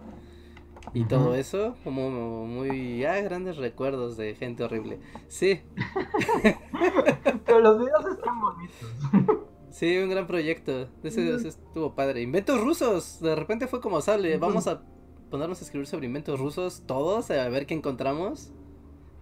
y 0.94 1.04
todo 1.04 1.34
eso, 1.34 1.76
como 1.84 2.46
muy, 2.46 3.04
ah, 3.04 3.20
grandes 3.20 3.56
recuerdos 3.56 4.16
de 4.16 4.34
gente 4.34 4.64
horrible. 4.64 4.98
Sí, 5.28 5.60
Pero 7.46 7.60
los 7.60 7.78
videos 7.78 8.06
están 8.06 8.40
bonitos. 8.40 9.46
sí, 9.70 9.98
un 9.98 10.10
gran 10.10 10.26
proyecto. 10.26 10.88
Ese, 11.02 11.34
ese 11.34 11.48
estuvo 11.48 11.94
padre. 11.94 12.22
Inventos 12.22 12.60
rusos. 12.60 13.20
De 13.20 13.34
repente 13.34 13.66
fue 13.66 13.80
como 13.80 14.00
sale, 14.00 14.36
vamos 14.38 14.66
a 14.66 14.82
ponernos 15.30 15.60
a 15.60 15.64
escribir 15.64 15.86
sobre 15.86 16.06
inventos 16.06 16.38
rusos 16.40 16.82
todos 16.86 17.30
a 17.30 17.48
ver 17.48 17.66
qué 17.66 17.74
encontramos. 17.74 18.52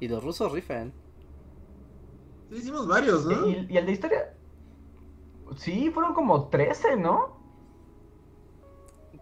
Y 0.01 0.09
los 0.09 0.23
rusos 0.23 0.53
rifan. 0.53 0.93
Sí, 2.51 2.57
hicimos 2.59 2.87
varios, 2.87 3.27
¿no? 3.27 3.47
Y, 3.49 3.66
y 3.69 3.77
el 3.77 3.87
de 3.87 3.93
historia. 3.93 4.35
Sí, 5.57 5.91
fueron 5.91 6.15
como 6.15 6.49
13, 6.49 6.97
¿no? 6.97 7.37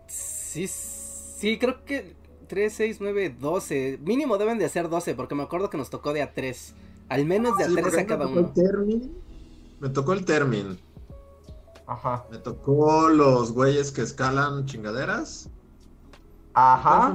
Sí, 0.07 0.67
sí, 0.69 1.59
creo 1.59 1.85
que 1.85 2.17
3, 2.47 2.73
6, 2.73 2.99
9, 3.01 3.37
12. 3.39 3.99
Mínimo 4.03 4.39
deben 4.39 4.59
de 4.59 4.69
ser 4.69 4.89
12, 4.89 5.15
porque 5.15 5.35
me 5.35 5.43
acuerdo 5.43 5.71
que 5.71 5.79
nos 5.79 5.91
tocó 5.91 6.13
de 6.13 6.23
a 6.23 6.33
3. 6.35 6.75
Al 7.09 7.25
menos 7.27 7.57
de 7.57 7.65
a 7.65 7.69
Sí, 7.69 7.75
3 7.77 7.83
porque 7.83 8.01
a 8.01 8.05
me 8.05 8.07
cada 8.07 8.27
tocó 8.27 8.39
el 8.41 8.47
uno. 8.47 8.53
Termin. 8.55 9.17
Me 9.81 9.89
tocó 9.91 10.13
el 10.13 10.25
Termin. 10.25 10.79
Ajá. 11.87 12.27
Me 12.31 12.39
tocó 12.39 13.09
los 13.09 13.53
güeyes 13.53 13.93
que 13.93 14.03
escalan 14.03 14.65
chingaderas. 14.67 15.49
Ajá. 16.55 17.15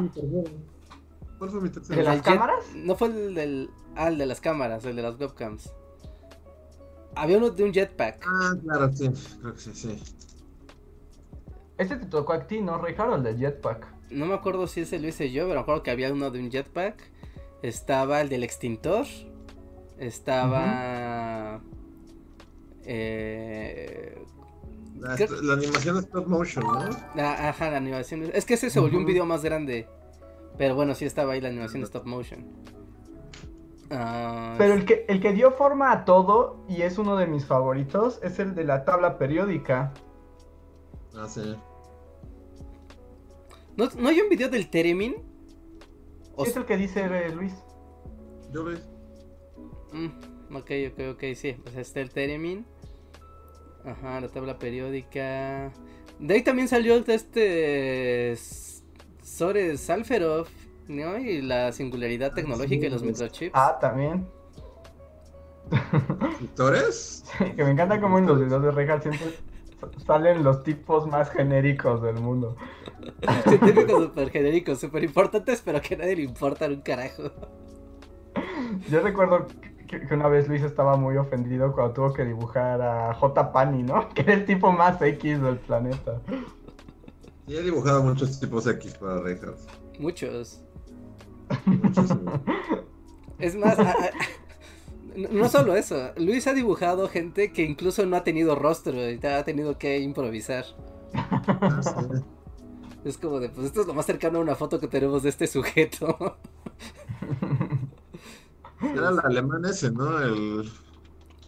¿Cuál 1.38 1.50
fue 1.50 1.62
mi 1.62 1.70
tercero? 1.70 1.98
¿De 1.98 2.04
las 2.04 2.16
El 2.18 2.22
jet- 2.22 2.26
cámaras? 2.26 2.64
No 2.76 2.96
fue 2.96 3.08
el 3.10 3.34
del. 3.36 3.70
Ah, 3.96 4.08
el 4.08 4.18
de 4.18 4.26
las 4.26 4.40
cámaras, 4.40 4.86
el 4.86 4.96
de 4.96 5.02
las 5.02 5.20
webcams. 5.20 5.74
Había 7.16 7.38
uno 7.38 7.50
de 7.50 7.64
un 7.66 7.74
jetpack. 7.74 8.26
Ah, 8.26 8.54
claro, 8.64 8.90
sí. 8.94 9.10
Creo 9.42 9.54
que 9.54 9.60
sí, 9.60 9.72
sí. 9.74 10.02
Este 11.78 11.98
te 11.98 12.06
tocó 12.06 12.34
a 12.34 12.46
ti, 12.48 12.62
¿no, 12.62 12.78
Ricardo? 12.82 13.16
El 13.16 13.24
de 13.24 13.36
Jetpack. 13.36 13.88
No 14.12 14.26
me 14.28 14.34
acuerdo 14.36 14.68
si 14.68 14.82
ese 14.82 15.00
lo 15.00 15.08
hice 15.08 15.32
yo, 15.32 15.44
pero 15.48 15.56
me 15.56 15.62
acuerdo 15.62 15.84
que 15.84 15.92
había 15.92 16.14
uno 16.14 16.30
de 16.32 16.40
un 16.40 16.52
jetpack. 16.52 17.02
Estaba 17.64 18.22
el 18.22 18.30
del 18.30 18.44
extintor. 18.44 19.06
Estaba. 19.98 21.60
Eh, 22.86 24.24
La, 25.02 25.16
Creo- 25.16 25.42
la 25.42 25.54
animación 25.54 25.98
es 25.98 26.04
stop 26.04 26.28
motion, 26.28 26.64
¿no? 26.64 26.80
Ah, 27.22 27.50
Ajá, 27.50 27.72
la 27.72 27.78
animación. 27.78 28.30
Es 28.34 28.46
que 28.46 28.54
ese 28.54 28.70
se 28.70 28.80
volvió 28.80 29.00
un 29.00 29.06
video 29.06 29.26
más 29.26 29.44
grande. 29.44 29.88
Pero 30.58 30.76
bueno, 30.76 30.94
sí 30.94 31.06
estaba 31.06 31.34
ahí 31.34 31.42
la 31.42 31.50
animación 31.50 31.82
stop 31.84 32.06
motion. 32.06 32.46
Ah, 33.90 34.54
Pero 34.60 34.76
el 34.76 34.86
que, 34.86 35.06
el 35.10 35.20
que 35.20 35.34
dio 35.34 35.52
forma 35.52 35.92
a 35.92 36.06
todo, 36.06 36.64
y 36.70 36.84
es 36.84 36.98
uno 37.00 37.16
de 37.18 37.26
mis 37.28 37.46
favoritos, 37.46 38.20
es 38.24 38.38
el 38.40 38.54
de 38.56 38.64
la 38.64 38.86
tabla 38.86 39.18
periódica. 39.18 39.92
Ah, 41.16 41.28
sí. 41.28 41.56
¿no, 43.76 43.90
¿no 43.98 44.10
hay 44.10 44.22
un 44.22 44.30
video 44.30 44.50
del 44.50 44.70
Teremin? 44.70 45.16
O 46.36 46.46
Es 46.46 46.56
el 46.56 46.66
que 46.66 46.78
dice 46.78 47.02
eh, 47.06 47.30
Luis. 47.34 47.54
Yo 48.54 48.66
vi. 48.66 48.76
Mm, 49.94 50.56
ok, 50.56 50.72
ok, 50.92 51.00
ok, 51.16 51.24
sí. 51.36 51.54
Pues 51.64 51.76
está 51.76 52.00
el 52.02 52.12
Teremin. 52.12 52.66
Ajá, 53.86 54.22
la 54.22 54.28
tabla 54.28 54.58
periódica. 54.60 55.72
De 56.20 56.34
ahí 56.36 56.44
también 56.44 56.68
salió 56.68 56.96
este. 56.96 58.32
S- 58.34 58.84
Sore 59.24 59.78
Salferov, 59.78 60.48
¿no? 60.88 61.18
Y 61.18 61.42
la 61.42 61.72
singularidad 61.72 62.34
tecnológica 62.34 62.88
y 62.88 62.90
los 62.90 63.02
microchips. 63.04 63.52
Ah, 63.56 63.78
también. 63.80 64.28
¿Victores? 66.40 67.24
que 67.56 67.64
me 67.64 67.72
encanta 67.72 68.00
como 68.02 68.20
en 68.20 68.26
los 68.28 68.40
videos 68.40 68.62
de 68.62 68.72
Regal 68.72 69.02
siempre 69.02 69.28
salen 70.06 70.44
los 70.44 70.64
tipos 70.64 71.08
más 71.08 71.30
genéricos 71.32 72.02
del 72.02 72.16
mundo. 72.16 72.58
Científicos 73.48 74.04
super 74.04 74.30
genéricos, 74.30 74.80
super 74.80 75.04
importantes, 75.04 75.62
pero 75.64 75.82
que 75.82 75.96
a 75.96 75.98
nadie 76.00 76.18
le 76.18 76.24
importan 76.24 76.72
un 76.74 76.82
carajo. 76.82 77.32
Yo 78.90 79.02
recuerdo 79.02 79.48
que, 79.92 80.08
que 80.08 80.14
una 80.16 80.28
vez 80.28 80.48
Luis 80.48 80.64
estaba 80.64 80.96
muy 80.98 81.18
ofendido 81.18 81.72
cuando 81.74 81.94
tuvo 81.94 82.14
que 82.14 82.26
dibujar 82.26 82.82
a 82.82 83.14
J. 83.14 83.52
Pani, 83.52 83.84
¿no? 83.84 84.10
Que 84.16 84.22
era 84.22 84.34
el 84.34 84.46
tipo 84.46 84.72
más 84.72 85.00
X 85.02 85.42
del 85.42 85.58
planeta. 85.60 86.20
Sí, 87.48 87.56
he 87.58 87.62
dibujado 87.62 88.02
muchos 88.02 88.40
tipos 88.40 88.66
X 88.66 88.96
para 88.98 89.20
Reinhardt. 89.22 89.60
Muchos. 90.00 90.64
Muchísimo. 91.66 92.32
Es 93.40 93.56
más, 93.56 93.78
a- 93.78 93.92
a- 93.92 94.12
no 95.16 95.50
solo 95.50 95.76
eso, 95.76 96.12
Luis 96.16 96.48
ha 96.48 96.54
dibujado 96.54 97.10
gente 97.10 97.52
que 97.52 97.64
incluso 97.64 98.06
no 98.06 98.16
ha 98.16 98.24
tenido 98.24 98.56
rostro 98.56 98.94
y 99.12 99.20
ha 99.26 99.44
tenido 99.44 99.78
que 99.78 100.00
improvisar. 100.00 100.64
Ah. 101.14 101.82
Es 103.04 103.18
como 103.18 103.40
de, 103.42 103.50
pues 103.50 103.66
esto 103.68 103.82
es 103.82 103.88
lo 103.88 103.94
más 103.94 104.06
cercano 104.06 104.38
a 104.38 104.42
una 104.42 104.56
foto 104.56 104.80
que 104.80 104.88
tenemos 104.88 105.24
de 105.24 105.30
este 105.30 105.48
sujeto. 105.48 106.38
Era 108.82 109.10
el 109.10 109.20
alemán 109.20 109.66
ese, 109.66 109.92
¿no? 109.92 110.20
El. 110.20 110.70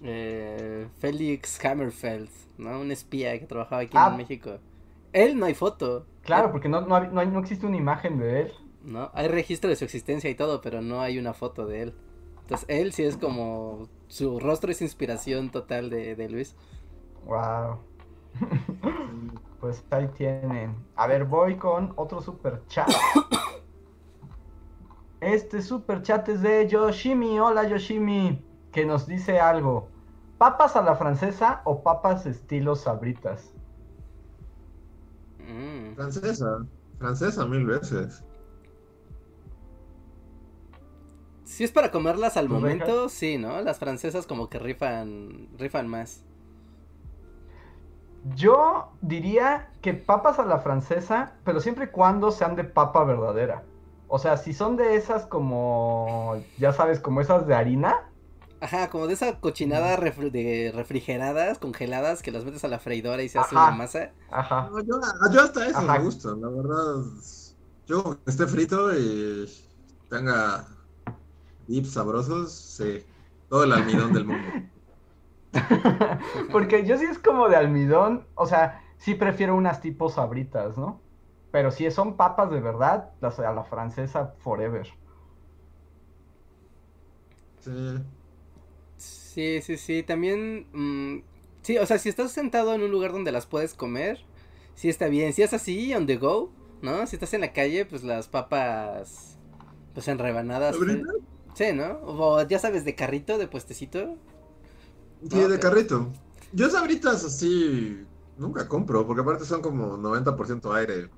Eh, 0.01 0.88
Félix 0.99 1.64
Hammerfeld, 1.64 2.30
¿no? 2.57 2.80
Un 2.80 2.91
espía 2.91 3.39
que 3.39 3.45
trabajaba 3.45 3.81
aquí 3.84 3.95
Ah. 3.97 4.10
en 4.11 4.18
México. 4.18 4.57
Él 5.14 5.38
no 5.38 5.45
hay 5.45 5.53
foto. 5.53 6.05
Claro, 6.23 6.51
porque 6.51 6.69
no, 6.69 6.81
no, 6.81 6.95
hay- 6.95 7.10
no, 7.11 7.19
hay- 7.22 7.27
no 7.27 7.39
existe 7.39 7.65
una 7.65 7.77
imagen 7.77 8.19
de 8.19 8.41
él. 8.41 8.51
¿no? 8.84 9.11
Hay 9.14 9.30
registro 9.30 9.69
de 9.69 9.77
su 9.77 9.85
existencia 9.85 10.30
y 10.30 10.35
todo, 10.35 10.60
pero 10.60 10.81
no 10.81 10.99
hay 10.99 11.18
una 11.18 11.34
foto 11.34 11.65
de 11.65 11.84
él. 11.84 11.93
Entonces, 12.41 12.65
él 12.69 12.91
sí 12.91 13.03
es 13.03 13.15
como. 13.15 13.88
Su 14.10 14.39
rostro 14.41 14.72
es 14.72 14.81
inspiración 14.81 15.49
total 15.51 15.89
de, 15.89 16.15
de 16.15 16.30
Luis. 16.30 16.55
Wow. 17.26 17.80
Pues 19.60 19.81
ahí 19.91 20.10
tienen. 20.10 20.76
A 20.97 21.07
ver, 21.07 21.23
voy 21.23 21.55
con 21.55 21.93
otro 21.95 22.22
super 22.22 22.61
chat. 22.68 22.89
Este 25.23 25.61
super 25.61 26.01
chat 26.01 26.27
es 26.27 26.41
de 26.41 26.67
Yoshimi. 26.67 27.39
Hola 27.39 27.63
Yoshimi. 27.65 28.43
Que 28.73 28.85
nos 28.85 29.07
dice 29.07 29.39
algo. 29.39 29.87
¿Papas 30.37 30.75
a 30.75 30.81
la 30.81 30.95
francesa 30.95 31.61
o 31.63 31.81
papas 31.81 32.25
estilo 32.25 32.75
sabritas? 32.75 33.53
Mm. 35.39 35.95
Francesa. 35.95 36.65
Francesa 36.99 37.45
mil 37.45 37.65
veces. 37.65 38.21
Si 41.45 41.63
es 41.63 41.71
para 41.71 41.89
comerlas 41.89 42.35
al 42.35 42.47
¿Tú, 42.47 42.55
momento, 42.55 43.07
sí, 43.07 43.37
¿no? 43.37 43.61
Las 43.61 43.79
francesas 43.79 44.27
como 44.27 44.49
que 44.49 44.59
rifan, 44.59 45.47
rifan 45.57 45.87
más. 45.87 46.25
Yo 48.35 48.91
diría 49.01 49.69
que 49.81 49.93
papas 49.93 50.37
a 50.39 50.45
la 50.45 50.59
francesa, 50.59 51.33
pero 51.45 51.61
siempre 51.61 51.85
y 51.85 51.87
cuando 51.89 52.31
sean 52.31 52.57
de 52.57 52.65
papa 52.65 53.05
verdadera. 53.05 53.63
O 54.15 54.19
sea, 54.19 54.38
si 54.38 54.53
son 54.53 54.77
de 54.77 54.95
esas 54.95 55.26
como, 55.27 56.48
ya 56.57 56.72
sabes, 56.73 56.99
como 56.99 57.22
esas 57.22 57.48
de 57.48 57.56
harina, 57.56 58.14
Ajá, 58.60 58.90
como 58.90 59.07
de 59.07 59.14
esa 59.14 59.40
cochinada 59.41 59.98
refri- 59.98 60.31
de 60.31 60.72
refrigeradas, 60.73 61.60
congeladas, 61.60 62.22
que 62.23 62.31
las 62.31 62.45
metes 62.45 62.64
a 62.64 62.69
la 62.69 62.80
freidora 62.80 63.22
y 63.23 63.30
se 63.30 63.40
hace 63.40 63.56
Ajá. 63.56 63.57
una 63.57 63.72
masa. 63.72 64.15
ajá. 64.30 64.60
No, 64.72 64.80
yo, 64.84 64.99
yo 65.34 65.41
hasta 65.41 65.68
eso 65.68 65.81
Ajá. 65.81 65.90
me 65.90 65.99
gusta, 65.99 66.35
la 66.35 66.49
verdad. 66.49 67.03
Yo 67.88 68.22
que 68.23 68.31
esté 68.31 68.48
frito 68.48 68.94
y 68.98 69.45
tenga 70.10 70.68
dips 71.68 71.94
sabrosos, 71.94 72.53
sí. 72.77 73.06
Todo 73.49 73.64
el 73.65 73.73
almidón 73.73 74.14
del 74.14 74.26
mundo. 74.26 74.57
Porque 76.52 76.85
yo 76.85 76.98
sí 76.98 77.06
es 77.06 77.19
como 77.19 77.49
de 77.49 77.56
almidón, 77.56 78.27
o 78.35 78.45
sea, 78.48 78.84
sí 78.98 79.15
prefiero 79.15 79.56
unas 79.56 79.81
tipo 79.81 80.10
sabritas, 80.10 80.77
¿no? 80.77 81.02
Pero 81.53 81.71
si 81.71 81.89
son 81.91 82.17
papas 82.17 82.51
de 82.51 82.59
verdad, 82.59 83.13
las 83.21 83.39
a 83.39 83.53
la 83.53 83.63
francesa 83.63 84.35
forever. 84.39 84.89
Sí. 87.59 87.71
Sí, 88.97 89.61
sí, 89.61 89.77
sí. 89.77 90.03
También. 90.03 90.67
mm, 90.73 91.23
sí, 91.61 91.77
o 91.77 91.85
sea, 91.85 91.97
si 91.99 92.09
estás 92.09 92.31
sentado 92.31 92.73
en 92.73 92.84
un 92.84 92.91
lugar 92.91 93.11
donde 93.11 93.31
las 93.31 93.45
puedes 93.47 93.73
comer, 93.73 94.19
sí 94.75 94.89
está 94.89 95.07
bien. 95.07 95.34
Si 95.34 95.41
es 95.43 95.53
así, 95.53 95.93
on 95.95 96.05
the 96.07 96.17
go, 96.17 96.53
¿no? 96.81 97.05
Si 97.07 97.15
estás 97.15 97.34
en 97.34 97.41
la 97.41 97.53
calle, 97.53 97.85
pues 97.85 98.03
las 98.03 98.27
papas. 98.27 99.39
Pues 99.93 100.07
en 100.07 100.19
rebanadas. 100.19 100.77
¿Sabritas? 100.77 101.15
Sí, 101.53 101.73
¿no? 101.73 101.99
O 102.03 102.41
ya 102.47 102.59
sabes, 102.59 102.85
de 102.85 102.95
carrito, 102.95 103.38
de 103.38 103.47
puestecito. 103.47 104.19
Sí, 105.30 105.38
No, 105.38 105.47
de 105.47 105.59
carrito. 105.59 106.11
Yo 106.51 106.69
sabritas 106.69 107.23
así 107.25 108.07
nunca 108.38 108.67
compro, 108.67 109.05
porque 109.07 109.21
aparte 109.21 109.45
son 109.45 109.61
como 109.61 109.97
90% 109.97 110.73
aire. 110.75 111.09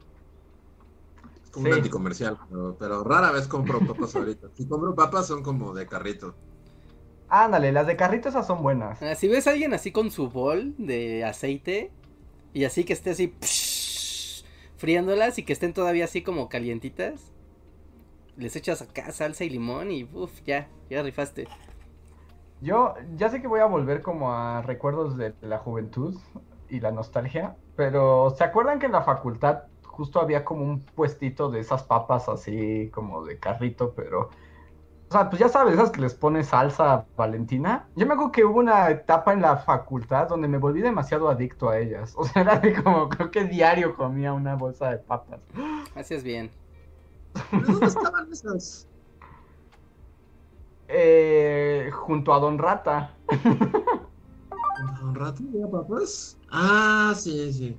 Como 1.56 1.68
Sí. 1.68 1.72
un 1.72 1.78
anticomercial, 1.78 2.38
pero, 2.50 2.78
pero 2.78 3.04
rara 3.04 3.32
vez 3.32 3.48
compro 3.48 3.86
papas 3.86 4.12
sabritas. 4.14 4.52
Si 4.56 4.68
compro 4.68 4.94
papas 4.96 5.28
son 5.28 5.42
como 5.44 5.74
de 5.74 5.88
carrito. 5.88 6.36
Ándale, 7.28 7.72
las 7.72 7.88
de 7.88 7.96
carrito 7.96 8.30
esas 8.30 8.46
son 8.48 8.62
buenas. 8.62 9.02
Ah, 9.02 9.16
si 9.16 9.28
ves 9.28 9.48
a 9.48 9.52
alguien 9.52 9.74
así 9.74 9.92
con 9.92 10.12
su 10.12 10.30
bol 10.30 10.76
de 10.78 11.24
aceite 11.26 11.92
y 12.54 12.66
así 12.66 12.84
que 12.86 12.94
esté 12.94 13.12
así 13.12 13.28
psh, 13.42 14.46
friándolas 14.78 15.38
y 15.40 15.44
que 15.46 15.54
estén 15.54 15.74
todavía 15.74 16.06
así 16.06 16.22
como 16.24 16.50
calientitas, 16.50 17.32
les 18.38 18.56
echas 18.56 18.82
acá 18.82 19.12
salsa 19.12 19.44
y 19.44 19.50
limón 19.50 19.92
y 19.92 20.04
uff, 20.14 20.42
ya, 20.46 20.70
ya 20.90 21.02
rifaste. 21.04 21.48
Yo 22.62 22.94
ya 23.16 23.30
sé 23.30 23.42
que 23.42 23.48
voy 23.48 23.60
a 23.60 23.66
volver 23.66 24.02
como 24.02 24.34
a 24.34 24.62
recuerdos 24.62 25.18
de 25.18 25.34
la 25.42 25.58
juventud 25.60 26.16
y 26.70 26.80
la 26.80 26.92
nostalgia, 26.92 27.56
pero 27.76 28.34
¿se 28.38 28.44
acuerdan 28.44 28.80
que 28.80 28.86
en 28.88 28.94
la 28.94 29.04
facultad 29.04 29.64
justo 29.96 30.20
había 30.20 30.44
como 30.44 30.64
un 30.64 30.82
puestito 30.82 31.50
de 31.50 31.62
esas 31.62 31.84
papas 31.84 32.28
así 32.30 32.90
como 32.94 33.24
de 33.24 33.40
carrito, 33.40 33.94
pero... 33.96 34.30
O 35.08 35.12
sea, 35.12 35.30
pues 35.30 35.40
ya 35.40 35.50
sabes, 35.50 35.76
esas 35.76 35.92
que 35.92 36.02
les 36.02 36.16
pone 36.16 36.44
salsa 36.44 37.06
Valentina. 37.16 37.88
Yo 37.96 38.08
me 38.08 38.14
acuerdo 38.14 38.32
que 38.32 38.44
hubo 38.44 38.60
una 38.60 38.90
etapa 38.90 39.34
en 39.34 39.42
la 39.42 39.58
facultad 39.58 40.28
donde 40.28 40.48
me 40.48 40.58
volví 40.58 40.82
demasiado 40.82 41.30
adicto 41.30 41.70
a 41.70 41.78
ellas. 41.78 42.14
O 42.18 42.26
sea, 42.26 42.42
era 42.42 42.60
de 42.60 42.74
como, 42.82 43.08
creo 43.08 43.30
que 43.30 43.46
diario 43.46 43.96
comía 43.96 44.34
una 44.34 44.56
bolsa 44.56 44.90
de 44.90 44.98
papas. 44.98 45.40
Haces 45.94 46.24
bien. 46.24 46.50
¿Pero 47.52 47.68
¿Dónde 47.68 47.86
estaban 47.86 48.32
esas? 48.32 48.88
Eh, 50.88 51.90
junto 51.94 52.34
a 52.34 52.40
Don 52.40 52.58
Rata. 52.58 53.16
¿Un 55.04 55.16
rato 55.16 55.44
de 55.44 55.68
papas? 55.68 56.38
Ah, 56.52 57.14
sí, 57.16 57.54
sí. 57.54 57.78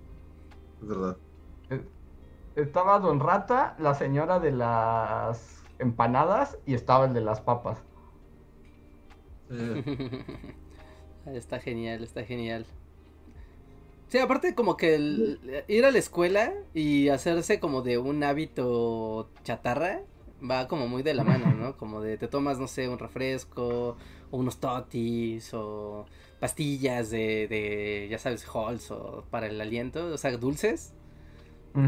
Es 0.81 0.89
verdad. 0.89 1.17
Estaba 2.57 2.99
Don 2.99 3.21
Rata, 3.21 3.77
la 3.79 3.95
señora 3.95 4.41
de 4.41 4.51
las 4.51 5.63
empanadas 5.79 6.59
y 6.67 6.75
estaba 6.75 7.05
el 7.05 7.15
de 7.15 7.21
las 7.21 7.41
papas. 7.41 7.85
Sí. 9.49 9.85
está 11.27 11.61
genial, 11.61 12.03
está 12.05 12.25
genial. 12.25 12.67
Sí, 14.09 14.19
aparte 14.19 14.55
como 14.55 14.77
que 14.77 14.95
el- 14.95 15.65
ir 15.69 15.85
a 15.85 15.91
la 15.91 15.99
escuela 15.99 16.55
y 16.75 17.09
hacerse 17.09 17.59
como 17.61 17.83
de 17.83 17.99
un 17.99 18.23
hábito 18.23 19.31
chatarra 19.45 20.03
va 20.49 20.69
como 20.69 20.87
muy 20.89 21.03
de 21.03 21.15
la 21.15 21.25
mano, 21.25 21.55
¿no? 21.55 21.77
Como 21.79 22.01
de 22.03 22.19
te 22.19 22.29
tomas, 22.29 22.59
no 22.59 22.69
sé, 22.69 22.89
un 22.89 22.99
refresco 22.99 23.97
o 24.31 24.37
unos 24.39 24.61
totis 24.61 25.53
o 25.55 26.07
pastillas 26.41 27.11
de, 27.11 27.49
de 27.49 28.09
ya 28.11 28.19
sabes, 28.19 28.47
halls 28.55 28.91
o 28.91 29.25
para 29.31 29.47
el 29.49 29.61
aliento, 29.61 30.07
o 30.15 30.19
sea, 30.19 30.37
dulces. 30.37 30.95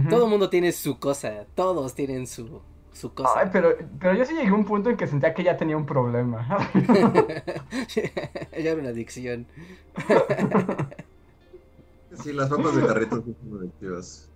Todo 0.08 0.24
el 0.24 0.30
mundo 0.30 0.50
tiene 0.50 0.72
su 0.72 0.98
cosa, 0.98 1.46
todos 1.54 1.94
tienen 1.94 2.26
su, 2.26 2.62
su 2.92 3.14
cosa. 3.14 3.40
Ay, 3.40 3.48
pero, 3.52 3.76
pero 4.00 4.14
yo 4.14 4.24
sí 4.24 4.34
llegué 4.34 4.48
a 4.48 4.54
un 4.54 4.64
punto 4.64 4.90
en 4.90 4.96
que 4.96 5.06
sentía 5.06 5.34
que 5.34 5.42
ya 5.44 5.56
tenía 5.56 5.76
un 5.76 5.86
problema. 5.86 6.46
ya 8.52 8.70
era 8.70 8.74
una 8.80 8.90
adicción. 8.90 9.46
Sí, 12.10 12.32
las 12.32 12.48
papas 12.50 12.74
de 12.74 12.84
carrito 12.84 13.22
son 13.22 13.58
adictivas. 13.60 14.30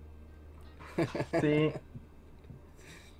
sí. 1.39 1.73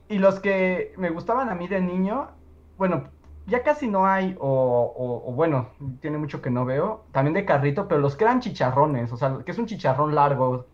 Y 0.07 0.19
los 0.19 0.39
que 0.39 0.93
me 0.97 1.09
gustaban 1.09 1.49
a 1.49 1.55
mí 1.55 1.67
de 1.67 1.81
niño, 1.81 2.31
bueno, 2.77 3.13
ya 3.45 3.63
casi 3.63 3.87
no 3.87 4.05
hay, 4.07 4.35
o, 4.39 4.47
o- 4.49 5.29
o 5.31 5.33
bueno, 5.33 5.73
tiene 6.01 6.17
mucho 6.17 6.41
que 6.41 6.49
no 6.51 6.65
veo, 6.65 7.07
también 7.11 7.33
de 7.33 7.45
carrito, 7.45 7.87
pero 7.87 8.01
los 8.01 8.15
que 8.15 8.23
eran 8.25 8.41
chicharrones, 8.41 9.11
o 9.11 9.17
sea, 9.17 9.39
que 9.45 9.51
es 9.51 9.57
un 9.57 9.65
chicharrón 9.65 10.13
largo, 10.15 10.69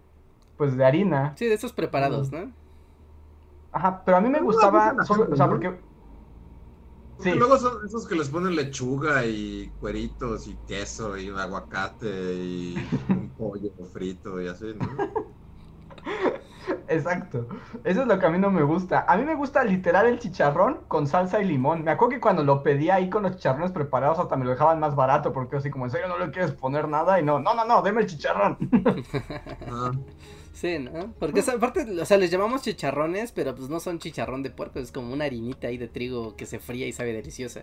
pues 0.60 0.76
de 0.78 0.84
harina. 0.86 1.34
Sí, 1.38 1.46
de 1.48 1.54
esos 1.56 1.72
preparados, 1.72 2.32
¿no? 2.34 2.54
Ajá, 3.72 4.04
pero 4.04 4.18
a 4.18 4.22
mí 4.22 4.30
me 4.30 4.42
gustaba, 4.42 4.94
solo- 5.06 5.30
o 5.32 5.36
sea, 5.36 5.48
porque... 5.48 5.70
Porque 7.16 7.32
Sí. 7.32 7.38
luego 7.38 7.58
son 7.58 7.74
esos 7.86 8.08
que 8.08 8.16
les 8.16 8.30
ponen 8.30 8.56
lechuga 8.58 9.26
y 9.26 9.72
cueritos 9.80 10.48
y 10.48 10.58
queso 10.66 11.18
y 11.18 11.30
un 11.30 11.40
aguacate 11.40 12.34
y 12.36 12.76
un 13.10 13.34
pollo 13.38 13.72
frito 13.94 14.42
y 14.42 14.48
así, 14.48 14.74
¿no? 14.76 14.88
Exacto. 16.88 17.48
Eso 17.84 18.02
es 18.02 18.08
lo 18.08 18.18
que 18.20 18.26
a 18.26 18.30
mí 18.30 18.40
no 18.40 18.50
me 18.52 18.64
gusta. 18.64 19.06
A 19.08 19.18
mí 19.18 19.24
me 19.24 19.36
gusta 19.36 19.64
literal 19.64 20.08
el 20.08 20.20
chicharrón 20.20 20.86
con 20.88 21.08
salsa 21.08 21.42
y 21.42 21.46
limón. 21.46 21.84
Me 21.84 21.92
acuerdo 21.92 22.12
que 22.16 22.20
cuando 22.22 22.44
lo 22.44 22.64
pedía 22.64 22.96
ahí 22.96 23.10
con 23.10 23.24
los 23.24 23.36
chicharrones 23.36 23.72
preparados 23.72 24.18
hasta 24.20 24.36
me 24.38 24.46
lo 24.46 24.52
dejaban 24.52 24.80
más 24.80 24.96
barato 24.96 25.32
porque 25.34 25.58
así 25.58 25.70
como 25.70 25.86
en 25.86 25.92
serio 25.92 26.08
no 26.08 26.18
le 26.18 26.32
quieres 26.32 26.54
poner 26.54 26.88
nada 26.88 27.20
y 27.20 27.24
no, 27.24 27.40
no, 27.40 27.54
no, 27.54 27.66
no, 27.66 27.82
deme 27.82 28.02
el 28.02 28.08
chicharrón. 28.08 28.58
Ah, 29.68 29.92
Sí, 30.60 30.78
¿no? 30.78 31.14
Porque 31.20 31.40
esa 31.40 31.54
aparte, 31.54 31.86
o 32.02 32.06
sea, 32.06 32.18
les 32.18 32.32
llamamos 32.32 32.64
chicharrones, 32.64 33.32
pero 33.32 33.56
pues 33.56 33.70
no 33.70 33.80
son 33.80 33.98
chicharrón 34.00 34.44
de 34.44 34.50
puerco, 34.50 34.80
es 34.80 34.92
como 34.92 35.14
una 35.14 35.24
harinita 35.24 35.68
ahí 35.68 35.78
de 35.78 35.88
trigo 35.88 36.36
que 36.36 36.46
se 36.46 36.60
fría 36.60 36.86
y 36.86 36.92
sabe 36.92 37.14
deliciosa. 37.14 37.62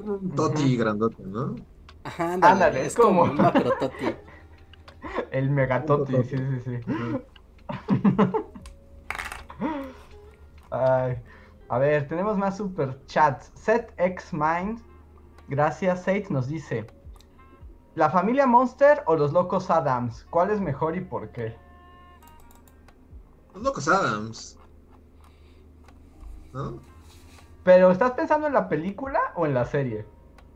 un 0.00 0.30
toti 0.30 0.76
grandote, 0.76 1.24
¿no? 1.24 1.56
Ajá, 2.04 2.34
ándale, 2.34 2.52
Ándale, 2.52 2.80
es 2.82 2.86
es 2.88 2.94
como 2.94 3.22
como- 3.22 3.32
un 3.32 3.36
macrototi. 3.42 4.06
El 5.32 5.50
megatoti, 5.50 6.14
sí, 6.22 6.36
sí, 6.36 6.60
sí. 6.64 6.80
Ay. 10.70 11.16
A 11.68 11.78
ver, 11.78 12.06
tenemos 12.06 12.38
más 12.38 12.56
super 12.56 13.04
chats. 13.06 13.50
SetXMind, 13.56 14.80
gracias 15.48 16.04
Seth, 16.04 16.28
nos 16.30 16.46
dice: 16.46 16.86
¿La 17.96 18.08
familia 18.10 18.46
Monster 18.46 19.02
o 19.06 19.16
los 19.16 19.32
locos 19.32 19.68
Adams? 19.70 20.24
¿Cuál 20.30 20.50
es 20.50 20.60
mejor 20.60 20.96
y 20.96 21.00
por 21.00 21.30
qué? 21.32 21.56
Los 23.56 23.64
locos 23.64 23.88
Adams. 23.88 24.58
¿No? 26.52 26.78
Pero, 27.64 27.90
¿estás 27.90 28.12
pensando 28.12 28.46
en 28.46 28.52
la 28.52 28.68
película 28.68 29.18
o 29.34 29.46
en 29.46 29.54
la 29.54 29.64
serie? 29.64 30.04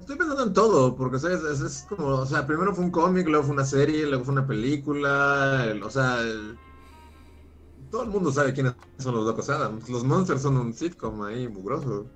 Estoy 0.01 0.17
pensando 0.17 0.43
en 0.45 0.53
todo, 0.53 0.95
porque 0.97 1.19
¿sabes? 1.19 1.43
Es, 1.45 1.61
es 1.61 1.87
como, 1.89 2.09
o 2.09 2.27
sea, 2.27 2.47
primero 2.47 2.75
fue 2.75 2.85
un 2.85 2.91
cómic, 2.91 3.27
luego 3.27 3.45
fue 3.45 3.55
una 3.55 3.65
serie, 3.65 4.05
luego 4.07 4.25
fue 4.25 4.33
una 4.33 4.47
película, 4.47 5.65
el- 5.67 5.83
o 5.83 5.89
sea, 5.91 6.21
el- 6.21 6.59
todo 7.91 8.03
el 8.03 8.11
mundo 8.11 8.31
sabe 8.31 8.53
quiénes 8.53 8.75
son 8.99 9.15
los 9.15 9.25
Locos 9.25 9.49
Adams. 9.49 9.89
Los 9.89 10.05
Monsters 10.05 10.43
son 10.43 10.59
un 10.59 10.75
sitcom 10.75 11.23
ahí 11.23 11.49
mugroso. 11.49 12.07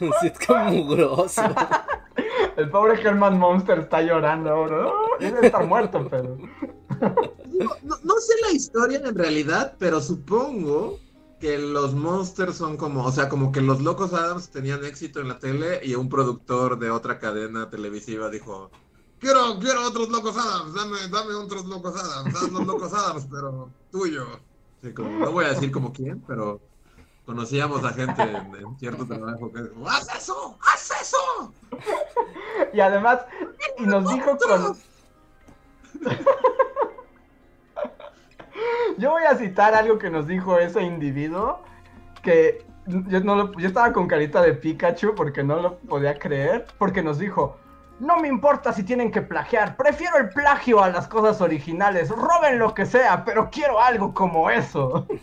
Un 0.00 0.12
sitcom 0.20 0.72
mugroso. 0.74 1.42
El 2.56 2.70
pobre 2.70 3.00
Herman 3.02 3.38
Monster 3.38 3.78
está 3.80 4.00
llorando 4.02 4.50
ahora. 4.50 4.86
¡Ah! 4.88 5.16
Debe 5.20 5.46
estar 5.46 5.66
muerto, 5.66 6.06
pero. 6.10 6.36
Digo, 7.58 7.74
No, 7.82 7.96
no 8.02 8.14
sé 8.20 8.34
la 8.42 8.52
historia 8.52 9.00
en 9.04 9.14
realidad, 9.14 9.76
pero 9.78 10.00
supongo 10.00 10.98
que 11.40 11.58
los 11.58 11.94
Monsters 11.94 12.56
son 12.56 12.76
como, 12.76 13.04
o 13.04 13.12
sea, 13.12 13.28
como 13.28 13.52
que 13.52 13.60
los 13.60 13.82
Locos 13.82 14.12
Adams 14.12 14.50
tenían 14.50 14.84
éxito 14.84 15.20
en 15.20 15.28
la 15.28 15.38
tele 15.38 15.80
y 15.82 15.94
un 15.94 16.08
productor 16.08 16.78
de 16.78 16.90
otra 16.90 17.18
cadena 17.18 17.68
televisiva 17.68 18.30
dijo, 18.30 18.70
quiero, 19.18 19.58
quiero 19.58 19.86
otros 19.86 20.08
Locos 20.08 20.36
Adams, 20.36 20.74
dame, 20.74 20.96
dame 21.10 21.34
otros 21.34 21.66
Locos 21.66 21.94
Adams, 21.94 22.34
haz 22.34 22.50
los 22.50 22.66
Locos 22.66 22.92
Adams, 22.92 23.26
pero 23.30 23.70
tuyo. 23.90 24.26
Sí, 24.82 24.92
como, 24.92 25.10
no 25.10 25.32
voy 25.32 25.44
a 25.44 25.50
decir 25.50 25.70
como 25.70 25.92
quién, 25.92 26.22
pero 26.26 26.60
conocíamos 27.26 27.84
a 27.84 27.92
gente 27.92 28.22
en, 28.22 28.54
en 28.54 28.78
cierto 28.78 29.06
trabajo 29.06 29.52
que 29.52 29.62
dijo, 29.62 29.88
¡haz 29.88 30.08
eso! 30.16 30.58
¡haz 30.60 30.90
eso! 31.02 31.52
Y 32.72 32.80
además, 32.80 33.20
y 33.78 33.82
nos 33.82 34.08
dijo 34.12 34.38
con. 34.38 34.76
Yo 38.98 39.10
voy 39.10 39.24
a 39.24 39.36
citar 39.36 39.74
algo 39.74 39.98
que 39.98 40.10
nos 40.10 40.26
dijo 40.26 40.58
ese 40.58 40.82
individuo. 40.82 41.62
Que 42.22 42.64
yo, 42.86 43.20
no 43.20 43.34
lo- 43.36 43.52
yo 43.58 43.66
estaba 43.68 43.92
con 43.92 44.06
carita 44.08 44.42
de 44.42 44.54
Pikachu 44.54 45.14
porque 45.14 45.42
no 45.42 45.60
lo 45.60 45.78
podía 45.78 46.18
creer. 46.18 46.66
Porque 46.78 47.02
nos 47.02 47.18
dijo: 47.18 47.56
No 48.00 48.18
me 48.20 48.28
importa 48.28 48.72
si 48.72 48.82
tienen 48.82 49.10
que 49.10 49.22
plagiar. 49.22 49.76
Prefiero 49.76 50.16
el 50.18 50.30
plagio 50.30 50.82
a 50.82 50.88
las 50.90 51.08
cosas 51.08 51.40
originales. 51.40 52.08
Roben 52.10 52.58
lo 52.58 52.74
que 52.74 52.86
sea, 52.86 53.24
pero 53.24 53.48
quiero 53.50 53.80
algo 53.80 54.12
como 54.14 54.50
eso. 54.50 55.06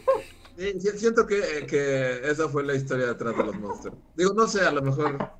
Sí, 0.56 0.80
siento 0.98 1.26
que, 1.26 1.66
que 1.68 2.30
esa 2.30 2.48
fue 2.48 2.62
la 2.64 2.76
historia 2.76 3.08
detrás 3.08 3.36
de 3.36 3.44
los 3.44 3.60
Monsters. 3.60 3.96
Digo, 4.16 4.36
no 4.36 4.46
sé, 4.48 4.62
a 4.62 4.70
lo 4.70 4.84
mejor. 4.84 5.32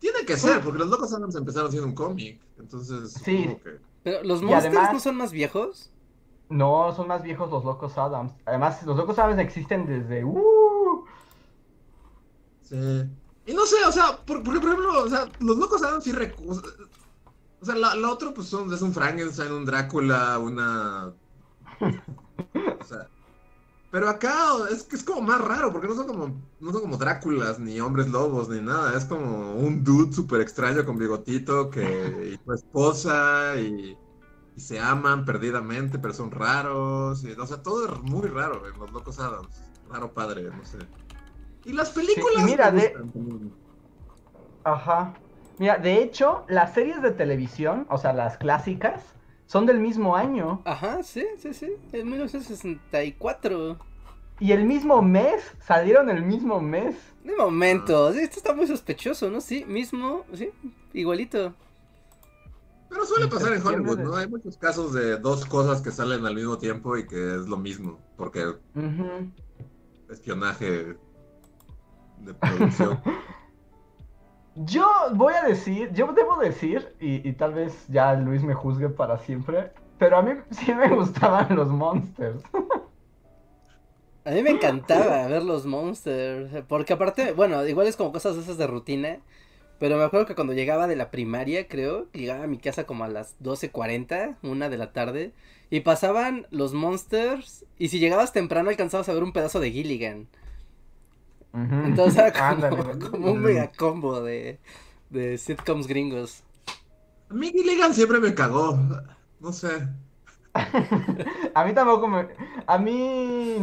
Tiene 0.00 0.26
que 0.26 0.36
ser, 0.36 0.60
porque 0.60 0.80
los 0.80 0.88
Locos 0.88 1.14
Adams 1.14 1.34
empezaron 1.34 1.70
siendo 1.70 1.88
un 1.88 1.94
cómic. 1.94 2.38
Entonces, 2.58 3.14
Sí. 3.24 3.56
que. 3.64 3.78
Pero 4.02 4.22
los 4.24 4.42
monsters 4.42 4.66
además- 4.76 4.92
no 4.92 5.00
son 5.00 5.16
más 5.16 5.32
viejos. 5.32 5.90
No, 6.50 6.92
son 6.94 7.08
más 7.08 7.22
viejos 7.22 7.50
los 7.50 7.64
Locos 7.64 7.98
Adams. 7.98 8.32
Además, 8.46 8.82
los 8.84 8.96
Locos 8.96 9.18
Adams 9.18 9.38
existen 9.38 9.86
desde. 9.86 10.24
¡Uh! 10.24 11.04
Sí. 12.62 13.04
Y 13.46 13.54
no 13.54 13.64
sé, 13.66 13.76
o 13.86 13.92
sea, 13.92 14.16
por- 14.26 14.42
porque 14.42 14.60
por 14.60 14.70
ejemplo, 14.70 15.04
o 15.04 15.08
sea, 15.08 15.28
los 15.40 15.56
Locos 15.56 15.82
Adams 15.82 16.04
sí. 16.04 16.12
recu- 16.12 16.62
O 17.60 17.64
sea, 17.64 17.74
la, 17.74 17.94
la 17.94 18.16
pues 18.34 18.48
son, 18.48 18.72
es 18.72 18.82
un 18.82 18.92
Frankenstein, 18.92 19.52
un 19.52 19.64
Drácula, 19.64 20.38
una. 20.38 21.12
O 22.80 22.84
sea. 22.84 23.08
Pero 23.90 24.08
acá 24.10 24.34
es 24.70 24.82
que 24.84 24.96
es 24.96 25.02
como 25.02 25.22
más 25.22 25.40
raro, 25.40 25.72
porque 25.72 25.88
no 25.88 25.94
son 25.94 26.06
como, 26.06 26.26
no 26.60 26.72
son 26.72 26.82
como 26.82 26.98
Dráculas, 26.98 27.58
ni 27.58 27.80
hombres 27.80 28.08
lobos, 28.10 28.48
ni 28.50 28.60
nada. 28.60 28.96
Es 28.96 29.06
como 29.06 29.54
un 29.54 29.82
dude 29.82 30.12
súper 30.12 30.42
extraño 30.42 30.84
con 30.84 30.98
bigotito 30.98 31.70
que 31.70 32.34
y 32.34 32.44
su 32.44 32.52
esposa 32.52 33.56
y, 33.58 33.96
y 34.58 34.60
se 34.60 34.80
aman 34.80 35.24
perdidamente, 35.24 36.00
pero 36.00 36.12
son 36.12 36.32
raros. 36.32 37.22
y- 37.22 37.30
o 37.30 37.46
sea, 37.46 37.62
todo 37.62 37.86
es 37.86 38.02
muy 38.02 38.26
raro 38.26 38.66
en 38.68 38.76
los 38.76 38.90
Locos 38.90 39.20
Adams. 39.20 39.62
Raro 39.88 40.12
padre, 40.12 40.42
no 40.50 40.64
sé. 40.64 40.78
Y 41.64 41.72
las 41.72 41.90
películas. 41.90 42.42
y 42.42 42.42
mira, 42.42 42.72
de-. 42.72 42.92
Ajá. 44.64 45.14
Mira, 45.58 45.78
de 45.78 46.02
hecho, 46.02 46.44
las 46.48 46.74
series 46.74 47.00
de 47.02 47.12
televisión, 47.12 47.86
o 47.88 47.98
sea, 47.98 48.12
las 48.12 48.36
clásicas, 48.36 49.00
son 49.46 49.64
del 49.64 49.78
mismo 49.78 50.16
año. 50.16 50.60
Ajá, 50.64 51.04
sí, 51.04 51.24
sí, 51.40 51.54
sí. 51.54 51.72
En 51.92 52.10
1964. 52.10 53.78
Y 54.40 54.50
el 54.50 54.64
mismo 54.64 55.02
mes, 55.02 55.40
salieron 55.60 56.10
el 56.10 56.22
mismo 56.24 56.60
mes. 56.60 56.96
De 57.22 57.36
momento, 57.36 58.12
sí, 58.12 58.18
esto 58.18 58.38
está 58.38 58.54
muy 58.54 58.66
sospechoso, 58.66 59.30
¿no? 59.30 59.40
Sí, 59.40 59.64
mismo, 59.66 60.24
sí, 60.34 60.50
igualito. 60.92 61.54
Pero 62.88 63.04
suele 63.04 63.28
pasar 63.28 63.52
en 63.52 63.66
Hollywood, 63.66 63.98
¿no? 63.98 64.16
Hay 64.16 64.28
muchos 64.28 64.56
casos 64.56 64.92
de 64.92 65.18
dos 65.18 65.44
cosas 65.44 65.82
que 65.82 65.90
salen 65.90 66.24
al 66.24 66.34
mismo 66.34 66.58
tiempo 66.58 66.96
y 66.96 67.06
que 67.06 67.36
es 67.36 67.46
lo 67.46 67.56
mismo, 67.56 67.98
porque 68.16 68.54
espionaje 70.10 70.96
de 72.18 72.34
producción. 72.34 73.00
Yo 74.64 74.86
voy 75.14 75.34
a 75.34 75.44
decir, 75.44 75.92
yo 75.92 76.12
debo 76.12 76.36
decir, 76.36 76.92
y, 76.98 77.28
y 77.28 77.32
tal 77.34 77.54
vez 77.54 77.86
ya 77.86 78.14
Luis 78.14 78.42
me 78.42 78.54
juzgue 78.54 78.88
para 78.88 79.16
siempre, 79.18 79.72
pero 79.98 80.16
a 80.16 80.22
mí 80.22 80.32
sí 80.50 80.74
me 80.74 80.88
gustaban 80.96 81.54
los 81.54 81.68
monsters. 81.68 82.42
A 84.24 84.30
mí 84.30 84.42
me 84.42 84.50
encantaba 84.50 85.26
ver 85.28 85.42
los 85.42 85.64
monsters, 85.64 86.64
porque 86.66 86.92
aparte, 86.92 87.32
bueno, 87.32 87.64
igual 87.66 87.86
es 87.86 87.96
como 87.96 88.12
cosas 88.12 88.34
de 88.34 88.42
esas 88.42 88.58
de 88.58 88.66
rutina, 88.66 89.20
pero 89.78 89.96
me 89.96 90.04
acuerdo 90.04 90.26
que 90.26 90.34
cuando 90.34 90.52
llegaba 90.54 90.86
de 90.86 90.96
la 90.96 91.10
primaria, 91.10 91.68
creo, 91.68 92.10
que 92.10 92.20
llegaba 92.20 92.44
a 92.44 92.48
mi 92.48 92.58
casa 92.58 92.84
como 92.84 93.04
a 93.04 93.08
las 93.08 93.38
12.40, 93.40 94.36
una 94.42 94.68
de 94.68 94.78
la 94.78 94.92
tarde, 94.92 95.32
y 95.70 95.80
pasaban 95.80 96.46
los 96.50 96.74
monsters, 96.74 97.64
y 97.78 97.88
si 97.88 97.98
llegabas 98.00 98.32
temprano 98.32 98.70
alcanzabas 98.70 99.08
a 99.08 99.14
ver 99.14 99.22
un 99.22 99.32
pedazo 99.32 99.60
de 99.60 99.70
Gilligan. 99.70 100.28
Entonces 101.52 102.18
era 102.18 102.32
como, 102.32 102.44
Ándale. 102.46 102.98
como 103.10 103.32
un 103.32 103.40
mega 103.42 103.68
combo 103.68 104.20
de, 104.22 104.58
de 105.10 105.38
sitcoms 105.38 105.86
gringos. 105.86 106.42
A 107.30 107.34
mí 107.34 107.50
Gilligan 107.52 107.94
siempre 107.94 108.20
me 108.20 108.34
cagó. 108.34 108.78
No 109.40 109.52
sé. 109.52 109.88
A 111.54 111.64
mí 111.64 111.74
tampoco 111.74 112.08
me... 112.08 112.28
A 112.66 112.78
mí... 112.78 113.56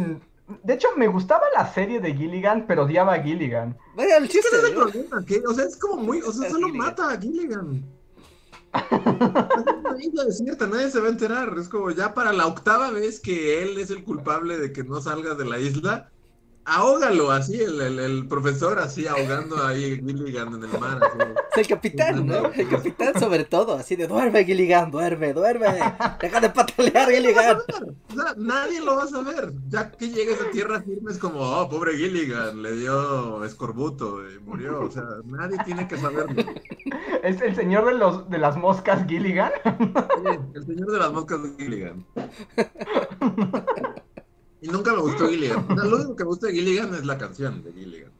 De 0.62 0.74
hecho, 0.74 0.88
me 0.96 1.08
gustaba 1.08 1.42
la 1.54 1.72
serie 1.72 2.00
de 2.00 2.14
Gilligan, 2.14 2.66
pero 2.66 2.84
odiaba 2.84 3.14
a 3.14 3.22
Gilligan. 3.22 3.76
Vaya 3.96 4.16
el 4.18 4.24
Es 4.24 4.30
chiste, 4.30 4.56
es 4.56 4.64
el 4.64 4.74
¿no? 4.74 4.80
problema, 4.82 5.24
que, 5.24 5.42
o 5.46 5.52
sea, 5.52 5.64
es 5.64 5.76
como 5.76 5.96
muy, 6.02 6.20
o 6.22 6.32
sea, 6.32 6.46
Es 6.46 6.52
solo 6.52 6.66
Gilligan. 6.68 6.86
mata 6.86 7.10
a 7.10 7.18
Gilligan. 7.20 7.84
Es 8.76 9.74
una 9.84 10.02
isla 10.04 10.24
desierta, 10.24 10.66
nadie 10.66 10.90
se 10.90 11.00
va 11.00 11.06
a 11.06 11.10
enterar. 11.10 11.56
Es 11.58 11.68
como 11.68 11.90
ya 11.90 12.12
para 12.14 12.32
la 12.32 12.46
octava 12.46 12.90
vez 12.90 13.20
que 13.20 13.62
él 13.62 13.78
es 13.78 13.90
el 13.90 14.04
culpable 14.04 14.58
de 14.58 14.72
que 14.72 14.84
no 14.84 15.00
salga 15.00 15.34
de 15.34 15.44
la 15.46 15.58
isla, 15.58 16.10
ahógalo 16.66 17.30
así, 17.30 17.60
el, 17.60 17.80
el, 17.80 17.98
el 17.98 18.28
profesor 18.28 18.78
así 18.78 19.06
ahogando 19.06 19.64
ahí 19.64 20.00
Gilligan 20.04 20.54
en 20.54 20.64
el 20.64 20.80
mar. 20.80 21.00
así. 21.02 21.18
Es 21.56 21.58
el 21.62 21.68
capitán, 21.68 22.26
¿no? 22.26 22.52
El 22.52 22.68
capitán 22.68 23.18
sobre 23.18 23.44
todo, 23.44 23.74
así 23.74 23.96
de 23.96 24.06
duerme 24.06 24.44
Gilligan, 24.44 24.90
duerme, 24.90 25.32
duerme, 25.32 25.68
deja 26.20 26.40
de 26.40 26.50
patalear 26.50 27.10
Gilligan. 27.10 27.58
O 28.10 28.14
sea, 28.14 28.34
nadie 28.36 28.80
lo 28.82 28.96
va 28.96 29.04
a 29.04 29.08
saber. 29.08 29.52
Ya 29.68 29.90
que 29.90 30.10
llegues 30.10 30.38
a 30.42 30.50
tierra 30.50 30.82
firme 30.82 31.12
es 31.12 31.18
como, 31.18 31.40
oh, 31.40 31.68
pobre 31.70 31.96
Gilligan, 31.96 32.60
le 32.62 32.76
dio 32.76 33.42
escorbuto 33.44 34.28
y 34.28 34.38
murió. 34.40 34.80
O 34.80 34.90
sea, 34.90 35.04
nadie 35.24 35.56
tiene 35.64 35.88
que 35.88 35.96
saberlo. 35.96 36.44
Es 37.22 37.40
el 37.40 37.56
señor 37.56 37.86
de, 37.86 37.94
los, 37.94 38.28
de 38.28 38.38
las 38.38 38.56
moscas 38.56 39.06
Gilligan. 39.06 39.52
Sí, 39.64 40.38
el 40.54 40.66
señor 40.66 40.92
de 40.92 40.98
las 40.98 41.12
moscas 41.12 41.40
Gilligan. 41.58 42.04
Y 44.60 44.68
nunca 44.68 44.92
me 44.94 45.00
gustó 45.00 45.28
Gilligan. 45.28 45.66
Lo 45.76 45.96
único 45.96 46.16
que 46.16 46.24
me 46.24 46.28
gusta 46.28 46.46
de 46.46 46.54
Gilligan 46.54 46.94
es 46.94 47.04
la 47.04 47.18
canción 47.18 47.62
de 47.62 47.72
Gilligan. 47.72 48.12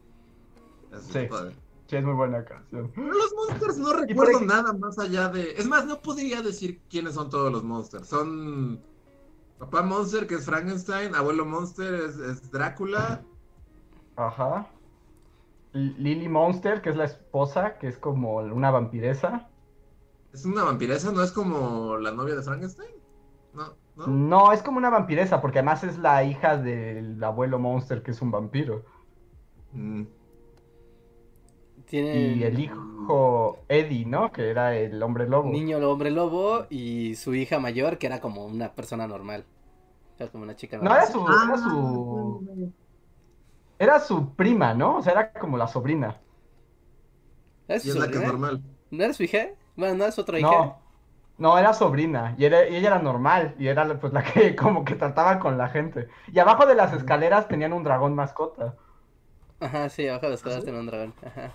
Así, 0.93 1.13
Sí. 1.13 1.27
padre. 1.29 1.57
Sí, 1.89 1.97
es 1.97 2.05
muy 2.05 2.15
buena 2.15 2.45
canción. 2.45 2.91
Pero 2.95 3.13
los 3.13 3.33
monsters 3.35 3.79
no 3.79 3.93
recuerdo 3.93 4.41
nada 4.41 4.73
más 4.73 4.99
allá 4.99 5.29
de. 5.29 5.53
Es 5.53 5.67
más, 5.69 5.87
no 5.87 6.01
podría 6.03 6.43
decir 6.43 6.83
quiénes 6.91 7.15
son 7.15 7.31
todos 7.31 7.53
los 7.53 7.63
monsters. 7.65 8.09
Son. 8.09 8.83
Papá 9.59 9.83
Monster, 9.83 10.27
que 10.27 10.35
es 10.35 10.45
Frankenstein. 10.45 11.15
Abuelo 11.15 11.47
Monster 11.47 11.95
es, 11.95 12.17
es 12.17 12.51
Drácula. 12.51 13.25
Ajá. 14.17 14.69
L- 15.73 15.95
Lily 15.99 16.29
Monster, 16.29 16.83
que 16.83 16.91
es 16.91 16.97
la 16.97 17.05
esposa, 17.05 17.79
que 17.79 17.87
es 17.89 17.97
como 17.99 18.37
una 18.37 18.71
vampiresa. 18.71 19.49
Es 20.33 20.45
una 20.45 20.65
vampiresa, 20.65 21.13
¿no 21.13 21.23
es 21.23 21.33
como 21.33 21.97
la 21.99 22.11
novia 22.13 22.35
de 22.35 22.43
Frankenstein? 22.43 22.91
No, 23.55 23.75
no. 23.97 24.06
No, 24.06 24.52
es 24.52 24.62
como 24.62 24.78
una 24.78 24.90
vampiresa, 24.90 25.40
porque 25.40 25.59
además 25.59 25.85
es 25.85 25.98
la 25.98 26.23
hija 26.24 26.56
del 26.56 27.23
abuelo 27.23 27.59
Monster, 27.59 28.02
que 28.02 28.12
es 28.12 28.23
un 28.23 28.31
vampiro. 28.31 28.85
Mm. 29.73 30.05
Tiene 31.86 32.36
Y 32.36 32.43
el 32.44 32.59
hijo 32.59 33.64
Eddie, 33.68 34.05
¿no? 34.06 34.32
Que 34.32 34.51
era 34.51 34.77
el 34.77 35.02
hombre 35.02 35.28
lobo. 35.28 35.51
niño 35.51 35.78
hombre 35.90 36.10
lobo 36.10 36.66
y 36.70 37.14
su 37.16 37.35
hija 37.35 37.59
mayor 37.60 37.98
que 37.98 38.06
era 38.06 38.20
como 38.20 38.44
una 38.47 38.74
persona 38.74 39.06
normal. 39.06 39.44
Era 40.18 40.31
como 40.31 40.44
una 40.44 40.56
chica 40.56 40.78
No, 40.81 40.90
normal. 40.90 40.98
era 40.98 41.06
su, 41.06 41.27
era 41.47 41.59
su... 41.59 42.74
Era 43.78 44.01
su 44.01 44.35
prima, 44.35 44.74
¿no? 44.74 44.97
O 44.98 45.02
sea, 45.02 45.12
era 45.12 45.32
como 45.32 45.56
la 45.56 45.66
sobrina. 45.68 46.20
¿Era 47.68 47.81
Y 47.82 47.90
su 47.90 47.93
es 47.93 47.97
la 47.97 48.10
que 48.10 48.18
es 48.18 48.24
normal. 48.24 48.62
¿No 48.90 49.05
era 49.05 49.12
su 49.14 49.23
hija? 49.23 49.48
Bueno, 49.77 49.94
¿no 49.97 50.06
es 50.06 50.18
otra 50.18 50.40
hija? 50.40 50.51
No, 50.51 50.86
no, 51.39 51.59
era 51.59 51.75
sobrina, 51.75 52.35
y, 52.39 52.45
era, 52.47 52.63
ella 52.63 52.89
era 52.89 52.99
normal, 52.99 53.55
y 53.59 53.69
era 53.69 53.99
pues 54.01 54.13
la 54.13 54.23
que 54.23 54.57
como 54.57 54.85
que 54.85 54.95
trataba 54.95 55.39
con 55.39 55.59
la 55.59 55.69
gente. 55.69 56.09
Y 56.33 56.39
abajo 56.39 56.67
de 56.67 56.75
las 56.75 56.93
escaleras 56.93 57.49
tenían 57.49 57.73
un 57.73 57.85
dragón 57.85 58.15
mascota. 58.15 58.75
Ajá, 59.61 59.89
sí, 59.91 60.09
abajo 60.09 60.27
de 60.27 60.31
las 60.33 60.39
¿Ah, 60.39 60.41
escaleras 60.41 60.65
tenían 60.65 60.81
un 60.83 60.87
dragón. 60.87 61.15
Ajá. 61.23 61.53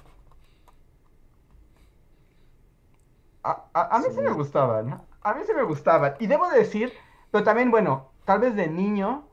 A, 3.43 3.99
mí 3.99 4.05
sí. 4.09 4.15
sí. 4.15 4.21
me 4.21 4.31
gustaban, 4.31 5.01
a 5.21 5.33
mí 5.33 5.41
sí 5.45 5.53
me 5.55 5.63
gustaban. 5.63 6.15
Y 6.19 6.27
debo 6.27 6.47
decir, 6.49 6.93
pero 7.31 7.43
también, 7.43 7.71
bueno, 7.71 8.11
tal 8.25 8.39
vez 8.39 8.55
de 8.55 8.67
niño, 8.67 9.27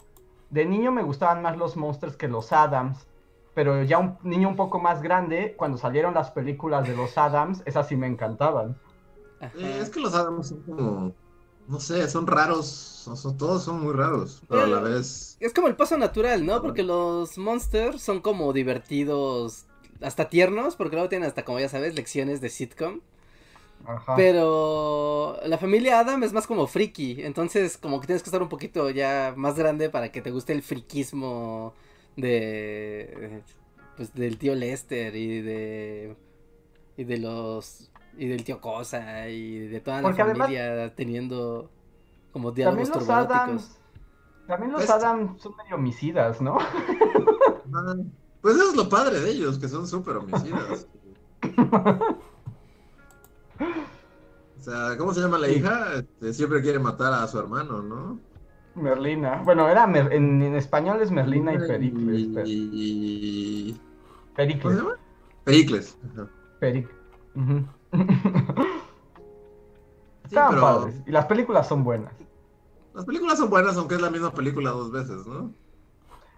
de 0.50 0.64
niño 0.64 0.92
me 0.92 1.02
gustaban 1.02 1.42
más 1.42 1.56
los 1.58 1.76
monsters 1.76 2.16
que 2.16 2.28
los 2.28 2.52
Adams. 2.52 3.06
Pero 3.54 3.82
ya 3.82 3.98
un 3.98 4.18
niño 4.22 4.48
un 4.48 4.56
poco 4.56 4.78
más 4.78 5.02
grande, 5.02 5.54
cuando 5.56 5.78
salieron 5.78 6.14
las 6.14 6.30
películas 6.30 6.86
de 6.86 6.94
los 6.94 7.18
Adams, 7.18 7.62
esas 7.66 7.88
sí 7.88 7.96
me 7.96 8.06
encantaban. 8.06 8.80
Eh, 9.40 9.78
es 9.82 9.90
que 9.90 10.00
los 10.00 10.14
Adams 10.14 10.48
son 10.48 10.62
como, 10.62 11.14
no 11.68 11.80
sé, 11.80 12.08
son 12.08 12.26
raros, 12.26 12.66
son, 12.66 13.16
son- 13.16 13.36
todos 13.36 13.64
son 13.64 13.80
muy 13.80 13.92
raros, 13.92 14.42
pero 14.48 14.62
a 14.62 14.66
la 14.66 14.80
vez... 14.80 15.36
Es 15.40 15.54
como 15.54 15.68
el 15.68 15.76
paso 15.76 15.96
natural, 15.96 16.44
¿no? 16.44 16.60
Porque 16.60 16.82
los 16.82 17.38
monsters 17.38 18.02
son 18.02 18.20
como 18.20 18.52
divertidos, 18.52 19.66
hasta 20.00 20.28
tiernos, 20.28 20.76
porque 20.76 20.96
luego 20.96 21.08
tienen 21.08 21.28
hasta, 21.28 21.44
como 21.44 21.60
ya 21.60 21.68
sabes, 21.68 21.94
lecciones 21.94 22.40
de 22.40 22.48
sitcom. 22.48 23.00
Ajá. 23.86 24.16
Pero 24.16 25.38
la 25.46 25.56
familia 25.56 26.00
Adam 26.00 26.22
es 26.24 26.32
más 26.32 26.46
como 26.46 26.66
friki, 26.66 27.22
entonces 27.22 27.78
como 27.78 28.00
que 28.00 28.06
tienes 28.08 28.22
que 28.22 28.28
estar 28.28 28.42
un 28.42 28.48
poquito 28.48 28.90
ya 28.90 29.32
más 29.36 29.54
grande 29.56 29.88
para 29.88 30.10
que 30.10 30.20
te 30.20 30.30
guste 30.32 30.52
el 30.52 30.62
friquismo 30.62 31.74
de 32.16 33.42
pues 33.96 34.12
del 34.14 34.36
tío 34.36 34.54
Lester 34.56 35.14
y 35.14 35.40
de 35.42 36.16
y 36.96 37.04
de 37.04 37.18
los 37.18 37.90
y 38.18 38.26
del 38.28 38.44
tío 38.44 38.60
Cosa 38.60 39.28
y 39.28 39.68
de 39.68 39.80
toda 39.80 39.98
la 39.98 40.02
Porque 40.02 40.22
además- 40.22 40.46
familia 40.48 40.94
teniendo 40.94 41.70
como 42.32 42.48
También 42.48 42.66
diálogos 42.74 42.88
los 42.90 42.98
turbonáticos. 42.98 43.36
Adams. 43.38 43.80
También 44.46 44.72
los 44.72 44.80
Pues- 44.84 44.90
Adams 44.90 45.42
son 45.42 45.56
medio 45.56 45.76
homicidas, 45.76 46.40
¿no? 46.40 46.58
ah, 47.74 47.94
Pues 48.40 48.56
eso 48.56 48.70
es 48.70 48.76
lo 48.76 48.88
padre 48.88 49.20
de 49.20 49.30
ellos, 49.30 49.58
que 49.58 49.68
son 49.68 49.86
súper 49.86 50.16
homicidas. 50.16 50.86
O 54.58 54.60
sea, 54.60 54.96
¿cómo 54.98 55.14
se 55.14 55.20
llama 55.20 55.38
la 55.38 55.46
Sí. 55.48 55.54
hija? 55.54 55.94
Este, 55.96 56.32
siempre 56.32 56.60
quiere 56.62 56.78
matar 56.78 57.12
a 57.12 57.26
su 57.28 57.38
hermano, 57.38 57.82
¿no? 57.82 58.18
Merlina. 58.74 59.42
Bueno, 59.44 59.68
era 59.68 59.86
Mer- 59.86 60.12
en, 60.12 60.42
en 60.42 60.54
español 60.54 61.00
es 61.00 61.10
Merlina 61.10 61.54
y 61.54 61.58
Pericles. 61.58 62.20
Y- 62.20 62.32
pero- 62.34 62.46
y- 62.46 63.72
¿Cómo 63.72 63.80
se 64.28 64.34
Pericles. 64.36 64.76
llama? 64.76 64.96
Pericles. 65.44 65.98
Ajá. 66.12 66.28
Peric. 66.60 66.88
Estaban 70.24 70.50
pero 70.50 70.60
padres. 70.60 70.94
Y 71.06 71.10
las 71.10 71.26
películas 71.26 71.66
son 71.68 71.84
buenas. 71.84 72.12
las 72.94 73.04
películas 73.04 73.38
son 73.38 73.50
buenas, 73.50 73.76
aunque 73.76 73.94
es 73.94 74.00
la 74.00 74.10
misma 74.10 74.32
película 74.32 74.70
dos 74.70 74.90
veces, 74.92 75.26
¿no? 75.26 75.52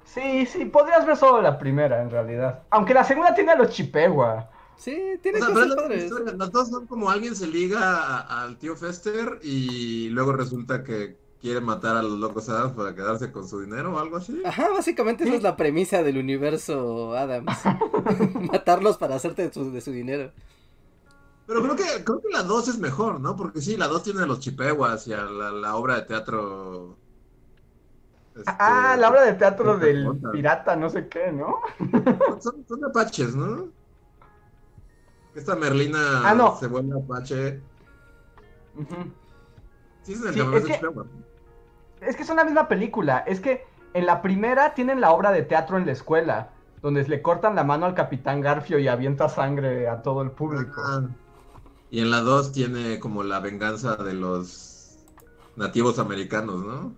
Sí, 0.05 0.47
sí, 0.47 0.64
podrías 0.64 1.06
ver 1.06 1.16
solo 1.16 1.40
la 1.40 1.59
primera 1.59 2.02
en 2.02 2.10
realidad. 2.10 2.62
Aunque 2.70 2.94
la 2.94 3.05
segunda 3.05 3.35
tiene 3.35 3.52
a 3.52 3.56
los 3.56 3.70
Chipegua. 3.70 4.51
Sí, 4.77 4.97
O 5.16 5.20
tiene 5.20 5.39
sea, 5.39 5.48
pero 5.48 5.60
cosas 5.60 5.77
padres. 5.77 6.10
Las 6.36 6.51
dos 6.52 6.68
son 6.68 6.86
como 6.86 7.10
alguien 7.10 7.36
se 7.36 7.47
liga 7.47 8.18
al 8.20 8.56
tío 8.59 8.77
Fester 8.77 9.39
y 9.43 10.09
luego 10.09 10.32
resulta 10.32 10.82
que 10.82 11.18
quiere 11.40 11.60
matar 11.60 11.97
a 11.97 12.02
los 12.02 12.18
locos 12.18 12.48
Adams 12.48 12.72
para 12.72 12.94
quedarse 12.94 13.31
con 13.31 13.47
su 13.47 13.60
dinero 13.60 13.94
o 13.94 13.98
algo 13.98 14.16
así. 14.16 14.40
Ajá, 14.44 14.68
básicamente 14.70 15.24
esa 15.24 15.32
Sí. 15.32 15.36
es 15.39 15.43
la 15.43 15.56
premisa 15.56 16.02
del 16.02 16.18
universo 16.18 17.14
Adams. 17.16 17.56
Matarlos 18.52 18.98
para 18.98 19.16
hacerte 19.16 19.48
de 19.48 19.52
su, 19.52 19.70
de 19.70 19.81
su 19.81 19.93
dinero. 19.93 20.32
Pero 21.51 21.62
creo 21.64 21.74
que, 21.74 22.05
creo 22.05 22.20
que 22.20 22.28
la 22.32 22.44
2 22.44 22.68
es 22.68 22.78
mejor, 22.78 23.18
¿no? 23.18 23.35
Porque 23.35 23.60
sí, 23.60 23.77
la 23.77 23.89
2 23.89 24.05
tiene 24.05 24.22
a 24.22 24.27
los 24.27 24.39
chipeguas 24.39 25.09
y 25.09 25.12
a 25.12 25.22
la, 25.24 25.51
la 25.51 25.74
obra 25.74 25.97
de 25.97 26.02
teatro. 26.02 26.97
este, 28.36 28.52
Ah, 28.56 28.97
la 28.97 29.10
obra 29.10 29.22
de 29.22 29.32
teatro 29.32 29.77
del 29.77 30.06
pirata, 30.31 30.77
no 30.77 30.89
sé 30.89 31.09
qué, 31.09 31.32
¿no? 31.32 31.56
Son, 32.40 32.64
son 32.68 32.85
apaches, 32.85 33.35
¿no? 33.35 33.66
Esta 35.35 35.56
Merlina 35.56 36.22
Ah, 36.24 36.36
no. 36.36 36.55
se 36.55 36.68
vuelve 36.68 36.97
apache. 36.97 37.60
Sí, 40.05 40.12
es 40.12 40.22
el 40.22 40.35
Sí, 40.35 40.40
es 40.40 40.52
de 40.52 40.62
que-. 40.68 42.06
Es 42.06 42.14
que 42.14 42.24
son 42.24 42.36
la 42.36 42.44
misma 42.44 42.68
película. 42.68 43.24
Es 43.27 43.40
que 43.40 43.66
en 43.94 44.06
la 44.06 44.22
primera 44.22 44.72
tienen 44.74 45.01
la 45.01 45.10
obra 45.10 45.32
de 45.32 45.43
teatro 45.43 45.78
en 45.78 45.86
la 45.86 45.90
escuela, 45.90 46.51
donde 46.81 47.02
le 47.09 47.22
cortan 47.22 47.56
la 47.56 47.64
mano 47.64 47.86
al 47.86 47.94
capitán 47.94 48.40
Garfio 48.40 48.78
y 48.78 48.86
avienta 48.86 49.28
sangre 49.28 49.89
a 49.89 50.01
todo 50.02 50.22
el 50.22 50.31
público. 50.31 50.81
Ah. 50.85 51.02
Y 51.91 52.01
en 52.01 52.11
la 52.11 52.21
2 52.21 52.53
tiene 52.53 53.01
como 53.01 53.23
la 53.23 53.41
venganza 53.41 53.97
de 53.97 54.15
los 54.15 54.99
nativos 55.57 55.99
americanos, 55.99 56.65
¿no? 56.65 56.95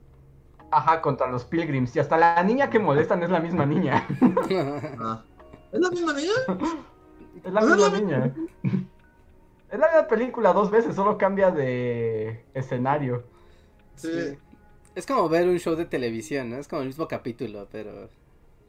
Ajá, 0.71 1.01
contra 1.01 1.31
los 1.31 1.45
pilgrims. 1.45 1.97
Y 1.97 1.99
hasta 1.99 2.19
la 2.19 2.43
niña 2.43 2.71
que 2.71 2.79
molestan 2.79 3.23
es 3.23 3.31
la 3.31 3.41
misma 3.41 3.67
niña. 3.67 4.07
Ah. 5.01 5.23
¿Es 5.73 5.81
la 5.81 5.91
misma 5.91 6.13
niña? 6.13 6.33
Es 7.45 7.53
la 7.53 7.61
misma 7.63 7.89
niña. 7.89 8.35
Es 9.71 9.79
la 9.79 9.87
misma 9.87 10.07
película 10.09 10.53
dos 10.53 10.71
veces, 10.71 10.95
solo 10.95 11.17
cambia 11.17 11.51
de 11.51 12.45
escenario. 12.53 13.25
Sí. 13.97 14.37
Es 14.95 15.07
como 15.07 15.29
ver 15.31 15.49
un 15.49 15.59
show 15.59 15.75
de 15.75 15.87
televisión, 15.87 16.51
¿no? 16.51 16.57
Es 16.57 16.69
como 16.69 16.83
el 16.83 16.89
mismo 16.89 17.09
capítulo, 17.09 17.67
pero 17.73 18.11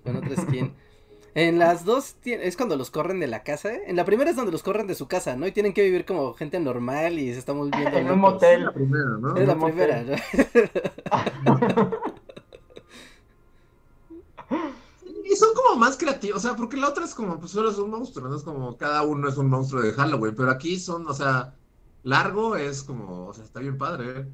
con 0.04 0.16
otra 0.16 0.36
skin. 0.38 0.74
En 1.35 1.57
las 1.57 1.84
dos 1.84 2.15
es 2.23 2.55
cuando 2.55 2.76
los 2.76 2.91
corren 2.91 3.19
de 3.19 3.27
la 3.27 3.43
casa, 3.43 3.73
¿eh? 3.73 3.84
En 3.88 3.95
la 3.95 4.05
primera 4.05 4.30
es 4.30 4.35
donde 4.35 4.51
los 4.51 4.61
corren 4.61 4.85
de 4.85 4.95
su 4.95 5.07
casa, 5.07 5.35
¿no? 5.35 5.47
Y 5.47 5.51
tienen 5.51 5.73
que 5.73 5.84
vivir 5.84 6.05
como 6.05 6.34
gente 6.34 6.60
normal 6.60 7.18
y 7.18 7.34
se 7.34 7.39
están 7.39 7.57
volviendo 7.57 7.97
En 7.97 8.11
un 8.11 8.19
motel. 8.19 8.60
Es 8.60 8.65
la 8.65 8.73
primera, 8.73 9.10
¿no? 9.19 9.35
Es 9.35 9.47
la 9.47 9.60
primera, 9.60 10.03
¿no? 10.03 10.15
Y 15.26 15.35
son 15.35 15.49
como 15.55 15.80
más 15.80 15.97
creativos, 15.97 16.38
o 16.38 16.47
sea, 16.47 16.55
porque 16.55 16.77
la 16.77 16.89
otra 16.89 17.05
es 17.05 17.15
como, 17.15 17.39
pues 17.39 17.51
solo 17.51 17.72
es 17.72 17.77
un 17.80 17.89
monstruo, 17.89 18.27
¿no? 18.27 18.35
Es 18.35 18.43
como 18.43 18.77
cada 18.77 19.01
uno 19.03 19.27
es 19.27 19.38
un 19.38 19.49
monstruo 19.49 19.81
de 19.81 19.93
Halloween, 19.93 20.35
pero 20.35 20.51
aquí 20.51 20.80
son, 20.80 21.07
o 21.07 21.14
sea, 21.14 21.55
largo 22.03 22.55
es 22.55 22.84
como, 22.84 23.27
o 23.27 23.34
sea, 23.34 23.43
está 23.43 23.60
bien 23.60 23.77
padre. 23.77 24.19
¿eh? 24.19 24.27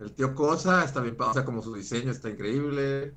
El 0.00 0.12
tío 0.12 0.34
Cosa 0.34 0.84
está 0.84 1.00
bien 1.00 1.16
padre, 1.16 1.30
o 1.30 1.34
sea, 1.34 1.44
como 1.44 1.62
su 1.62 1.72
diseño 1.74 2.10
está 2.10 2.28
increíble. 2.28 3.14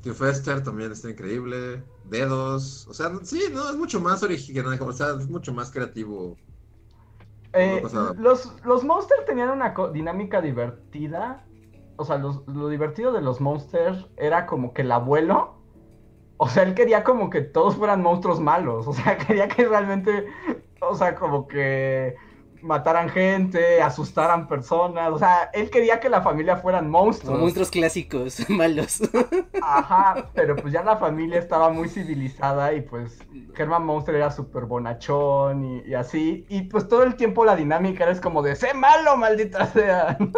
Tío 0.00 0.14
Fester 0.14 0.62
también 0.62 0.92
está 0.92 1.10
increíble. 1.10 1.84
Dedos, 2.04 2.86
o 2.88 2.94
sea, 2.94 3.10
sí, 3.24 3.44
no, 3.52 3.68
es 3.68 3.76
mucho 3.76 4.00
más 4.00 4.22
original, 4.22 4.78
o 4.80 4.92
sea, 4.92 5.10
es 5.18 5.28
mucho 5.28 5.52
más 5.52 5.70
creativo. 5.70 6.36
Eh, 7.52 7.82
los, 8.18 8.54
los 8.64 8.84
Monsters 8.84 9.24
tenían 9.24 9.50
una 9.50 9.74
dinámica 9.92 10.40
divertida. 10.40 11.44
O 11.96 12.04
sea, 12.04 12.18
los- 12.18 12.46
lo 12.46 12.68
divertido 12.68 13.12
de 13.12 13.20
los 13.22 13.40
Monsters 13.40 14.06
era 14.16 14.46
como 14.46 14.72
que 14.72 14.82
el 14.82 14.92
abuelo. 14.92 15.54
O 16.38 16.48
sea, 16.48 16.62
él 16.64 16.74
quería 16.74 17.04
como 17.04 17.30
que 17.30 17.42
todos 17.42 17.76
fueran 17.76 18.02
monstruos 18.02 18.40
malos. 18.40 18.86
O 18.86 18.92
sea, 18.92 19.18
quería 19.26 19.48
que 19.48 19.66
realmente. 19.68 20.28
O 20.80 20.94
sea, 20.94 21.14
como 21.16 21.48
que 21.48 22.16
mataran 22.62 23.08
gente, 23.08 23.80
asustaran 23.82 24.48
personas. 24.48 25.12
O 25.12 25.18
sea, 25.18 25.50
él 25.52 25.70
quería 25.70 26.00
que 26.00 26.08
la 26.08 26.22
familia 26.22 26.56
fueran 26.56 26.86
Como 26.86 27.04
monstruos. 27.04 27.40
monstruos 27.40 27.70
clásicos, 27.70 28.38
malos. 28.50 29.00
Ajá, 29.62 30.30
pero 30.34 30.56
pues 30.56 30.72
ya 30.72 30.82
la 30.82 30.96
familia 30.96 31.38
estaba 31.38 31.70
muy 31.70 31.88
civilizada 31.88 32.72
y 32.74 32.82
pues 32.82 33.18
Herman 33.56 33.84
Monster 33.84 34.14
era 34.14 34.30
súper 34.30 34.64
bonachón 34.64 35.64
y, 35.64 35.82
y 35.88 35.94
así. 35.94 36.46
Y 36.48 36.62
pues 36.62 36.88
todo 36.88 37.02
el 37.02 37.16
tiempo 37.16 37.44
la 37.44 37.56
dinámica 37.56 38.04
era 38.04 38.12
es 38.12 38.20
como 38.20 38.42
de, 38.42 38.56
sé 38.56 38.74
malo, 38.74 39.16
maldita 39.16 39.66
sea. 39.66 40.18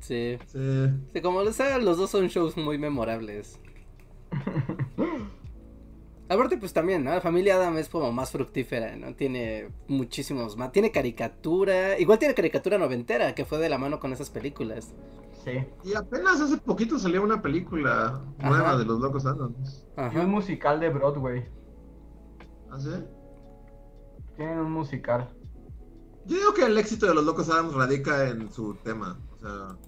Sí. 0.00 0.38
Sí. 0.46 0.88
Sí, 1.12 1.20
como 1.20 1.44
sea, 1.52 1.76
los 1.76 1.98
dos 1.98 2.10
son 2.10 2.28
shows 2.28 2.56
muy 2.56 2.78
memorables. 2.78 3.60
Aparte, 6.30 6.58
pues 6.58 6.74
también, 6.74 7.04
¿no? 7.04 7.10
La 7.10 7.22
familia 7.22 7.56
Adam 7.56 7.78
es 7.78 7.88
como 7.88 8.12
más 8.12 8.30
fructífera, 8.30 8.96
¿no? 8.96 9.14
Tiene 9.14 9.70
muchísimos 9.88 10.56
más. 10.58 10.72
Tiene 10.72 10.92
caricatura. 10.92 11.98
Igual 11.98 12.18
tiene 12.18 12.34
caricatura 12.34 12.76
noventera, 12.76 13.34
que 13.34 13.46
fue 13.46 13.58
de 13.58 13.70
la 13.70 13.78
mano 13.78 13.98
con 13.98 14.12
esas 14.12 14.28
películas. 14.28 14.94
Sí. 15.44 15.64
Y 15.84 15.94
apenas 15.94 16.40
hace 16.40 16.58
poquito 16.58 16.98
salió 16.98 17.22
una 17.22 17.40
película 17.40 18.22
nueva 18.38 18.76
de 18.76 18.84
los 18.84 19.00
Locos 19.00 19.24
Adams. 19.24 19.86
Y 19.96 20.18
un 20.18 20.30
musical 20.30 20.80
de 20.80 20.90
Broadway. 20.90 21.48
¿Ah, 22.70 22.78
sí? 22.78 22.90
Tienen 24.36 24.58
un 24.58 24.72
musical. 24.72 25.30
Yo 26.26 26.36
digo 26.36 26.52
que 26.52 26.66
el 26.66 26.76
éxito 26.76 27.06
de 27.06 27.14
los 27.14 27.24
Locos 27.24 27.48
Adams 27.48 27.72
radica 27.72 28.28
en 28.28 28.52
su 28.52 28.74
tema. 28.84 29.18
O 29.32 29.38
sea, 29.38 29.78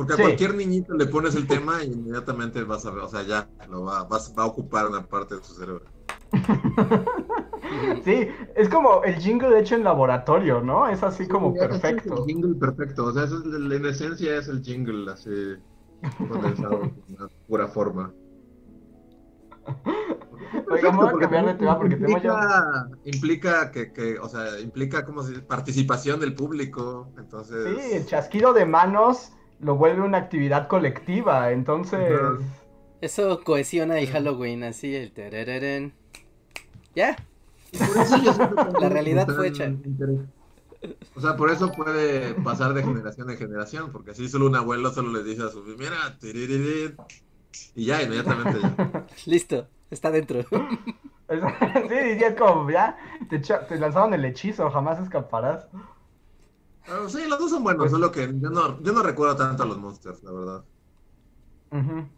porque 0.00 0.14
a 0.14 0.16
Sí. 0.16 0.22
cualquier 0.22 0.54
niñito 0.54 0.94
le 0.94 1.04
pones 1.04 1.34
el 1.34 1.46
tema 1.46 1.84
y 1.84 1.88
inmediatamente 1.92 2.64
vas 2.64 2.86
a 2.86 2.90
ver, 2.90 3.04
o 3.04 3.08
sea, 3.08 3.22
ya 3.22 3.46
lo 3.68 3.84
va, 3.84 4.04
vas- 4.04 4.32
va 4.36 4.44
a 4.44 4.46
ocupar 4.46 4.86
una 4.86 5.06
parte 5.06 5.36
de 5.36 5.42
su 5.44 5.52
cerebro. 5.54 5.84
Sí, 8.02 8.28
es 8.56 8.70
como 8.70 9.04
el 9.04 9.16
jingle 9.16 9.58
hecho 9.60 9.74
en 9.74 9.84
laboratorio, 9.84 10.62
¿no? 10.62 10.88
Es 10.88 11.02
así 11.02 11.28
como 11.28 11.52
Sí, 11.52 11.58
ese 11.58 11.66
es 11.66 11.80
perfecto. 11.82 12.14
el 12.16 12.24
jingle 12.24 12.54
perfecto. 12.54 13.04
O 13.04 13.12
sea, 13.12 13.24
es 13.24 13.32
el- 13.32 13.70
en 13.72 13.84
esencia 13.84 14.36
es 14.38 14.48
el 14.48 14.62
jingle 14.62 15.12
así 15.12 15.30
condensado 16.30 16.82
en 16.82 16.94
una 17.18 17.28
pura 17.46 17.68
forma. 17.68 18.10
Oiga, 20.70 20.88
a 20.88 21.18
cambiar 21.18 21.44
de 21.46 21.54
tema 21.54 21.78
porque 21.78 21.96
tengo 21.96 22.18
ya... 22.18 22.32
implica, 22.32 22.88
implica 23.04 23.70
que, 23.70 23.92
que, 23.92 24.18
o 24.18 24.28
sea, 24.30 24.58
implica 24.60 25.04
como 25.04 25.22
si 25.22 25.34
participación 25.42 26.20
del 26.20 26.34
público. 26.34 27.12
Entonces, 27.18 27.76
Sí, 27.78 27.92
el 27.96 28.06
chasquido 28.06 28.54
de 28.54 28.64
manos 28.64 29.32
lo 29.60 29.76
vuelve 29.76 30.02
una 30.02 30.18
actividad 30.18 30.68
colectiva, 30.68 31.52
entonces... 31.52 32.20
Eso 33.00 33.40
cohesiona 33.42 33.98
el 33.98 34.08
Halloween, 34.08 34.64
así, 34.64 34.94
el 34.94 35.12
terereren. 35.12 35.94
Ya. 36.94 37.16
La 38.80 38.88
realidad 38.88 39.26
fue 39.26 39.48
hecha. 39.48 39.72
O 41.14 41.20
sea, 41.20 41.36
por 41.36 41.50
eso 41.50 41.72
puede 41.72 42.34
pasar 42.34 42.74
de 42.74 42.82
generación 42.82 43.30
en 43.30 43.36
generación, 43.36 43.92
porque 43.92 44.12
así 44.12 44.28
solo 44.28 44.46
un 44.46 44.56
abuelo 44.56 44.90
solo 44.90 45.12
les 45.12 45.24
dice 45.24 45.42
a 45.42 45.48
su 45.48 45.62
mira, 45.62 46.18
tiririrín", 46.18 46.96
y 47.74 47.86
ya, 47.86 48.02
inmediatamente 48.02 48.58
ya. 48.60 49.06
Listo, 49.26 49.68
está 49.90 50.10
dentro. 50.10 50.40
Sí, 51.30 51.36
sí, 51.38 52.24
es 52.24 52.34
como, 52.34 52.68
ya, 52.72 52.98
te, 53.28 53.38
te 53.38 53.78
lanzaron 53.78 54.12
el 54.14 54.24
hechizo, 54.24 54.68
jamás 54.68 54.98
escaparás. 54.98 55.68
Pero 56.86 57.08
sí, 57.08 57.26
los 57.28 57.38
dos 57.38 57.50
son 57.50 57.62
buenos, 57.62 57.82
Pues- 57.84 57.92
solo 57.92 58.10
que 58.12 58.26
yo 58.40 58.50
no, 58.50 58.80
yo 58.82 58.92
no 58.92 59.02
recuerdo 59.02 59.36
tanto 59.36 59.62
a 59.62 59.66
los 59.66 59.78
monsters, 59.78 60.22
la 60.22 60.32
verdad. 60.32 60.64
Ujú. 61.72 62.08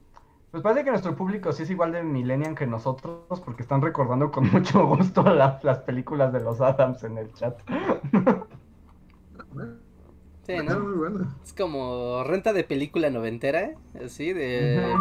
Pues 0.50 0.62
parece 0.62 0.84
que 0.84 0.90
nuestro 0.90 1.16
público 1.16 1.52
sí 1.52 1.62
es 1.62 1.70
igual 1.70 1.92
de 1.92 2.02
millennial 2.02 2.54
que 2.54 2.66
nosotros, 2.66 3.40
porque 3.44 3.62
están 3.62 3.80
recordando 3.82 4.30
con 4.30 4.44
mucho 4.52 4.86
gusto 4.86 5.22
la- 5.22 5.60
las 5.62 5.78
películas 5.80 6.32
de 6.32 6.40
los 6.40 6.60
Adams 6.60 7.02
en 7.04 7.18
el 7.18 7.32
chat. 7.34 7.58
Sí, 10.46 10.54
¿no? 10.56 10.80
muy 10.80 10.94
buena. 10.94 11.36
Es 11.44 11.52
como 11.52 12.24
renta 12.24 12.52
de 12.52 12.64
película 12.64 13.10
noventera, 13.10 13.74
así 14.04 14.32
de... 14.32 14.94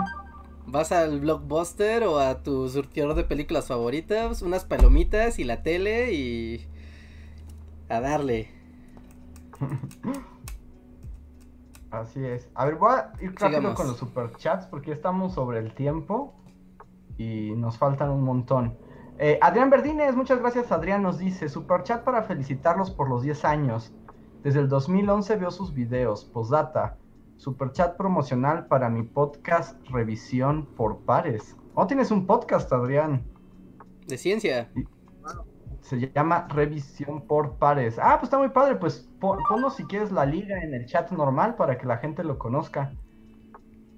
Vas 0.67 0.91
al 0.91 1.19
blockbuster 1.19 2.03
o 2.03 2.19
a 2.19 2.43
tu 2.43 2.69
surtidor 2.69 3.15
de 3.15 3.23
películas 3.23 3.67
favoritas, 3.67 4.43
unas 4.43 4.65
palomitas 4.65 5.39
y 5.39 5.43
la 5.43 5.63
tele 5.63 6.13
y... 6.13 6.67
A 7.89 7.99
darle. 7.99 8.49
Así 11.91 12.25
es. 12.25 12.49
A 12.55 12.65
ver, 12.65 12.75
voy 12.75 12.91
a 12.91 13.11
ir 13.21 13.31
rápido 13.31 13.49
Sigamos. 13.49 13.73
con 13.75 13.87
los 13.87 13.97
superchats 13.97 14.65
porque 14.67 14.89
ya 14.89 14.95
estamos 14.95 15.33
sobre 15.33 15.59
el 15.59 15.73
tiempo 15.73 16.33
y 17.17 17.51
nos 17.55 17.77
faltan 17.77 18.09
un 18.09 18.23
montón. 18.23 18.77
Eh, 19.17 19.37
Adrián 19.41 19.69
Verdines, 19.69 20.15
muchas 20.15 20.39
gracias 20.39 20.71
Adrián, 20.71 21.03
nos 21.03 21.19
dice, 21.19 21.49
superchat 21.49 22.03
para 22.03 22.23
felicitarlos 22.23 22.89
por 22.91 23.09
los 23.09 23.21
10 23.23 23.45
años. 23.45 23.93
Desde 24.41 24.61
el 24.61 24.69
2011 24.69 25.35
veo 25.35 25.51
sus 25.51 25.73
videos, 25.73 26.25
postdata, 26.25 26.97
superchat 27.37 27.97
promocional 27.97 28.65
para 28.67 28.89
mi 28.89 29.03
podcast 29.03 29.77
Revisión 29.89 30.65
por 30.75 30.99
Pares. 30.99 31.55
Oh, 31.75 31.85
tienes 31.87 32.09
un 32.09 32.25
podcast, 32.25 32.71
Adrián. 32.73 33.23
De 34.07 34.17
ciencia. 34.17 34.71
Se 35.81 36.11
llama 36.13 36.47
Revisión 36.49 37.21
por 37.27 37.55
Pares. 37.57 37.97
Ah, 37.99 38.15
pues 38.19 38.23
está 38.27 38.37
muy 38.37 38.49
padre. 38.49 38.75
Pues 38.75 39.09
pon- 39.19 39.39
ponnos 39.49 39.75
si 39.75 39.83
quieres 39.85 40.11
la 40.11 40.25
liga 40.25 40.61
en 40.63 40.73
el 40.73 40.85
chat 40.85 41.11
normal 41.11 41.55
para 41.55 41.77
que 41.77 41.85
la 41.87 41.97
gente 41.97 42.23
lo 42.23 42.37
conozca. 42.37 42.93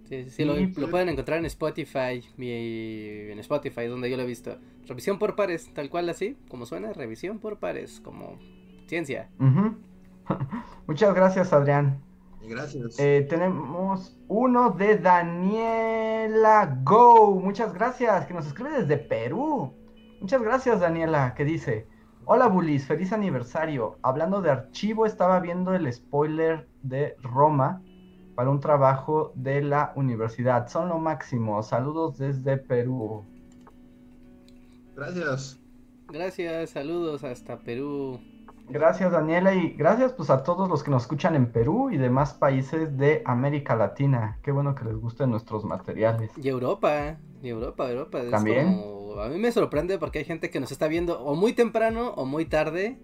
Sí, 0.05 0.29
sí, 0.29 0.45
lo, 0.45 0.55
Sí, 0.55 0.73
lo 0.77 0.89
pueden 0.89 1.09
encontrar 1.09 1.39
en 1.39 1.45
Spotify. 1.45 2.23
y 2.37 3.31
en 3.31 3.39
Spotify, 3.39 3.85
donde 3.87 4.09
yo 4.09 4.17
lo 4.17 4.23
he 4.23 4.27
visto. 4.27 4.57
Revisión 4.87 5.17
por 5.19 5.35
pares, 5.35 5.73
tal 5.73 5.89
cual 5.89 6.09
así, 6.09 6.37
como 6.49 6.65
suena, 6.65 6.91
revisión 6.93 7.39
por 7.39 7.57
pares, 7.59 7.99
como 8.01 8.37
ciencia. 8.87 9.29
Muchas 10.87 11.13
gracias, 11.15 11.51
Adrián. 11.53 11.99
Gracias. 12.47 12.99
Eh, 12.99 13.25
tenemos 13.29 14.17
uno 14.27 14.71
de 14.71 14.97
Daniela 14.97 16.77
Go. 16.83 17.39
Muchas 17.39 17.73
gracias, 17.73 18.25
que 18.25 18.33
nos 18.33 18.45
escribe 18.47 18.71
desde 18.81 18.97
Perú. 18.97 19.73
Muchas 20.23 20.41
gracias, 20.41 20.79
Daniela, 20.79 21.33
que 21.35 21.43
dice: 21.43 21.85
Hola, 22.23 22.47
Bulis, 22.47 22.87
feliz 22.87 23.11
aniversario. 23.11 23.99
Hablando 24.03 24.41
de 24.41 24.51
archivo, 24.51 25.05
estaba 25.05 25.41
viendo 25.41 25.73
el 25.75 25.91
spoiler 25.91 26.69
de 26.81 27.17
Roma 27.21 27.81
para 28.33 28.49
un 28.49 28.61
trabajo 28.61 29.33
de 29.35 29.61
la 29.61 29.91
universidad. 29.97 30.69
Son 30.69 30.87
lo 30.87 30.97
máximo. 30.97 31.61
Saludos 31.61 32.19
desde 32.19 32.55
Perú. 32.55 33.25
Gracias. 34.95 35.59
Gracias, 36.07 36.69
saludos 36.69 37.25
hasta 37.25 37.59
Perú. 37.59 38.21
Gracias, 38.69 39.11
Daniela, 39.11 39.53
y 39.53 39.73
gracias 39.73 40.13
pues 40.13 40.29
a 40.29 40.43
todos 40.43 40.69
los 40.69 40.83
que 40.83 40.89
nos 40.91 41.03
escuchan 41.03 41.35
en 41.35 41.51
Perú 41.51 41.89
y 41.91 41.97
demás 41.97 42.33
países 42.33 42.97
de 42.97 43.21
América 43.25 43.75
Latina. 43.75 44.39
Qué 44.41 44.51
bueno 44.51 44.73
que 44.73 44.85
les 44.85 44.95
gusten 44.95 45.29
nuestros 45.31 45.65
materiales. 45.65 46.31
Y 46.37 46.47
Europa, 46.47 47.17
y 47.41 47.49
Europa, 47.49 47.89
Europa. 47.89 48.19
es 48.21 48.31
También. 48.31 48.77
como- 48.77 49.19
a 49.21 49.27
mí 49.29 49.37
me 49.37 49.51
sorprende 49.51 49.99
porque 49.99 50.19
hay 50.19 50.25
gente 50.25 50.49
que 50.49 50.59
nos 50.59 50.71
está 50.71 50.87
viendo 50.87 51.21
o 51.21 51.35
muy 51.35 51.53
temprano 51.53 52.13
o 52.15 52.25
muy 52.25 52.45
tarde 52.45 52.97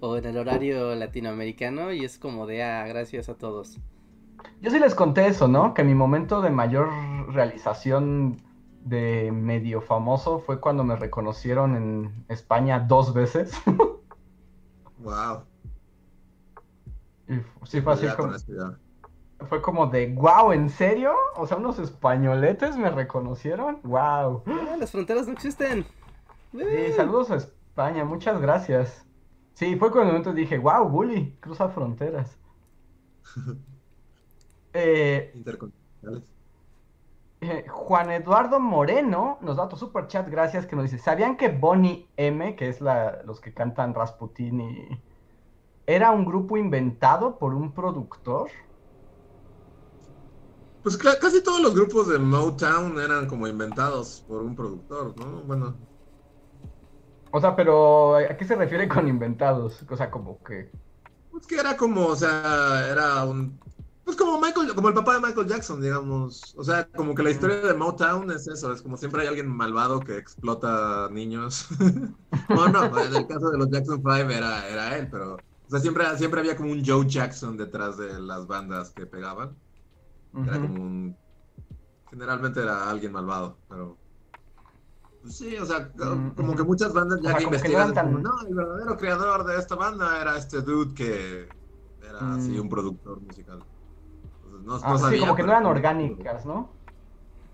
o 0.00 0.16
en 0.16 0.26
el 0.26 0.36
horario 0.38 0.94
latinoamericano 0.94 1.90
y 1.92 2.04
es 2.04 2.18
como 2.18 2.46
de, 2.46 2.62
ah, 2.62 2.86
gracias 2.86 3.28
a 3.28 3.34
todos. 3.34 3.78
Yo 4.60 4.70
sí 4.70 4.78
les 4.78 4.94
conté 4.94 5.26
eso, 5.26 5.48
¿no? 5.48 5.74
Que 5.74 5.82
mi 5.82 5.94
momento 5.94 6.42
de 6.42 6.50
mayor 6.50 6.88
realización 7.32 8.36
de 8.84 9.32
medio 9.32 9.80
famoso 9.80 10.38
fue 10.38 10.60
cuando 10.60 10.84
me 10.84 10.94
reconocieron 10.96 11.74
en 11.76 12.24
España 12.28 12.78
dos 12.80 13.14
veces. 13.14 13.52
Wow. 14.98 15.44
Y 17.28 17.34
sí 17.66 17.80
fue 17.80 17.92
así 17.92 18.06
como, 18.16 18.32
fue 19.48 19.62
como 19.62 19.86
de, 19.86 20.14
wow, 20.14 20.52
¿en 20.52 20.68
serio? 20.70 21.12
O 21.36 21.46
sea, 21.46 21.56
unos 21.58 21.78
españoletes 21.78 22.76
me 22.76 22.90
reconocieron. 22.90 23.80
Wow. 23.82 24.42
Ah, 24.46 24.76
las 24.78 24.90
fronteras 24.90 25.26
no 25.26 25.32
existen. 25.32 25.86
Sí, 26.52 26.92
saludos 26.96 27.30
a 27.30 27.36
España, 27.36 28.04
muchas 28.04 28.40
gracias. 28.40 29.04
Sí, 29.54 29.76
fue 29.76 29.90
cuando 29.90 30.10
el 30.10 30.18
momento 30.18 30.32
dije, 30.32 30.58
wow, 30.58 30.88
Bully, 30.88 31.36
cruza 31.40 31.68
fronteras. 31.68 32.38
Eh, 34.74 35.32
Intercontinentales. 35.34 36.22
Eh, 37.40 37.66
Juan 37.68 38.10
Eduardo 38.10 38.58
Moreno 38.58 39.38
nos 39.42 39.56
da 39.56 39.64
otro 39.64 39.78
super 39.78 40.08
chat, 40.08 40.28
gracias, 40.28 40.66
que 40.66 40.74
nos 40.74 40.90
dice, 40.90 40.98
¿sabían 40.98 41.36
que 41.36 41.48
Bonnie 41.48 42.08
M, 42.16 42.56
que 42.56 42.68
es 42.68 42.80
la, 42.80 43.22
los 43.24 43.40
que 43.40 43.54
cantan 43.54 43.94
Rasputin 43.94 44.60
y... 44.60 45.02
era 45.86 46.10
un 46.10 46.24
grupo 46.24 46.56
inventado 46.56 47.38
por 47.38 47.54
un 47.54 47.72
productor? 47.72 48.50
Pues 50.82 50.96
casi 50.96 51.42
todos 51.42 51.60
los 51.60 51.74
grupos 51.74 52.08
de 52.08 52.18
Motown 52.18 52.98
eran 53.00 53.26
como 53.26 53.46
inventados 53.46 54.24
por 54.26 54.42
un 54.42 54.56
productor, 54.56 55.14
¿no? 55.18 55.42
Bueno, 55.42 55.76
O 57.30 57.40
sea, 57.40 57.54
pero 57.54 58.16
¿a 58.16 58.36
qué 58.36 58.44
se 58.44 58.54
refiere 58.56 58.88
con 58.88 59.06
inventados? 59.06 59.84
O 59.88 59.96
sea, 59.96 60.10
como 60.10 60.42
que... 60.42 60.70
pues 61.30 61.46
que 61.46 61.56
era 61.56 61.76
como, 61.76 62.06
o 62.06 62.16
sea, 62.16 62.88
era 62.90 63.24
un... 63.24 63.60
Pues 64.08 64.16
como 64.16 64.40
Michael, 64.40 64.74
como 64.74 64.88
el 64.88 64.94
papá 64.94 65.16
de 65.16 65.20
Michael 65.20 65.46
Jackson, 65.46 65.82
digamos. 65.82 66.54
O 66.56 66.64
sea, 66.64 66.88
como 66.92 67.14
que 67.14 67.22
la 67.22 67.28
historia 67.28 67.56
de 67.56 67.74
Motown 67.74 68.30
es 68.30 68.48
eso, 68.48 68.72
es 68.72 68.80
como 68.80 68.96
siempre 68.96 69.20
hay 69.20 69.28
alguien 69.28 69.46
malvado 69.54 70.00
que 70.00 70.16
explota 70.16 71.10
niños. 71.10 71.66
no, 72.48 72.68
no, 72.70 72.84
en 72.86 73.14
el 73.14 73.26
caso 73.26 73.50
de 73.50 73.58
los 73.58 73.68
Jackson 73.70 73.98
5 73.98 74.14
era, 74.14 74.66
era 74.66 74.96
él, 74.96 75.10
pero... 75.10 75.34
O 75.34 75.68
sea, 75.70 75.78
siempre, 75.80 76.06
siempre 76.16 76.40
había 76.40 76.56
como 76.56 76.72
un 76.72 76.82
Joe 76.82 77.06
Jackson 77.06 77.58
detrás 77.58 77.98
de 77.98 78.18
las 78.18 78.46
bandas 78.46 78.92
que 78.92 79.04
pegaban. 79.04 79.54
Era 80.32 80.58
como 80.58 80.82
un... 80.82 81.18
Generalmente 82.08 82.62
era 82.62 82.88
alguien 82.88 83.12
malvado, 83.12 83.60
pero... 83.68 83.98
Pues 85.20 85.36
sí, 85.36 85.54
o 85.58 85.66
sea, 85.66 85.92
Mm, 85.94 86.30
como 86.30 86.56
que 86.56 86.62
muchas 86.62 86.94
bandas 86.94 87.20
ya 87.20 87.28
O 87.28 87.32
sea, 87.32 87.38
que 87.40 87.44
no 87.44 87.48
investigan, 87.50 87.92
es 87.94 88.02
como, 88.02 88.18
no, 88.20 88.30
el 88.48 88.54
verdadero 88.54 88.96
creador 88.96 89.44
de 89.44 89.58
esta 89.58 89.74
banda 89.74 90.18
era 90.18 90.38
este 90.38 90.62
dude 90.62 90.94
que 90.94 91.48
era 92.00 92.36
así 92.36 92.52
Mm. 92.52 92.60
un 92.62 92.68
productor 92.70 93.20
musical. 93.20 93.62
No, 94.68 94.74
Ah, 94.82 94.92
no 94.92 94.98
sí, 94.98 95.04
sabía, 95.04 95.20
como 95.20 95.34
que 95.34 95.42
no 95.44 95.52
eran 95.52 95.64
orgánicas, 95.64 96.44
¿no? 96.44 96.68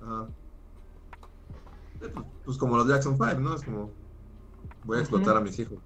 Ajá. 0.01 0.27
Sí, 2.01 2.09
pues, 2.12 2.27
pues 2.45 2.59
como 2.59 2.77
los 2.77 2.89
Jackson 2.89 3.16
5, 3.16 3.35
¿no? 3.41 3.55
Es 3.55 3.62
como, 3.62 3.91
voy 4.82 4.99
a 4.99 5.01
explotar 5.01 5.36
a 5.36 5.41
mis 5.41 5.57
hijos. 5.61 5.78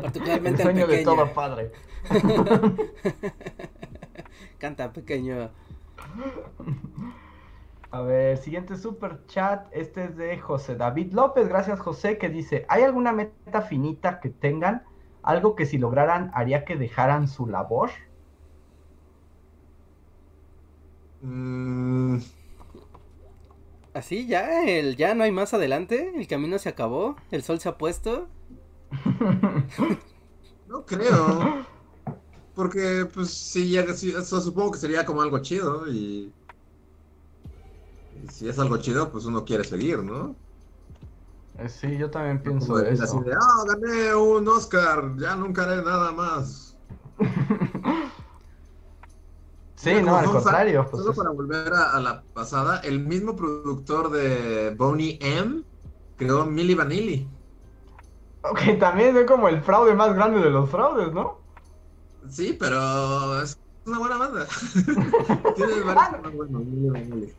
Particularmente 0.00 0.62
el 0.62 0.68
sueño 0.68 0.86
de 0.86 0.98
pequeño. 0.98 1.04
todo 1.04 1.34
padre. 1.34 1.72
Canta 4.58 4.90
pequeño. 4.92 5.50
A 7.90 8.00
ver, 8.00 8.38
siguiente 8.38 8.76
super 8.76 9.26
chat. 9.26 9.66
Este 9.72 10.04
es 10.04 10.16
de 10.16 10.38
José 10.38 10.76
David 10.76 11.12
López. 11.12 11.46
Gracias, 11.48 11.78
José, 11.78 12.16
que 12.16 12.30
dice: 12.30 12.64
¿Hay 12.70 12.82
alguna 12.84 13.12
meta 13.12 13.60
finita 13.62 14.18
que 14.20 14.30
tengan? 14.30 14.84
Algo 15.22 15.54
que 15.56 15.66
si 15.66 15.76
lograran 15.78 16.30
haría 16.34 16.64
que 16.64 16.76
dejaran 16.76 17.28
su 17.28 17.46
labor. 17.46 17.90
Mm, 21.22 22.18
Así 23.94 24.26
ya, 24.26 24.64
el 24.64 24.96
ya 24.96 25.14
no 25.14 25.24
hay 25.24 25.32
más 25.32 25.54
adelante, 25.54 26.12
el 26.16 26.26
camino 26.26 26.58
se 26.58 26.68
acabó, 26.68 27.16
el 27.30 27.42
sol 27.42 27.58
se 27.60 27.68
ha 27.70 27.78
puesto. 27.78 28.28
no 30.66 30.84
creo. 30.86 31.66
Porque, 32.54 33.06
pues, 33.12 33.30
sí, 33.32 33.70
ya, 33.72 33.86
sí, 33.94 34.10
eso 34.10 34.40
supongo 34.40 34.72
que 34.72 34.78
sería 34.78 35.04
como 35.06 35.22
algo 35.22 35.40
chido 35.40 35.88
y... 35.92 36.34
y 38.10 38.28
si 38.28 38.48
es 38.48 38.58
algo 38.58 38.78
chido, 38.78 39.10
pues 39.10 39.24
uno 39.26 39.44
quiere 39.44 39.64
seguir, 39.64 39.98
¿no? 40.04 40.40
Eh, 41.58 41.68
Sí, 41.68 41.96
yo 41.98 42.10
también 42.10 42.42
pienso 42.42 42.78
eso. 42.80 43.04
así 43.04 43.20
de, 43.20 43.32
ah, 43.34 43.64
gané 43.66 44.14
un 44.14 44.48
Oscar, 44.48 45.14
ya 45.18 45.36
nunca 45.36 45.64
haré 45.64 45.82
nada 45.82 46.12
más. 46.12 46.78
Sí, 49.82 49.94
no, 50.02 50.16
al 50.16 50.26
contrario. 50.26 50.86
pues 50.88 51.02
Solo 51.02 51.14
para 51.14 51.30
volver 51.30 51.72
a, 51.72 51.90
a 51.96 52.00
la 52.00 52.22
pasada, 52.32 52.78
el 52.80 53.04
mismo 53.04 53.34
productor 53.34 54.10
de 54.10 54.74
Boney 54.76 55.18
M 55.20 55.64
creó 56.16 56.46
Milli 56.46 56.74
Vanilli. 56.74 57.28
Ok, 58.42 58.78
también 58.78 59.16
es 59.16 59.26
como 59.26 59.48
el 59.48 59.60
fraude 59.62 59.94
más 59.94 60.14
grande 60.14 60.40
de 60.40 60.50
los 60.50 60.70
fraudes, 60.70 61.12
¿no? 61.12 61.38
Sí, 62.28 62.56
pero 62.58 63.42
es 63.42 63.58
una 63.84 63.98
buena 63.98 64.16
banda. 64.18 64.46
Tiene 65.56 65.80
varios 65.82 66.08
Ah, 66.10 66.20
buenos, 66.32 66.62
muy 66.64 66.90
bien. 66.90 67.36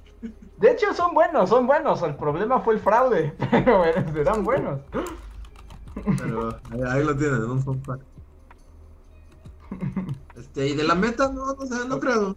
De 0.58 0.72
hecho, 0.72 0.94
son 0.94 1.14
buenos, 1.14 1.50
son 1.50 1.68
buenos. 1.68 2.02
El 2.04 2.16
problema 2.16 2.60
fue 2.62 2.76
el 2.76 2.80
fraude, 2.80 3.34
pero 3.52 3.84
eran 3.86 4.44
buenos. 4.44 4.82
Pero 6.18 6.62
ahí, 6.90 7.04
lo 7.04 7.16
tienen, 7.18 7.44
en 7.44 7.52
un 7.52 7.62
fun 7.64 7.82
fact. 7.84 8.04
Este, 10.36 10.68
y 10.70 10.76
de 10.76 10.84
la 10.84 10.96
meta, 10.96 11.32
no, 11.32 11.54
no 11.54 11.66
sé, 11.66 11.88
no 11.88 12.00
creo. 12.00 12.36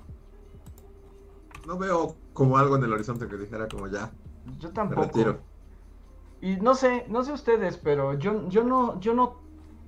No 1.66 1.76
veo 1.78 2.16
como 2.32 2.56
algo 2.56 2.76
en 2.76 2.84
el 2.84 2.92
horizonte 2.94 3.28
que 3.28 3.36
dijera 3.36 3.68
como 3.68 3.88
ya, 3.88 4.16
Yo 4.58 4.72
me 4.88 4.96
tampoco. 4.96 4.96
retiro. 4.96 5.44
Y 6.40 6.56
no 6.56 6.74
sé, 6.74 7.04
no 7.08 7.24
sé 7.24 7.32
ustedes, 7.32 7.78
pero 7.78 8.14
yo, 8.18 8.48
yo 8.48 8.64
no, 8.64 8.98
yo 9.00 9.14
no 9.14 9.42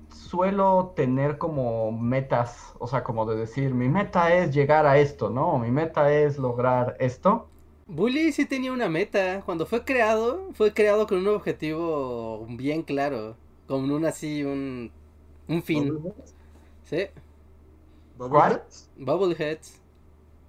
suelo 0.09 0.93
tener 0.95 1.37
como 1.37 1.91
metas, 1.91 2.73
o 2.79 2.87
sea, 2.87 3.03
como 3.03 3.25
de 3.25 3.35
decir, 3.37 3.73
mi 3.73 3.89
meta 3.89 4.33
es 4.35 4.53
llegar 4.53 4.85
a 4.85 4.97
esto, 4.99 5.29
¿no? 5.29 5.57
Mi 5.59 5.71
meta 5.71 6.11
es 6.13 6.37
lograr 6.37 6.95
esto. 6.99 7.49
Bully 7.87 8.31
sí 8.31 8.45
tenía 8.45 8.71
una 8.71 8.87
meta. 8.89 9.41
Cuando 9.45 9.65
fue 9.65 9.83
creado, 9.83 10.53
fue 10.53 10.73
creado 10.73 11.07
con 11.07 11.19
un 11.19 11.27
objetivo 11.29 12.45
bien 12.49 12.83
claro. 12.83 13.35
Con 13.67 13.89
un 13.91 14.05
así, 14.05 14.43
un, 14.43 14.91
un 15.47 15.63
fin. 15.63 15.99
Sí. 16.83 17.07
¿Bubbleheads? 18.19 18.89
Bubbleheads. 18.97 19.79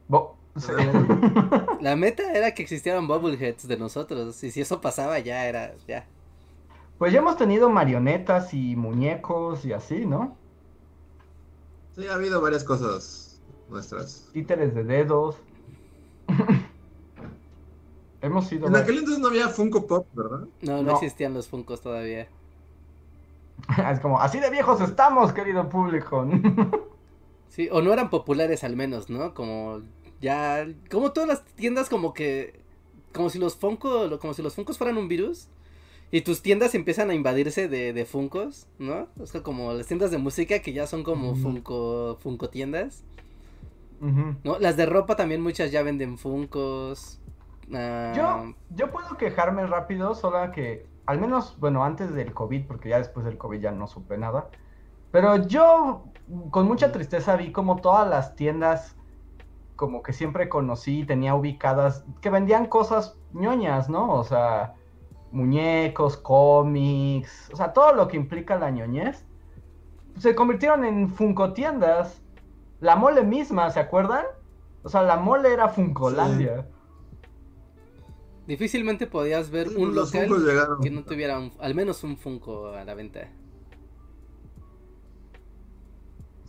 Bo- 0.08 0.36
sí. 0.56 0.72
La 1.80 1.94
meta 1.96 2.32
era 2.32 2.52
que 2.52 2.62
existieran 2.62 3.06
Bubbleheads 3.06 3.68
de 3.68 3.76
nosotros. 3.76 4.42
Y 4.42 4.50
si 4.50 4.60
eso 4.60 4.80
pasaba, 4.80 5.18
ya 5.20 5.46
era, 5.46 5.74
ya. 5.86 6.04
Pues 6.98 7.12
ya 7.12 7.20
hemos 7.20 7.36
tenido 7.36 7.70
marionetas 7.70 8.52
y 8.52 8.74
muñecos 8.76 9.64
y 9.64 9.72
así, 9.72 10.04
¿no? 10.04 10.36
Sí, 11.94 12.06
ha 12.08 12.14
habido 12.14 12.40
varias 12.40 12.64
cosas 12.64 13.40
nuestras. 13.70 14.28
Títeres 14.32 14.74
de 14.74 14.84
dedos. 14.84 15.36
hemos 18.20 18.46
sido... 18.48 18.66
En 18.66 18.76
aquel 18.76 18.98
entonces 18.98 19.20
no 19.20 19.28
había 19.28 19.48
Funko 19.48 19.86
Pop, 19.86 20.06
¿verdad? 20.12 20.40
No, 20.62 20.76
no, 20.78 20.82
No. 20.82 20.92
existían 20.94 21.34
los 21.34 21.48
Funkos 21.48 21.80
todavía. 21.80 22.28
Es 23.90 24.00
como, 24.00 24.18
así 24.20 24.40
de 24.40 24.50
viejos 24.50 24.80
estamos, 24.80 25.32
querido 25.32 25.68
público. 25.68 26.26
Sí, 27.50 27.68
o 27.70 27.82
no 27.82 27.92
eran 27.92 28.08
populares 28.08 28.64
al 28.64 28.76
menos, 28.76 29.10
¿no? 29.10 29.34
Como 29.34 29.82
ya, 30.22 30.66
como 30.90 31.12
todas 31.12 31.28
las 31.28 31.44
tiendas 31.44 31.88
como 31.90 32.14
que, 32.14 32.60
como 33.12 33.28
si 33.28 33.38
los 33.38 33.56
Funko, 33.56 34.18
como 34.18 34.32
si 34.34 34.40
los 34.42 34.54
Funkos 34.54 34.78
fueran 34.78 34.96
un 34.96 35.08
virus. 35.08 35.48
Y 36.12 36.22
tus 36.22 36.42
tiendas 36.42 36.74
empiezan 36.74 37.10
a 37.10 37.14
invadirse 37.14 37.68
de, 37.68 37.92
de 37.92 38.04
Funkos, 38.04 38.66
¿no? 38.80 39.06
O 39.20 39.26
sea, 39.26 39.42
como 39.44 39.72
las 39.74 39.86
tiendas 39.86 40.10
de 40.10 40.18
música 40.18 40.58
que 40.60 40.72
ya 40.72 40.86
son 40.88 41.04
como 41.04 41.32
Ujú. 41.32 41.40
Funko, 41.40 42.16
Funko 42.20 42.48
tiendas. 42.48 43.04
¿no? 44.00 44.58
Las 44.58 44.76
de 44.76 44.86
ropa 44.86 45.14
también 45.16 45.42
muchas 45.42 45.70
ya 45.70 45.82
venden 45.82 46.18
Funkos. 46.18 47.20
ah, 47.72 48.12
Yo, 48.16 48.54
yo 48.74 48.90
puedo 48.90 49.16
quejarme 49.18 49.66
rápido, 49.66 50.14
solo 50.14 50.50
que, 50.52 50.86
al 51.06 51.20
menos, 51.20 51.56
bueno, 51.60 51.84
antes 51.84 52.12
del 52.14 52.32
COVID, 52.32 52.66
porque 52.66 52.88
ya 52.88 52.98
después 52.98 53.26
del 53.26 53.36
COVID 53.36 53.60
ya 53.60 53.70
no 53.72 53.86
supe 53.86 54.16
nada. 54.18 54.48
Pero 55.12 55.46
yo, 55.46 56.04
con 56.50 56.66
mucha 56.66 56.92
tristeza, 56.92 57.36
vi 57.36 57.52
como 57.52 57.76
todas 57.80 58.08
las 58.08 58.34
tiendas, 58.36 58.96
como 59.76 60.02
que 60.02 60.12
siempre 60.12 60.48
conocí, 60.48 61.04
tenía 61.04 61.34
ubicadas, 61.34 62.04
que 62.20 62.30
vendían 62.30 62.66
cosas 62.66 63.16
ñoñas, 63.32 63.88
¿no? 63.88 64.12
O 64.12 64.24
sea, 64.24 64.74
muñecos, 65.32 66.16
cómics, 66.16 67.50
o 67.52 67.56
sea, 67.56 67.72
todo 67.72 67.94
lo 67.94 68.08
que 68.08 68.16
implica 68.16 68.58
la 68.58 68.70
ñoñez, 68.70 69.24
se 70.18 70.34
convirtieron 70.34 70.84
en 70.84 71.08
Funko 71.08 71.52
tiendas. 71.52 72.20
La 72.80 72.96
mole 72.96 73.22
misma, 73.22 73.70
¿se 73.70 73.80
acuerdan? 73.80 74.24
O 74.82 74.88
sea, 74.88 75.02
la 75.02 75.16
mole 75.16 75.52
era 75.52 75.68
Funkolandia. 75.68 76.66
Difícilmente 78.46 79.06
podías 79.06 79.50
ver 79.50 79.68
Sí, 79.68 79.76
un 79.76 79.94
los 79.94 80.12
local 80.14 80.28
que 80.82 80.90
no 80.90 81.04
tuviera 81.04 81.38
un- 81.38 81.52
al 81.60 81.74
menos 81.74 82.02
un 82.02 82.16
Funko 82.16 82.68
a 82.74 82.84
la 82.84 82.94
venta. 82.94 83.28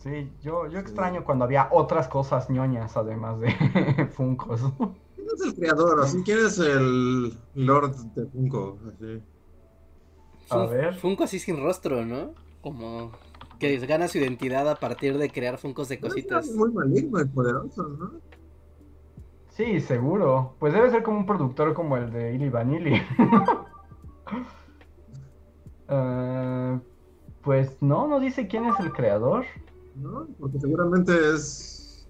Sí, 0.02 0.32
yo, 0.42 0.66
yo 0.66 0.72
Sí. 0.72 0.76
extraño 0.78 1.24
cuando 1.24 1.44
había 1.44 1.68
otras 1.70 2.08
cosas 2.08 2.50
ñoñas 2.50 2.96
además 2.96 3.38
de 3.40 3.48
Funkos. 4.16 4.60
¿Quién 5.14 5.26
es 5.34 5.42
el 5.46 5.54
creador? 5.54 6.00
Así, 6.00 6.22
¿quién 6.24 6.38
es 6.44 6.58
el 6.58 7.38
Lord 7.54 7.94
de 8.14 8.26
Funko? 8.26 8.78
Así. 8.88 9.22
A 10.50 10.66
ver. 10.66 10.94
Funko 10.96 11.24
así 11.24 11.38
sin 11.38 11.62
rostro, 11.62 12.04
¿no? 12.04 12.34
Como 12.60 13.12
que 13.60 13.78
gana 13.78 14.08
su 14.08 14.18
identidad 14.18 14.68
a 14.68 14.74
partir 14.74 15.16
de 15.18 15.30
crear 15.30 15.56
Funkos 15.58 15.88
de 15.88 16.00
No 16.00 16.08
es 16.08 16.14
cositas. 16.14 16.50
muy 16.50 16.72
maligno 16.72 17.20
y 17.20 17.24
poderoso, 17.26 17.84
¿no? 17.88 18.10
Sí, 19.50 19.80
seguro. 19.80 20.56
Pues 20.58 20.72
debe 20.72 20.90
ser 20.90 21.02
como 21.04 21.18
un 21.18 21.26
productor 21.26 21.74
como 21.74 21.96
el 21.96 22.10
de 22.10 22.34
Ili 22.34 22.48
Vanilli. 22.48 23.00
Eh, 25.88 26.80
pues 27.42 27.76
no, 27.82 28.06
no 28.08 28.20
dice 28.20 28.46
quién 28.48 28.64
es 28.66 28.78
el 28.80 28.92
creador. 28.92 29.44
¿No? 29.96 30.26
Porque 30.38 30.58
seguramente 30.58 31.12
es. 31.34 32.06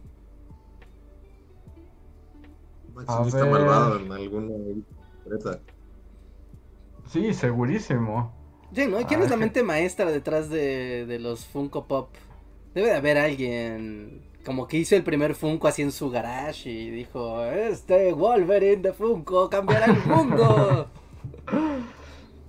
Un 2.94 2.98
A 3.00 3.02
accionista 3.02 3.42
ver. 3.44 3.50
malvado 3.50 3.98
en 4.00 4.12
alguna 4.12 4.54
empresa. 5.24 5.58
Sí, 7.08 7.32
segurísimo. 7.34 8.32
Sí, 8.74 8.86
¿no? 8.86 8.98
¿Quién 9.06 9.20
Ah, 9.20 9.24
es 9.24 9.30
la 9.30 9.36
mente 9.36 9.62
maestra 9.62 10.10
detrás 10.10 10.48
de, 10.48 11.04
de 11.06 11.18
los 11.18 11.44
Funko 11.46 11.86
Pop? 11.86 12.10
Debe 12.74 12.88
de 12.88 12.96
haber 12.96 13.18
alguien 13.18 14.22
como 14.44 14.66
que 14.66 14.78
hizo 14.78 14.96
el 14.96 15.04
primer 15.04 15.34
Funko 15.34 15.68
así 15.68 15.82
en 15.82 15.92
su 15.92 16.10
garage 16.10 16.70
y 16.70 16.90
dijo, 16.90 17.44
este 17.44 18.12
Wolverine 18.12 18.82
de 18.82 18.92
Funko 18.92 19.48
cambiará 19.50 19.86
el 19.86 20.04
mundo. 20.06 20.88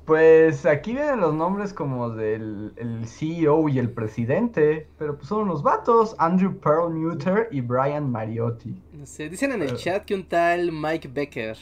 Pues 0.05 0.65
aquí 0.65 0.93
vienen 0.93 1.21
los 1.21 1.33
nombres 1.33 1.73
como 1.73 2.09
del 2.09 2.73
el 2.75 3.07
CEO 3.07 3.69
y 3.69 3.79
el 3.79 3.89
presidente, 3.89 4.89
pero 4.97 5.15
pues 5.15 5.27
son 5.29 5.43
unos 5.43 5.63
vatos, 5.63 6.13
Andrew 6.19 6.59
Perlmutter 6.59 7.47
y 7.51 7.61
Brian 7.61 8.11
Mariotti. 8.11 8.81
No 8.91 9.05
sé, 9.05 9.29
dicen 9.29 9.53
en 9.53 9.61
el 9.61 9.75
chat 9.77 10.03
que 10.03 10.13
un 10.13 10.25
tal 10.27 10.73
Mike 10.73 11.07
Becker. 11.07 11.57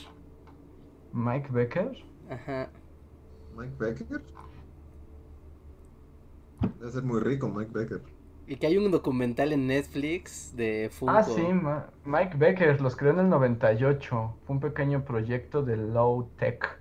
Mike 1.14 1.50
Becker. 1.52 1.92
Ajá. 2.32 2.70
Mike 3.56 3.74
Becker. 3.78 4.22
Debe 6.80 6.92
ser 6.92 7.04
muy 7.04 7.20
rico, 7.20 7.48
Mike 7.48 7.72
Becker. 7.72 8.02
Y 8.48 8.56
que 8.56 8.66
hay 8.68 8.78
un 8.78 8.90
documental 8.90 9.54
en 9.54 9.68
Netflix 9.68 10.56
de 10.56 10.90
Funko. 10.92 11.14
Ah, 11.14 11.24
sí, 11.24 11.42
Ma- 11.54 11.88
Mike 12.06 12.38
Becker 12.38 12.82
los 12.82 12.96
creó 12.96 13.12
en 13.12 13.20
el 13.20 13.30
98. 13.30 14.36
Fue 14.46 14.56
un 14.56 14.60
pequeño 14.60 15.06
proyecto 15.06 15.62
de 15.62 15.78
low 15.78 16.28
tech 16.38 16.81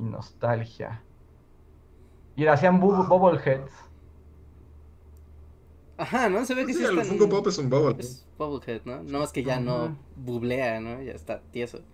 y 0.00 0.04
nostalgia. 0.04 1.06
Y 2.34 2.46
hacían 2.46 2.80
bu- 2.80 3.06
Wow. 3.06 3.06
bobbleheads. 3.06 3.72
Ajá, 5.96 6.28
¿no? 6.30 6.44
Se 6.44 6.54
ve 6.54 6.66
que 6.66 6.74
Sí, 6.74 6.78
sí 6.78 6.84
el 6.84 6.98
están... 6.98 7.06
Funko 7.06 7.28
Pop 7.28 7.46
es 7.48 7.58
un 7.58 7.68
bubble. 7.70 7.96
Es 7.98 8.26
Bubblehead, 8.38 8.82
¿no? 8.86 9.02
No 9.04 9.18
más 9.20 9.32
que 9.32 9.44
ya 9.44 9.60
no 9.60 9.98
bublea, 10.14 10.80
¿no? 10.80 11.02
Ya 11.02 11.12
está 11.12 11.42
tieso. 11.50 11.86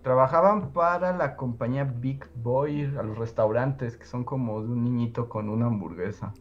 Trabajaban 0.00 0.72
para 0.72 1.12
la 1.14 1.36
compañía 1.36 1.84
Big 1.84 2.24
Boy, 2.34 2.84
a 2.84 3.02
los 3.02 3.18
restaurantes, 3.18 3.98
que 3.98 4.06
son 4.06 4.24
como 4.24 4.62
de 4.62 4.68
un 4.70 4.84
niñito 4.84 5.28
con 5.28 5.50
una 5.50 5.66
hamburguesa. 5.66 6.38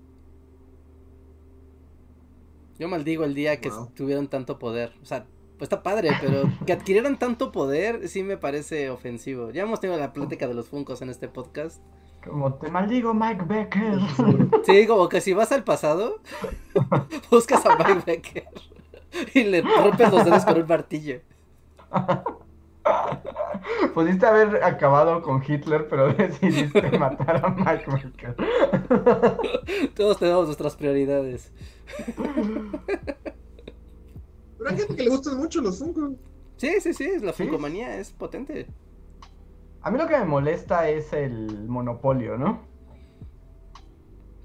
Yo 2.77 2.88
maldigo 2.88 3.23
el 3.26 3.34
día 3.36 3.60
que 3.61 3.69
Wow. 3.69 3.90
tuvieron 3.94 4.30
tanto 4.30 4.60
poder. 4.60 4.94
O 5.02 5.06
sea, 5.06 5.30
pues 5.57 5.68
está 5.68 5.84
padre, 5.84 6.11
pero 6.22 6.44
que 6.65 6.73
adquirieran 6.73 7.18
tanto 7.18 7.52
poder 7.52 8.07
sí 8.10 8.23
me 8.23 8.38
parece 8.38 8.90
ofensivo. 8.90 9.52
Ya 9.52 9.64
hemos 9.64 9.80
tenido 9.80 9.99
la 9.99 10.14
plática 10.14 10.48
de 10.48 10.53
los 10.53 10.68
Funkos 10.68 11.02
en 11.02 11.10
este 11.10 11.27
podcast. 11.27 11.82
Como 12.23 12.56
te 12.56 12.69
maldigo, 12.72 13.14
Mike 13.14 13.45
Becker. 13.45 13.99
Sí, 14.65 14.88
como 14.88 15.07
que 15.07 15.22
si 15.22 15.34
vas 15.34 15.52
al 15.52 15.64
pasado, 15.64 16.22
buscas 17.32 17.65
a 17.65 17.77
Mike 17.77 18.03
Becker 18.06 18.48
y 19.34 19.44
le 19.44 19.61
rompes 19.61 20.11
los 20.11 20.26
dedos 20.26 20.44
con 20.44 20.60
un 20.60 20.68
martillo. 20.68 21.22
Pudiste 23.94 24.26
haber 24.26 24.64
acabado 24.64 25.22
con 25.22 25.41
Hitler, 25.48 25.88
pero 25.88 26.11
decidiste 26.14 26.98
matar 26.98 27.45
a 27.45 27.49
Mike 27.49 27.86
Becker. 27.88 28.36
Todos 29.95 30.19
tenemos 30.19 30.45
nuestras 30.48 30.76
prioridades. 30.76 31.53
Pero 34.66 34.76
hay 34.78 34.82
gente 34.82 34.96
que 34.96 35.04
le 35.04 35.10
gustan 35.12 35.38
mucho 35.38 35.62
los 35.62 35.78
Funko. 35.78 36.16
Sí, 36.58 36.72
sí, 36.82 36.92
sí, 36.96 37.20
la 37.22 37.34
Sí. 37.34 37.44
funkomanía 37.44 38.00
es 38.00 38.10
potente. 38.12 38.66
A 39.82 39.92
mí 39.92 40.00
lo 40.00 40.08
que 40.08 40.18
me 40.18 40.26
molesta 40.26 40.90
es 40.90 41.14
el 41.14 41.68
monopolio, 41.68 42.36
¿no? 42.36 42.62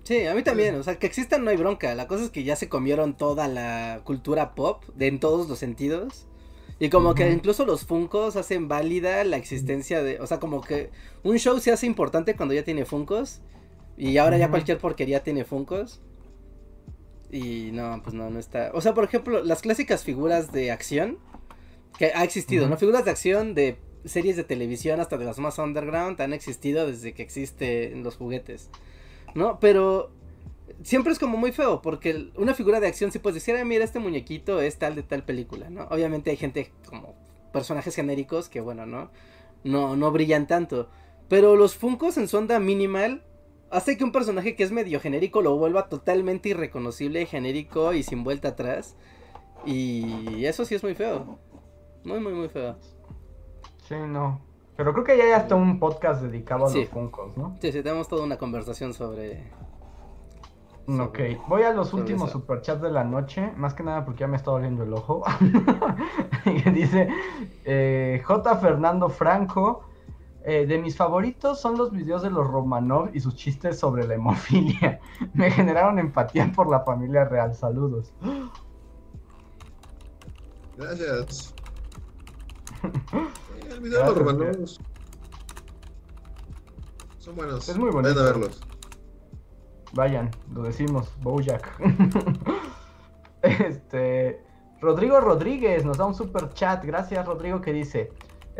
Sí, 0.04 0.26
a 0.26 0.34
mí 0.34 0.42
también, 0.42 0.74
o 0.74 0.82
sea, 0.82 0.98
que 0.98 1.06
existan 1.06 1.42
no 1.42 1.50
hay 1.50 1.56
bronca. 1.56 1.94
La 1.94 2.06
cosa 2.06 2.24
es 2.24 2.30
que 2.30 2.44
ya 2.44 2.54
se 2.54 2.68
comieron 2.68 3.16
toda 3.16 3.48
la 3.48 4.02
cultura 4.04 4.54
pop 4.54 4.84
de 4.94 5.06
en 5.06 5.20
todos 5.20 5.48
los 5.48 5.58
sentidos. 5.58 6.26
Y 6.78 6.90
como 6.90 7.14
que 7.14 7.30
incluso 7.30 7.64
los 7.64 7.86
Funkos 7.86 8.36
hacen 8.36 8.68
válida 8.68 9.24
la 9.24 9.38
existencia 9.38 10.02
de, 10.02 10.20
o 10.20 10.26
sea, 10.26 10.38
como 10.38 10.60
que 10.60 10.90
un 11.22 11.38
show 11.38 11.58
se 11.60 11.72
hace 11.72 11.86
importante 11.86 12.36
cuando 12.36 12.54
ya 12.54 12.64
tiene 12.64 12.84
Funkos 12.84 13.40
Y 13.96 14.18
ahora 14.18 14.36
ya 14.36 14.50
cualquier 14.50 14.76
porquería 14.78 15.22
tiene 15.22 15.44
Funcos. 15.46 16.02
Y 17.32 17.70
no, 17.72 18.00
pues 18.02 18.14
no, 18.14 18.28
no 18.30 18.38
está. 18.38 18.70
O 18.74 18.80
sea, 18.80 18.94
por 18.94 19.04
ejemplo, 19.04 19.42
las 19.44 19.62
clásicas 19.62 20.02
figuras 20.02 20.52
de 20.52 20.70
acción 20.72 21.18
que 21.98 22.12
ha 22.14 22.24
existido, 22.24 22.68
¿no? 22.68 22.76
Figuras 22.76 23.04
de 23.04 23.10
acción 23.10 23.54
de 23.54 23.78
series 24.04 24.36
de 24.36 24.44
televisión 24.44 25.00
hasta 25.00 25.18
de 25.18 25.24
las 25.24 25.38
más 25.38 25.58
underground 25.58 26.20
han 26.20 26.32
existido 26.32 26.86
desde 26.86 27.12
que 27.12 27.22
existen 27.22 28.02
los 28.02 28.16
juguetes, 28.16 28.70
¿no? 29.34 29.60
Pero 29.60 30.10
siempre 30.82 31.12
es 31.12 31.18
como 31.18 31.36
muy 31.36 31.52
feo, 31.52 31.82
porque 31.82 32.30
una 32.36 32.54
figura 32.54 32.80
de 32.80 32.86
acción, 32.86 33.12
si 33.12 33.18
puedes 33.18 33.34
decir, 33.34 33.54
"Ah, 33.56 33.64
mira, 33.64 33.84
este 33.84 33.98
muñequito 33.98 34.60
es 34.60 34.78
tal 34.78 34.94
de 34.94 35.02
tal 35.02 35.24
película, 35.24 35.68
¿no? 35.70 35.84
Obviamente 35.90 36.30
hay 36.30 36.36
gente 36.36 36.72
como 36.86 37.14
personajes 37.52 37.94
genéricos 37.94 38.48
que, 38.48 38.60
bueno, 38.60 38.86
¿no? 38.86 39.10
No, 39.64 39.96
no 39.96 40.10
brillan 40.10 40.46
tanto. 40.46 40.88
Pero 41.28 41.54
los 41.56 41.76
Funkos 41.76 42.16
en 42.16 42.28
su 42.28 42.38
onda 42.38 42.58
minimal 42.58 43.22
hace 43.70 43.96
que 43.96 44.04
un 44.04 44.12
personaje 44.12 44.56
que 44.56 44.62
es 44.64 44.72
medio 44.72 45.00
genérico 45.00 45.42
lo 45.42 45.56
vuelva 45.56 45.88
totalmente 45.88 46.48
irreconocible, 46.50 47.26
genérico 47.26 47.92
y 47.92 48.02
sin 48.02 48.24
vuelta 48.24 48.48
atrás. 48.48 48.96
Y 49.64 50.44
eso 50.44 50.64
sí 50.64 50.74
es 50.74 50.82
muy 50.82 50.94
feo. 50.94 51.38
Muy, 52.04 52.18
muy, 52.20 52.32
muy 52.32 52.48
feo. 52.48 52.76
Sí, 53.88 53.94
no. 54.06 54.40
Pero 54.76 54.92
creo 54.94 55.04
que 55.04 55.18
ya 55.18 55.24
hay 55.24 55.32
hasta 55.32 55.54
un 55.54 55.78
podcast 55.78 56.22
dedicado 56.22 56.64
a 56.66 56.68
Sí. 56.70 56.80
los 56.80 56.88
Funkos, 56.88 57.36
¿no? 57.36 57.56
Sí, 57.60 57.70
sí, 57.70 57.82
tenemos 57.82 58.08
toda 58.08 58.24
una 58.24 58.38
conversación 58.38 58.94
sobre... 58.94 59.50
Ok, 60.88 61.16
sobre- 61.18 61.40
voy 61.46 61.62
a 61.62 61.72
los 61.74 61.92
últimos 61.92 62.30
eso. 62.30 62.38
superchats 62.40 62.80
de 62.80 62.90
la 62.90 63.04
noche, 63.04 63.52
más 63.56 63.74
que 63.74 63.82
nada 63.82 64.04
porque 64.04 64.20
ya 64.20 64.26
me 64.26 64.36
está 64.38 64.50
doliendo 64.50 64.82
el 64.84 64.92
ojo. 64.94 65.22
Dice 66.74 67.08
eh, 67.64 68.22
J. 68.24 68.56
Fernando 68.56 69.08
Franco, 69.10 69.82
eh, 70.44 70.66
de 70.66 70.78
mis 70.78 70.96
favoritos 70.96 71.60
son 71.60 71.76
los 71.76 71.92
videos 71.92 72.22
de 72.22 72.30
los 72.30 72.46
Romanov 72.46 73.10
y 73.12 73.20
sus 73.20 73.34
chistes 73.36 73.78
sobre 73.78 74.06
la 74.06 74.14
hemofilia. 74.14 75.00
Me 75.34 75.50
generaron 75.50 75.98
empatía 75.98 76.50
por 76.54 76.68
la 76.70 76.80
familia 76.80 77.24
real. 77.26 77.54
Saludos. 77.54 78.12
Gracias. 80.76 81.54
El 83.70 83.80
video 83.80 84.00
de 84.00 84.06
los 84.06 84.18
Romanovs. 84.18 84.80
Son 87.18 87.36
buenos. 87.36 87.68
Es 87.68 87.76
muy 87.76 87.90
Vayan 87.90 88.02
bonito. 88.02 88.20
a 88.20 88.24
verlos. 88.24 88.60
Vayan, 89.92 90.30
lo 90.54 90.62
decimos, 90.62 91.12
Bojack. 91.20 91.68
este. 93.42 94.42
Rodrigo 94.80 95.20
Rodríguez 95.20 95.84
nos 95.84 95.98
da 95.98 96.06
un 96.06 96.14
super 96.14 96.48
chat. 96.54 96.82
Gracias, 96.84 97.26
Rodrigo, 97.26 97.60
que 97.60 97.72
dice: 97.74 98.10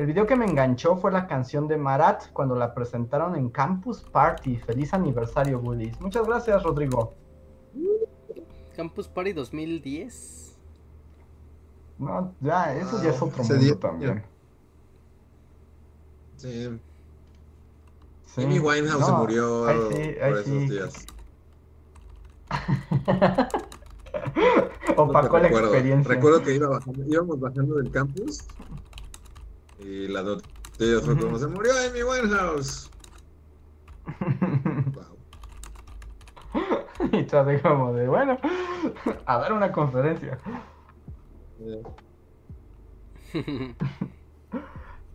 El 0.01 0.07
video 0.07 0.27
que 0.27 0.35
me 0.35 0.47
enganchó 0.47 0.97
fue 0.97 1.13
la 1.13 1.27
canción 1.27 1.69
de 1.69 1.77
Marat 1.77 2.33
cuando 2.33 2.55
la 2.57 2.73
presentaron 2.73 3.37
en 3.37 3.51
Campus 3.51 4.01
Party. 4.01 4.57
Feliz 4.57 4.95
aniversario, 4.95 5.61
Bullies. 5.61 6.01
Muchas 6.01 6.27
gracias, 6.27 6.63
Rodrigo. 6.63 7.13
Campus 8.75 9.09
Party 9.09 9.35
2010. 9.35 10.57
No, 11.99 12.33
ya, 12.41 12.75
eso 12.77 13.03
ya 13.03 13.11
es 13.11 13.21
Ah, 13.21 13.25
otro 13.27 13.45
mundo 13.45 13.77
también. 13.77 14.23
Sí. 16.37 16.81
Sí. 18.25 18.43
Amy 18.43 18.59
Winehouse 18.59 19.05
se 19.05 19.13
murió 19.13 19.67
ahí 19.67 19.79
sí, 19.91 20.01
ahí 20.23 20.31
por 20.33 20.41
esos 20.41 20.69
días. 20.71 21.07
Opacó 24.97 25.37
No 25.37 25.43
la 25.43 25.49
recuerdo. 25.49 25.69
experiencia. 25.69 26.15
Recuerdo 26.15 26.43
que 26.43 26.55
iba 26.55 26.69
bajando- 26.69 27.05
íbamos 27.07 27.39
bajando 27.39 27.75
del 27.75 27.91
campus 27.91 28.45
y 29.81 30.09
la 30.09 30.23
noticia 30.23 31.01
fue 31.05 31.19
como 31.19 31.39
se 31.39 31.47
murió 31.47 31.73
Amy 31.89 32.03
Winehouse. 32.03 32.91
Wow. 36.53 37.09
y 37.13 37.35
así 37.35 37.63
como 37.63 37.93
de, 37.93 38.09
bueno, 38.09 38.37
a 39.25 39.39
dar 39.39 39.53
una 39.53 39.71
conferencia. 39.73 40.39
Eh, 41.61 41.83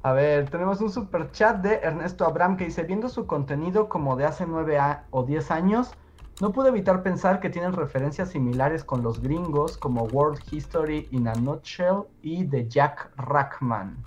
A 0.05 0.13
ver, 0.13 0.49
tenemos 0.51 0.81
un 0.81 0.91
super 0.91 1.31
chat 1.31 1.63
de 1.63 1.77
Ernesto 1.77 2.25
Abram 2.25 2.57
que 2.57 2.65
dice, 2.65 2.83
viendo 2.83 3.09
su 3.09 3.25
contenido 3.25 3.89
como 3.89 4.15
de 4.15 4.25
hace 4.25 4.45
9 4.45 4.77
o 5.09 5.23
10 5.23 5.49
años, 5.49 5.95
no 6.41 6.51
pude 6.51 6.69
evitar 6.69 7.01
pensar 7.01 7.39
que 7.39 7.49
tienen 7.49 7.73
referencias 7.73 8.29
similares 8.29 8.83
con 8.83 9.01
los 9.01 9.19
gringos 9.19 9.77
como 9.77 10.03
World 10.03 10.39
History 10.51 11.07
in 11.09 11.27
a 11.27 11.33
Nutshell 11.33 12.03
y 12.21 12.43
de 12.45 12.67
Jack 12.67 13.09
Rackman. 13.17 13.97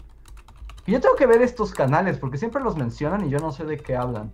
Y 0.89 0.93
yo 0.93 1.03
tengo 1.03 1.17
que 1.17 1.27
ver 1.27 1.43
estos 1.43 1.73
canales 1.73 2.17
porque 2.17 2.39
siempre 2.39 2.63
los 2.63 2.75
mencionan 2.75 3.27
y 3.27 3.29
yo 3.29 3.39
no 3.41 3.53
sé 3.53 3.67
de 3.67 3.77
qué 3.77 3.95
hablan. 3.95 4.33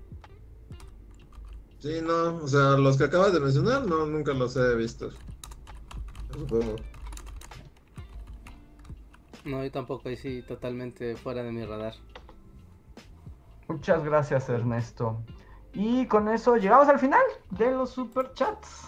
Sí, 1.81 1.99
no, 2.01 2.37
o 2.37 2.47
sea, 2.47 2.77
los 2.77 2.97
que 2.97 3.03
acabas 3.03 3.33
de 3.33 3.41
mencionar, 3.41 3.85
no, 3.89 4.07
nunca 4.07 4.33
los 4.35 4.55
he 4.55 4.77
visto. 4.77 5.11
Supongo. 6.33 6.77
No, 9.45 9.65
yo 9.65 9.73
tampoco, 9.73 10.09
ahí 10.09 10.17
sí, 10.17 10.45
totalmente 10.47 11.17
fuera 11.17 11.43
de 11.43 11.51
mi 11.51 11.65
radar. 11.65 11.95
Muchas 13.67 14.05
gracias 14.05 14.49
Ernesto. 14.49 15.25
Y 15.73 16.07
con 16.07 16.29
eso 16.29 16.57
llegamos 16.57 16.87
al 16.87 17.01
final 17.01 17.25
de 17.51 17.73
los 17.73 17.91
super 17.91 18.33
chats. 18.33 18.87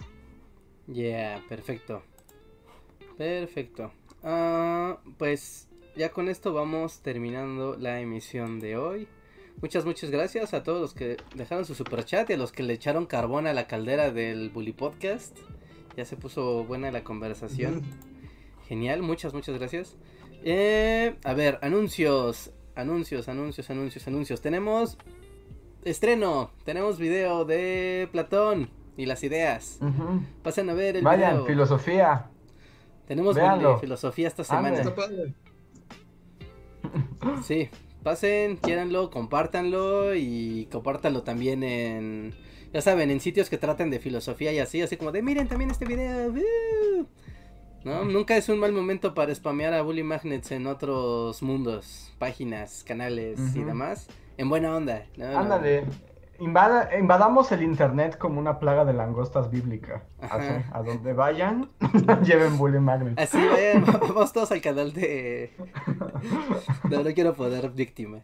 Yeah, 0.86 1.42
perfecto. 1.48 2.00
Perfecto. 3.18 3.90
Ah, 4.22 5.00
pues 5.18 5.65
ya 5.96 6.10
con 6.10 6.28
esto 6.28 6.52
vamos 6.52 7.00
terminando 7.00 7.76
la 7.78 8.00
emisión 8.00 8.60
de 8.60 8.76
hoy. 8.76 9.08
Muchas, 9.62 9.86
muchas 9.86 10.10
gracias 10.10 10.52
a 10.52 10.62
todos 10.62 10.80
los 10.80 10.94
que 10.94 11.16
dejaron 11.34 11.64
su 11.64 11.74
super 11.74 12.04
chat 12.04 12.28
y 12.28 12.34
a 12.34 12.36
los 12.36 12.52
que 12.52 12.62
le 12.62 12.74
echaron 12.74 13.06
carbón 13.06 13.46
a 13.46 13.54
la 13.54 13.66
caldera 13.66 14.10
del 14.10 14.50
Bully 14.50 14.72
Podcast. 14.72 15.38
Ya 15.96 16.04
se 16.04 16.16
puso 16.16 16.64
buena 16.64 16.90
la 16.90 17.02
conversación. 17.02 17.82
Genial, 18.68 19.00
muchas, 19.02 19.32
muchas 19.32 19.58
gracias. 19.58 19.96
Eh, 20.44 21.16
a 21.24 21.32
ver, 21.32 21.58
anuncios, 21.62 22.52
anuncios, 22.74 23.28
anuncios, 23.28 23.70
anuncios, 23.70 24.06
anuncios. 24.06 24.42
Tenemos 24.42 24.98
estreno, 25.84 26.50
tenemos 26.64 26.98
video 26.98 27.46
de 27.46 28.08
Platón 28.12 28.68
y 28.98 29.06
las 29.06 29.22
ideas. 29.24 29.78
Pasen 30.42 30.68
a 30.68 30.74
ver 30.74 30.98
el 30.98 31.04
Vayan, 31.04 31.32
video. 31.32 31.46
filosofía. 31.46 32.30
Tenemos. 33.06 33.36
Bully 33.36 33.80
filosofía 33.80 34.28
esta 34.28 34.44
semana. 34.44 34.80
Ande. 34.80 35.34
Sí, 37.42 37.68
pasen, 38.02 38.56
quiéranlo, 38.56 39.10
compártanlo 39.10 40.14
y 40.14 40.68
compártanlo 40.70 41.22
también 41.22 41.62
en, 41.62 42.34
ya 42.72 42.82
saben, 42.82 43.10
en 43.10 43.20
sitios 43.20 43.50
que 43.50 43.58
traten 43.58 43.90
de 43.90 43.98
filosofía 43.98 44.52
y 44.52 44.58
así, 44.58 44.80
así 44.82 44.96
como 44.96 45.12
de 45.12 45.22
miren 45.22 45.48
también 45.48 45.70
este 45.70 45.84
video. 45.84 46.30
¡woo!". 46.30 47.06
¿No? 47.84 48.04
Nunca 48.04 48.36
es 48.36 48.48
un 48.48 48.58
mal 48.58 48.72
momento 48.72 49.14
para 49.14 49.32
spamear 49.32 49.72
a 49.72 49.82
Bully 49.82 50.02
Magnets 50.02 50.50
en 50.50 50.66
otros 50.66 51.40
mundos, 51.42 52.12
páginas, 52.18 52.82
canales 52.82 53.38
y 53.54 53.62
demás. 53.62 54.08
En 54.38 54.48
buena 54.48 54.74
onda. 54.74 55.06
¿no? 55.16 55.38
Ándale. 55.38 55.84
Invada- 56.38 56.90
invadamos 56.98 57.50
el 57.52 57.62
internet 57.62 58.18
como 58.18 58.38
una 58.40 58.58
plaga 58.58 58.84
de 58.84 58.92
langostas 58.92 59.50
bíblica. 59.50 60.02
Así, 60.20 60.48
a 60.72 60.82
donde 60.82 61.12
vayan, 61.12 61.70
lleven 62.24 62.58
Bully 62.58 62.78
Magnet. 62.80 63.18
Así, 63.18 63.38
vayan, 63.38 63.84
vamos 64.00 64.32
todos 64.32 64.52
al 64.52 64.60
canal 64.60 64.92
de... 64.92 65.52
No, 66.90 67.02
no 67.02 67.14
quiero 67.14 67.34
poder 67.34 67.70
víctima. 67.70 68.18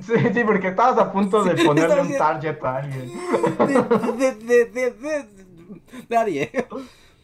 Sí, 0.00 0.14
sí, 0.32 0.44
porque 0.44 0.68
estabas 0.68 0.98
a 0.98 1.12
punto 1.12 1.42
de 1.44 1.54
ponerle 1.64 2.00
un 2.02 2.16
target 2.16 2.62
a 2.64 2.76
alguien. 2.76 3.12
de, 4.18 4.34
de, 4.34 4.34
de, 4.34 4.64
de- 4.66 4.90
de- 4.92 5.26
nadie. 6.08 6.50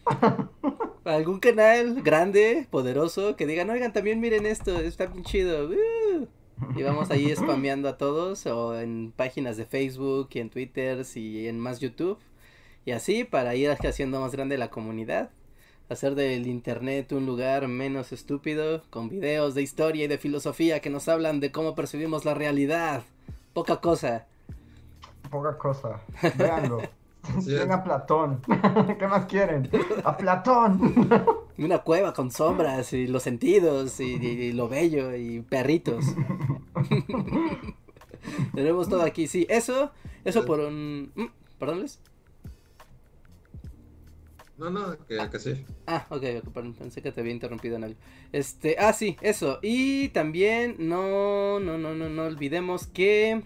Algún 1.05 1.39
canal 1.39 2.01
grande, 2.01 2.67
poderoso, 2.71 3.35
que 3.35 3.45
digan, 3.45 3.69
oigan, 3.69 3.93
también 3.93 4.19
miren 4.19 4.45
esto, 4.47 4.79
está 4.79 5.05
bien 5.05 5.23
chido. 5.23 5.69
Uh". 6.67 6.79
Y 6.79 6.83
vamos 6.83 7.11
ahí 7.11 7.31
spameando 7.35 7.89
a 7.89 7.97
todos, 7.97 8.45
o 8.45 8.79
en 8.79 9.13
páginas 9.15 9.57
de 9.57 9.65
Facebook 9.65 10.29
y 10.33 10.39
en 10.39 10.49
Twitter 10.49 11.05
y 11.15 11.47
en 11.47 11.59
más 11.59 11.79
YouTube. 11.79 12.17
Y 12.85 12.91
así 12.91 13.23
para 13.23 13.55
ir 13.55 13.69
haciendo 13.71 14.21
más 14.21 14.31
grande 14.31 14.57
la 14.57 14.69
comunidad. 14.69 15.31
Hacer 15.87 16.15
del 16.15 16.47
internet 16.47 17.11
un 17.11 17.25
lugar 17.27 17.67
menos 17.67 18.11
estúpido, 18.11 18.83
con 18.89 19.09
videos 19.09 19.53
de 19.53 19.61
historia 19.61 20.05
y 20.05 20.07
de 20.07 20.17
filosofía 20.17 20.79
que 20.79 20.89
nos 20.89 21.07
hablan 21.07 21.39
de 21.39 21.51
cómo 21.51 21.75
percibimos 21.75 22.25
la 22.25 22.33
realidad. 22.33 23.03
Poca 23.53 23.81
cosa. 23.81 24.25
Poca 25.29 25.57
cosa. 25.57 26.01
Véanlo. 26.37 26.81
Venga 27.45 27.83
Platón. 27.83 28.41
¿Qué 28.99 29.07
más 29.07 29.25
quieren? 29.25 29.69
A 30.03 30.15
Platón. 30.17 30.79
Una 31.57 31.79
cueva 31.79 32.13
con 32.13 32.31
sombras 32.31 32.91
y 32.93 33.07
los 33.07 33.23
sentidos 33.23 33.99
y, 33.99 34.15
y- 34.15 34.27
y 34.27 34.51
lo 34.51 34.67
bello 34.67 35.15
y 35.15 35.41
perritos. 35.41 36.05
Tenemos 38.53 38.89
todo 38.89 39.01
aquí, 39.03 39.27
sí. 39.27 39.45
Eso, 39.49 39.91
eso 40.23 40.45
por 40.45 40.59
un... 40.59 41.11
mm, 41.15 41.25
¿Perdón, 41.59 41.79
Luis? 41.79 41.99
No, 44.57 44.69
no, 44.69 44.97
que, 45.05 45.17
que 45.31 45.39
sí. 45.39 45.65
Ah, 45.85 46.05
ok, 46.09 46.23
ok, 46.43 46.49
perdón, 46.53 46.73
pensé 46.75 47.01
que 47.01 47.11
te 47.11 47.19
había 47.19 47.33
interrumpido 47.33 47.75
en 47.75 47.83
algo. 47.83 47.99
Este, 48.31 48.77
ah, 48.79 48.93
sí, 48.93 49.17
eso. 49.21 49.59
Y 49.61 50.09
también 50.09 50.75
no, 50.79 51.59
no, 51.59 51.77
no, 51.77 51.93
no, 51.93 52.07
no 52.09 52.23
olvidemos 52.23 52.87
que 52.87 53.43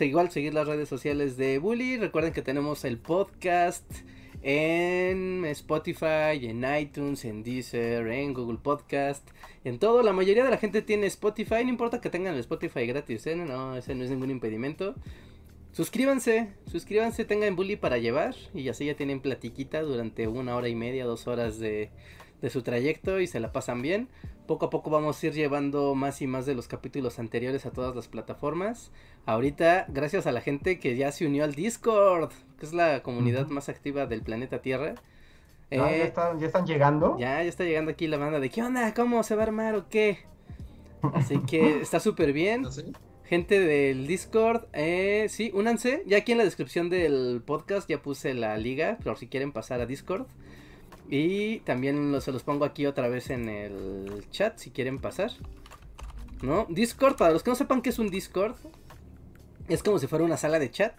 igual 0.00 0.30
seguir 0.30 0.54
las 0.54 0.66
redes 0.66 0.88
sociales 0.88 1.36
de 1.36 1.58
Bully. 1.58 1.96
Recuerden 1.96 2.32
que 2.32 2.42
tenemos 2.42 2.84
el 2.84 2.98
podcast 2.98 3.84
en 4.42 5.44
Spotify, 5.46 6.38
en 6.42 6.64
iTunes, 6.78 7.24
en 7.24 7.42
Deezer, 7.42 8.06
en 8.08 8.34
Google 8.34 8.58
Podcast, 8.62 9.28
en 9.62 9.78
todo. 9.78 10.02
La 10.02 10.12
mayoría 10.12 10.44
de 10.44 10.50
la 10.50 10.58
gente 10.58 10.82
tiene 10.82 11.06
Spotify, 11.06 11.62
no 11.62 11.70
importa 11.70 12.00
que 12.00 12.10
tengan 12.10 12.34
el 12.34 12.40
Spotify 12.40 12.86
gratis, 12.86 13.26
¿eh? 13.26 13.36
no, 13.36 13.76
ese 13.76 13.94
no 13.94 14.04
es 14.04 14.10
ningún 14.10 14.30
impedimento. 14.30 14.94
Suscríbanse, 15.72 16.48
suscríbanse, 16.66 17.24
tengan 17.24 17.56
Bully 17.56 17.76
para 17.76 17.98
llevar 17.98 18.34
y 18.52 18.68
así 18.68 18.86
ya 18.86 18.96
tienen 18.96 19.20
platiquita 19.20 19.82
durante 19.82 20.28
una 20.28 20.56
hora 20.56 20.68
y 20.68 20.74
media, 20.74 21.04
dos 21.04 21.26
horas 21.26 21.58
de, 21.58 21.90
de 22.42 22.50
su 22.50 22.62
trayecto 22.62 23.20
y 23.20 23.26
se 23.26 23.40
la 23.40 23.52
pasan 23.52 23.82
bien. 23.82 24.08
Poco 24.46 24.66
a 24.66 24.70
poco 24.70 24.90
vamos 24.90 25.22
a 25.22 25.26
ir 25.26 25.32
llevando 25.32 25.94
más 25.94 26.20
y 26.20 26.26
más 26.26 26.44
de 26.46 26.54
los 26.54 26.68
capítulos 26.68 27.18
anteriores 27.18 27.64
a 27.66 27.70
todas 27.72 27.96
las 27.96 28.08
plataformas. 28.08 28.92
Ahorita, 29.24 29.86
gracias 29.88 30.26
a 30.26 30.32
la 30.32 30.42
gente 30.42 30.78
que 30.78 30.96
ya 30.96 31.12
se 31.12 31.26
unió 31.26 31.44
al 31.44 31.54
Discord, 31.54 32.30
que 32.58 32.66
es 32.66 32.74
la 32.74 33.02
comunidad 33.02 33.48
más 33.48 33.68
activa 33.70 34.06
del 34.06 34.22
planeta 34.22 34.60
Tierra. 34.60 34.94
Ah, 35.76 35.92
Eh, 35.92 35.98
¿ya, 35.98 36.04
están, 36.04 36.38
¿Ya 36.38 36.46
están 36.46 36.66
llegando? 36.66 37.16
ya, 37.16 37.42
ya 37.42 37.48
está 37.48 37.64
llegando 37.64 37.90
aquí 37.90 38.06
la 38.06 38.18
banda 38.18 38.38
de 38.40 38.50
¿qué 38.50 38.62
onda? 38.62 38.92
¿Cómo 38.94 39.22
se 39.22 39.34
va 39.34 39.42
a 39.42 39.46
armar 39.46 39.74
o 39.74 39.88
qué? 39.88 40.18
Así 41.12 41.38
que 41.46 41.80
está 41.82 42.00
súper 42.00 42.32
bien. 42.32 42.66
¿Así? 42.66 42.92
Gente 43.24 43.58
del 43.60 44.06
Discord, 44.06 44.66
eh, 44.74 45.26
sí, 45.30 45.50
únanse. 45.54 46.02
Ya 46.06 46.18
aquí 46.18 46.32
en 46.32 46.38
la 46.38 46.44
descripción 46.44 46.90
del 46.90 47.42
podcast 47.44 47.88
ya 47.88 48.02
puse 48.02 48.34
la 48.34 48.56
liga, 48.58 48.98
por 49.02 49.16
si 49.16 49.28
quieren 49.28 49.52
pasar 49.52 49.80
a 49.80 49.86
Discord. 49.86 50.26
Y 51.08 51.60
también 51.60 52.20
se 52.20 52.32
los 52.32 52.42
pongo 52.42 52.64
aquí 52.64 52.86
otra 52.86 53.08
vez 53.08 53.30
en 53.30 53.48
el 53.48 54.26
chat 54.30 54.58
si 54.58 54.70
quieren 54.70 54.98
pasar. 54.98 55.30
¿No? 56.42 56.66
Discord, 56.68 57.16
para 57.16 57.32
los 57.32 57.42
que 57.42 57.50
no 57.50 57.56
sepan 57.56 57.82
qué 57.82 57.90
es 57.90 57.98
un 57.98 58.10
Discord, 58.10 58.56
es 59.68 59.82
como 59.82 59.98
si 59.98 60.06
fuera 60.06 60.24
una 60.24 60.36
sala 60.36 60.58
de 60.58 60.70
chat. 60.70 60.94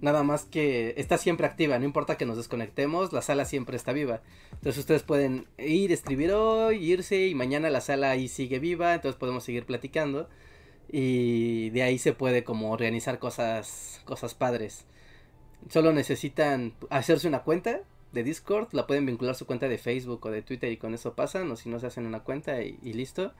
Nada 0.00 0.22
más 0.22 0.44
que 0.44 0.94
está 0.96 1.18
siempre 1.18 1.46
activa, 1.46 1.78
no 1.78 1.84
importa 1.84 2.16
que 2.16 2.26
nos 2.26 2.36
desconectemos, 2.36 3.12
la 3.12 3.22
sala 3.22 3.44
siempre 3.44 3.76
está 3.76 3.92
viva. 3.92 4.22
Entonces 4.52 4.78
ustedes 4.78 5.02
pueden 5.02 5.46
ir, 5.58 5.92
escribir 5.92 6.32
hoy, 6.32 6.76
irse 6.76 7.26
y 7.26 7.34
mañana 7.34 7.70
la 7.70 7.80
sala 7.80 8.10
ahí 8.10 8.28
sigue 8.28 8.58
viva, 8.58 8.94
entonces 8.94 9.18
podemos 9.18 9.44
seguir 9.44 9.66
platicando. 9.66 10.28
Y 10.90 11.70
de 11.70 11.82
ahí 11.82 11.98
se 11.98 12.12
puede 12.12 12.44
como 12.44 12.70
organizar 12.70 13.18
cosas, 13.18 14.00
cosas 14.04 14.34
padres. 14.34 14.84
Solo 15.68 15.92
necesitan 15.92 16.74
hacerse 16.90 17.26
una 17.28 17.42
cuenta 17.42 17.80
de 18.14 18.22
Discord, 18.22 18.68
la 18.72 18.86
pueden 18.86 19.04
vincular 19.04 19.32
a 19.32 19.38
su 19.38 19.46
cuenta 19.46 19.68
de 19.68 19.78
Facebook 19.78 20.24
o 20.24 20.30
de 20.30 20.42
Twitter 20.42 20.72
y 20.72 20.76
con 20.76 20.94
eso 20.94 21.14
pasan, 21.14 21.50
o 21.50 21.56
si 21.56 21.68
no 21.68 21.78
se 21.78 21.88
hacen 21.88 22.06
una 22.06 22.20
cuenta 22.20 22.62
y, 22.62 22.78
y 22.82 22.92
listo. 22.94 23.32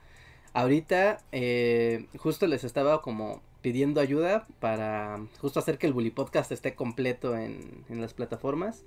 Ahorita 0.53 1.17
eh, 1.31 2.05
justo 2.17 2.47
les 2.47 2.63
estaba 2.63 3.01
como 3.01 3.41
pidiendo 3.61 3.99
ayuda 3.99 4.47
para 4.59 5.19
justo 5.41 5.59
hacer 5.59 5.77
que 5.77 5.87
el 5.87 5.93
Bully 5.93 6.11
Podcast 6.11 6.51
esté 6.51 6.75
completo 6.75 7.35
en, 7.35 7.83
en 7.89 7.99
las 7.99 8.13
plataformas. 8.13 8.85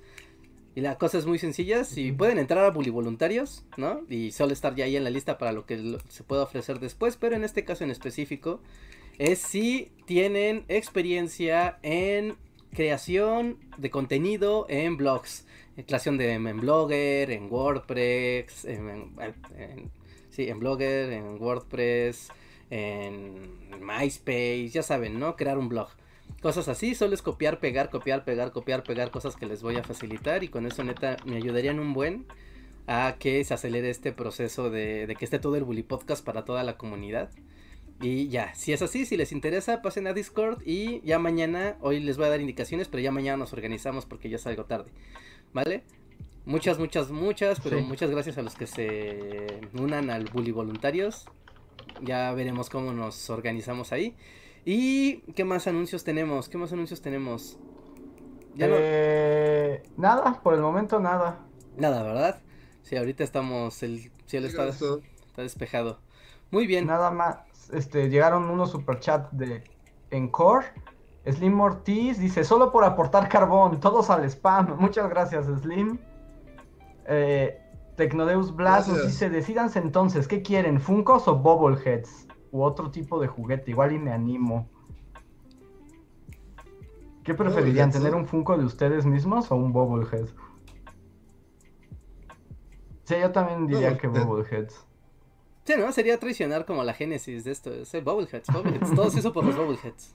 Y 0.75 0.81
la 0.81 0.97
cosa 0.97 1.19
es 1.19 1.27
muy 1.27 1.41
sencilla, 1.41 1.83
si 1.83 2.13
pueden 2.13 2.39
entrar 2.39 2.65
a 2.65 2.71
Bully 2.71 2.91
Voluntarios, 2.91 3.65
¿no? 3.77 4.03
Y 4.09 4.31
solo 4.31 4.53
estar 4.53 4.77
ya 4.77 4.85
ahí 4.85 4.97
en 4.97 5.03
la 5.03 5.11
lista 5.11 5.37
para 5.37 5.51
lo 5.51 5.67
que 5.67 5.99
se 6.09 6.23
pueda 6.23 6.45
ofrecer 6.45 6.79
después, 6.79 7.17
pero 7.17 7.35
en 7.35 7.43
este 7.43 7.65
caso 7.65 7.83
en 7.83 7.91
específico 7.91 8.61
es 9.19 9.41
si 9.41 9.91
tienen 10.07 10.65
experiencia 10.69 11.81
en 11.83 12.37
creación 12.73 13.59
de 13.77 13.91
contenido 13.91 14.67
en 14.69 14.97
blogs, 14.97 15.47
creación 15.87 16.19
de 16.19 16.33
en 16.33 16.61
Blogger, 16.61 17.31
en 17.31 17.51
WordPress, 17.51 18.65
en, 18.65 19.13
sí, 20.31 20.49
en 20.49 20.59
Blogger, 20.59 21.13
en 21.13 21.41
WordPress, 21.41 22.29
en 22.71 23.59
MySpace, 23.81 24.69
ya 24.69 24.83
saben, 24.83 25.19
¿no? 25.19 25.37
Crear 25.37 25.59
un 25.59 25.69
blog. 25.69 25.89
Cosas 26.43 26.69
así, 26.69 26.95
solo 26.95 27.15
es 27.15 27.23
copiar, 27.23 27.59
pegar, 27.59 27.91
copiar, 27.91 28.25
pegar, 28.25 28.53
copiar, 28.53 28.85
pegar, 28.85 29.11
cosas 29.11 29.37
que 29.37 29.47
les 29.47 29.63
voy 29.63 29.77
a 29.77 29.83
facilitar 29.83 30.45
y 30.45 30.49
con 30.49 30.67
eso 30.67 30.85
neta 30.85 31.17
me 31.25 31.37
ayudarían 31.37 31.81
un 31.81 31.95
buen 31.95 32.27
a 32.87 33.17
que 33.19 33.43
se 33.45 33.55
acelere 33.55 33.91
este 33.91 34.13
proceso 34.13 34.71
de 34.71 35.15
que 35.19 35.25
esté 35.25 35.39
todo 35.39 35.57
el 35.57 35.65
Bully 35.65 35.83
Podcast 35.83 36.25
para 36.25 36.45
toda 36.45 36.63
la 36.63 36.77
comunidad. 36.77 37.31
Y 38.01 38.29
ya, 38.29 38.55
si 38.55 38.73
es 38.73 38.81
así, 38.81 39.07
si 39.07 39.17
les 39.17 39.33
interesa, 39.33 39.83
pasen 39.83 40.07
a 40.07 40.13
Discord 40.13 40.63
y 40.65 41.01
ya 41.01 41.19
mañana, 41.19 41.77
hoy 41.81 41.99
les 41.99 42.17
voy 42.17 42.27
a 42.27 42.31
dar 42.31 42.41
indicaciones, 42.41 42.87
pero 42.87 43.03
ya 43.03 43.11
mañana 43.11 43.39
nos 43.39 43.53
organizamos 43.53 44.07
porque 44.07 44.31
ya 44.31 44.39
salgo 44.39 44.67
tarde, 44.67 44.93
¿vale? 45.53 45.85
Muchas, 46.45 46.79
muchas, 46.79 47.11
muchas, 47.11 47.61
pero 47.61 47.79
Sí. 47.79 47.85
muchas 47.85 48.11
gracias 48.11 48.39
a 48.39 48.43
los 48.43 48.55
que 48.55 48.67
se 48.67 49.61
unan 49.79 50.09
al 50.11 50.25
Bully 50.27 50.51
Voluntarios. 50.53 51.27
Ya 52.03 52.33
veremos 52.33 52.71
cómo 52.71 52.93
nos 52.93 53.29
organizamos 53.31 53.93
ahí. 53.93 54.17
¿Y 54.65 55.19
qué 55.35 55.45
más 55.45 55.67
anuncios 55.67 56.05
tenemos? 56.05 56.49
¿Qué 56.49 56.59
más 56.59 56.73
anuncios 56.73 57.01
tenemos? 57.03 57.59
Ya 58.55 58.67
no- 58.69 58.75
Eh, 58.79 59.83
Nada, 59.97 60.41
por 60.43 60.55
el 60.55 60.61
momento 60.61 61.01
nada. 61.01 61.41
Nada, 61.77 62.03
¿verdad? 62.03 62.41
Sí, 62.83 62.97
ahorita 62.97 63.23
estamos, 63.25 63.83
el 63.83 64.11
cielo 64.27 64.47
está, 64.47 64.69
está 64.69 65.43
despejado. 65.43 66.01
Muy 66.51 66.67
bien. 66.67 66.87
Nada 66.87 67.11
más. 67.11 67.39
Este, 67.73 68.09
llegaron 68.09 68.45
unos 68.49 68.71
superchats 68.71 69.29
de 69.37 69.63
Encore. 70.11 70.65
Slim 71.33 71.61
Ortiz 71.61 72.19
dice, 72.19 72.45
solo 72.45 72.71
por 72.73 72.85
aportar 72.85 73.29
carbón, 73.29 73.81
todos 73.81 74.11
al 74.11 74.25
spam. 74.25 74.77
Muchas 74.79 75.09
gracias, 75.11 75.47
Slim. 75.47 75.99
Eh, 77.07 77.61
Tecnodeus 77.97 78.55
Blast 78.55 78.89
nos 78.89 79.07
dice, 79.07 79.29
decidanse 79.29 79.79
entonces, 79.79 80.29
¿qué 80.29 80.43
quieren? 80.43 80.81
¿Funkos 80.81 81.27
o 81.27 81.37
Bobbleheads? 81.37 82.29
U 82.53 82.63
otro 82.63 82.91
tipo 82.91 83.21
de 83.21 83.27
juguete, 83.27 83.71
igual 83.71 83.93
y 83.93 83.99
me 83.99 84.13
animo. 84.13 84.69
¿Qué 87.25 87.35
preferirían, 87.35 87.89
Bobbleheads, 87.89 87.93
tener 87.93 88.15
un 88.15 88.27
Funko 88.27 88.57
de 88.57 88.65
ustedes 88.65 89.05
mismos 89.05 89.51
o 89.51 89.57
un 89.57 89.73
Bobblehead? 89.73 90.29
Sí, 93.05 93.17
yo 93.21 93.33
también 93.33 93.67
diría 93.67 93.99
que 93.99 94.07
Bobblehead. 94.07 94.27
Bobbleheads. 94.27 94.87
Sí, 95.65 95.75
¿no? 95.77 95.93
Sería 95.93 96.19
traicionar 96.19 96.65
como 96.65 96.85
la 96.85 96.95
génesis 96.95 97.45
de 97.45 97.51
esto. 97.51 97.73
Es 97.73 97.93
el 97.93 98.03
Bubbleheads, 98.03 98.47
Bubbleheads. 98.51 98.95
Todo 98.95 99.11
se 99.11 99.19
hizo 99.19 99.33
por 99.33 99.45
los 99.45 99.57
Bubbleheads. 99.57 100.15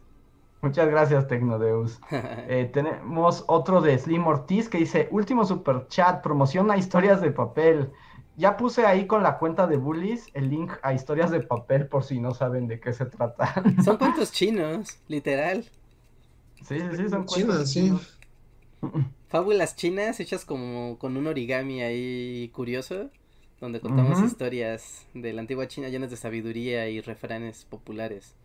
Muchas 0.64 0.90
gracias, 0.90 1.28
Tecnodeus. 1.28 2.00
Eh, 2.48 2.70
tenemos 2.74 3.44
otro 3.48 3.82
de 3.82 3.98
Slim 3.98 4.26
Ortiz 4.26 4.70
que 4.70 4.78
dice, 4.78 5.10
último 5.12 5.46
super 5.46 5.88
chat, 5.88 6.24
promociona 6.24 6.78
historias 6.78 7.22
de 7.22 7.32
papel. 7.32 7.92
Ya 8.38 8.56
puse 8.56 8.86
ahí 8.86 9.06
con 9.06 9.24
la 9.24 9.38
cuenta 9.38 9.68
de 9.68 9.78
Bullies 9.78 10.30
el 10.34 10.50
link 10.50 10.72
a 10.82 10.94
historias 10.94 11.32
de 11.32 11.42
papel 11.42 11.88
por 11.88 12.04
si 12.04 12.20
no 12.20 12.34
saben 12.34 12.68
de 12.68 12.80
qué 12.80 12.94
se 12.94 13.06
trata. 13.06 13.54
Son 13.84 13.98
cuentos 13.98 14.32
chinos, 14.38 15.00
literal. 15.08 15.66
sí, 16.62 16.80
sí, 16.80 16.98
sí, 16.98 17.10
son 17.10 17.26
China, 17.26 17.48
cuentos 17.48 17.70
sí. 17.70 17.82
chinos. 17.82 18.20
Fábulas 19.28 19.76
chinas 19.76 20.20
hechas 20.20 20.46
como 20.46 20.98
con 20.98 21.18
un 21.18 21.28
origami 21.28 21.82
ahí 21.82 22.50
curioso. 22.54 23.10
Donde 23.60 23.80
contamos 23.82 24.22
historias 24.22 25.06
de 25.14 25.32
la 25.34 25.42
antigua 25.42 25.68
China 25.68 25.90
llenas 25.90 26.10
de 26.10 26.18
sabiduría 26.18 26.90
y 26.90 27.00
refranes 27.02 27.66
populares. 27.66 28.36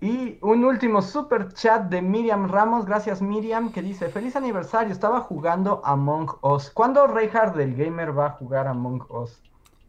Y 0.00 0.38
un 0.42 0.64
último 0.64 1.02
super 1.02 1.52
chat 1.54 1.88
de 1.88 2.00
Miriam 2.00 2.48
Ramos, 2.48 2.86
gracias 2.86 3.20
Miriam, 3.20 3.72
que 3.72 3.82
dice, 3.82 4.08
feliz 4.08 4.36
aniversario, 4.36 4.92
estaba 4.92 5.20
jugando 5.20 5.80
Among 5.84 6.30
Us. 6.42 6.70
¿Cuándo 6.70 7.08
Reinhardt 7.08 7.56
del 7.56 7.74
Gamer 7.74 8.16
va 8.16 8.26
a 8.26 8.30
jugar 8.30 8.68
Among 8.68 9.04
Us? 9.10 9.42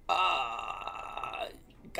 Ah, 0.07 1.45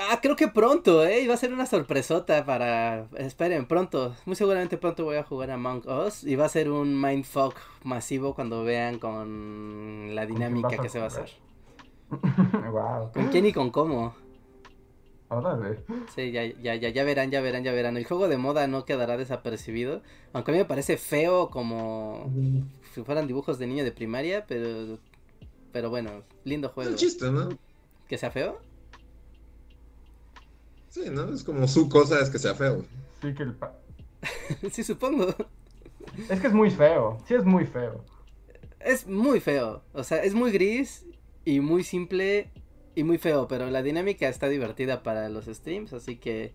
ah, 0.10 0.20
creo 0.20 0.36
que 0.36 0.48
pronto, 0.48 1.06
¿eh? 1.06 1.22
Y 1.22 1.28
va 1.28 1.36
a 1.36 1.38
ser 1.38 1.54
una 1.54 1.68
sorpresota 1.68 2.44
para... 2.46 3.06
Esperen, 3.16 3.68
pronto. 3.68 4.16
Muy 4.26 4.36
seguramente 4.36 4.78
pronto 4.78 5.04
voy 5.04 5.18
a 5.18 5.24
jugar 5.24 5.52
a 5.52 5.54
Among 5.54 5.88
Us. 5.88 6.24
Y 6.24 6.36
va 6.36 6.46
a 6.46 6.50
ser 6.50 6.72
un 6.72 7.00
mindfuck 7.00 7.54
masivo 7.84 8.34
cuando 8.34 8.64
vean 8.64 8.98
con 8.98 10.16
la 10.16 10.26
dinámica 10.26 10.78
que 10.80 10.90
se 10.90 10.98
va 10.98 11.06
a 11.06 11.10
hacer. 11.10 11.30
wow. 12.10 13.12
¿Con 13.14 13.28
quién 13.28 13.46
y 13.46 13.54
con 13.54 13.70
cómo? 13.70 14.16
Órale. 15.30 15.80
Sí, 16.16 16.32
ya, 16.32 16.44
ya, 16.46 16.76
ya, 16.76 16.90
ya 16.90 17.04
verán, 17.04 17.30
ya 17.30 17.40
verán, 17.42 17.64
ya 17.64 17.72
verán. 17.72 17.98
El 17.98 18.06
juego 18.06 18.28
de 18.28 18.38
moda 18.38 18.68
no 18.68 18.86
quedará 18.86 19.16
desapercibido. 19.16 20.02
Aunque 20.34 20.52
a 20.52 20.54
mí 20.54 20.58
me 20.58 20.66
parece 20.66 20.98
feo 20.98 21.50
como 21.52 22.32
si 22.94 23.04
fueran 23.04 23.28
dibujos 23.28 23.60
de 23.60 23.68
niño 23.68 23.84
de 23.84 23.92
primaria, 23.92 24.46
pero... 24.48 24.98
Pero 25.72 25.92
bueno, 25.92 26.24
lindo 26.46 26.70
Es 26.70 26.74
juego. 26.74 26.90
el 26.90 26.96
chiste, 26.96 27.30
¿no? 27.32 27.50
¿Que 28.08 28.18
sea 28.18 28.32
feo? 28.32 28.60
Sí, 30.90 31.04
¿no? 31.12 31.32
Es 31.34 31.44
como 31.44 31.68
su 31.68 31.88
cosa 31.90 32.20
es 32.20 32.30
que 32.32 32.40
sea 32.40 32.56
feo. 32.56 32.84
Sí 33.22 33.34
que 33.36 33.44
el 33.44 33.54
pa- 33.54 33.76
sí, 34.72 34.84
supongo. 34.84 35.28
Es 36.28 36.40
que 36.42 36.48
es 36.48 36.54
muy 36.54 36.72
feo, 36.72 37.20
sí 37.28 37.36
es 37.36 37.46
muy 37.46 37.66
feo. 37.66 38.04
Es 38.80 39.06
muy 39.08 39.40
feo. 39.40 39.84
O 39.94 40.04
sea, 40.04 40.24
es 40.24 40.34
muy 40.34 40.52
gris 40.52 41.06
y 41.46 41.60
muy 41.60 41.84
simple 41.84 42.50
y 43.00 43.04
muy 43.04 43.18
feo. 43.18 43.48
Pero 43.48 43.70
la 43.70 43.82
dinámica 43.82 44.28
está 44.28 44.50
divertida 44.50 45.04
para 45.04 45.30
los 45.30 45.46
streams. 45.46 45.94
Así 45.94 46.18
que 46.18 46.54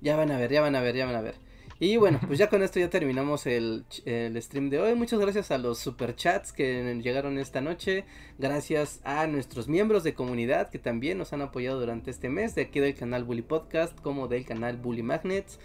ya 0.00 0.16
van 0.16 0.30
a 0.30 0.38
ver, 0.38 0.50
ya 0.50 0.60
van 0.60 0.74
a 0.74 0.80
ver, 0.80 0.96
ya 0.96 1.06
van 1.06 1.16
a 1.16 1.20
ver. 1.20 1.34
Y 1.78 1.98
bueno, 1.98 2.18
pues 2.26 2.38
ya 2.38 2.48
con 2.48 2.62
esto 2.62 2.80
ya 2.80 2.88
terminamos 2.88 3.46
el, 3.46 3.84
el 4.06 4.40
stream 4.42 4.70
de 4.70 4.80
hoy. 4.80 4.94
Muchas 4.94 5.20
gracias 5.20 5.50
a 5.50 5.58
los 5.58 5.78
superchats 5.78 6.52
que 6.52 6.98
llegaron 7.02 7.38
esta 7.38 7.60
noche. 7.60 8.04
Gracias 8.38 9.00
a 9.04 9.26
nuestros 9.26 9.68
miembros 9.68 10.02
de 10.02 10.14
comunidad 10.14 10.70
que 10.70 10.78
también 10.78 11.18
nos 11.18 11.34
han 11.34 11.42
apoyado 11.42 11.78
durante 11.78 12.10
este 12.10 12.30
mes. 12.30 12.54
De 12.54 12.62
aquí 12.62 12.80
del 12.80 12.94
canal 12.94 13.24
Bully 13.24 13.42
Podcast 13.42 13.98
como 14.00 14.26
del 14.26 14.46
canal 14.46 14.78
Bully 14.78 15.02
Magnets. 15.02 15.58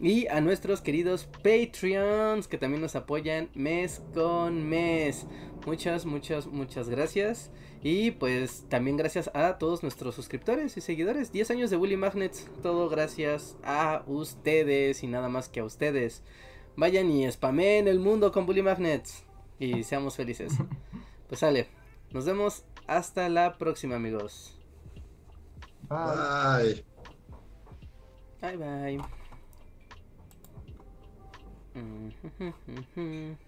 Y 0.00 0.28
a 0.28 0.40
nuestros 0.40 0.80
queridos 0.80 1.28
Patreons 1.42 2.46
que 2.46 2.56
también 2.56 2.80
nos 2.80 2.96
apoyan 2.96 3.50
mes 3.54 4.00
con 4.14 4.66
mes. 4.66 5.26
Muchas, 5.66 6.06
muchas, 6.06 6.46
muchas 6.46 6.88
gracias. 6.88 7.50
Y 7.82 8.10
pues 8.12 8.64
también 8.68 8.96
gracias 8.96 9.30
a 9.34 9.58
todos 9.58 9.82
nuestros 9.82 10.14
suscriptores 10.14 10.76
y 10.76 10.80
seguidores. 10.80 11.30
10 11.32 11.50
años 11.52 11.70
de 11.70 11.76
Bully 11.76 11.96
Magnets. 11.96 12.48
Todo 12.62 12.88
gracias 12.88 13.56
a 13.62 14.02
ustedes 14.06 15.02
y 15.02 15.06
nada 15.06 15.28
más 15.28 15.48
que 15.48 15.60
a 15.60 15.64
ustedes. 15.64 16.22
Vayan 16.76 17.10
y 17.10 17.30
spamen 17.30 17.86
el 17.86 18.00
mundo 18.00 18.32
con 18.32 18.46
Bully 18.46 18.62
Magnets. 18.62 19.22
Y 19.58 19.82
seamos 19.84 20.16
felices. 20.16 20.52
Pues 21.28 21.40
sale. 21.40 21.68
Nos 22.10 22.24
vemos 22.24 22.64
hasta 22.86 23.28
la 23.28 23.58
próxima 23.58 23.96
amigos. 23.96 24.58
Bye. 25.90 26.82
Bye 28.40 28.56
bye. 28.56 28.98